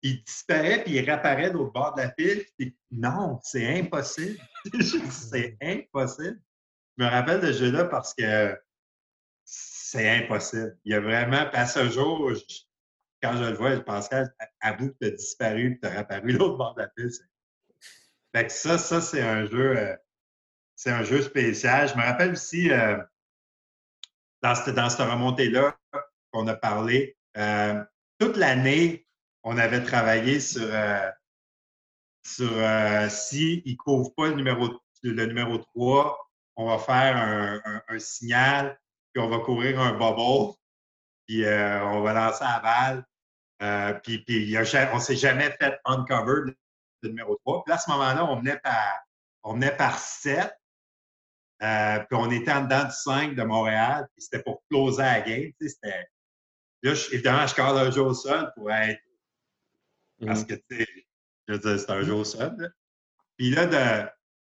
il 0.03 0.23
disparaît 0.25 0.83
puis 0.83 0.95
il 0.95 1.05
réapparaît 1.05 1.53
l'autre 1.53 1.73
bord 1.73 1.95
de 1.95 2.03
la 2.03 2.09
pile. 2.11 2.45
non, 2.91 3.41
c'est 3.43 3.79
impossible. 3.79 4.39
c'est 5.11 5.57
impossible. 5.61 6.41
Je 6.97 7.05
me 7.05 7.11
rappelle 7.11 7.41
de 7.41 7.53
ce 7.53 7.65
jeu-là 7.65 7.85
parce 7.85 8.15
que 8.15 8.59
c'est 9.91 10.09
impossible. 10.09 10.79
Il 10.85 10.93
y 10.93 10.95
a 10.95 11.01
vraiment, 11.01 11.49
passé 11.51 11.81
un 11.81 11.89
jour, 11.89 12.31
quand 13.23 13.37
je 13.37 13.45
le 13.45 13.55
vois, 13.55 13.75
je 13.75 13.81
Pascal, 13.81 14.33
avoue 14.61 14.91
que 14.91 14.97
tu 15.01 15.07
as 15.07 15.11
disparu 15.11 15.73
et 15.73 15.79
tu 15.81 15.87
as 15.87 15.91
réapparu 15.91 16.33
l'autre 16.33 16.57
bord 16.57 16.75
de 16.75 16.83
la 16.83 16.89
pile. 16.89 17.11
Fait 18.35 18.47
que 18.47 18.53
ça, 18.53 18.77
ça, 18.77 19.01
c'est 19.01 19.23
un 19.23 19.47
jeu. 19.47 19.77
Euh, 19.77 19.97
c'est 20.77 20.91
un 20.91 21.03
jeu 21.03 21.23
spécial. 21.23 21.89
Je 21.89 21.95
me 21.95 22.03
rappelle 22.03 22.33
aussi 22.33 22.71
euh, 22.71 22.99
dans 24.43 24.55
cette, 24.55 24.75
dans 24.75 24.89
cette 24.91 25.09
remontée-là 25.09 25.77
qu'on 26.31 26.47
a 26.47 26.55
parlé, 26.55 27.17
euh, 27.37 27.83
toute 28.19 28.37
l'année, 28.37 29.07
on 29.43 29.57
avait 29.57 29.83
travaillé 29.83 30.39
sur, 30.39 30.69
sur 32.23 32.53
euh, 32.53 33.09
s'il 33.09 33.63
ne 33.65 33.75
couvre 33.75 34.15
pas 34.15 34.29
le 34.29 34.35
numéro, 34.35 34.69
le 35.03 35.27
numéro 35.27 35.59
3, 35.59 36.31
on 36.57 36.67
va 36.67 36.79
faire 36.79 37.17
un, 37.17 37.99
signal, 37.99 38.79
puis 39.13 39.23
on 39.23 39.29
va 39.29 39.39
courir 39.41 39.81
un 39.81 39.93
bubble, 39.93 40.55
puis 41.27 41.45
euh, 41.45 41.85
on 41.87 42.03
va 42.03 42.13
lancer 42.13 42.45
la 42.45 42.61
balle. 43.61 44.01
puis, 44.03 44.25
puis 44.25 44.57
on 44.57 44.97
ne 44.97 45.01
s'est 45.01 45.17
jamais 45.17 45.51
fait 45.61 45.79
uncover 45.85 46.53
le 47.03 47.09
numéro 47.09 47.37
3. 47.45 47.65
Puis 47.65 47.75
à 47.75 47.79
ce 47.79 47.91
moment-là, 47.91 48.25
on 48.25 48.37
venait 48.37 48.59
par, 48.59 49.01
on 49.43 49.55
venait 49.55 49.77
par 49.77 49.99
7. 49.99 50.53
puis 51.61 52.19
on 52.19 52.31
était 52.31 52.53
en 52.53 52.65
dedans 52.65 52.85
du 52.85 52.93
5 52.93 53.35
de 53.35 53.43
Montréal, 53.43 54.09
puis 54.15 54.25
c'était 54.25 54.43
pour 54.43 54.63
closer 54.71 55.03
la 55.03 55.21
game. 55.21 55.51
C'était, 55.61 56.09
là, 56.83 56.93
évidemment, 57.13 57.47
je 57.47 57.55
cadre 57.55 57.79
un 57.79 57.91
jeu 57.91 58.03
au 58.03 58.15
sol 58.15 58.53
pour 58.57 58.71
être 58.71 59.01
parce 60.27 60.43
mmh. 60.43 60.47
que, 60.47 60.55
tu 60.55 60.63
sais, 60.71 60.87
je 61.47 61.55
veux 61.55 61.59
dire, 61.59 61.79
c'est 61.79 61.91
un 61.91 62.03
jour 62.03 62.27
seul. 62.27 62.73
Puis 63.37 63.51
là, 63.51 64.13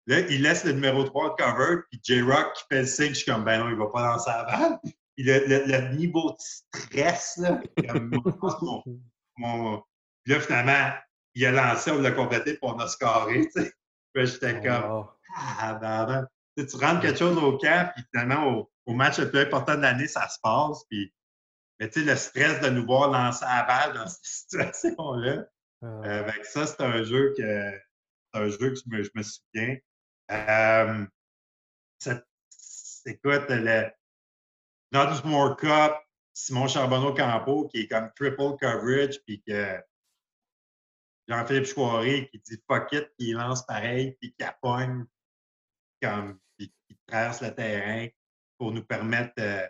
là, 0.08 0.20
il 0.20 0.42
laisse 0.42 0.64
le 0.64 0.74
numéro 0.74 1.04
3 1.04 1.30
de 1.30 1.44
cover, 1.44 1.82
puis 1.90 2.00
J-Rock 2.04 2.54
qui 2.54 2.64
fait 2.70 2.82
le 2.82 2.88
signe, 2.88 3.10
je 3.10 3.16
suis 3.16 3.32
comme, 3.32 3.44
ben 3.44 3.60
non, 3.60 3.70
il 3.70 3.76
va 3.76 3.88
pas 3.88 4.06
lancer 4.06 4.30
la 4.30 4.44
balle. 4.44 4.80
Puis 5.16 5.26
le, 5.26 5.66
le, 5.66 5.96
niveau 5.96 6.32
de 6.32 6.38
stress, 6.40 7.38
là, 7.38 7.60
comme, 7.88 8.10
mon, 8.62 8.84
mon, 9.38 9.84
Puis 10.24 10.34
là, 10.34 10.40
finalement, 10.40 10.92
il 11.36 11.46
a 11.46 11.52
lancé, 11.52 11.92
on 11.92 12.02
l'a 12.02 12.12
complété, 12.12 12.54
puis 12.54 12.60
on 12.62 12.80
a 12.80 12.88
scoré, 12.88 13.48
tu 13.54 13.62
sais. 13.62 13.72
Puis 14.14 14.28
j'étais 14.28 14.60
oh, 14.60 14.64
comme, 14.64 15.08
ah, 15.36 15.74
ben, 15.76 16.06
ben. 16.06 16.28
Tu 16.66 16.76
rentres 16.76 17.02
quelque 17.02 17.20
chose 17.20 17.38
au 17.38 17.58
camp, 17.58 17.92
puis 17.96 18.04
finalement, 18.12 18.48
au, 18.48 18.72
au, 18.86 18.94
match 18.94 19.20
le 19.20 19.30
plus 19.30 19.40
important 19.40 19.76
de 19.76 19.82
l'année, 19.82 20.08
ça 20.08 20.28
se 20.28 20.38
passe, 20.42 20.84
puis 20.90 21.14
mais 21.80 21.90
tu 21.90 22.02
sais, 22.02 22.06
le 22.06 22.16
stress 22.16 22.60
de 22.62 22.70
nous 22.70 22.86
voir 22.86 23.10
lancer 23.10 23.46
à 23.48 23.64
balle 23.64 23.94
dans 23.94 24.08
cette 24.08 24.26
situation-là. 24.26 25.46
Euh, 25.84 26.28
ah. 26.28 26.44
ça, 26.44 26.68
c'est 26.68 26.82
un 26.82 27.04
jeu 27.04 27.34
que 27.38 27.72
un 28.34 28.50
jeu 28.50 28.58
que 28.58 28.76
je 28.76 28.82
me, 28.88 29.02
je 29.02 29.10
me 29.16 29.24
souviens. 29.24 29.78
Euh, 30.31 31.06
écoute, 33.06 33.45
le 33.49 33.91
More 35.26 35.57
Cup, 35.57 35.93
Simon 36.34 36.68
Charbonneau-Campo, 36.68 37.68
qui 37.68 37.81
est 37.81 37.88
comme 37.88 38.11
triple 38.15 38.57
coverage, 38.60 39.19
puis 39.26 39.41
que 39.45 39.81
Jean-Philippe 41.27 41.65
Chouaré 41.65 42.30
qui 42.30 42.39
dit 42.39 42.61
fuck 42.68 42.91
it, 42.91 43.10
il 43.18 43.34
lance 43.34 43.65
pareil, 43.65 44.15
puis 44.19 44.31
qui 44.31 44.38
capogne, 44.38 45.06
comme, 46.01 46.39
puis 46.57 46.73
qui 46.88 46.97
traverse 47.07 47.41
le 47.41 47.53
terrain 47.53 48.07
pour 48.57 48.72
nous 48.72 48.84
permettre 48.84 49.34
euh, 49.39 49.68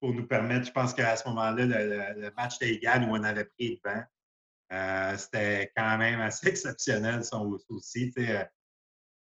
pour 0.00 0.14
nous 0.14 0.26
permettre, 0.26 0.66
je 0.66 0.72
pense 0.72 0.94
qu'à 0.94 1.16
ce 1.16 1.28
moment-là, 1.28 1.64
le, 1.66 2.30
match 2.36 2.58
d'Egan 2.58 3.08
où 3.08 3.16
on 3.16 3.24
avait 3.24 3.46
pris 3.46 3.80
le 3.84 3.90
vent, 3.90 4.04
euh, 4.72 5.16
c'était 5.16 5.72
quand 5.76 5.98
même 5.98 6.20
assez 6.20 6.48
exceptionnel 6.48 7.24
ça 7.24 7.38
aussi. 7.68 8.12
Euh. 8.18 8.44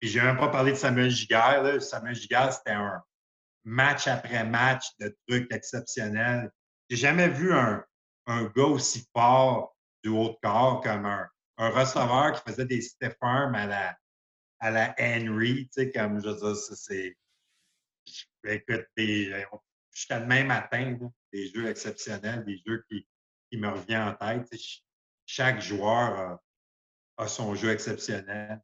Puis 0.06 0.12
j'ai 0.12 0.22
même 0.22 0.38
pas 0.38 0.50
parlé 0.50 0.72
de 0.74 0.78
Samuel 0.78 1.10
Giguère. 1.10 1.64
Là. 1.64 1.80
Samuel 1.80 2.14
Giguère, 2.14 2.54
c'était 2.54 2.74
un 2.74 3.02
match 3.64 4.08
après 4.08 4.44
match 4.44 4.86
de 5.00 5.18
trucs 5.28 5.52
exceptionnels. 5.52 6.52
J'ai 6.92 6.98
jamais 6.98 7.28
vu 7.28 7.52
un, 7.52 7.84
un 8.28 8.44
gars 8.56 8.66
aussi 8.66 9.04
fort 9.16 9.76
du 10.04 10.12
haut 10.12 10.30
de 10.30 10.38
corps 10.44 10.82
comme 10.82 11.08
un, 11.08 11.28
un 11.58 11.70
receveur 11.70 12.34
qui 12.34 12.52
faisait 12.52 12.68
des 12.68 12.82
stiff 12.82 13.16
arms 13.20 13.56
à 13.56 13.66
la, 13.66 13.98
à 14.60 14.70
la 14.70 14.96
Henry, 15.00 15.70
tu 15.70 15.70
sais, 15.72 15.92
comme 15.92 16.22
je 16.22 16.30
veux 16.30 16.36
dire, 16.36 16.56
c'est. 16.56 17.18
Écoute, 18.44 18.86
jusqu'à 19.92 20.20
demain 20.20 20.44
matin, 20.44 21.00
des 21.34 21.48
jeux 21.48 21.66
exceptionnels, 21.66 22.46
des 22.46 22.62
jeux 22.64 22.86
qui, 22.88 23.08
qui 23.50 23.58
me 23.58 23.70
reviennent 23.70 24.10
en 24.10 24.14
tête. 24.14 24.48
Chaque 25.26 25.62
joueur 25.62 26.40
a, 27.18 27.28
son 27.28 27.56
jeu 27.56 27.72
exceptionnel. 27.72 28.62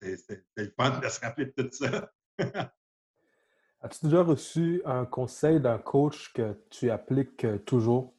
C'est 0.00 0.44
le 0.56 0.72
fun 0.76 0.98
de 0.98 1.08
se 1.08 1.20
rappeler 1.20 1.46
de 1.46 1.62
tout 1.62 1.70
ça. 1.72 2.12
As-tu 3.80 4.06
déjà 4.06 4.22
reçu 4.22 4.82
un 4.84 5.04
conseil 5.04 5.60
d'un 5.60 5.78
coach 5.78 6.32
que 6.32 6.56
tu 6.70 6.90
appliques 6.90 7.44
euh, 7.44 7.58
toujours? 7.58 8.14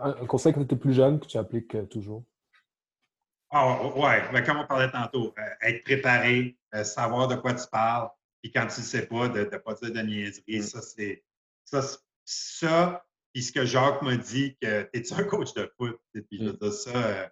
un 0.00 0.26
conseil 0.26 0.52
quand 0.52 0.60
tu 0.60 0.66
étais 0.66 0.76
plus 0.76 0.92
jeune 0.92 1.18
que 1.18 1.26
tu 1.26 1.38
appliques 1.38 1.74
euh, 1.74 1.86
toujours? 1.86 2.24
Ah, 3.50 3.86
ouais, 3.96 4.22
ben, 4.32 4.44
comme 4.44 4.58
on 4.58 4.66
parlait 4.66 4.90
tantôt, 4.90 5.34
euh, 5.38 5.68
être 5.68 5.84
préparé, 5.84 6.58
savoir 6.82 7.28
de 7.28 7.36
quoi 7.36 7.54
tu 7.54 7.66
parles, 7.68 8.10
puis 8.42 8.52
quand 8.52 8.66
tu 8.66 8.80
ne 8.80 8.84
sais 8.84 9.06
pas, 9.06 9.28
de 9.28 9.40
ne 9.40 9.56
pas 9.56 9.74
dire 9.74 9.92
de 9.92 10.00
niaiserie, 10.00 10.58
mm. 10.58 10.62
ça, 10.62 10.82
c'est. 10.82 11.24
Ça, 11.64 11.82
ça 12.24 13.06
puis 13.36 13.42
ce 13.42 13.52
que 13.52 13.66
Jacques 13.66 14.00
m'a 14.00 14.16
dit, 14.16 14.56
que 14.62 14.88
tu 14.94 14.98
es 14.98 15.12
un 15.12 15.24
coach 15.24 15.52
de 15.52 15.70
foot? 15.76 16.00
Puis 16.14 16.38
je 16.40 16.44
mm. 16.44 16.70
ça. 16.70 16.90
Euh, 16.96 17.28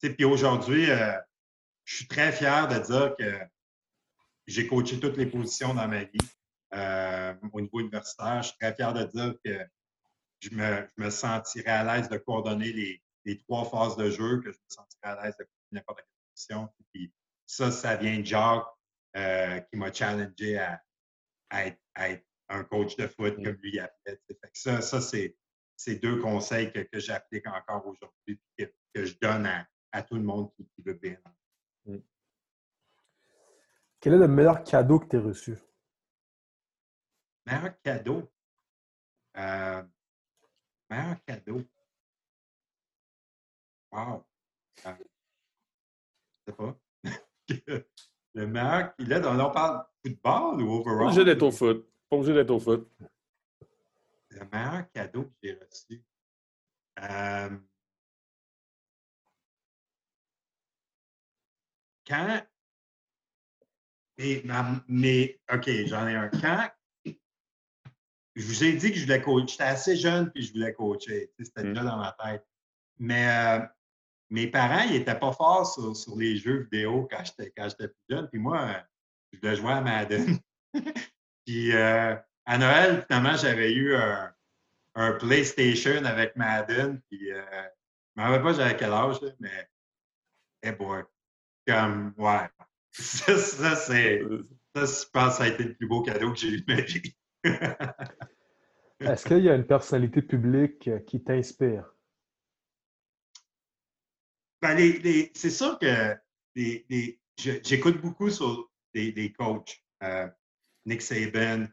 puis 0.00 0.24
aujourd'hui, 0.24 0.86
je 1.86 1.96
suis 1.96 2.08
très 2.08 2.32
fier 2.32 2.68
de 2.68 2.78
dire 2.78 3.14
que 3.16 3.40
j'ai 4.46 4.66
coaché 4.66 5.00
toutes 5.00 5.16
les 5.16 5.26
positions 5.26 5.72
dans 5.72 5.88
ma 5.88 6.04
vie 6.04 6.18
euh, 6.74 7.34
au 7.52 7.60
niveau 7.60 7.80
universitaire. 7.80 8.42
Je 8.42 8.48
suis 8.48 8.58
très 8.58 8.74
fier 8.74 8.92
de 8.92 9.04
dire 9.04 9.34
que 9.44 9.66
je 10.40 10.50
me, 10.50 10.86
je 10.96 11.04
me 11.04 11.10
sentirais 11.10 11.70
à 11.70 11.84
l'aise 11.84 12.08
de 12.08 12.18
coordonner 12.18 12.72
les, 12.72 13.02
les, 13.24 13.38
trois 13.38 13.64
phases 13.64 13.96
de 13.96 14.10
jeu, 14.10 14.40
que 14.40 14.52
je 14.52 14.58
me 14.58 14.68
sentirais 14.68 15.10
à 15.10 15.24
l'aise 15.24 15.36
de 15.38 15.44
coordonner 15.44 15.70
n'importe 15.72 15.98
quelle 16.00 16.30
position. 16.32 16.68
Puis 16.92 17.12
ça, 17.46 17.70
ça 17.70 17.96
vient 17.96 18.18
de 18.18 18.26
Jacques, 18.26 18.66
qui 19.70 19.78
m'a 19.78 19.92
challengé 19.92 20.58
à, 20.58 20.82
être, 21.52 21.78
un 22.48 22.62
coach 22.64 22.96
de 22.96 23.06
foot 23.08 23.34
comme 23.36 23.58
lui 23.62 23.78
a 23.80 23.90
fait. 24.04 24.20
ça, 24.52 24.80
ça 24.80 25.00
c'est 25.00 25.96
deux 25.96 26.20
conseils 26.20 26.72
que, 26.72 26.86
j'applique 26.98 27.46
encore 27.46 27.86
aujourd'hui 27.86 28.40
et 28.58 28.72
que, 28.94 29.04
je 29.04 29.14
donne 29.20 29.46
à, 29.92 30.02
tout 30.02 30.16
le 30.16 30.22
monde 30.22 30.50
qui, 30.56 30.82
veut 30.84 30.94
bien. 30.94 31.16
Quel 34.00 34.14
est 34.14 34.18
le 34.18 34.28
meilleur 34.28 34.62
cadeau 34.62 34.98
que 35.00 35.06
tu 35.06 35.16
as 35.16 35.20
reçu? 35.20 35.56
Meilleur 37.46 37.80
cadeau? 37.82 38.30
Euh, 39.36 39.82
meilleur 40.90 41.24
cadeau? 41.24 41.62
Wow! 43.92 44.26
Euh, 44.86 44.94
je 46.46 46.52
sais 46.52 46.56
pas. 46.56 46.78
le 48.34 48.46
meilleur 48.46 48.94
qu'il 48.96 49.12
est, 49.12 49.24
on 49.24 49.50
parle 49.50 49.86
football 50.04 50.62
ou 50.62 50.72
overall? 50.72 50.98
Pas 50.98 51.04
obligé 51.04 51.24
d'être 51.24 51.42
au 51.42 51.50
foot. 51.50 51.88
Pas 52.08 52.16
obligé 52.16 52.34
d'être 52.34 52.50
au 52.50 52.60
foot. 52.60 52.90
Le 54.30 54.44
meilleur 54.52 54.90
cadeau 54.92 55.24
que 55.24 55.34
j'ai 55.42 55.54
reçu. 55.54 56.04
Euh, 56.98 57.58
quand. 62.06 62.46
Mais, 64.18 64.42
mais 64.88 65.40
OK, 65.52 65.68
j'en 65.86 66.06
ai 66.06 66.14
un. 66.14 66.28
Quand 66.28 66.68
je 68.36 68.46
vous 68.46 68.64
ai 68.64 68.72
dit 68.74 68.92
que 68.92 68.98
je 68.98 69.04
voulais 69.04 69.22
coacher. 69.22 69.46
J'étais 69.48 69.64
assez 69.64 69.96
jeune 69.96 70.30
puis 70.30 70.42
je 70.42 70.52
voulais 70.52 70.74
coacher. 70.74 71.32
C'était 71.38 71.64
mmh. 71.64 71.68
déjà 71.72 71.82
dans 71.84 71.96
ma 71.96 72.16
tête. 72.22 72.46
Mais 72.98 73.28
euh, 73.28 73.66
mes 74.28 74.46
parents, 74.46 74.84
ils 74.84 74.98
n'étaient 74.98 75.18
pas 75.18 75.32
forts 75.32 75.66
sur, 75.66 76.16
les 76.16 76.36
jeux 76.36 76.68
vidéo 76.70 77.08
quand 77.10 77.24
j'étais, 77.24 77.50
quand 77.56 77.68
j'étais 77.68 77.88
plus 77.88 78.04
jeune. 78.10 78.28
Puis 78.28 78.38
moi, 78.38 78.84
je 79.32 79.38
voulais 79.38 79.56
jouer 79.56 79.72
à 79.72 79.80
Madden. 79.80 80.38
puis 81.46 81.74
euh, 81.74 82.14
à 82.44 82.58
Noël, 82.58 83.04
finalement, 83.06 83.36
j'avais 83.36 83.72
eu 83.72 83.96
un, 83.96 84.32
PlayStation 85.18 86.04
avec 86.04 86.36
Madden. 86.36 87.00
Puis 87.10 87.32
euh, 87.32 87.42
je 88.16 88.22
ne 88.22 88.26
me 88.26 88.30
rappelle 88.30 88.42
pas 88.42 88.52
j'avais 88.52 88.76
quel 88.76 88.92
âge, 88.92 89.16
mais 89.40 89.68
hey 90.62 90.72
boy. 90.72 91.04
Comme, 91.66 92.14
ouais. 92.18 92.48
Ça, 92.98 93.36
ça 93.36 93.76
c'est. 93.76 94.22
Ça, 94.74 94.84
je 94.84 95.10
pense 95.10 95.32
que 95.32 95.36
ça 95.38 95.44
a 95.44 95.48
été 95.48 95.64
le 95.64 95.74
plus 95.74 95.86
beau 95.86 96.02
cadeau 96.02 96.32
que 96.32 96.38
j'ai 96.38 96.48
eu 96.48 96.60
de 96.62 96.74
ma 96.74 96.80
vie. 96.80 97.14
Est-ce 99.00 99.26
qu'il 99.26 99.40
y 99.40 99.50
a 99.50 99.54
une 99.54 99.66
personnalité 99.66 100.22
publique 100.22 100.90
qui 101.06 101.22
t'inspire? 101.22 101.92
Ben, 104.62 104.78
c'est 105.34 105.50
sûr 105.50 105.78
que 105.78 106.16
j'écoute 107.36 108.00
beaucoup 108.00 108.30
sur 108.30 108.70
des, 108.94 109.32
coachs. 109.32 109.82
Euh, 110.02 110.28
Nick 110.86 111.02
Saban, 111.02 111.66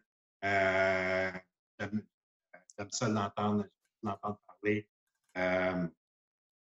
euh, 0.43 1.31
j'aime 1.79 2.91
ça 2.91 3.07
l'entendre, 3.07 3.65
parler. 4.01 4.89
Euh, 5.37 5.87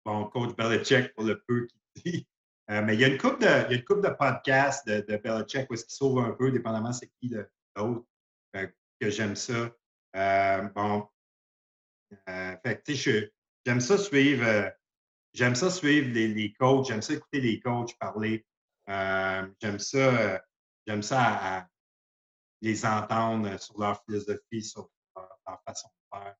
bon, 0.06 0.26
coach 0.26 0.56
Belichick 0.56 1.14
pour 1.14 1.24
le 1.24 1.41
peu 1.48 1.68
qu'il 1.95 2.11
dit. 2.11 2.28
Mais 2.69 2.95
il 2.95 2.99
y 3.02 3.03
a 3.03 3.07
une 3.07 3.18
couple 3.18 3.41
de, 3.41 3.73
il 3.73 3.84
de 3.84 4.15
podcasts 4.15 4.88
de, 4.88 5.18
Belichick 5.18 5.69
où 5.69 5.73
il 5.73 5.80
sauve 5.88 6.19
un 6.19 6.31
peu, 6.31 6.52
dépendamment 6.52 6.94
c'est 6.94 7.11
qui 7.19 7.34
l'autre, 7.76 8.06
que 8.53 9.10
j'aime 9.10 9.35
ça. 9.35 9.69
bon, 10.76 11.07
fait 12.27 12.84
j'aime 13.65 13.81
ça 13.81 13.98
suivre 13.98 14.72
j'aime 15.34 15.56
ça 15.56 15.69
suivre 15.69 16.14
les, 16.14 16.53
coachs, 16.53 16.88
j'aime 16.88 17.02
ça 17.02 17.14
écouter 17.14 17.41
les 17.41 17.60
coachs 17.60 17.98
parler. 17.98 18.45
Euh, 18.90 19.48
j'aime 19.61 19.80
ça, 19.80 20.41
j'aime 20.85 21.02
ça 21.02 21.68
les 22.61 22.85
entendre 22.85 23.60
sur 23.60 23.80
leur 23.80 24.03
philosophie, 24.06 24.64
sur 24.64 24.90
leur, 25.15 25.61
façon 25.65 25.90
de 25.90 26.18
faire. 26.18 26.35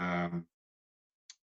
Euh, 0.00 0.40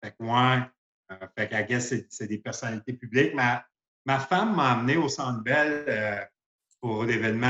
fait 0.02 0.10
que 0.10 0.22
moi, 0.22 0.70
euh, 1.10 1.26
fait 1.36 1.66
que, 1.66 1.80
c'est 1.80 2.26
des 2.26 2.38
personnalités 2.38 2.92
publiques. 2.92 3.34
Ma, 3.34 3.64
ma 4.04 4.18
femme 4.18 4.56
m'a 4.56 4.72
amené 4.72 4.96
au 4.96 5.08
Centre 5.08 5.42
Bell 5.42 6.28
pour 6.80 7.04
l'événement 7.04 7.48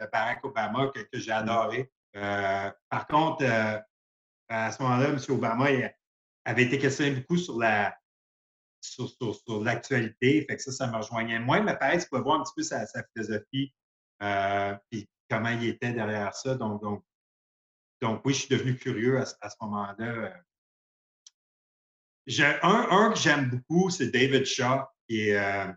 de 0.00 0.10
Barack 0.10 0.44
Obama 0.44 0.88
que, 0.94 1.18
j'ai 1.18 1.32
adoré. 1.32 1.90
par 2.12 3.06
contre, 3.08 3.44
à 4.48 4.72
ce 4.72 4.82
moment-là, 4.82 5.08
M. 5.08 5.18
Obama 5.28 5.66
avait 6.44 6.62
été 6.62 6.78
questionné 6.78 7.12
beaucoup 7.12 7.36
sur 7.36 7.58
la, 7.58 7.96
sur, 8.80 9.10
l'actualité. 9.62 10.44
Fait 10.48 10.56
que 10.56 10.62
ça, 10.62 10.72
ça 10.72 10.86
me 10.86 10.96
rejoignait 10.96 11.38
moins. 11.38 11.60
Mais 11.60 11.76
pareil, 11.76 12.00
tu 12.00 12.08
peux 12.08 12.18
voir 12.18 12.40
un 12.40 12.44
petit 12.44 12.54
peu 12.56 12.62
sa, 12.62 12.86
philosophie 13.12 13.72
euh, 14.22 14.76
puis 14.90 15.08
comment 15.28 15.50
il 15.50 15.66
était 15.66 15.92
derrière 15.92 16.34
ça. 16.34 16.54
Donc, 16.54 16.82
donc, 18.00 18.20
oui, 18.24 18.32
je 18.32 18.40
suis 18.40 18.48
devenu 18.48 18.76
curieux 18.76 19.18
à, 19.18 19.24
ce 19.24 19.56
moment-là. 19.60 20.32
Un, 22.62 22.86
un, 22.90 23.10
que 23.12 23.18
j'aime 23.18 23.50
beaucoup, 23.50 23.90
c'est 23.90 24.08
David 24.08 24.44
Shaw, 24.44 24.84
euh, 25.10 25.72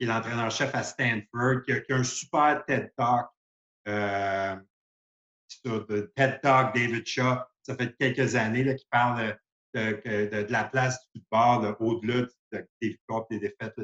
l'entraîneur-chef 0.00 0.74
à 0.74 0.82
Stanford, 0.82 1.62
qui 1.64 1.72
a, 1.72 1.80
un 1.96 2.04
super 2.04 2.64
TED 2.66 2.92
Talk. 2.96 3.28
Euh, 3.88 4.56
sur 5.48 5.86
TED 5.86 6.40
Talk 6.42 6.74
David 6.74 7.06
Shaw, 7.06 7.38
ça 7.62 7.76
fait 7.76 7.96
quelques 7.96 8.34
années 8.34 8.64
qu'il 8.76 8.88
parle 8.90 9.36
de, 9.74 10.46
la 10.50 10.64
place 10.64 10.98
du 11.14 11.20
football 11.20 11.76
au-delà 11.80 12.26
des 12.52 12.66
victoires 12.80 13.26
et 13.30 13.38
des 13.38 13.48
défaites 13.48 13.78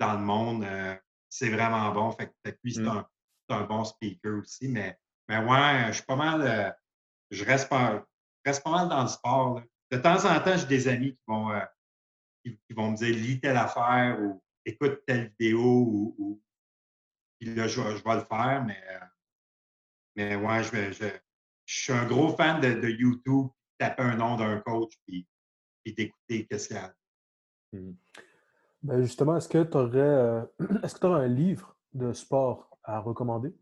dans, 0.00 0.12
le 0.14 0.24
monde. 0.24 0.64
Euh, 0.64 0.94
c'est 1.30 1.50
vraiment 1.50 1.90
bon. 1.92 2.12
Fait, 2.12 2.28
que 2.28 2.50
lui, 2.62 2.74
c'est 2.74 2.86
un, 2.86 3.64
bon 3.64 3.84
speaker 3.84 4.38
aussi. 4.38 4.68
Mais, 4.68 4.98
mais 5.28 5.38
ouais, 5.38 5.86
je 5.88 5.92
suis 5.94 6.04
pas 6.04 6.16
mal. 6.16 6.42
Euh, 6.42 6.70
je 7.30 7.44
reste 7.44 7.68
pas, 7.68 8.04
reste 8.44 8.62
pas 8.62 8.70
mal 8.70 8.88
dans 8.88 9.02
le 9.02 9.08
sport. 9.08 9.60
De 9.90 9.98
temps 9.98 10.24
en 10.24 10.40
temps, 10.40 10.56
j'ai 10.56 10.66
des 10.66 10.88
amis 10.88 11.12
qui 11.12 11.22
vont, 11.26 11.50
euh, 11.52 11.64
qui, 12.44 12.58
vont 12.70 12.90
me 12.90 12.96
dire 12.96 13.14
lis 13.14 13.40
telle 13.40 13.56
affaire 13.56 14.18
ou 14.20 14.42
écoute 14.64 15.02
telle 15.06 15.32
vidéo 15.38 16.14
ou, 16.18 16.42
là, 17.40 17.66
je, 17.66 17.80
je, 17.80 18.04
vais 18.04 18.14
le 18.14 18.24
faire, 18.24 18.64
mais, 18.64 18.82
mais 20.16 20.36
ouais, 20.36 20.62
je, 20.62 20.92
je, 20.92 21.04
je, 21.66 21.74
suis 21.74 21.92
un 21.92 22.06
gros 22.06 22.34
fan 22.36 22.60
de, 22.60 22.80
de 22.80 22.88
YouTube 22.88 23.48
taper 23.78 24.02
un 24.02 24.16
nom 24.16 24.36
d'un 24.36 24.60
coach 24.60 24.92
puis, 25.06 25.26
d'écouter 25.86 26.46
qu'est-ce 26.46 26.68
qu'il 26.68 26.76
y 26.76 26.80
a. 26.80 26.94
Mmh. 27.72 27.92
Ben 28.82 29.02
justement, 29.02 29.36
est-ce 29.36 29.48
que 29.48 29.62
tu 29.62 29.76
aurais, 29.76 29.98
euh, 29.98 30.42
est-ce 30.82 30.94
que 30.94 31.06
aurais 31.06 31.24
un 31.24 31.28
livre 31.28 31.76
de 31.92 32.12
sport 32.12 32.78
à 32.82 33.00
recommander? 33.00 33.54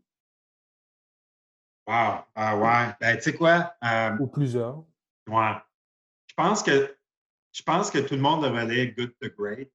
Wow! 1.87 2.23
Ah 2.35 2.57
ouais. 2.57 2.95
Ben, 2.99 3.17
tu 3.17 3.23
sais 3.23 3.33
quoi? 3.33 3.73
Euh, 3.83 4.17
Ou 4.19 4.27
plusieurs? 4.27 4.83
Ouais. 5.27 5.55
Je 6.27 6.33
pense 6.35 6.63
que 6.63 6.97
je 7.51 7.61
pense 7.61 7.91
que 7.91 7.99
tout 7.99 8.15
le 8.15 8.21
monde 8.21 8.43
devrait 8.43 8.65
lire 8.65 8.93
Good 8.95 9.15
to 9.21 9.29
Great. 9.37 9.71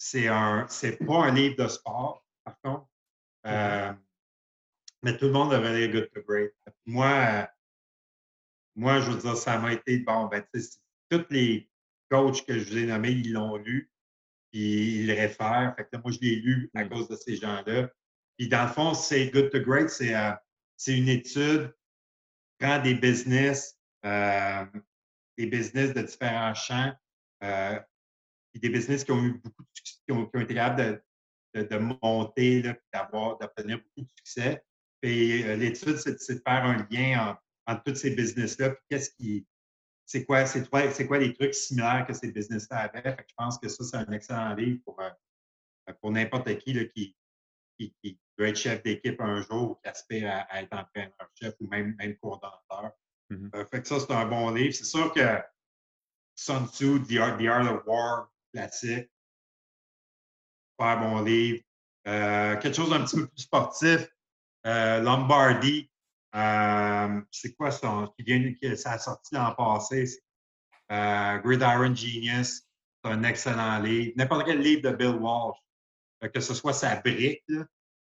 Euh, 0.00 0.06
c'est 0.08 0.28
un 0.28 0.66
c'est 0.68 0.96
pas 1.04 1.24
un 1.26 1.34
livre 1.34 1.56
de 1.56 1.68
sport, 1.68 2.24
par 2.44 2.58
contre. 2.62 2.86
Euh, 3.46 3.92
mais 5.02 5.16
tout 5.16 5.26
le 5.26 5.32
monde 5.32 5.50
devrait 5.50 5.78
lire 5.78 5.92
Good 5.92 6.10
to 6.12 6.22
Great. 6.22 6.52
Moi, 6.86 7.48
moi, 8.76 9.00
je 9.00 9.10
veux 9.10 9.18
dire, 9.18 9.36
ça 9.36 9.58
m'a 9.58 9.72
été 9.72 9.98
bon, 9.98 10.26
ben, 10.26 10.44
tous 11.10 11.26
les 11.30 11.70
coachs 12.10 12.44
que 12.46 12.58
je 12.58 12.64
vous 12.64 12.78
ai 12.78 12.86
nommés, 12.86 13.10
ils 13.10 13.32
l'ont 13.32 13.56
lu, 13.56 13.90
puis 14.50 15.00
ils 15.00 15.06
le 15.06 15.14
réfèrent. 15.14 15.74
Fait 15.76 15.84
que 15.84 15.96
moi, 15.98 16.12
je 16.12 16.18
l'ai 16.20 16.36
lu 16.36 16.70
à 16.74 16.84
mmh. 16.84 16.88
cause 16.88 17.08
de 17.08 17.16
ces 17.16 17.36
gens-là. 17.36 17.90
Puis 18.38 18.48
dans 18.48 18.62
le 18.62 18.72
fond, 18.72 18.94
c'est 18.94 19.30
Good 19.30 19.50
to 19.50 19.60
Great, 19.60 19.90
c'est 19.90 20.14
euh, 20.14 20.32
une 20.86 21.08
étude, 21.08 21.74
prend 22.58 22.78
des 22.80 22.94
business, 22.94 23.78
euh, 24.04 24.64
des 25.36 25.46
business 25.46 25.92
de 25.92 26.02
différents 26.02 26.54
champs, 26.54 26.92
euh, 27.42 27.80
puis 28.52 28.60
des 28.60 28.68
business 28.68 29.04
qui 29.04 29.12
ont 29.12 29.22
eu 29.22 29.32
beaucoup 29.32 29.62
de 29.62 29.68
succès, 29.72 30.00
qui 30.06 30.12
ont, 30.12 30.28
été 30.34 30.54
capables 30.54 31.02
de, 31.54 31.62
de, 31.62 31.76
monter, 32.02 32.62
d'avoir, 32.92 33.38
d'obtenir 33.38 33.78
beaucoup 33.78 34.02
de 34.02 34.10
succès. 34.16 34.64
Et 35.02 35.56
l'étude, 35.56 35.96
c'est 35.96 36.12
de 36.12 36.42
faire 36.44 36.64
un 36.64 36.86
lien 36.90 37.30
entre 37.30 37.42
entre 37.70 37.84
tous 37.84 37.94
ces 37.94 38.10
business-là, 38.10 38.74
qu'est-ce 38.88 39.10
qui. 39.10 39.46
C'est 40.06 40.24
quoi, 40.24 40.44
c'est 40.44 40.68
quoi, 40.68 40.82
quoi 41.06 41.18
les 41.18 41.32
trucs 41.32 41.54
similaires 41.54 42.04
que 42.06 42.12
ces 42.12 42.32
business-là 42.32 42.78
avaient? 42.78 43.16
je 43.28 43.34
pense 43.36 43.58
que 43.58 43.68
ça, 43.68 43.84
c'est 43.84 43.96
un 43.96 44.12
excellent 44.12 44.54
livre 44.54 44.80
pour, 44.84 45.00
euh, 45.00 45.92
pour 46.00 46.10
n'importe 46.10 46.58
qui, 46.58 46.72
là, 46.72 46.84
qui, 46.86 47.16
qui, 47.78 48.18
veut 48.36 48.48
être 48.48 48.56
chef 48.56 48.82
d'équipe 48.82 49.20
un 49.20 49.40
jour 49.42 49.70
ou 49.70 49.74
qui 49.76 49.88
aspire 49.88 50.46
à, 50.50 50.62
être 50.62 50.72
entraîneur-chef 50.72 51.54
ou 51.60 51.68
même, 51.68 51.94
même 51.96 52.16
coordonnateur. 52.16 52.90
Euh, 53.30 53.64
fait 53.66 53.82
que 53.82 53.86
ça, 53.86 54.00
c'est 54.00 54.12
un 54.12 54.26
bon 54.26 54.50
livre. 54.50 54.74
C'est 54.74 54.84
sûr 54.84 55.12
que 55.12 55.38
Sun 56.34 56.66
Tzu, 56.66 57.02
The 57.04 57.18
Art, 57.18 57.38
The 57.38 57.46
Art 57.46 57.72
of 57.72 57.86
War, 57.86 58.32
classique. 58.52 59.10
Super 60.72 61.00
bon 61.00 61.22
livre. 61.22 61.60
Euh, 62.06 62.56
quelque 62.56 62.74
chose 62.74 62.90
d'un 62.90 63.04
petit 63.04 63.16
peu 63.16 63.26
plus 63.26 63.42
sportif. 63.42 64.08
Lombardi, 64.64 65.90
euh, 66.34 67.20
c'est 67.30 67.54
quoi 67.54 67.70
ça? 67.70 68.06
Qui 68.16 68.24
vient, 68.24 68.54
qui, 68.54 68.76
ça 68.76 68.92
a 68.92 68.98
sorti 68.98 69.34
l'an 69.34 69.54
passé. 69.54 70.04
Euh, 70.92 71.38
Gridiron 71.38 71.94
Genius, 71.94 72.62
c'est 73.04 73.10
un 73.10 73.22
excellent 73.24 73.78
livre. 73.80 74.12
N'importe 74.16 74.46
quel 74.46 74.60
livre 74.60 74.82
de 74.82 74.96
Bill 74.96 75.16
Walsh. 75.16 75.58
que 76.32 76.40
ce 76.40 76.54
soit 76.54 76.72
sa 76.72 76.96
brique 76.96 77.44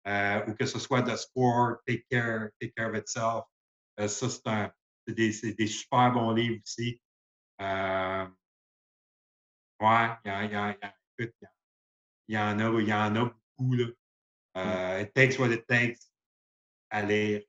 euh, 0.07 0.47
ou 0.47 0.55
que 0.55 0.67
ce 0.67 0.79
soit 0.79 1.03
The 1.03 1.17
Sport, 1.17 1.79
Take 1.87 2.05
Care, 2.11 2.51
Take 2.61 2.73
Care 2.77 2.91
of 2.91 2.97
Itself. 2.97 3.45
ça, 3.99 4.29
c'est 5.07 5.15
des, 5.15 5.67
super 5.67 6.13
bons 6.13 6.33
livres 6.33 6.61
aussi. 6.65 7.01
Ouais, 9.85 10.09
il 10.25 10.31
y, 10.31 10.57
en, 10.57 10.71
y, 10.71 10.79
y 12.29 12.39
en 12.39 12.59
a, 12.59 12.81
il 12.81 12.89
y 12.89 12.93
en 12.93 13.17
a 13.17 13.25
beaucoup. 13.25 13.75
Là. 13.75 13.87
Mm. 14.57 15.03
it 15.03 15.15
takes 15.15 15.39
what 15.39 15.51
it 15.51 15.67
takes 15.67 16.11
à 16.91 17.03
lire. 17.03 17.43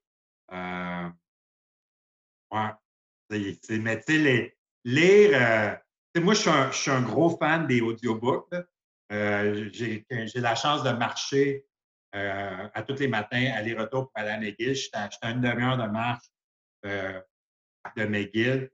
ouais. 2.51 2.71
Mais 3.29 3.99
tu 4.01 4.23
sais, 4.23 4.55
lire, 4.83 5.79
moi, 6.15 6.33
je 6.33 6.39
suis, 6.39 6.49
un, 6.49 6.71
je 6.71 6.77
suis, 6.77 6.91
un, 6.91 7.01
gros 7.01 7.37
fan 7.37 7.67
des 7.67 7.81
audiobooks. 7.81 8.53
Euh, 9.11 9.69
j'ai 9.71 10.05
la 10.35 10.55
chance 10.55 10.83
de 10.83 10.91
marcher 10.91 11.65
euh, 12.15 12.67
à 12.73 12.81
tous 12.83 12.99
les 12.99 13.07
matins, 13.07 13.51
aller-retour 13.55 14.11
pour 14.11 14.11
aller 14.15 14.29
à 14.29 14.39
McGill. 14.39 14.73
J'étais 14.73 14.97
à 14.97 15.31
une 15.31 15.41
demi-heure 15.41 15.77
de 15.77 15.87
marche 15.87 16.25
euh, 16.85 17.21
de 17.97 18.05
McGill. 18.05 18.71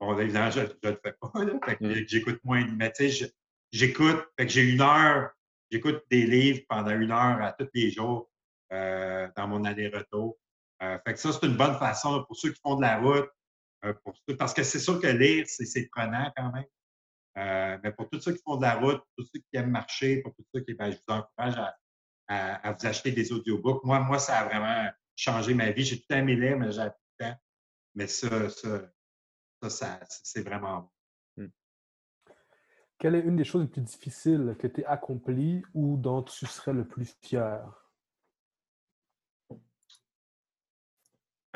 Bon, 0.00 0.18
évidemment, 0.18 0.50
je 0.50 0.60
ne 0.60 0.90
le 0.90 1.00
fais 1.04 1.14
pas. 1.20 1.32
Mm. 1.34 2.06
J'écoute 2.06 2.40
moins. 2.44 2.66
Mais 2.76 2.92
tu 2.92 3.10
sais, 3.10 3.32
j'écoute. 3.72 4.24
j'ai 4.38 4.72
une 4.72 4.80
heure. 4.80 5.30
J'écoute 5.70 6.02
des 6.10 6.26
livres 6.26 6.62
pendant 6.68 6.90
une 6.90 7.12
heure 7.12 7.40
à 7.40 7.52
tous 7.52 7.68
les 7.74 7.90
jours 7.90 8.28
dans 8.70 9.46
mon 9.48 9.64
aller-retour. 9.64 10.36
fait 10.80 11.14
que 11.14 11.18
ça, 11.18 11.32
c'est 11.32 11.46
une 11.46 11.56
bonne 11.56 11.78
façon 11.78 12.24
pour 12.24 12.36
ceux 12.36 12.50
qui 12.50 12.60
font 12.60 12.76
de 12.76 12.82
la 12.82 12.98
route. 12.98 13.28
parce 14.38 14.52
que 14.52 14.64
c'est 14.64 14.80
sûr 14.80 15.00
que 15.00 15.06
lire, 15.06 15.44
c'est 15.46 15.88
prenant 15.92 16.32
quand 16.36 16.50
même. 16.52 16.64
Euh, 17.38 17.78
mais 17.82 17.92
pour 17.92 18.08
tous 18.10 18.20
ceux 18.20 18.32
qui 18.32 18.42
font 18.44 18.56
de 18.56 18.62
la 18.62 18.74
route, 18.74 18.98
pour 18.98 19.08
tous 19.18 19.30
ceux 19.32 19.40
qui 19.40 19.56
aiment 19.56 19.70
marcher, 19.70 20.20
pour 20.22 20.34
tous 20.34 20.44
ceux 20.54 20.62
qui, 20.62 20.74
ben, 20.74 20.90
je 20.90 20.96
vous 20.96 21.14
encourage 21.14 21.56
à, 22.28 22.72
vous 22.72 22.86
acheter 22.86 23.12
des 23.12 23.32
audiobooks. 23.32 23.84
Moi, 23.84 24.00
moi, 24.00 24.18
ça 24.18 24.38
a 24.38 24.44
vraiment 24.44 24.90
changé 25.16 25.54
ma 25.54 25.70
vie. 25.70 25.84
J'ai 25.84 26.00
tout 26.00 26.12
aimé 26.14 26.36
lire, 26.36 26.58
mais 26.58 26.72
j'ai 26.72 26.82
plus 26.82 27.26
de 27.26 27.26
temps. 27.26 27.40
Mais 27.94 28.06
ça, 28.06 28.48
ça, 28.50 28.82
ça, 29.68 30.00
c'est 30.08 30.42
vraiment 30.42 30.90
bon. 31.36 31.44
Hmm. 31.44 31.50
Quelle 32.98 33.14
est 33.14 33.20
une 33.20 33.36
des 33.36 33.44
choses 33.44 33.62
les 33.62 33.68
plus 33.68 33.82
difficiles 33.82 34.56
que 34.58 34.66
tu 34.66 34.84
as 34.84 34.92
accomplies 34.92 35.62
ou 35.74 35.96
dont 35.96 36.22
tu 36.22 36.46
serais 36.46 36.72
le 36.72 36.86
plus 36.86 37.16
fier? 37.22 37.60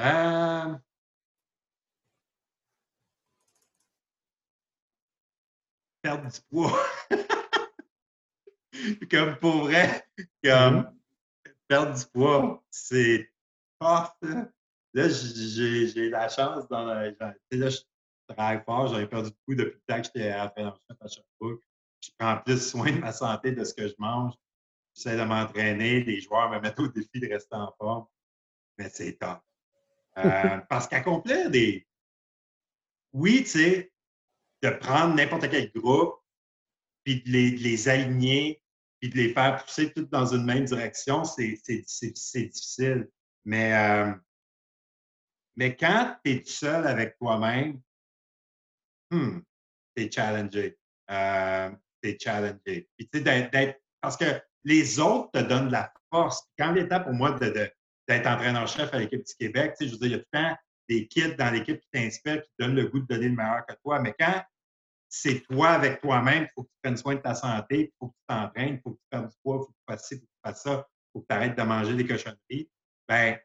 Euh, 0.01 0.77
perdre 6.03 6.31
du 6.31 6.41
poids. 6.51 6.79
comme 9.11 9.37
pour 9.37 9.65
vrai, 9.65 10.05
comme 10.43 10.83
mm-hmm. 10.83 10.93
perdre 11.69 11.99
du 11.99 12.07
poids, 12.13 12.63
c'est 12.71 13.31
tough. 13.81 14.11
Là, 14.93 15.09
j'ai 15.09 16.11
la 16.11 16.29
chance 16.29 16.69
dans 16.69 16.85
la. 16.85 17.11
Là, 17.11 17.35
je 17.51 17.79
travaille 18.33 18.63
fort, 18.65 18.89
j'aurais 18.89 19.09
perdu 19.09 19.31
du 19.31 19.37
poids 19.45 19.55
depuis 19.55 19.79
le 19.79 19.83
temps 19.87 20.01
que 20.01 20.05
j'étais 20.05 20.31
à 20.31 20.45
à 20.45 21.09
chaque 21.09 21.25
fois. 21.39 21.57
Je 22.01 22.11
prends 22.19 22.37
plus 22.39 22.71
soin 22.71 22.93
de 22.93 22.99
ma 22.99 23.13
santé, 23.13 23.53
de 23.53 23.65
ce 23.65 23.75
que 23.75 23.89
je 23.89 23.95
mange. 23.99 24.35
J'essaie 24.95 25.17
de 25.17 25.23
m'entraîner. 25.25 26.05
Les 26.05 26.21
joueurs 26.21 26.51
me 26.51 26.61
mettent 26.61 26.79
au 26.79 26.89
défi 26.89 27.21
de 27.21 27.29
rester 27.29 27.57
en 27.57 27.73
forme. 27.79 28.07
Mais 28.79 28.89
c'est 28.89 29.15
top. 29.15 29.41
Euh, 30.19 30.59
parce 30.69 30.87
qu'accomplir 30.87 31.51
des. 31.51 31.87
Oui, 33.13 33.43
tu 33.45 33.51
sais, 33.51 33.93
de 34.63 34.71
prendre 34.71 35.15
n'importe 35.15 35.49
quel 35.51 35.71
groupe, 35.73 36.21
puis 37.05 37.23
de 37.23 37.31
les, 37.31 37.89
aligner, 37.89 38.63
puis 39.01 39.11
de 39.11 39.17
les 39.17 39.33
faire 39.33 39.63
pousser 39.63 39.93
toutes 39.93 40.11
dans 40.11 40.27
une 40.35 40.45
même 40.45 40.65
direction, 40.65 41.25
c'est 41.25 41.61
difficile. 41.63 43.09
Mais, 43.45 43.75
euh, 43.75 44.13
mais 45.57 45.77
quand 45.77 46.17
tu 46.25 46.33
es 46.33 46.43
tout 46.43 46.51
seul 46.51 46.87
avec 46.87 47.17
toi-même, 47.19 47.81
hmm, 49.15 49.43
tu 49.97 50.03
es 50.03 50.11
challengé. 50.11 50.79
Euh, 51.11 51.71
tu 52.03 52.11
es 52.11 52.19
challengé. 52.19 52.89
parce 54.01 54.17
que 54.17 54.41
les 54.65 54.99
autres 54.99 55.31
te 55.33 55.39
donnent 55.39 55.69
de 55.69 55.73
la 55.73 55.93
force. 56.11 56.43
Quand 56.59 56.73
l'étape 56.73 57.05
pour 57.05 57.13
moi 57.13 57.39
d'être 57.39 58.27
entraîneur-chef 58.27 58.93
à 58.93 58.99
l'équipe 58.99 59.25
du 59.25 59.35
Québec, 59.39 59.75
je 59.81 59.87
veux 59.87 59.99
dire, 59.99 60.07
il 60.07 60.11
y 60.11 60.15
a 60.15 60.19
tout 60.19 60.25
le 60.33 60.39
temps 60.41 60.57
des 60.89 61.09
kids 61.09 61.35
dans 61.37 61.51
l'équipe 61.51 61.81
qui 61.81 61.89
t'inspirent, 61.93 62.43
qui 62.43 62.49
te 62.59 62.65
donnent 62.65 62.77
le 62.77 62.89
goût 62.89 63.01
de 63.01 63.07
donner 63.07 63.29
le 63.29 63.35
meilleur 63.35 63.65
que 63.67 63.75
toi. 63.83 64.01
Mais 64.01 64.15
quand 64.19 64.43
c'est 65.15 65.41
toi 65.49 65.71
avec 65.71 66.01
toi-même. 66.01 66.45
Il 66.45 66.49
faut 66.55 66.65
que 66.65 66.69
tu 66.69 66.79
prennes 66.83 66.97
soin 66.97 67.15
de 67.15 67.21
ta 67.21 67.35
santé, 67.35 67.81
il 67.83 67.93
faut 67.99 68.09
que 68.09 68.15
tu 68.15 68.25
t'entraînes, 68.29 68.75
il 68.75 68.81
faut 68.81 68.91
que 68.91 68.97
tu 68.97 69.07
fasses 69.13 69.31
du 69.31 69.37
poids, 69.43 69.57
il 69.57 69.59
faut 69.59 69.67
que 69.67 69.73
tu 69.73 69.85
fasses 69.89 70.09
ci, 70.09 70.15
il 70.15 70.19
faut 70.19 70.27
que 70.27 70.33
tu 70.33 70.41
fasses 70.45 70.63
ça, 70.63 70.89
il 70.89 71.13
faut 71.13 71.21
que 71.21 71.27
tu 71.29 71.35
arrêtes 71.35 71.57
de 71.57 71.63
manger 71.63 71.95
des 71.95 72.07
cochonneries. 72.07 72.71
Bien, 73.09 73.39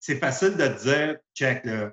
c'est 0.00 0.16
facile 0.16 0.56
de 0.56 0.66
te 0.66 0.82
dire, 0.82 1.18
check, 1.34 1.64
là, 1.64 1.92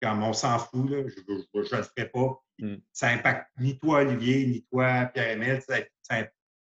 comme 0.00 0.22
on 0.22 0.32
s'en 0.32 0.58
fout, 0.58 0.90
là, 0.90 1.02
je 1.06 1.20
ne 1.20 1.76
le 1.76 1.82
ferai 1.82 2.08
pas. 2.08 2.41
Mm. 2.58 2.76
Ça 2.92 3.08
impacte 3.08 3.50
ni 3.58 3.78
toi, 3.78 4.00
Olivier, 4.00 4.46
ni 4.46 4.62
toi, 4.70 5.06
Pierre-Emile, 5.06 5.60
ça, 5.66 5.76
ça, 6.02 6.24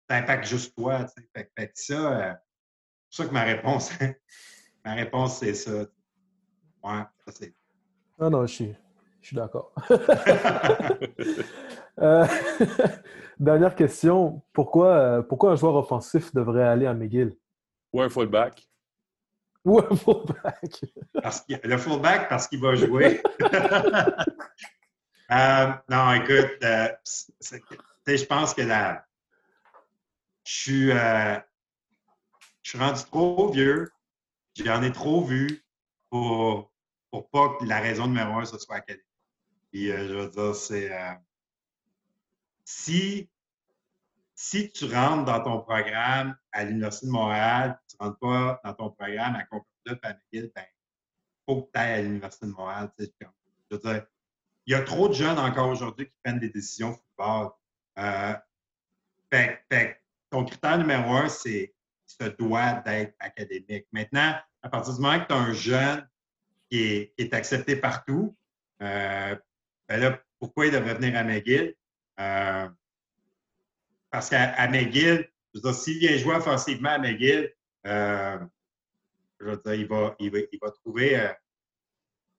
impacte 0.09 0.45
juste 0.45 0.75
toi. 0.75 1.05
Fait, 1.33 1.51
fait, 1.57 1.71
ça, 1.75 1.93
euh, 1.93 2.33
c'est 3.09 3.23
pour 3.23 3.25
ça 3.25 3.25
que 3.27 3.33
ma 3.33 3.43
réponse, 3.43 3.91
ma 4.85 4.93
réponse, 4.93 5.39
c'est 5.39 5.53
ça. 5.53 5.71
Ouais, 6.83 7.03
ça 7.25 7.31
c'est. 7.31 7.53
Non, 8.19 8.29
non, 8.29 8.45
je 8.45 8.53
suis, 8.53 8.75
je 9.21 9.27
suis 9.27 9.35
d'accord. 9.35 9.73
Euh, 12.01 12.27
dernière 13.39 13.73
question. 13.73 14.41
Pourquoi, 14.51 14.87
euh, 14.87 15.21
pourquoi 15.21 15.51
un 15.51 15.55
joueur 15.55 15.75
offensif 15.75 16.33
devrait 16.33 16.63
aller 16.63 16.85
à 16.85 16.93
McGill? 16.93 17.33
Ou 17.93 18.01
un 18.01 18.09
fullback. 18.09 18.67
Ou 19.63 19.79
un 19.79 19.95
fullback. 19.95 20.85
Parce 21.21 21.45
le 21.47 21.77
fullback, 21.77 22.27
parce 22.27 22.47
qu'il 22.47 22.59
va 22.59 22.75
jouer. 22.75 23.21
Euh, 25.31 25.73
non, 25.89 26.13
écoute, 26.13 26.59
je 26.61 28.25
pense 28.25 28.53
que 28.53 28.61
la, 28.61 29.05
je 30.43 30.53
suis, 30.53 30.89
je 30.91 31.41
suis 32.63 32.77
rendu 32.77 33.03
trop 33.05 33.51
vieux. 33.51 33.91
J'en 34.55 34.83
ai 34.83 34.91
trop 34.91 35.23
vu 35.23 35.65
pour, 36.09 36.71
pour 37.11 37.29
pas 37.29 37.57
que 37.59 37.65
la 37.65 37.79
raison 37.79 38.07
numéro 38.07 38.39
un, 38.39 38.45
ce 38.45 38.57
soit 38.57 38.77
académique. 38.77 39.05
Puis, 39.71 39.87
je 39.87 40.13
veux 40.13 40.29
dire, 40.29 40.55
c'est 40.55 40.91
si, 42.63 43.29
si 44.33 44.71
tu 44.71 44.85
rentres 44.85 45.25
dans 45.25 45.43
ton 45.43 45.61
programme 45.61 46.35
à 46.51 46.63
l'Université 46.63 47.07
de 47.07 47.11
Montréal, 47.11 47.79
tu 47.87 47.95
ne 47.99 48.05
rentres 48.05 48.19
pas 48.19 48.61
dans 48.63 48.73
ton 48.73 48.89
programme 48.91 49.35
à 49.35 49.43
Concordia 49.43 49.99
à 50.01 50.13
McGill, 50.13 50.51
ben, 50.55 50.63
il 50.65 51.43
faut 51.45 51.63
que 51.63 51.71
tu 51.71 51.79
ailles 51.79 51.99
à 51.99 52.01
l'Université 52.01 52.45
de 52.47 52.51
Montréal. 52.51 52.91
Je 52.97 53.05
veux 53.71 53.79
dire, 53.79 54.05
il 54.65 54.71
y 54.71 54.75
a 54.75 54.81
trop 54.81 55.07
de 55.07 55.13
jeunes 55.13 55.37
encore 55.37 55.69
aujourd'hui 55.69 56.07
qui 56.07 56.13
prennent 56.23 56.39
des 56.39 56.49
décisions 56.49 56.93
football. 56.93 57.51
Euh, 57.99 58.33
ton 60.29 60.45
critère 60.45 60.77
numéro 60.77 61.13
un, 61.13 61.29
c'est 61.29 61.73
ça 62.05 62.29
doit 62.29 62.73
d'être 62.85 63.15
académique. 63.19 63.87
Maintenant, 63.91 64.35
à 64.61 64.69
partir 64.69 64.93
du 64.93 65.01
moment 65.01 65.19
que 65.19 65.27
tu 65.27 65.33
as 65.33 65.37
un 65.37 65.53
jeune 65.53 66.09
qui 66.69 66.79
est, 66.81 67.13
qui 67.15 67.25
est 67.25 67.33
accepté 67.33 67.75
partout, 67.75 68.35
euh, 68.81 69.35
ben 69.87 69.99
là, 69.99 70.19
pourquoi 70.39 70.67
il 70.67 70.71
devrait 70.71 70.95
venir 70.95 71.17
à 71.17 71.23
McGill? 71.23 71.75
Euh, 72.19 72.69
parce 74.09 74.29
qu'à 74.29 74.67
McGill, 74.67 75.29
s'il 75.73 75.99
vient 75.99 76.17
jouer 76.17 76.35
offensivement 76.35 76.91
à 76.91 76.97
McGill, 76.97 77.53
euh, 77.85 78.39
je 79.39 79.45
veux 79.45 79.57
dire, 79.57 79.73
il 79.73 79.87
va, 79.87 80.15
il 80.19 80.31
va, 80.31 80.37
il 80.51 80.59
va 80.61 80.71
trouver, 80.71 81.19
euh, 81.19 81.33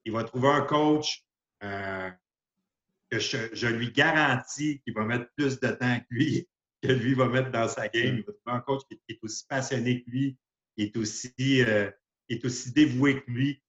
il 0.04 0.12
va 0.12 0.24
trouver 0.24 0.48
un 0.48 0.62
coach 0.62 1.25
que 1.60 3.18
je, 3.18 3.48
je, 3.52 3.66
lui 3.66 3.92
garantis 3.92 4.80
qu'il 4.80 4.94
va 4.94 5.04
mettre 5.04 5.30
plus 5.36 5.60
de 5.60 5.68
temps 5.68 6.00
que 6.00 6.06
lui, 6.10 6.48
que 6.82 6.92
lui 6.92 7.14
va 7.14 7.28
mettre 7.28 7.50
dans 7.50 7.68
sa 7.68 7.88
game. 7.88 8.18
Il 8.18 8.24
va 8.24 8.32
trouver 8.32 8.56
un 8.56 8.60
coach 8.60 8.82
qui, 8.90 9.00
est 9.08 9.18
aussi 9.22 9.44
passionné 9.48 10.02
que 10.02 10.10
lui, 10.10 10.38
qui 10.76 10.84
est 10.84 10.96
aussi, 10.96 11.34
est 11.38 12.44
aussi 12.44 12.72
dévoué 12.72 13.22
que 13.22 13.30
lui. 13.30 13.62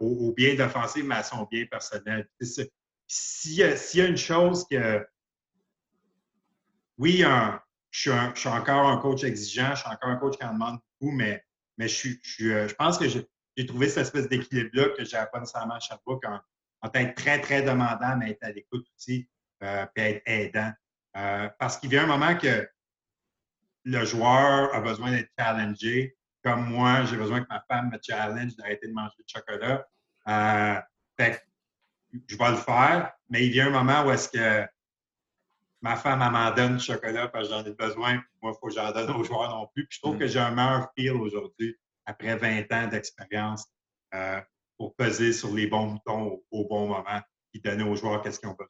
au, 0.00 0.32
bien 0.32 0.54
d'offensive, 0.54 1.04
mais 1.04 1.16
à 1.16 1.22
son 1.22 1.44
bien 1.44 1.66
personnel 1.66 2.28
s'il 3.06 3.54
y, 3.54 3.62
a 3.62 4.06
une 4.06 4.16
chose 4.16 4.66
que. 4.68 5.06
Oui, 6.98 7.24
je, 7.90 8.10
suis 8.34 8.48
encore 8.48 8.88
un 8.88 8.98
coach 8.98 9.24
exigeant, 9.24 9.74
je 9.74 9.80
suis 9.80 9.90
encore 9.90 10.10
un 10.10 10.16
coach 10.16 10.36
qui 10.36 10.44
en 10.44 10.54
demande 10.54 10.78
beaucoup, 11.00 11.12
mais, 11.12 11.44
mais 11.76 11.88
je, 11.88 12.08
euh, 12.42 12.68
je, 12.68 12.74
pense 12.74 12.98
que 12.98 13.06
j'ai 13.56 13.66
trouvé 13.66 13.88
cette 13.88 14.02
espèce 14.02 14.28
d'équilibre-là 14.28 14.90
que 14.96 15.04
je 15.04 15.12
n'avais 15.14 15.30
pas 15.30 15.40
nécessairement 15.40 15.74
à 15.74 15.80
Sherbrooke 15.80 16.24
en, 16.26 16.40
en 16.82 16.90
être 16.92 17.14
très, 17.14 17.40
très 17.40 17.62
demandant, 17.62 18.16
mais 18.16 18.30
être 18.30 18.42
à 18.42 18.52
l'écoute 18.52 18.86
aussi, 18.96 19.28
euh, 19.62 19.86
puis 19.94 20.04
être 20.04 20.22
aidant. 20.26 20.72
Euh, 21.16 21.48
parce 21.58 21.76
qu'il 21.76 21.90
vient 21.90 22.04
un 22.04 22.18
moment 22.18 22.36
que 22.36 22.68
le 23.84 24.04
joueur 24.04 24.74
a 24.74 24.80
besoin 24.80 25.10
d'être 25.12 25.30
challengé. 25.38 26.16
Comme 26.42 26.68
moi, 26.68 27.04
j'ai 27.04 27.16
besoin 27.16 27.42
que 27.42 27.48
ma 27.48 27.64
femme 27.68 27.90
me 27.90 27.98
challenge 28.02 28.56
d'arrêter 28.56 28.88
de 28.88 28.92
manger 28.92 29.14
du 29.18 29.24
chocolat. 29.26 29.86
fait 31.16 31.42
je 32.28 32.36
vais 32.36 32.50
le 32.50 32.56
faire, 32.56 33.12
mais 33.28 33.44
il 33.46 33.52
vient 33.52 33.68
un 33.68 33.82
moment 33.82 34.06
où 34.06 34.10
est-ce 34.12 34.28
que 34.28 34.66
ma 35.80 35.96
femme, 35.96 36.22
elle 36.22 36.30
m'en 36.30 36.50
donne 36.52 36.76
du 36.76 36.84
chocolat 36.84 37.28
parce 37.28 37.48
que 37.48 37.54
j'en 37.54 37.64
ai 37.64 37.72
besoin. 37.72 38.14
Moi, 38.40 38.52
il 38.54 38.58
faut 38.58 38.68
que 38.68 38.74
j'en 38.74 38.90
donne 38.92 39.10
aux 39.10 39.24
joueurs 39.24 39.50
non 39.50 39.68
plus. 39.74 39.86
Puis 39.86 39.96
je 39.96 40.00
trouve 40.00 40.16
mm. 40.16 40.18
que 40.18 40.26
j'ai 40.26 40.38
un 40.38 40.50
meilleur 40.50 40.90
feel 40.96 41.12
aujourd'hui, 41.12 41.76
après 42.06 42.36
20 42.36 42.72
ans 42.72 42.88
d'expérience, 42.88 43.66
euh, 44.14 44.40
pour 44.76 44.94
peser 44.94 45.32
sur 45.32 45.52
les 45.54 45.66
bons 45.66 45.92
boutons 45.92 46.42
au, 46.50 46.66
bon 46.66 46.88
moment 46.88 47.20
et 47.52 47.58
donner 47.60 47.84
aux 47.84 47.94
joueurs 47.94 48.22
qu'est-ce 48.22 48.40
qu'ils 48.40 48.48
ont 48.48 48.56
besoin. 48.58 48.68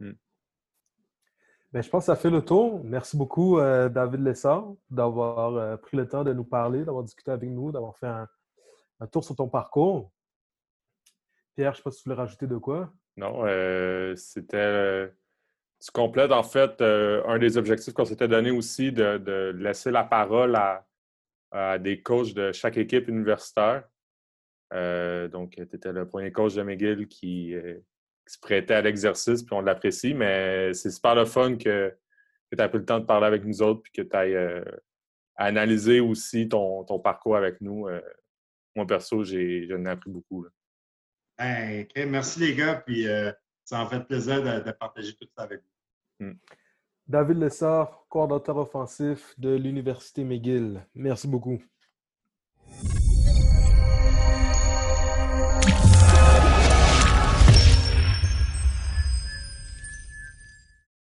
Mm. 0.00 0.16
Ben, 1.72 1.82
je 1.82 1.88
pense 1.88 2.02
que 2.02 2.06
ça 2.06 2.16
fait 2.16 2.30
le 2.30 2.42
tour. 2.42 2.82
Merci 2.84 3.16
beaucoup, 3.16 3.58
euh, 3.58 3.88
David 3.88 4.20
Lessard, 4.20 4.72
d'avoir 4.90 5.54
euh, 5.56 5.76
pris 5.76 5.96
le 5.96 6.08
temps 6.08 6.24
de 6.24 6.32
nous 6.32 6.44
parler, 6.44 6.84
d'avoir 6.84 7.04
discuté 7.04 7.30
avec 7.30 7.48
nous, 7.48 7.72
d'avoir 7.72 7.96
fait 7.96 8.06
un, 8.06 8.28
tour 9.10 9.24
sur 9.24 9.34
ton 9.34 9.48
parcours. 9.48 10.12
Pierre, 11.56 11.72
je 11.72 11.76
ne 11.76 11.76
sais 11.76 11.82
pas 11.82 11.90
si 11.90 12.02
tu 12.02 12.08
voulais 12.08 12.20
rajouter 12.20 12.46
de 12.46 12.56
quoi. 12.56 12.92
Non, 13.16 13.44
c'était 14.16 15.12
tu 15.82 15.90
complètes 15.90 16.30
en 16.30 16.44
fait 16.44 16.80
euh, 16.80 17.22
un 17.26 17.38
des 17.38 17.56
objectifs 17.56 17.92
qu'on 17.92 18.04
s'était 18.04 18.28
donné 18.28 18.52
aussi 18.52 18.92
de, 18.92 19.52
laisser 19.56 19.90
la 19.90 20.04
parole 20.04 20.54
à, 20.54 20.86
des 21.80 22.02
coachs 22.02 22.34
de 22.34 22.52
chaque 22.52 22.76
équipe 22.76 23.08
universitaire. 23.08 23.84
Euh, 24.72 25.28
donc, 25.28 25.52
tu 25.52 25.62
étais 25.62 25.92
le 25.92 26.06
premier 26.06 26.32
coach 26.32 26.54
de 26.54 26.62
McGill 26.62 27.06
qui, 27.06 27.54
euh, 27.54 27.78
se 28.26 28.38
prêtait 28.38 28.74
à 28.74 28.80
l'exercice, 28.80 29.42
puis 29.42 29.54
on 29.54 29.60
l'apprécie, 29.60 30.14
mais 30.14 30.72
c'est 30.72 30.90
super 30.90 31.14
le 31.14 31.24
fun 31.24 31.56
que, 31.56 31.94
tu 32.50 32.62
aies 32.62 32.68
pris 32.68 32.78
le 32.78 32.84
temps 32.84 33.00
de 33.00 33.04
parler 33.04 33.26
avec 33.26 33.44
nous 33.44 33.62
autres, 33.62 33.82
puis 33.82 33.92
que 33.92 34.02
tu 34.02 34.16
ailles 34.16 34.64
analyser 35.36 36.00
aussi 36.00 36.48
ton, 36.48 36.84
parcours 37.00 37.36
avec 37.36 37.60
nous. 37.60 37.88
moi, 38.76 38.86
perso, 38.86 39.24
j'en 39.24 39.36
ai, 39.36 39.88
appris 39.88 40.10
beaucoup. 40.10 40.46
merci 41.38 42.40
les 42.40 42.54
gars, 42.54 42.76
puis 42.86 43.06
ça 43.64 43.80
en 43.80 43.88
fait 43.88 44.00
plaisir 44.00 44.42
de 44.42 44.70
partager 44.70 45.14
tout 45.14 45.26
ça 45.36 45.44
avec 45.44 45.60
vous. 45.60 46.26
Hmm. 46.26 46.34
David 47.08 47.38
Lessard, 47.38 48.04
coordinateur 48.08 48.56
offensif 48.56 49.34
de 49.38 49.54
l'Université 49.54 50.24
McGill. 50.24 50.86
Merci 50.94 51.28
beaucoup. 51.28 51.60